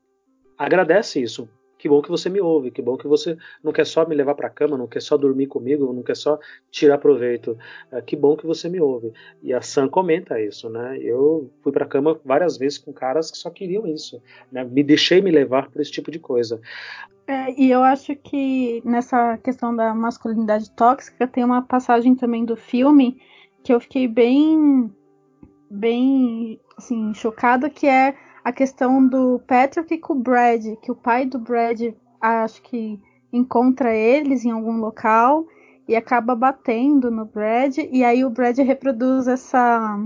agradece 0.57 1.23
isso 1.23 1.49
que 1.87 1.89
bom 1.89 2.03
que 2.03 2.11
você 2.11 2.29
me 2.29 2.41
ouve, 2.41 2.73
que 2.73 2.83
bom 2.83 2.97
que 2.97 3.07
você 3.07 3.39
não 3.63 3.73
quer 3.73 3.87
só 3.87 4.05
me 4.05 4.15
levar 4.15 4.35
para 4.35 4.49
a 4.49 4.51
cama, 4.51 4.77
não 4.77 4.89
quer 4.89 5.01
só 5.01 5.17
dormir 5.17 5.47
comigo, 5.47 5.93
não 5.93 6.03
quer 6.03 6.17
só 6.17 6.37
tirar 6.69 6.99
proveito. 6.99 7.57
É, 7.93 8.01
que 8.03 8.17
bom 8.17 8.37
que 8.37 8.45
você 8.45 8.69
me 8.69 8.81
ouve. 8.81 9.13
E 9.41 9.55
a 9.55 9.63
Sam 9.63 9.89
comenta 9.89 10.41
isso, 10.41 10.69
né? 10.69 10.99
Eu 10.99 11.49
fui 11.63 11.71
para 11.71 11.85
a 11.85 11.89
cama 11.89 12.21
várias 12.25 12.59
vezes 12.59 12.77
com 12.77 12.93
caras 12.93 13.31
que 13.31 13.39
só 13.39 13.51
queriam 13.51 13.87
isso, 13.87 14.21
né? 14.51 14.65
Me 14.65 14.83
deixei 14.83 15.23
me 15.23 15.31
levar 15.31 15.71
por 15.71 15.81
esse 15.81 15.93
tipo 15.93 16.11
de 16.11 16.19
coisa. 16.19 16.61
É, 17.29 17.53
e 17.57 17.71
eu 17.71 17.85
acho 17.85 18.17
que 18.17 18.83
nessa 18.85 19.39
questão 19.39 19.75
da 19.75 19.95
masculinidade 19.95 20.69
tóxica 20.73 21.25
tem 21.29 21.45
uma 21.45 21.63
passagem 21.63 22.17
também 22.17 22.45
do 22.45 22.57
filme 22.57 23.21
que 23.63 23.73
eu 23.73 23.79
fiquei 23.79 24.09
bem 24.09 24.91
bem 25.71 26.61
assim 26.77 27.13
chocada 27.15 27.71
que 27.71 27.87
é 27.87 28.17
a 28.47 28.53
questão 28.53 29.05
do 29.05 29.41
Patrick 29.41 29.99
com 29.99 30.13
o 30.13 30.21
Brad, 30.21 30.77
que 30.81 30.93
o 30.93 30.95
pai 30.95 31.27
do 31.27 31.37
Brad 31.37 31.81
acho 32.21 32.63
que 32.63 32.97
encontra 33.33 33.93
eles 33.93 34.45
em 34.45 34.53
algum 34.53 34.77
local 34.77 35.45
e 35.89 35.97
acaba 35.97 36.37
batendo 36.37 37.11
no 37.11 37.25
Brad 37.25 37.79
e 37.79 38.05
aí 38.05 38.25
o 38.25 38.31
Brad 38.31 38.57
reproduz 38.59 39.27
essa 39.27 39.99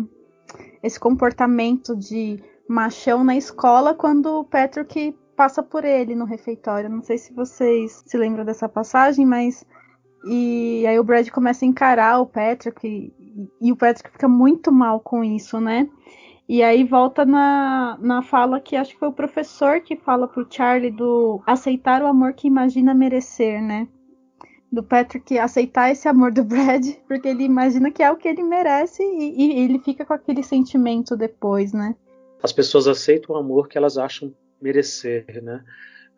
esse 0.83 0.99
comportamento 0.99 1.95
de 1.95 2.43
machão 2.67 3.23
na 3.23 3.37
escola 3.37 3.93
quando 3.93 4.41
o 4.41 4.45
Patrick 4.45 5.15
passa 5.37 5.63
por 5.63 5.85
ele 5.85 6.15
no 6.15 6.25
refeitório. 6.25 6.89
Não 6.89 7.03
sei 7.03 7.19
se 7.19 7.35
vocês 7.35 8.03
se 8.07 8.17
lembram 8.17 8.47
dessa 8.47 8.71
passagem, 8.71 9.27
mas 9.27 9.67
e 10.25 10.87
aí 10.87 10.99
o 10.99 11.05
Brad 11.05 11.29
começa 11.29 11.67
a 11.67 11.69
encarar 11.69 12.19
o 12.21 12.27
Patrick 12.27 12.89
e, 12.89 13.13
e 13.61 13.71
o 13.71 13.77
Patrick 13.77 14.11
fica 14.11 14.27
muito 14.27 14.73
mal 14.73 14.99
com 14.99 15.23
isso, 15.23 15.61
né? 15.61 15.87
E 16.51 16.65
aí 16.65 16.83
volta 16.83 17.25
na, 17.25 17.97
na 18.01 18.23
fala 18.23 18.61
que 18.61 18.75
acho 18.75 18.95
que 18.95 18.99
foi 18.99 19.07
o 19.07 19.13
professor 19.13 19.81
que 19.81 19.95
fala 19.95 20.27
pro 20.27 20.49
Charlie 20.51 20.91
do 20.91 21.41
aceitar 21.47 22.03
o 22.03 22.09
amor 22.09 22.33
que 22.33 22.49
imagina 22.49 22.93
merecer, 22.93 23.63
né? 23.63 23.87
Do 24.73 24.83
Patrick 24.83 25.39
aceitar 25.39 25.93
esse 25.93 26.09
amor 26.09 26.33
do 26.33 26.43
Brad, 26.43 26.85
porque 27.07 27.29
ele 27.29 27.45
imagina 27.45 27.93
que 27.93 28.03
é 28.03 28.11
o 28.11 28.17
que 28.17 28.27
ele 28.27 28.43
merece 28.43 29.01
e, 29.01 29.61
e 29.61 29.61
ele 29.61 29.79
fica 29.79 30.05
com 30.05 30.13
aquele 30.13 30.43
sentimento 30.43 31.17
depois, 31.17 31.73
né? 31.73 31.95
As 32.43 32.53
pessoas 32.53 32.89
aceitam 32.89 33.37
o 33.37 33.39
amor 33.39 33.69
que 33.69 33.79
elas 33.79 33.97
acham 33.97 34.35
merecer, 34.61 35.41
né? 35.45 35.63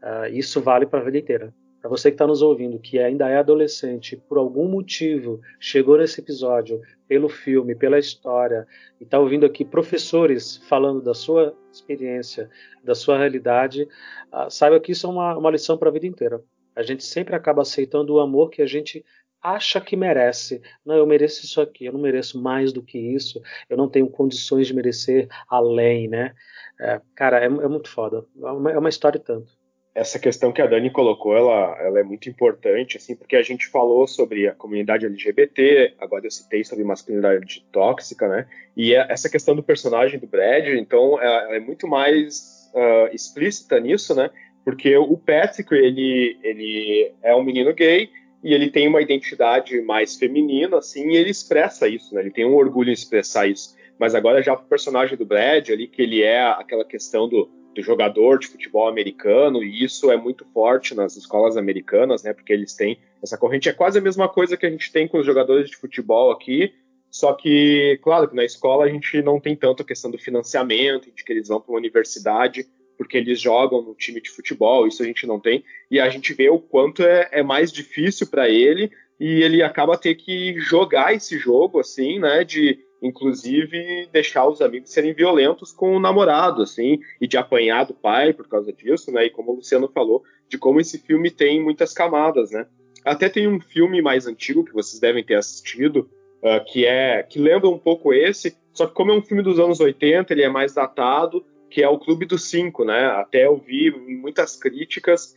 Uh, 0.03 0.33
isso 0.33 0.63
vale 0.63 0.87
para 0.87 1.01
a 1.01 1.05
vida 1.05 1.19
inteira. 1.19 1.55
Para 1.83 1.91
você 1.91 2.11
que 2.13 2.15
está 2.15 2.29
nos 2.29 2.43
ouvindo, 2.43 2.79
que 2.79 3.01
ainda 3.01 3.29
é 3.29 3.39
adolescente, 3.39 4.17
por 4.17 4.39
algum 4.39 4.69
motivo 4.69 5.41
chegou 5.59 5.99
nesse 5.99 6.21
episódio, 6.21 6.81
pelo 7.09 7.29
filme, 7.29 7.75
pela 7.75 7.99
história, 7.99 8.69
e 9.01 9.05
está 9.05 9.19
ouvindo 9.19 9.45
aqui 9.45 9.65
professores 9.65 10.59
falando 10.69 11.03
da 11.03 11.13
sua 11.13 11.53
experiência, 11.73 12.49
da 12.85 12.95
sua 12.95 13.19
realidade, 13.19 13.89
uh, 14.33 14.49
saiba 14.49 14.79
que 14.79 14.93
isso 14.93 15.09
é 15.09 15.11
uma, 15.11 15.37
uma 15.37 15.51
lição 15.51 15.77
para 15.77 15.89
a 15.89 15.93
vida 15.93 16.07
inteira. 16.07 16.41
A 16.77 16.85
gente 16.85 17.05
sempre 17.05 17.35
acaba 17.35 17.63
aceitando 17.63 18.15
o 18.15 18.21
amor 18.21 18.49
que 18.49 18.63
a 18.63 18.67
gente 18.67 19.05
acha 19.43 19.81
que 19.81 19.97
merece. 19.97 20.63
Não, 20.87 20.95
eu 20.95 21.05
mereço 21.05 21.45
isso 21.45 21.61
aqui, 21.61 21.87
eu 21.87 21.93
não 21.93 22.01
mereço 22.01 22.41
mais 22.41 22.73
do 22.73 22.81
que 22.81 22.97
isso, 22.97 23.43
eu 23.69 23.77
não 23.77 23.89
tenho 23.89 24.09
condições 24.09 24.69
de 24.69 24.75
merecer 24.75 25.27
além, 25.49 26.07
né? 26.07 26.33
É, 26.81 27.01
cara, 27.17 27.41
é, 27.41 27.47
é, 27.47 27.49
muito 27.49 27.89
foda. 27.89 28.25
É 28.41 28.51
uma, 28.53 28.71
é 28.71 28.79
uma 28.79 28.89
história 28.89 29.19
tanto 29.19 29.61
essa 29.95 30.19
questão 30.19 30.53
que 30.53 30.63
a 30.63 30.67
Dani 30.67 30.91
colocou, 30.91 31.37
ela, 31.37 31.77
ela 31.79 32.01
é 32.01 32.03
muito 32.03 32.29
importante, 32.29 32.97
assim, 32.97 33.15
porque 33.15 33.37
a 33.37 33.43
gente 33.43 33.67
falou 33.67 34.07
sobre 34.07 34.49
a 34.49 34.55
comunidade 34.55 35.05
LGBT, 35.05 35.95
agora 35.99 36.27
eu 36.27 36.31
citei 36.31 36.65
sobre 36.65 36.83
masculinidade 36.83 37.65
tóxica, 37.71 38.27
né? 38.27 38.47
E 38.75 38.95
é, 38.95 39.07
essa 39.11 39.29
questão 39.29 39.55
do 39.55 39.63
personagem 39.63 40.19
do 40.19 40.27
Brad, 40.27 40.67
então, 40.69 41.21
é, 41.21 41.57
é 41.57 41.61
muito 41.61 41.87
mais 41.87 42.71
uh, 42.75 43.15
explícita 43.15 43.79
nisso, 43.79 44.15
né? 44.15 44.31
Porque 44.65 44.97
o 44.97 45.17
Patrick, 45.19 45.75
ele, 45.75 46.39
ele 46.43 47.13
é 47.23 47.35
um 47.35 47.43
menino 47.43 47.75
gay 47.75 48.09
e 48.43 48.55
ele 48.55 48.71
tem 48.71 48.89
uma 48.89 49.03
identidade 49.03 49.81
mais 49.83 50.17
feminina, 50.17 50.79
assim, 50.79 51.11
e 51.11 51.17
ele 51.17 51.31
expressa 51.31 51.87
isso, 51.87 52.15
né? 52.15 52.23
Ele 52.23 52.31
tem 52.31 52.47
um 52.47 52.55
orgulho 52.55 52.89
em 52.89 52.95
expressar 52.95 53.47
isso. 53.47 53.77
Mas 53.99 54.15
agora 54.15 54.43
já 54.43 54.55
o 54.55 54.65
personagem 54.65 55.19
do 55.19 55.27
Brad 55.27 55.69
ali, 55.69 55.87
que 55.87 56.01
ele 56.01 56.23
é 56.23 56.41
aquela 56.41 56.85
questão 56.85 57.29
do 57.29 57.51
do 57.75 57.83
jogador 57.83 58.39
de 58.39 58.49
futebol 58.49 58.89
americano, 58.89 59.63
e 59.63 59.85
isso 59.85 60.11
é 60.11 60.17
muito 60.17 60.45
forte 60.53 60.95
nas 60.95 61.17
escolas 61.17 61.57
americanas, 61.57 62.23
né? 62.23 62.33
Porque 62.33 62.53
eles 62.53 62.75
têm 62.75 62.99
essa 63.23 63.39
corrente. 63.39 63.69
É 63.69 63.73
quase 63.73 63.99
a 63.99 64.03
mesma 64.03 64.29
coisa 64.29 64.57
que 64.57 64.67
a 64.67 64.71
gente 64.71 64.93
tem 64.93 65.09
com 65.09 65.19
os 65.19 65.27
jogadores 65.27 65.71
de 65.71 65.77
futebol 65.77 66.31
aqui, 66.31 66.73
Só 67.11 67.35
que, 67.35 68.01
claro, 68.03 68.27
que 68.27 68.35
na 68.35 68.43
escola 68.43 68.87
a 68.87 68.89
gente 68.89 69.21
não 69.21 69.39
tem 69.39 69.55
tanto 69.55 69.83
a 69.83 69.87
questão 69.87 70.11
do 70.11 70.17
financiamento, 70.19 71.13
de 71.15 71.23
que 71.23 71.31
eles 71.31 71.49
vão 71.49 71.61
para 71.61 71.71
uma 71.71 71.79
universidade 71.79 72.67
porque 72.97 73.17
eles 73.19 73.41
jogam 73.41 73.83
no 73.83 73.95
time 73.95 74.21
de 74.21 74.31
futebol, 74.31 74.87
isso 74.87 75.03
a 75.03 75.07
gente 75.07 75.27
não 75.27 75.41
tem, 75.41 75.65
e 75.91 75.99
a 75.99 76.09
gente 76.09 76.33
vê 76.33 76.49
o 76.49 76.59
quanto 76.59 77.03
é, 77.03 77.29
é 77.33 77.43
mais 77.43 77.73
difícil 77.73 78.29
para 78.29 78.49
ele, 78.49 78.93
e 79.19 79.43
ele 79.43 79.63
acaba 79.63 79.99
ter 79.99 80.15
que 80.15 80.55
jogar 80.61 81.13
esse 81.13 81.37
jogo, 81.37 81.81
assim, 81.81 82.19
né, 82.19 82.45
de 82.45 82.79
inclusive 83.03 84.09
deixar 84.13 84.47
os 84.47 84.61
amigos 84.63 84.91
serem 84.91 85.13
violentos 85.13 85.73
com 85.73 85.97
o 85.97 86.01
namorado, 86.01 86.63
assim, 86.63 87.01
e 87.21 87.27
de 87.27 87.37
apanhar 87.37 87.85
do 87.85 87.95
pai 87.95 88.33
por 88.33 88.49
causa 88.49 88.73
disso, 88.73 89.11
né, 89.11 89.27
e 89.27 89.31
como 89.31 89.53
o 89.53 89.57
Luciano 89.57 89.89
falou, 89.89 90.23
de 90.49 90.57
como 90.57 90.81
esse 90.81 90.99
filme 90.99 91.31
tem 91.31 91.63
muitas 91.63 91.93
camadas, 91.93 92.51
né. 92.51 92.67
Até 93.05 93.29
tem 93.29 93.49
um 93.49 93.61
filme 93.61 94.01
mais 94.01 94.27
antigo 94.27 94.65
que 94.65 94.73
vocês 94.73 95.01
devem 95.01 95.25
ter 95.25 95.35
assistido, 95.35 96.09
uh, 96.43 96.65
que 96.65 96.87
é 96.87 97.23
que 97.23 97.39
lembra 97.39 97.69
um 97.69 97.79
pouco 97.79 98.13
esse, 98.13 98.57
só 98.73 98.87
que 98.87 98.95
como 98.95 99.11
é 99.11 99.15
um 99.15 99.23
filme 99.23 99.43
dos 99.43 99.59
anos 99.59 99.81
80, 99.81 100.33
ele 100.33 100.43
é 100.43 100.49
mais 100.49 100.75
datado, 100.75 101.45
que 101.69 101.83
é 101.83 101.89
o 101.89 101.99
Clube 101.99 102.27
dos 102.27 102.49
Cinco, 102.49 102.85
né? 102.85 103.07
Até 103.07 103.47
eu 103.47 103.57
vi 103.57 103.91
muitas 103.91 104.57
críticas, 104.57 105.37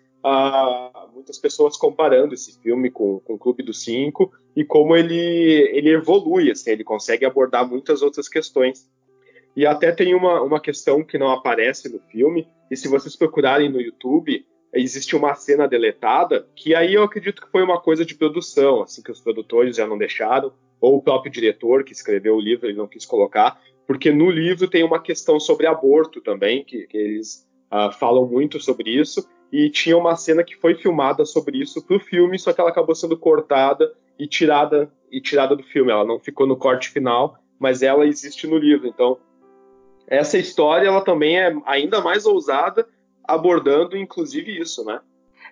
muitas 1.13 1.37
pessoas 1.37 1.77
comparando 1.77 2.33
esse 2.33 2.59
filme 2.59 2.89
com, 2.89 3.19
com 3.19 3.33
o 3.33 3.37
Clube 3.37 3.61
dos 3.63 3.83
Cinco 3.83 4.31
e 4.55 4.63
como 4.63 4.95
ele, 4.95 5.15
ele 5.15 5.89
evolui, 5.89 6.51
assim, 6.51 6.71
ele 6.71 6.83
consegue 6.83 7.25
abordar 7.25 7.67
muitas 7.67 8.01
outras 8.01 8.27
questões. 8.27 8.89
E 9.55 9.65
até 9.65 9.91
tem 9.91 10.13
uma, 10.15 10.41
uma 10.41 10.59
questão 10.59 11.03
que 11.03 11.17
não 11.17 11.31
aparece 11.31 11.89
no 11.89 11.99
filme, 11.99 12.47
e 12.69 12.75
se 12.75 12.87
vocês 12.87 13.15
procurarem 13.15 13.69
no 13.69 13.79
YouTube, 13.79 14.45
existe 14.73 15.15
uma 15.15 15.33
cena 15.35 15.67
deletada, 15.67 16.47
que 16.55 16.75
aí 16.75 16.93
eu 16.93 17.03
acredito 17.03 17.41
que 17.41 17.51
foi 17.51 17.63
uma 17.63 17.79
coisa 17.79 18.03
de 18.03 18.15
produção, 18.15 18.81
assim, 18.81 19.01
que 19.01 19.11
os 19.11 19.21
produtores 19.21 19.77
já 19.77 19.87
não 19.87 19.97
deixaram, 19.97 20.51
ou 20.81 20.97
o 20.97 21.01
próprio 21.01 21.31
diretor 21.31 21.83
que 21.83 21.93
escreveu 21.93 22.35
o 22.35 22.41
livro 22.41 22.67
ele 22.67 22.77
não 22.77 22.87
quis 22.87 23.05
colocar, 23.05 23.61
porque 23.87 24.11
no 24.11 24.29
livro 24.29 24.67
tem 24.67 24.83
uma 24.83 25.01
questão 25.01 25.39
sobre 25.39 25.67
aborto 25.67 26.19
também, 26.19 26.63
que, 26.63 26.85
que 26.87 26.97
eles 26.97 27.47
uh, 27.71 27.91
falam 27.93 28.27
muito 28.27 28.59
sobre 28.59 28.89
isso, 28.89 29.25
e 29.55 29.69
tinha 29.69 29.97
uma 29.97 30.17
cena 30.17 30.43
que 30.43 30.53
foi 30.57 30.75
filmada 30.75 31.23
sobre 31.23 31.59
isso 31.59 31.81
para 31.81 31.95
o 31.95 31.99
filme, 31.99 32.37
só 32.37 32.51
que 32.51 32.59
ela 32.59 32.69
acabou 32.69 32.93
sendo 32.93 33.17
cortada 33.17 33.89
e 34.19 34.27
tirada 34.27 34.91
e 35.09 35.21
tirada 35.21 35.55
do 35.55 35.63
filme. 35.63 35.93
Ela 35.93 36.03
não 36.03 36.19
ficou 36.19 36.45
no 36.45 36.57
corte 36.57 36.89
final, 36.89 37.37
mas 37.57 37.81
ela 37.81 38.05
existe 38.05 38.45
no 38.47 38.57
livro. 38.57 38.85
Então, 38.85 39.17
essa 40.07 40.37
história 40.37 40.89
ela 40.89 40.99
também 40.99 41.39
é 41.39 41.55
ainda 41.65 42.01
mais 42.01 42.25
ousada, 42.25 42.85
abordando 43.23 43.95
inclusive 43.95 44.59
isso, 44.59 44.83
né? 44.83 44.99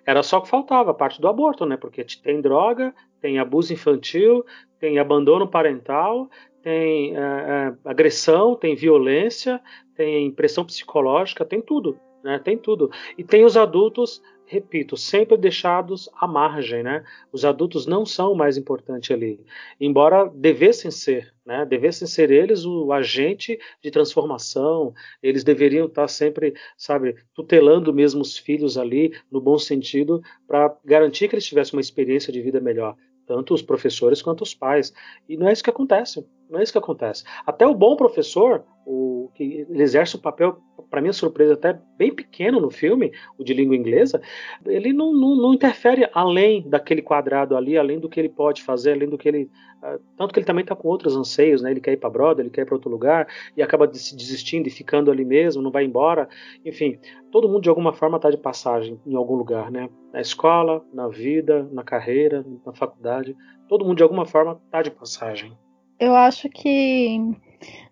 Era 0.04 0.22
só 0.22 0.38
que 0.38 0.50
faltava 0.50 0.90
a 0.90 0.94
parte 0.94 1.18
do 1.18 1.26
aborto, 1.26 1.64
né? 1.64 1.78
Porque 1.78 2.04
tem 2.22 2.42
droga, 2.42 2.94
tem 3.22 3.38
abuso 3.38 3.72
infantil, 3.72 4.44
tem 4.78 4.98
abandono 4.98 5.48
parental, 5.48 6.28
tem 6.62 7.16
é, 7.16 7.20
é, 7.20 7.74
agressão, 7.86 8.54
tem 8.54 8.76
violência, 8.76 9.58
tem 9.96 10.30
pressão 10.30 10.62
psicológica, 10.62 11.42
tem 11.42 11.62
tudo, 11.62 11.98
né? 12.24 12.38
Tem 12.38 12.56
tudo. 12.56 12.90
E 13.18 13.22
tem 13.22 13.44
os 13.44 13.54
adultos, 13.54 14.22
repito, 14.46 14.96
sempre 14.96 15.36
deixados 15.36 16.08
à 16.18 16.26
margem, 16.26 16.82
né? 16.82 17.04
Os 17.30 17.44
adultos 17.44 17.86
não 17.86 18.06
são 18.06 18.32
o 18.32 18.36
mais 18.36 18.56
importante 18.56 19.12
ali, 19.12 19.38
embora 19.78 20.26
devessem 20.34 20.90
ser, 20.90 21.32
né? 21.44 21.66
Devessem 21.66 22.08
ser 22.08 22.30
eles 22.30 22.64
o 22.64 22.90
agente 22.92 23.58
de 23.82 23.90
transformação. 23.90 24.94
Eles 25.22 25.44
deveriam 25.44 25.86
estar 25.86 26.08
sempre, 26.08 26.54
sabe, 26.78 27.14
tutelando 27.34 27.92
mesmo 27.92 28.22
os 28.22 28.38
filhos 28.38 28.78
ali, 28.78 29.12
no 29.30 29.40
bom 29.40 29.58
sentido, 29.58 30.22
para 30.48 30.74
garantir 30.82 31.28
que 31.28 31.34
eles 31.34 31.46
tivessem 31.46 31.76
uma 31.76 31.82
experiência 31.82 32.32
de 32.32 32.40
vida 32.40 32.58
melhor 32.58 32.96
tanto 33.26 33.54
os 33.54 33.62
professores 33.62 34.20
quanto 34.20 34.42
os 34.42 34.54
pais. 34.54 34.92
E 35.26 35.34
não 35.34 35.48
é 35.48 35.52
isso 35.54 35.64
que 35.64 35.70
acontece. 35.70 36.22
Não 36.50 36.60
é 36.60 36.62
isso 36.62 36.72
que 36.72 36.78
acontece. 36.78 37.24
Até 37.46 37.66
o 37.66 37.74
bom 37.74 37.96
professor, 37.96 38.64
o 38.84 39.13
que 39.34 39.66
ele 39.68 39.82
exerce 39.82 40.16
um 40.16 40.20
papel, 40.20 40.58
para 40.88 41.00
minha 41.00 41.12
surpresa, 41.12 41.54
até 41.54 41.78
bem 41.98 42.14
pequeno 42.14 42.60
no 42.60 42.70
filme, 42.70 43.12
o 43.36 43.42
de 43.42 43.52
língua 43.52 43.76
inglesa, 43.76 44.22
ele 44.64 44.92
não, 44.92 45.12
não, 45.12 45.34
não, 45.34 45.54
interfere 45.54 46.08
além 46.14 46.68
daquele 46.68 47.02
quadrado 47.02 47.56
ali, 47.56 47.76
além 47.76 47.98
do 47.98 48.08
que 48.08 48.20
ele 48.20 48.28
pode 48.28 48.62
fazer, 48.62 48.92
além 48.92 49.08
do 49.08 49.18
que 49.18 49.28
ele. 49.28 49.50
Uh, 49.82 50.00
tanto 50.16 50.32
que 50.32 50.38
ele 50.38 50.46
também 50.46 50.62
está 50.62 50.74
com 50.76 50.88
outros 50.88 51.16
anseios, 51.16 51.60
né? 51.60 51.70
Ele 51.70 51.80
quer 51.80 51.92
ir 51.92 51.96
para 51.96 52.08
Broda, 52.08 52.40
ele 52.40 52.50
quer 52.50 52.62
ir 52.62 52.64
para 52.64 52.76
outro 52.76 52.90
lugar, 52.90 53.26
e 53.56 53.62
acaba 53.62 53.86
desistindo 53.86 54.68
e 54.68 54.70
ficando 54.70 55.10
ali 55.10 55.24
mesmo, 55.24 55.60
não 55.60 55.70
vai 55.70 55.84
embora. 55.84 56.28
Enfim, 56.64 56.98
todo 57.32 57.48
mundo 57.48 57.62
de 57.62 57.68
alguma 57.68 57.92
forma 57.92 58.16
está 58.16 58.30
de 58.30 58.38
passagem 58.38 59.00
em 59.04 59.16
algum 59.16 59.34
lugar, 59.34 59.70
né? 59.70 59.90
Na 60.12 60.20
escola, 60.20 60.84
na 60.92 61.08
vida, 61.08 61.68
na 61.72 61.82
carreira, 61.82 62.44
na 62.64 62.72
faculdade. 62.72 63.36
Todo 63.68 63.84
mundo 63.84 63.96
de 63.96 64.02
alguma 64.02 64.24
forma 64.24 64.60
está 64.64 64.80
de 64.80 64.90
passagem 64.90 65.52
eu 65.98 66.14
acho 66.14 66.48
que 66.48 67.18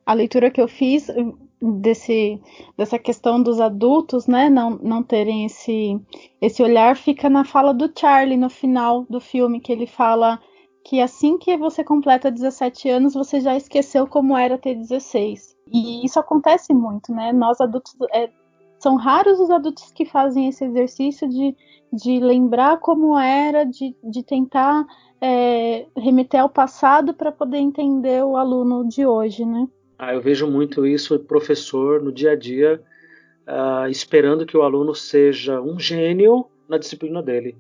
a 0.05 0.13
leitura 0.13 0.51
que 0.51 0.61
eu 0.61 0.69
fiz 0.69 1.09
desse, 1.61 2.41
dessa 2.77 2.99
questão 2.99 3.43
dos 3.43 3.61
adultos, 3.61 4.27
né, 4.27 4.51
não, 4.51 4.71
não 4.71 5.03
terem 5.03 5.45
esse, 5.45 6.01
esse 6.41 6.63
olhar, 6.63 6.97
fica 6.97 7.31
na 7.31 7.45
fala 7.45 7.73
do 7.73 7.91
Charlie 7.97 8.37
no 8.37 8.51
final 8.51 9.05
do 9.09 9.21
filme, 9.21 9.61
que 9.61 9.73
ele 9.73 9.87
fala 9.87 10.41
que 10.85 11.01
assim 11.01 11.39
que 11.39 11.57
você 11.57 11.85
completa 11.85 12.31
17 12.31 12.89
anos, 12.89 13.15
você 13.15 13.41
já 13.41 13.57
esqueceu 13.57 14.07
como 14.07 14.37
era 14.37 14.59
ter 14.59 14.75
16. 14.75 15.57
E 15.73 16.05
isso 16.05 16.19
acontece 16.19 16.75
muito, 16.75 17.13
né? 17.13 17.33
Nós 17.33 17.61
adultos. 17.61 17.95
É, 18.13 18.29
são 18.83 18.97
raros 18.97 19.39
os 19.39 19.49
adultos 19.49 19.93
que 19.93 20.05
fazem 20.05 20.49
esse 20.49 20.65
exercício 20.65 21.29
de, 21.29 21.55
de 21.93 22.19
lembrar 22.19 22.81
como 22.81 23.17
era, 23.17 23.65
de, 23.65 23.95
de 24.03 24.25
tentar 24.25 24.85
é, 25.21 25.87
remeter 25.97 26.41
ao 26.41 26.49
passado 26.49 27.15
para 27.15 27.31
poder 27.31 27.59
entender 27.59 28.25
o 28.25 28.37
aluno 28.37 28.89
de 28.89 29.07
hoje, 29.07 29.45
né? 29.45 29.69
Ah, 29.97 30.13
eu 30.13 30.21
vejo 30.21 30.51
muito 30.51 30.85
isso, 30.85 31.17
professor, 31.21 32.03
no 32.03 32.11
dia 32.11 32.33
a 32.33 32.37
dia, 32.37 32.83
uh, 33.47 33.89
esperando 33.89 34.45
que 34.45 34.57
o 34.57 34.63
aluno 34.63 34.97
seja 34.97 35.61
um 35.61 35.79
gênio 35.79 36.47
na 36.69 36.77
disciplina 36.77 37.23
dele. 37.23 37.57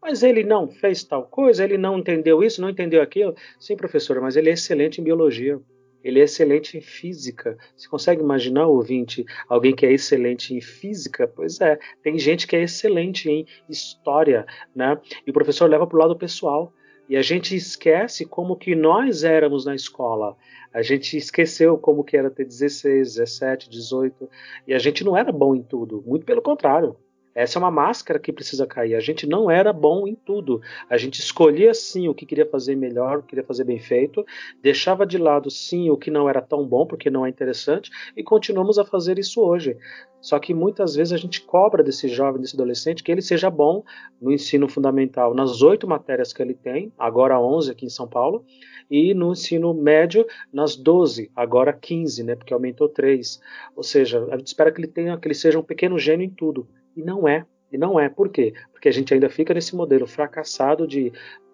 Mas 0.00 0.22
ele 0.22 0.44
não 0.44 0.68
fez 0.68 1.02
tal 1.02 1.24
coisa, 1.24 1.64
ele 1.64 1.76
não 1.76 1.98
entendeu 1.98 2.44
isso, 2.44 2.62
não 2.62 2.70
entendeu 2.70 3.02
aquilo. 3.02 3.34
Sim, 3.58 3.76
professor, 3.76 4.20
mas 4.20 4.36
ele 4.36 4.48
é 4.48 4.52
excelente 4.52 5.00
em 5.00 5.04
biologia. 5.04 5.60
Ele 6.02 6.20
é 6.20 6.24
excelente 6.24 6.78
em 6.78 6.80
física. 6.80 7.56
Você 7.76 7.88
consegue 7.88 8.22
imaginar, 8.22 8.66
ouvinte, 8.66 9.24
alguém 9.48 9.74
que 9.74 9.86
é 9.86 9.92
excelente 9.92 10.54
em 10.54 10.60
física? 10.60 11.26
Pois 11.28 11.60
é, 11.60 11.78
tem 12.02 12.18
gente 12.18 12.46
que 12.46 12.56
é 12.56 12.62
excelente 12.62 13.30
em 13.30 13.46
história, 13.68 14.46
né? 14.74 14.98
E 15.26 15.30
o 15.30 15.34
professor 15.34 15.68
leva 15.68 15.86
para 15.86 15.96
o 15.96 16.00
lado 16.00 16.16
pessoal. 16.16 16.72
E 17.08 17.16
a 17.16 17.22
gente 17.22 17.56
esquece 17.56 18.24
como 18.24 18.54
que 18.54 18.76
nós 18.76 19.24
éramos 19.24 19.64
na 19.64 19.74
escola. 19.74 20.36
A 20.72 20.80
gente 20.80 21.16
esqueceu 21.16 21.76
como 21.76 22.04
que 22.04 22.16
era 22.16 22.30
ter 22.30 22.44
16, 22.44 23.14
17, 23.14 23.68
18. 23.68 24.30
E 24.68 24.72
a 24.72 24.78
gente 24.78 25.02
não 25.02 25.16
era 25.16 25.32
bom 25.32 25.54
em 25.54 25.62
tudo. 25.62 26.02
Muito 26.06 26.24
pelo 26.24 26.40
contrário. 26.40 26.96
Essa 27.34 27.58
é 27.58 27.60
uma 27.60 27.70
máscara 27.70 28.18
que 28.18 28.32
precisa 28.32 28.66
cair. 28.66 28.94
A 28.94 29.00
gente 29.00 29.26
não 29.26 29.50
era 29.50 29.72
bom 29.72 30.06
em 30.06 30.14
tudo. 30.14 30.60
A 30.88 30.96
gente 30.96 31.20
escolhia 31.20 31.72
sim 31.72 32.08
o 32.08 32.14
que 32.14 32.26
queria 32.26 32.46
fazer 32.46 32.74
melhor, 32.74 33.18
o 33.18 33.22
que 33.22 33.28
queria 33.28 33.44
fazer 33.44 33.64
bem 33.64 33.78
feito, 33.78 34.24
deixava 34.62 35.06
de 35.06 35.16
lado 35.18 35.50
sim 35.50 35.90
o 35.90 35.96
que 35.96 36.10
não 36.10 36.28
era 36.28 36.42
tão 36.42 36.66
bom, 36.66 36.86
porque 36.86 37.10
não 37.10 37.24
é 37.24 37.28
interessante, 37.28 37.90
e 38.16 38.22
continuamos 38.22 38.78
a 38.78 38.84
fazer 38.84 39.18
isso 39.18 39.40
hoje. 39.40 39.76
Só 40.20 40.38
que 40.38 40.52
muitas 40.52 40.94
vezes 40.94 41.12
a 41.12 41.16
gente 41.16 41.40
cobra 41.40 41.82
desse 41.82 42.08
jovem, 42.08 42.40
desse 42.40 42.54
adolescente, 42.54 43.02
que 43.02 43.10
ele 43.10 43.22
seja 43.22 43.48
bom 43.48 43.82
no 44.20 44.30
ensino 44.30 44.68
fundamental, 44.68 45.34
nas 45.34 45.62
oito 45.62 45.86
matérias 45.86 46.32
que 46.32 46.42
ele 46.42 46.52
tem, 46.52 46.92
agora 46.98 47.40
11 47.40 47.70
aqui 47.70 47.86
em 47.86 47.90
São 47.90 48.06
Paulo, 48.06 48.44
e 48.90 49.14
no 49.14 49.32
ensino 49.32 49.72
médio, 49.72 50.26
nas 50.52 50.76
12, 50.76 51.30
agora 51.34 51.72
15, 51.72 52.24
né, 52.24 52.34
porque 52.34 52.52
aumentou 52.52 52.88
3. 52.88 53.40
Ou 53.76 53.82
seja, 53.82 54.26
a 54.30 54.36
gente 54.36 54.48
espera 54.48 54.70
que 54.72 54.80
ele 54.80 54.88
tenha, 54.88 55.16
que 55.16 55.26
ele 55.26 55.34
seja 55.34 55.58
um 55.58 55.62
pequeno 55.62 55.98
gênio 55.98 56.26
em 56.26 56.30
tudo. 56.30 56.68
E 56.96 57.02
não 57.02 57.26
é. 57.28 57.44
E 57.72 57.78
não 57.78 57.98
é. 57.98 58.08
Por 58.08 58.28
quê? 58.28 58.52
Porque 58.72 58.88
a 58.88 58.92
gente 58.92 59.12
ainda 59.14 59.28
fica 59.28 59.54
nesse 59.54 59.74
modelo 59.74 60.06
fracassado 60.06 60.86
de 60.86 61.12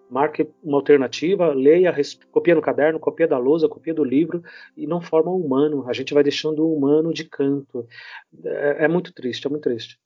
marque 0.09 0.49
uma 0.63 0.77
alternativa, 0.77 1.53
leia, 1.53 1.93
copia 2.31 2.55
no 2.55 2.61
caderno, 2.61 2.99
copia 2.99 3.27
da 3.27 3.37
lousa, 3.37 3.67
copia 3.67 3.93
do 3.93 4.03
livro 4.03 4.41
e 4.75 4.87
não 4.87 5.01
forma 5.01 5.31
o 5.31 5.39
humano. 5.39 5.87
A 5.87 5.93
gente 5.93 6.13
vai 6.13 6.23
deixando 6.23 6.65
o 6.65 6.75
humano 6.75 7.13
de 7.13 7.25
canto. 7.25 7.87
É, 8.43 8.85
é 8.85 8.87
muito 8.87 9.13
triste, 9.13 9.45
é 9.45 9.49
muito 9.49 9.63
triste. 9.63 9.99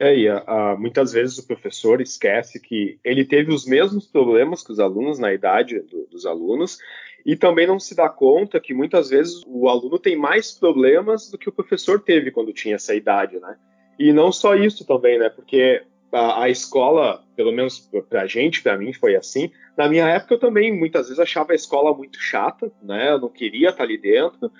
É, 0.00 0.16
e 0.16 0.28
a, 0.28 0.38
a, 0.46 0.76
muitas 0.76 1.12
vezes 1.12 1.38
o 1.38 1.46
professor 1.46 2.00
esquece 2.00 2.60
que 2.60 3.00
ele 3.02 3.24
teve 3.24 3.52
os 3.52 3.66
mesmos 3.66 4.06
problemas 4.06 4.62
que 4.62 4.70
os 4.70 4.78
alunos 4.78 5.18
na 5.18 5.34
idade 5.34 5.80
do, 5.80 6.06
dos 6.06 6.24
alunos 6.24 6.78
e 7.26 7.36
também 7.36 7.66
não 7.66 7.80
se 7.80 7.96
dá 7.96 8.08
conta 8.08 8.60
que 8.60 8.72
muitas 8.72 9.10
vezes 9.10 9.42
o 9.44 9.68
aluno 9.68 9.98
tem 9.98 10.16
mais 10.16 10.52
problemas 10.52 11.28
do 11.30 11.36
que 11.36 11.48
o 11.48 11.52
professor 11.52 12.00
teve 12.00 12.30
quando 12.30 12.52
tinha 12.52 12.76
essa 12.76 12.94
idade, 12.94 13.40
né? 13.40 13.56
E 13.98 14.12
não 14.12 14.30
só 14.30 14.54
isso 14.54 14.86
também, 14.86 15.18
né? 15.18 15.28
Porque 15.28 15.82
a, 16.12 16.44
a 16.44 16.48
escola, 16.48 17.24
pelo 17.34 17.52
menos 17.52 17.90
pra 18.08 18.26
gente, 18.26 18.62
pra 18.62 18.76
mim 18.76 18.92
foi 18.92 19.16
assim. 19.16 19.50
Na 19.76 19.88
minha 19.88 20.08
época 20.08 20.34
eu 20.34 20.38
também 20.38 20.76
muitas 20.76 21.06
vezes 21.06 21.18
achava 21.18 21.52
a 21.52 21.56
escola 21.56 21.96
muito 21.96 22.20
chata, 22.20 22.70
né? 22.82 23.10
Eu 23.10 23.20
não 23.20 23.28
queria 23.28 23.70
estar 23.70 23.84
ali 23.84 23.98
dentro. 23.98 24.50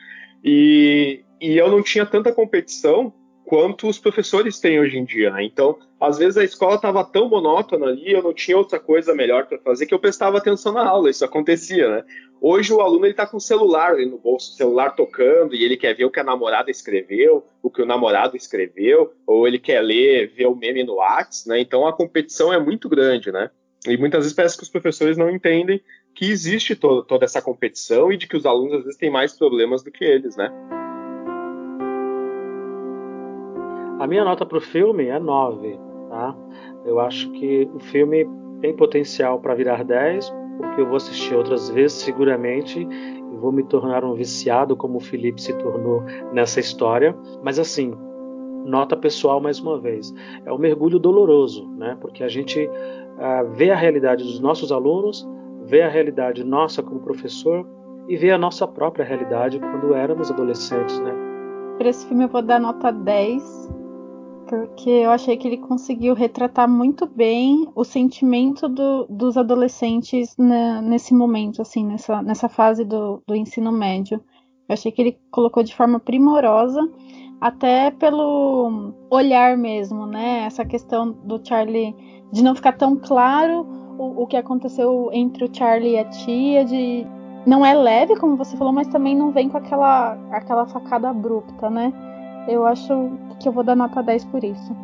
E, 0.43 1.24
e 1.40 1.56
eu 1.56 1.70
não 1.70 1.82
tinha 1.82 2.06
tanta 2.06 2.32
competição 2.32 3.12
quanto 3.48 3.88
os 3.88 3.98
professores 3.98 4.60
têm 4.60 4.78
hoje 4.78 4.98
em 4.98 5.06
dia. 5.06 5.30
Né? 5.30 5.42
Então, 5.44 5.78
às 5.98 6.18
vezes 6.18 6.36
a 6.36 6.44
escola 6.44 6.74
estava 6.74 7.02
tão 7.02 7.30
monótona 7.30 7.86
ali, 7.86 8.12
eu 8.12 8.22
não 8.22 8.34
tinha 8.34 8.58
outra 8.58 8.78
coisa 8.78 9.14
melhor 9.14 9.46
para 9.46 9.58
fazer 9.58 9.86
que 9.86 9.94
eu 9.94 9.98
prestava 9.98 10.36
atenção 10.36 10.74
na 10.74 10.86
aula. 10.86 11.08
Isso 11.08 11.24
acontecia, 11.24 11.88
né? 11.88 12.04
Hoje 12.42 12.74
o 12.74 12.82
aluno 12.82 13.06
ele 13.06 13.12
está 13.12 13.26
com 13.26 13.38
o 13.38 13.40
celular 13.40 13.92
ali 13.92 14.04
no 14.04 14.18
bolso, 14.18 14.52
o 14.52 14.54
celular 14.54 14.90
tocando 14.90 15.54
e 15.54 15.64
ele 15.64 15.78
quer 15.78 15.96
ver 15.96 16.04
o 16.04 16.10
que 16.10 16.20
a 16.20 16.24
namorada 16.24 16.70
escreveu, 16.70 17.42
o 17.62 17.70
que 17.70 17.80
o 17.80 17.86
namorado 17.86 18.36
escreveu, 18.36 19.14
ou 19.26 19.48
ele 19.48 19.58
quer 19.58 19.80
ler, 19.80 20.28
ver 20.28 20.46
o 20.46 20.54
meme 20.54 20.84
no 20.84 20.96
WhatsApp, 20.96 21.48
né? 21.48 21.58
Então 21.58 21.86
a 21.86 21.92
competição 21.92 22.52
é 22.52 22.60
muito 22.60 22.86
grande, 22.86 23.32
né? 23.32 23.50
E 23.86 23.96
muitas 23.96 24.24
vezes 24.24 24.36
parece 24.36 24.58
que 24.58 24.62
os 24.62 24.68
professores 24.68 25.16
não 25.16 25.30
entendem 25.30 25.80
que 26.14 26.26
existe 26.26 26.76
to 26.76 27.02
toda 27.02 27.24
essa 27.24 27.40
competição 27.40 28.12
e 28.12 28.18
de 28.18 28.26
que 28.26 28.36
os 28.36 28.44
alunos 28.44 28.74
às 28.74 28.82
vezes 28.84 28.98
têm 28.98 29.10
mais 29.10 29.32
problemas 29.32 29.82
do 29.82 29.90
que 29.90 30.04
eles, 30.04 30.36
né? 30.36 30.52
Minha 34.09 34.24
nota 34.24 34.44
para 34.44 34.59
o 34.59 34.60
filme 34.60 35.06
é 35.06 35.18
9, 35.18 35.78
tá? 36.09 36.35
Eu 36.85 36.98
acho 36.98 37.30
que 37.32 37.70
o 37.74 37.78
filme 37.78 38.28
tem 38.60 38.74
potencial 38.74 39.39
para 39.39 39.55
virar 39.55 39.85
10, 39.85 40.32
porque 40.56 40.80
eu 40.80 40.86
vou 40.86 40.97
assistir 40.97 41.35
outras 41.35 41.70
vezes 41.70 41.98
seguramente 41.98 42.80
e 42.80 43.36
vou 43.36 43.52
me 43.52 43.62
tornar 43.62 44.05
um 44.05 44.14
viciado 44.14 44.76
como 44.76 44.97
o 44.97 45.01
Felipe 45.01 45.40
se 45.40 45.56
tornou 45.59 46.02
nessa 46.32 46.59
história. 46.59 47.16
Mas 47.43 47.59
assim, 47.59 47.94
nota 48.64 48.97
pessoal 48.97 49.40
mais 49.40 49.60
uma 49.60 49.78
vez, 49.78 50.12
é 50.44 50.52
um 50.52 50.59
mergulho 50.59 50.98
doloroso, 50.98 51.68
né? 51.76 51.97
Porque 52.01 52.24
a 52.24 52.28
gente 52.28 52.66
uh, 52.66 53.48
vê 53.52 53.70
a 53.70 53.76
realidade 53.76 54.24
dos 54.24 54.40
nossos 54.40 54.72
alunos, 54.72 55.28
vê 55.64 55.82
a 55.82 55.89
realidade 55.89 56.44
nossa 56.44 56.82
como 56.82 57.01
professor 57.01 57.66
e 58.09 58.16
vê 58.16 58.30
a 58.30 58.39
nossa 58.39 58.66
própria 58.66 59.05
realidade 59.05 59.60
quando 59.60 59.94
éramos 59.94 60.30
adolescentes, 60.30 60.98
né? 61.01 61.14
Para 61.76 61.90
esse 61.90 62.06
filme 62.06 62.24
eu 62.24 62.28
vou 62.28 62.43
dar 62.43 62.59
nota 62.59 62.90
10, 62.90 63.77
porque 64.48 64.88
eu 64.88 65.10
achei 65.10 65.36
que 65.36 65.46
ele 65.46 65.58
conseguiu 65.58 66.14
retratar 66.14 66.68
muito 66.68 67.06
bem 67.06 67.68
o 67.74 67.84
sentimento 67.84 68.68
do, 68.68 69.06
dos 69.08 69.36
adolescentes 69.36 70.34
na, 70.38 70.80
nesse 70.80 71.14
momento, 71.14 71.60
assim, 71.60 71.84
nessa, 71.84 72.22
nessa 72.22 72.48
fase 72.48 72.84
do, 72.84 73.22
do 73.26 73.36
ensino 73.36 73.70
médio. 73.70 74.20
Eu 74.68 74.72
achei 74.72 74.90
que 74.90 75.02
ele 75.02 75.18
colocou 75.30 75.62
de 75.62 75.74
forma 75.74 76.00
primorosa, 76.00 76.80
até 77.40 77.90
pelo 77.90 78.92
olhar 79.10 79.56
mesmo, 79.56 80.06
né? 80.06 80.44
Essa 80.46 80.64
questão 80.64 81.12
do 81.12 81.40
Charlie 81.46 81.94
de 82.32 82.42
não 82.42 82.54
ficar 82.54 82.72
tão 82.72 82.96
claro 82.96 83.66
o, 83.98 84.22
o 84.22 84.26
que 84.26 84.36
aconteceu 84.36 85.10
entre 85.12 85.44
o 85.44 85.54
Charlie 85.54 85.92
e 85.92 85.98
a 85.98 86.04
tia, 86.04 86.64
de 86.64 87.06
não 87.46 87.64
é 87.64 87.74
leve, 87.74 88.16
como 88.16 88.36
você 88.36 88.56
falou, 88.56 88.72
mas 88.72 88.88
também 88.88 89.14
não 89.14 89.30
vem 89.30 89.48
com 89.48 89.58
aquela, 89.58 90.12
aquela 90.30 90.66
facada 90.66 91.10
abrupta, 91.10 91.68
né? 91.70 91.92
Eu 92.48 92.64
acho 92.64 93.12
que 93.38 93.46
eu 93.46 93.52
vou 93.52 93.62
dar 93.62 93.76
nota 93.76 94.02
10 94.02 94.24
por 94.24 94.42
isso. 94.42 94.74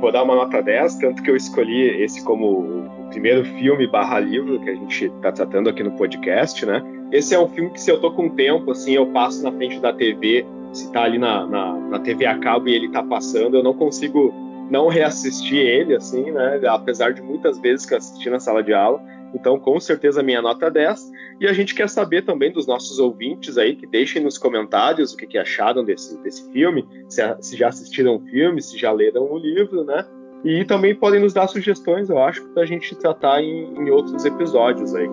Vou 0.00 0.10
dar 0.10 0.24
uma 0.24 0.34
nota 0.34 0.60
10, 0.60 0.96
tanto 0.96 1.22
que 1.22 1.30
eu 1.30 1.36
escolhi 1.36 2.02
esse 2.02 2.22
como 2.24 2.60
o 2.60 3.08
primeiro 3.10 3.44
filme 3.44 3.86
barra 3.86 4.18
livro 4.18 4.60
que 4.60 4.68
a 4.68 4.74
gente 4.74 5.06
está 5.06 5.30
tratando 5.30 5.70
aqui 5.70 5.84
no 5.84 5.92
podcast, 5.92 6.66
né? 6.66 6.82
Esse 7.12 7.34
é 7.34 7.38
um 7.38 7.48
filme 7.48 7.70
que 7.70 7.80
se 7.80 7.90
eu 7.90 8.00
tô 8.00 8.10
com 8.10 8.28
tempo, 8.28 8.72
assim, 8.72 8.92
eu 8.92 9.06
passo 9.06 9.42
na 9.44 9.52
frente 9.52 9.78
da 9.78 9.92
TV, 9.92 10.44
se 10.72 10.92
tá 10.92 11.04
ali 11.04 11.16
na, 11.16 11.46
na, 11.46 11.74
na 11.74 11.98
TV 12.00 12.26
a 12.26 12.36
cabo 12.38 12.68
e 12.68 12.74
ele 12.74 12.90
tá 12.90 13.02
passando, 13.04 13.56
eu 13.56 13.62
não 13.62 13.72
consigo 13.72 14.34
não 14.68 14.88
reassistir 14.88 15.58
ele, 15.58 15.94
assim, 15.94 16.30
né? 16.32 16.60
Apesar 16.68 17.12
de 17.12 17.22
muitas 17.22 17.58
vezes 17.58 17.86
que 17.86 17.94
eu 17.94 17.98
assisti 17.98 18.28
na 18.28 18.40
sala 18.40 18.62
de 18.62 18.74
aula. 18.74 19.00
Então, 19.34 19.58
com 19.58 19.78
certeza, 19.78 20.22
minha 20.22 20.40
nota 20.40 20.66
é 20.66 20.70
10. 20.70 21.12
E 21.40 21.46
a 21.46 21.52
gente 21.52 21.74
quer 21.74 21.88
saber 21.88 22.22
também 22.22 22.52
dos 22.52 22.66
nossos 22.66 22.98
ouvintes 22.98 23.58
aí, 23.58 23.76
que 23.76 23.86
deixem 23.86 24.22
nos 24.22 24.38
comentários 24.38 25.12
o 25.12 25.16
que, 25.16 25.26
que 25.26 25.38
acharam 25.38 25.84
desse, 25.84 26.20
desse 26.22 26.50
filme, 26.52 26.86
se, 27.08 27.22
se, 27.40 27.56
já 27.56 27.68
assistiram 27.68 28.16
o 28.16 28.20
filme, 28.20 28.62
se 28.62 28.78
já 28.78 28.92
leram 28.92 29.30
o 29.30 29.38
livro, 29.38 29.84
né? 29.84 30.04
E 30.44 30.64
também 30.64 30.94
podem 30.94 31.20
nos 31.20 31.34
dar 31.34 31.46
sugestões, 31.48 32.08
eu 32.08 32.18
acho, 32.18 32.46
para 32.50 32.62
a 32.62 32.66
gente 32.66 32.94
tratar 32.96 33.42
em, 33.42 33.74
em 33.74 33.90
outros 33.90 34.24
episódios 34.24 34.94
aí. 34.94 35.08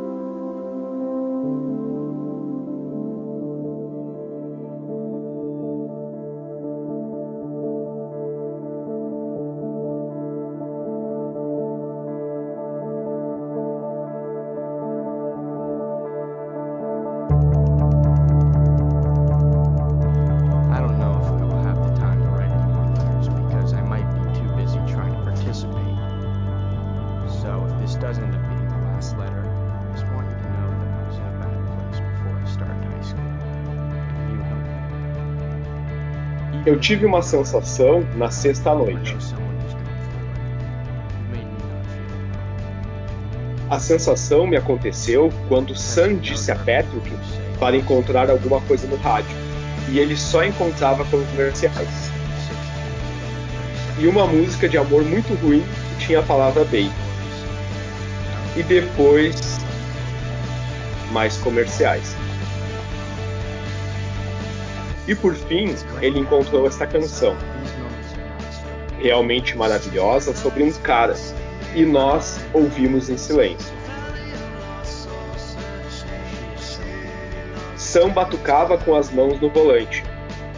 Eu 36.74 36.80
tive 36.80 37.06
uma 37.06 37.22
sensação 37.22 38.04
na 38.16 38.32
sexta 38.32 38.74
noite. 38.74 39.16
A 43.70 43.78
sensação 43.78 44.48
me 44.48 44.58
aconteceu 44.58 45.32
quando 45.48 45.76
Sam 45.76 46.16
disse 46.16 46.52
a 46.52 46.56
Patrick 46.56 47.12
para 47.60 47.78
encontrar 47.78 48.28
alguma 48.28 48.60
coisa 48.62 48.88
no 48.88 48.96
rádio, 48.96 49.38
e 49.92 50.00
ele 50.00 50.18
só 50.18 50.44
encontrava 50.44 51.06
comerciais. 51.06 52.12
E 54.00 54.08
uma 54.08 54.26
música 54.26 54.68
de 54.68 54.76
amor 54.76 55.04
muito 55.04 55.32
ruim 55.46 55.64
que 56.00 56.08
tinha 56.08 56.22
a 56.22 56.24
palavra 56.24 56.64
baby. 56.64 56.92
E 58.58 58.64
depois 58.64 59.60
mais 61.12 61.38
comerciais. 61.38 62.23
E 65.08 65.14
por 65.14 65.36
fim, 65.36 65.76
ele 66.02 66.20
encontrou 66.20 66.66
esta 66.66 66.88
canção, 66.88 67.36
realmente 69.00 69.58
maravilhosa, 69.58 70.34
sobre 70.34 70.64
um 70.64 70.72
cara, 70.72 71.14
e 71.76 71.84
nós 71.86 72.40
ouvimos 72.54 73.10
em 73.10 73.18
silêncio. 73.18 73.74
Sam 77.76 78.10
batucava 78.10 78.78
com 78.78 78.96
as 78.96 79.12
mãos 79.12 79.40
no 79.40 79.50
volante. 79.50 80.04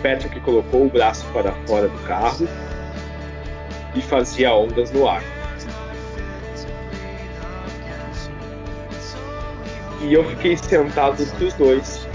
Patrick 0.02 0.40
colocou 0.42 0.86
o 0.86 0.90
braço 0.90 1.26
para 1.34 1.52
fora 1.66 1.88
do 1.88 1.98
carro 2.08 2.48
e 3.96 4.02
fazia 4.02 4.54
ondas 4.54 4.92
no 4.92 5.08
ar. 5.08 5.24
E 10.02 10.14
eu 10.14 10.24
fiquei 10.30 10.56
sentado 10.56 11.24
entre 11.24 11.46
os 11.46 11.54
dois, 11.56 12.08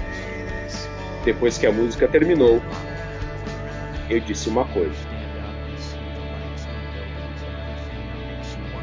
depois 1.23 1.57
que 1.57 1.65
a 1.65 1.71
música 1.71 2.07
terminou, 2.07 2.61
eu 4.09 4.19
disse 4.19 4.49
uma 4.49 4.65
coisa. 4.65 4.95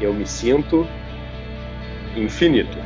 Eu 0.01 0.13
me 0.13 0.25
sinto 0.25 0.87
infinito. 2.15 2.77